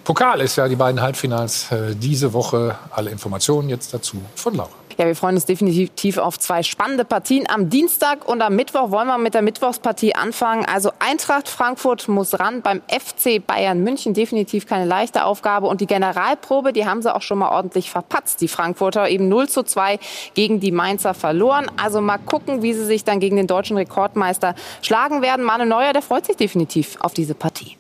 Pokal 0.04 0.42
ist 0.42 0.58
ja 0.58 0.68
die 0.68 0.76
beiden 0.76 1.00
Halbfinals 1.00 1.72
äh, 1.72 1.96
diese 1.96 2.34
Woche. 2.34 2.76
Alle 2.90 3.10
Informationen 3.10 3.70
jetzt 3.70 3.94
dazu 3.94 4.18
von 4.36 4.56
Laura. 4.56 4.81
Ja, 4.98 5.06
wir 5.06 5.16
freuen 5.16 5.36
uns 5.36 5.46
definitiv 5.46 6.18
auf 6.18 6.38
zwei 6.40 6.64
spannende 6.64 7.06
Partien. 7.06 7.50
Am 7.50 7.70
Dienstag 7.70 8.28
und 8.28 8.42
am 8.42 8.56
Mittwoch 8.56 8.92
wollen 8.92 9.08
wir 9.08 9.18
mit 9.18 9.34
der 9.34 9.42
Mittwochspartie 9.42 10.16
anfangen. 10.16 10.66
Also 10.66 10.92
Eintracht 11.00 11.48
Frankfurt 11.48 12.08
muss 12.08 12.40
ran 12.40 12.62
beim 12.62 12.82
FC 12.88 13.46
Bayern 13.46 13.84
München. 13.84 14.14
Definitiv 14.14 14.68
keine 14.68 14.86
leichte 14.86 15.26
Aufgabe. 15.26 15.68
Und 15.68 15.82
die 15.82 15.88
Generalprobe, 15.88 16.74
die 16.74 16.86
haben 16.86 17.02
sie 17.02 17.14
auch 17.14 17.22
schon 17.22 17.40
mal 17.40 17.50
ordentlich 17.50 17.90
verpatzt. 17.90 18.42
Die 18.42 18.48
Frankfurter 18.48 19.10
eben 19.10 19.30
0 19.30 19.50
zu 19.50 19.64
2 19.64 20.00
gegen 20.34 20.60
die 20.60 20.72
Mainzer 20.72 21.14
verloren. 21.14 21.72
Also 21.82 22.02
mal 22.02 22.18
gucken, 22.18 22.62
wie 22.62 22.74
sie 22.74 22.86
sich 22.86 23.04
dann 23.04 23.20
gegen 23.20 23.38
den 23.38 23.48
deutschen 23.48 23.78
Rekordmeister 23.78 24.56
schlagen 24.82 25.22
werden. 25.22 25.46
Manu 25.46 25.66
Neuer, 25.66 25.94
der 25.94 26.02
freut 26.02 26.26
sich 26.26 26.38
definitiv 26.38 26.98
auf 27.00 27.14
diese 27.14 27.36
Partie. 27.36 27.78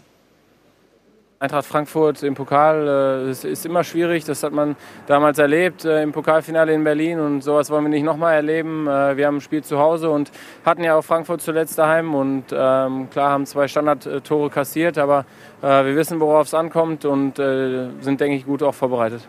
Eintracht 1.41 1.65
Frankfurt 1.65 2.21
im 2.21 2.35
Pokal 2.35 3.25
äh, 3.27 3.31
ist, 3.31 3.65
immer 3.65 3.83
schwierig. 3.83 4.25
Das 4.25 4.43
hat 4.43 4.53
man 4.53 4.75
damals 5.07 5.39
erlebt 5.39 5.83
äh, 5.85 6.03
im 6.03 6.11
Pokalfinale 6.11 6.71
in 6.71 6.83
Berlin 6.83 7.19
und 7.19 7.41
sowas 7.41 7.71
wollen 7.71 7.85
wir 7.85 7.89
nicht 7.89 8.03
nochmal 8.03 8.35
erleben. 8.35 8.85
Äh, 8.85 9.17
wir 9.17 9.25
haben 9.25 9.37
ein 9.37 9.41
Spiel 9.41 9.63
zu 9.63 9.79
Hause 9.79 10.11
und 10.11 10.29
hatten 10.63 10.83
ja 10.83 10.95
auch 10.95 11.01
Frankfurt 11.01 11.41
zuletzt 11.41 11.79
daheim 11.79 12.13
und 12.13 12.45
ähm, 12.51 13.09
klar 13.09 13.31
haben 13.31 13.47
zwei 13.47 13.67
Standardtore 13.67 14.51
kassiert, 14.51 14.99
aber 14.99 15.25
äh, 15.63 15.83
wir 15.83 15.95
wissen, 15.95 16.19
worauf 16.19 16.45
es 16.45 16.53
ankommt 16.53 17.05
und 17.05 17.37
sind, 17.37 18.21
denke 18.21 18.35
ich, 18.35 18.45
gut 18.45 18.61
auch 18.61 18.75
vorbereitet. 18.75 19.27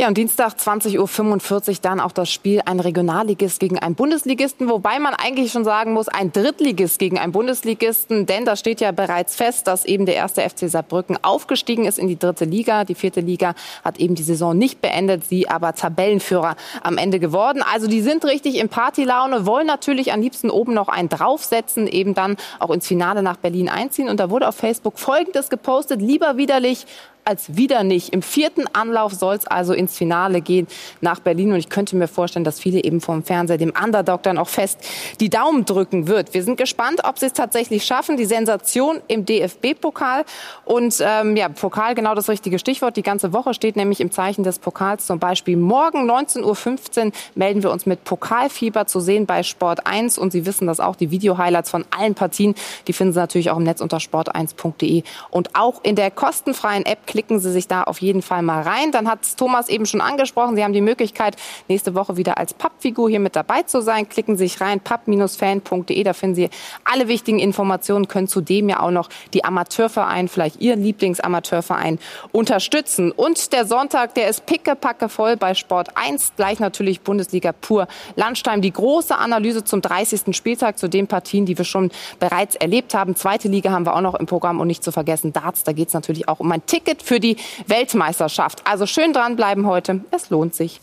Ja, 0.00 0.08
und 0.08 0.16
Dienstag 0.16 0.54
20.45 0.54 1.68
Uhr 1.68 1.74
dann 1.82 2.00
auch 2.00 2.12
das 2.12 2.32
Spiel 2.32 2.62
ein 2.64 2.80
Regionalligist 2.80 3.60
gegen 3.60 3.78
einen 3.78 3.96
Bundesligisten, 3.96 4.70
wobei 4.70 4.98
man 4.98 5.12
eigentlich 5.12 5.52
schon 5.52 5.62
sagen 5.62 5.92
muss, 5.92 6.08
ein 6.08 6.32
Drittligist 6.32 6.98
gegen 6.98 7.18
einen 7.18 7.32
Bundesligisten, 7.32 8.24
denn 8.24 8.46
da 8.46 8.56
steht 8.56 8.80
ja 8.80 8.92
bereits 8.92 9.36
fest, 9.36 9.66
dass 9.66 9.84
eben 9.84 10.06
der 10.06 10.14
erste 10.14 10.40
FC 10.40 10.70
Saarbrücken 10.70 11.22
aufgestiegen 11.22 11.84
ist 11.84 11.98
in 11.98 12.08
die 12.08 12.18
dritte 12.18 12.46
Liga. 12.46 12.84
Die 12.84 12.94
vierte 12.94 13.20
Liga 13.20 13.52
hat 13.84 14.00
eben 14.00 14.14
die 14.14 14.22
Saison 14.22 14.56
nicht 14.56 14.80
beendet, 14.80 15.26
sie 15.26 15.50
aber 15.50 15.74
Tabellenführer 15.74 16.56
am 16.82 16.96
Ende 16.96 17.20
geworden. 17.20 17.62
Also 17.70 17.86
die 17.86 18.00
sind 18.00 18.24
richtig 18.24 18.54
in 18.54 18.70
Partylaune, 18.70 19.44
wollen 19.44 19.66
natürlich 19.66 20.14
am 20.14 20.22
liebsten 20.22 20.48
oben 20.48 20.72
noch 20.72 20.88
einen 20.88 21.10
draufsetzen, 21.10 21.86
eben 21.86 22.14
dann 22.14 22.38
auch 22.58 22.70
ins 22.70 22.86
Finale 22.86 23.22
nach 23.22 23.36
Berlin 23.36 23.68
einziehen. 23.68 24.08
Und 24.08 24.18
da 24.18 24.30
wurde 24.30 24.48
auf 24.48 24.54
Facebook 24.54 24.98
Folgendes 24.98 25.50
gepostet, 25.50 26.00
lieber 26.00 26.38
widerlich 26.38 26.86
als 27.24 27.56
wieder 27.56 27.84
nicht. 27.84 28.10
Im 28.10 28.22
vierten 28.22 28.64
Anlauf 28.72 29.12
soll 29.12 29.36
es 29.36 29.46
also 29.46 29.72
ins 29.72 29.96
Finale 29.96 30.40
gehen 30.40 30.66
nach 31.00 31.20
Berlin. 31.20 31.52
Und 31.52 31.58
ich 31.58 31.68
könnte 31.68 31.96
mir 31.96 32.08
vorstellen, 32.08 32.44
dass 32.44 32.60
viele 32.60 32.82
eben 32.82 33.00
vom 33.00 33.22
Fernseher 33.22 33.58
dem 33.58 33.72
Underdog 33.82 34.22
dann 34.22 34.38
auch 34.38 34.48
fest 34.48 34.78
die 35.20 35.30
Daumen 35.30 35.64
drücken 35.64 36.06
wird. 36.06 36.34
Wir 36.34 36.42
sind 36.42 36.56
gespannt, 36.56 37.02
ob 37.04 37.18
sie 37.18 37.26
es 37.26 37.32
tatsächlich 37.32 37.84
schaffen. 37.84 38.16
Die 38.16 38.24
Sensation 38.24 39.00
im 39.08 39.24
DFB-Pokal. 39.26 40.24
Und 40.64 40.96
ähm, 41.00 41.36
ja, 41.36 41.48
Pokal 41.48 41.94
genau 41.94 42.14
das 42.14 42.28
richtige 42.28 42.58
Stichwort. 42.58 42.96
Die 42.96 43.02
ganze 43.02 43.32
Woche 43.32 43.54
steht 43.54 43.76
nämlich 43.76 44.00
im 44.00 44.10
Zeichen 44.10 44.42
des 44.42 44.58
Pokals. 44.58 45.06
Zum 45.06 45.18
Beispiel 45.18 45.56
morgen 45.56 46.10
19.15 46.10 47.06
Uhr 47.06 47.12
melden 47.34 47.62
wir 47.62 47.70
uns 47.70 47.86
mit 47.86 48.04
Pokalfieber 48.04 48.86
zu 48.86 49.00
sehen 49.00 49.26
bei 49.26 49.42
Sport 49.42 49.86
1. 49.86 50.18
Und 50.18 50.32
Sie 50.32 50.46
wissen 50.46 50.66
das 50.66 50.80
auch, 50.80 50.96
die 50.96 51.10
Video-Highlights 51.10 51.70
von 51.70 51.84
allen 51.90 52.14
Partien, 52.14 52.54
die 52.86 52.92
finden 52.92 53.12
Sie 53.12 53.18
natürlich 53.18 53.50
auch 53.50 53.56
im 53.56 53.64
Netz 53.64 53.80
unter 53.80 53.98
sport1.de 53.98 55.02
und 55.30 55.54
auch 55.54 55.82
in 55.82 55.96
der 55.96 56.10
kostenfreien 56.10 56.86
App 56.86 57.06
klicken 57.10 57.40
Sie 57.40 57.50
sich 57.50 57.66
da 57.66 57.82
auf 57.82 58.00
jeden 58.00 58.22
Fall 58.22 58.42
mal 58.42 58.62
rein. 58.62 58.92
Dann 58.92 59.08
hat 59.08 59.36
Thomas 59.36 59.68
eben 59.68 59.84
schon 59.84 60.00
angesprochen, 60.00 60.54
Sie 60.54 60.62
haben 60.62 60.72
die 60.72 60.80
Möglichkeit, 60.80 61.34
nächste 61.66 61.96
Woche 61.96 62.16
wieder 62.16 62.38
als 62.38 62.54
Pappfigur 62.54 63.10
hier 63.10 63.18
mit 63.18 63.34
dabei 63.34 63.64
zu 63.64 63.82
sein. 63.82 64.08
Klicken 64.08 64.36
Sie 64.36 64.46
sich 64.46 64.60
rein, 64.60 64.78
papp-fan.de, 64.78 66.02
da 66.04 66.12
finden 66.12 66.36
Sie 66.36 66.50
alle 66.84 67.08
wichtigen 67.08 67.40
Informationen, 67.40 68.06
können 68.06 68.28
zudem 68.28 68.68
ja 68.68 68.80
auch 68.80 68.92
noch 68.92 69.08
die 69.34 69.44
Amateurverein, 69.44 70.28
vielleicht 70.28 70.60
Ihren 70.60 70.84
Lieblingsamateurverein 70.84 71.98
unterstützen. 72.30 73.10
Und 73.10 73.52
der 73.52 73.66
Sonntag, 73.66 74.14
der 74.14 74.28
ist 74.28 74.46
pickepacke 74.46 75.08
voll 75.08 75.36
bei 75.36 75.54
Sport 75.54 75.96
1, 75.96 76.34
gleich 76.36 76.60
natürlich 76.60 77.00
Bundesliga 77.00 77.52
pur 77.52 77.88
Landstein. 78.14 78.62
Die 78.62 78.72
große 78.72 79.16
Analyse 79.16 79.64
zum 79.64 79.82
30. 79.82 80.36
Spieltag, 80.36 80.78
zu 80.78 80.88
den 80.88 81.08
Partien, 81.08 81.44
die 81.44 81.58
wir 81.58 81.64
schon 81.64 81.90
bereits 82.20 82.54
erlebt 82.54 82.94
haben. 82.94 83.16
Zweite 83.16 83.48
Liga 83.48 83.72
haben 83.72 83.84
wir 83.84 83.96
auch 83.96 84.00
noch 84.00 84.14
im 84.14 84.26
Programm 84.26 84.60
und 84.60 84.68
nicht 84.68 84.84
zu 84.84 84.92
vergessen 84.92 85.32
Darts, 85.32 85.64
da 85.64 85.72
geht 85.72 85.88
es 85.88 85.94
natürlich 85.94 86.28
auch 86.28 86.38
um 86.38 86.52
ein 86.52 86.64
Ticket 86.66 86.99
für 87.02 87.20
die 87.20 87.36
Weltmeisterschaft. 87.66 88.62
Also 88.66 88.86
schön 88.86 89.12
dranbleiben 89.12 89.66
heute. 89.66 90.00
Es 90.10 90.30
lohnt 90.30 90.54
sich. 90.54 90.80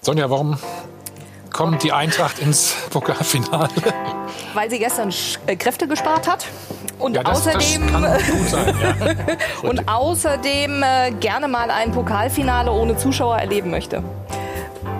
Sonja, 0.00 0.30
warum 0.30 0.56
kommt 1.50 1.82
die 1.82 1.92
Eintracht 1.92 2.38
ins 2.38 2.74
Pokalfinale? 2.90 3.70
Weil 4.54 4.70
sie 4.70 4.78
gestern 4.78 5.12
äh, 5.46 5.56
Kräfte 5.56 5.86
gespart 5.86 6.28
hat. 6.28 6.46
Und 6.98 7.14
ja, 7.14 7.22
das, 7.22 7.38
außerdem, 7.38 7.92
das 7.92 8.50
sein, 8.50 8.76
ja. 8.80 9.14
und 9.68 9.88
außerdem 9.88 10.82
äh, 10.82 11.12
gerne 11.12 11.48
mal 11.48 11.70
ein 11.70 11.92
Pokalfinale 11.92 12.70
ohne 12.70 12.96
Zuschauer 12.96 13.38
erleben 13.38 13.70
möchte. 13.70 14.02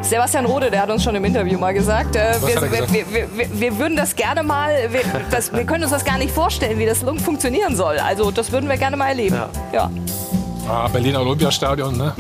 Sebastian 0.03 0.47
Rode, 0.47 0.71
der 0.71 0.83
hat 0.83 0.91
uns 0.91 1.05
schon 1.05 1.15
im 1.15 1.25
Interview 1.25 1.59
mal 1.59 1.73
gesagt, 1.73 2.17
äh, 2.17 2.35
wir, 2.41 2.55
gesagt? 2.55 2.93
Wir, 2.93 3.05
wir, 3.13 3.29
wir, 3.53 3.79
würden 3.79 3.97
das 3.97 4.17
gerne 4.17 4.43
mal, 4.43 4.89
das, 5.31 5.53
wir, 5.53 5.65
können 5.65 5.85
uns 5.85 5.93
das 5.93 6.05
gar 6.05 6.19
nicht 6.19 6.33
vorstellen, 6.33 6.79
wie 6.79 6.87
das 6.87 7.01
funktionieren 7.01 7.77
soll. 7.77 7.99
Also 7.99 8.31
das 8.31 8.51
würden 8.51 8.69
wir 8.69 8.77
gerne 8.77 8.97
mal 8.97 9.09
erleben. 9.09 9.37
Ja. 9.37 9.51
ja. 9.73 9.91
Ah, 10.69 10.89
Berliner 10.89 11.21
Olympiastadion, 11.21 11.97
ne? 11.97 12.15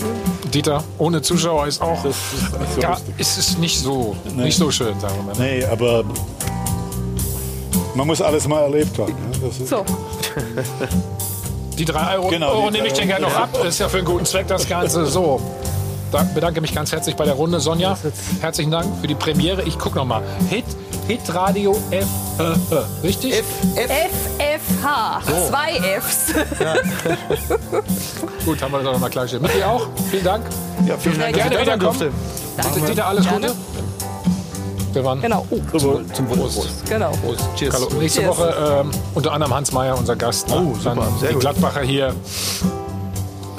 Dieter, 0.53 0.83
ohne 0.99 1.23
Zuschauer 1.23 1.67
ist 1.69 1.81
auch. 1.81 2.03
Das 2.03 2.17
ist 2.33 2.59
nicht 2.59 2.75
so, 2.75 2.81
ja, 2.81 2.97
ist 3.17 3.39
es 3.39 3.59
nicht 3.59 3.81
so, 3.81 4.17
nee. 4.35 4.45
nicht 4.45 4.59
so 4.59 4.71
schön, 4.71 4.99
sagen 4.99 5.15
wir 5.17 5.35
mal. 5.35 5.41
Nee, 5.41 5.65
aber 5.65 6.05
man 7.95 8.07
muss 8.07 8.21
alles 8.21 8.47
mal 8.47 8.63
erlebt 8.63 8.99
haben. 8.99 9.15
Ne? 9.15 9.67
so. 9.67 9.85
Die 11.79 11.85
drei 11.85 12.17
Euro, 12.17 12.29
genau, 12.29 12.51
Euro 12.51 12.71
nehme 12.71 12.89
ich 12.89 12.93
dir 12.93 13.07
gerne 13.07 13.27
noch 13.27 13.37
ab. 13.37 13.51
Das 13.53 13.69
ist 13.69 13.79
ja 13.79 13.89
für 13.89 13.99
einen 13.99 14.07
guten 14.07 14.27
Zweck 14.27 14.49
das 14.49 14.69
Ganze. 14.69 15.07
So, 15.07 15.41
bedanke 16.35 16.61
mich 16.61 16.75
ganz 16.75 16.93
herzlich 16.93 17.17
bei 17.17 17.25
der 17.25 17.35
Runde. 17.35 17.61
Sonja, 17.61 17.97
herzlichen 18.41 18.71
Dank 18.71 18.87
für 19.01 19.07
die 19.07 19.15
Premiere. 19.15 19.63
Ich 19.63 19.79
gucke 19.79 19.97
nochmal. 19.97 20.23
Hit, 20.49 20.65
Hit 21.07 21.35
Radio 21.35 21.77
F, 21.91 22.07
äh, 22.39 23.07
richtig? 23.07 23.33
F, 23.33 23.45
F, 23.77 24.11
FFH. 24.39 25.21
So. 25.27 25.49
Zwei 25.49 26.01
Fs. 26.01 26.35
Ja. 26.61 26.75
Gut, 28.45 28.63
haben 28.63 28.73
wir 28.73 28.79
das 28.79 28.89
auch 28.89 28.93
nochmal 28.93 29.11
klargestellt. 29.11 29.43
Mit 29.43 29.55
dir 29.55 29.69
auch. 29.69 29.87
Vielen 30.11 30.25
Dank. 30.25 30.45
Ja, 30.87 30.97
vielen 30.97 31.19
Dank, 31.19 31.35
Gerne 31.35 31.51
dass 31.51 31.61
ich 31.61 31.67
wiederkommen. 31.67 32.13
Danke. 32.57 32.81
Dieter, 32.81 33.07
alles 33.07 33.25
Gerne. 33.25 33.47
Gute. 33.49 33.59
Wir 34.93 35.05
waren 35.05 35.21
genau. 35.21 35.47
Oh, 35.51 35.79
zum, 35.79 36.15
zum 36.15 36.27
Prost. 36.27 36.57
Prost. 36.57 36.87
Genau. 36.89 37.13
Prost. 37.25 37.45
Cheers. 37.57 37.75
Hallo. 37.75 37.89
Nächste 37.99 38.21
Cheers. 38.23 38.39
Woche 38.39 38.81
ähm, 38.81 38.91
unter 39.15 39.33
anderem 39.33 39.55
Hans 39.55 39.73
Meyer, 39.73 39.97
unser 39.97 40.17
Gast. 40.17 40.49
Oh, 40.51 40.75
super. 40.75 40.97
Dann 40.97 41.19
Sehr 41.19 41.29
die 41.29 41.35
gut. 41.35 41.43
Gladbacher 41.43 41.83
hier 41.83 42.15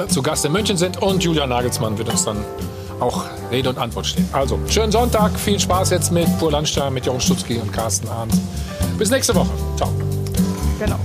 zu 0.08 0.22
Gast 0.22 0.46
in 0.46 0.52
München 0.52 0.78
sind 0.78 1.02
und 1.02 1.24
Julia 1.24 1.48
Nagelsmann 1.48 1.98
wird 1.98 2.10
uns 2.10 2.26
dann 2.26 2.38
auch 3.00 3.26
Rede 3.52 3.70
und 3.70 3.78
Antwort 3.78 4.06
stehen. 4.06 4.28
Also, 4.32 4.60
schönen 4.68 4.92
Sonntag, 4.92 5.38
viel 5.38 5.60
Spaß 5.60 5.90
jetzt 5.90 6.12
mit 6.12 6.28
Pur 6.40 6.52
Landstein, 6.52 6.94
mit 6.94 7.06
Jochen 7.06 7.22
Stutzki 7.22 7.58
und 7.58 7.72
Carsten 7.74 8.08
Arndt. 8.08 8.34
Bis 8.98 9.10
nächste 9.10 9.36
Woche. 9.36 9.50
Ciao. 9.76 9.92
Genau. 10.80 11.00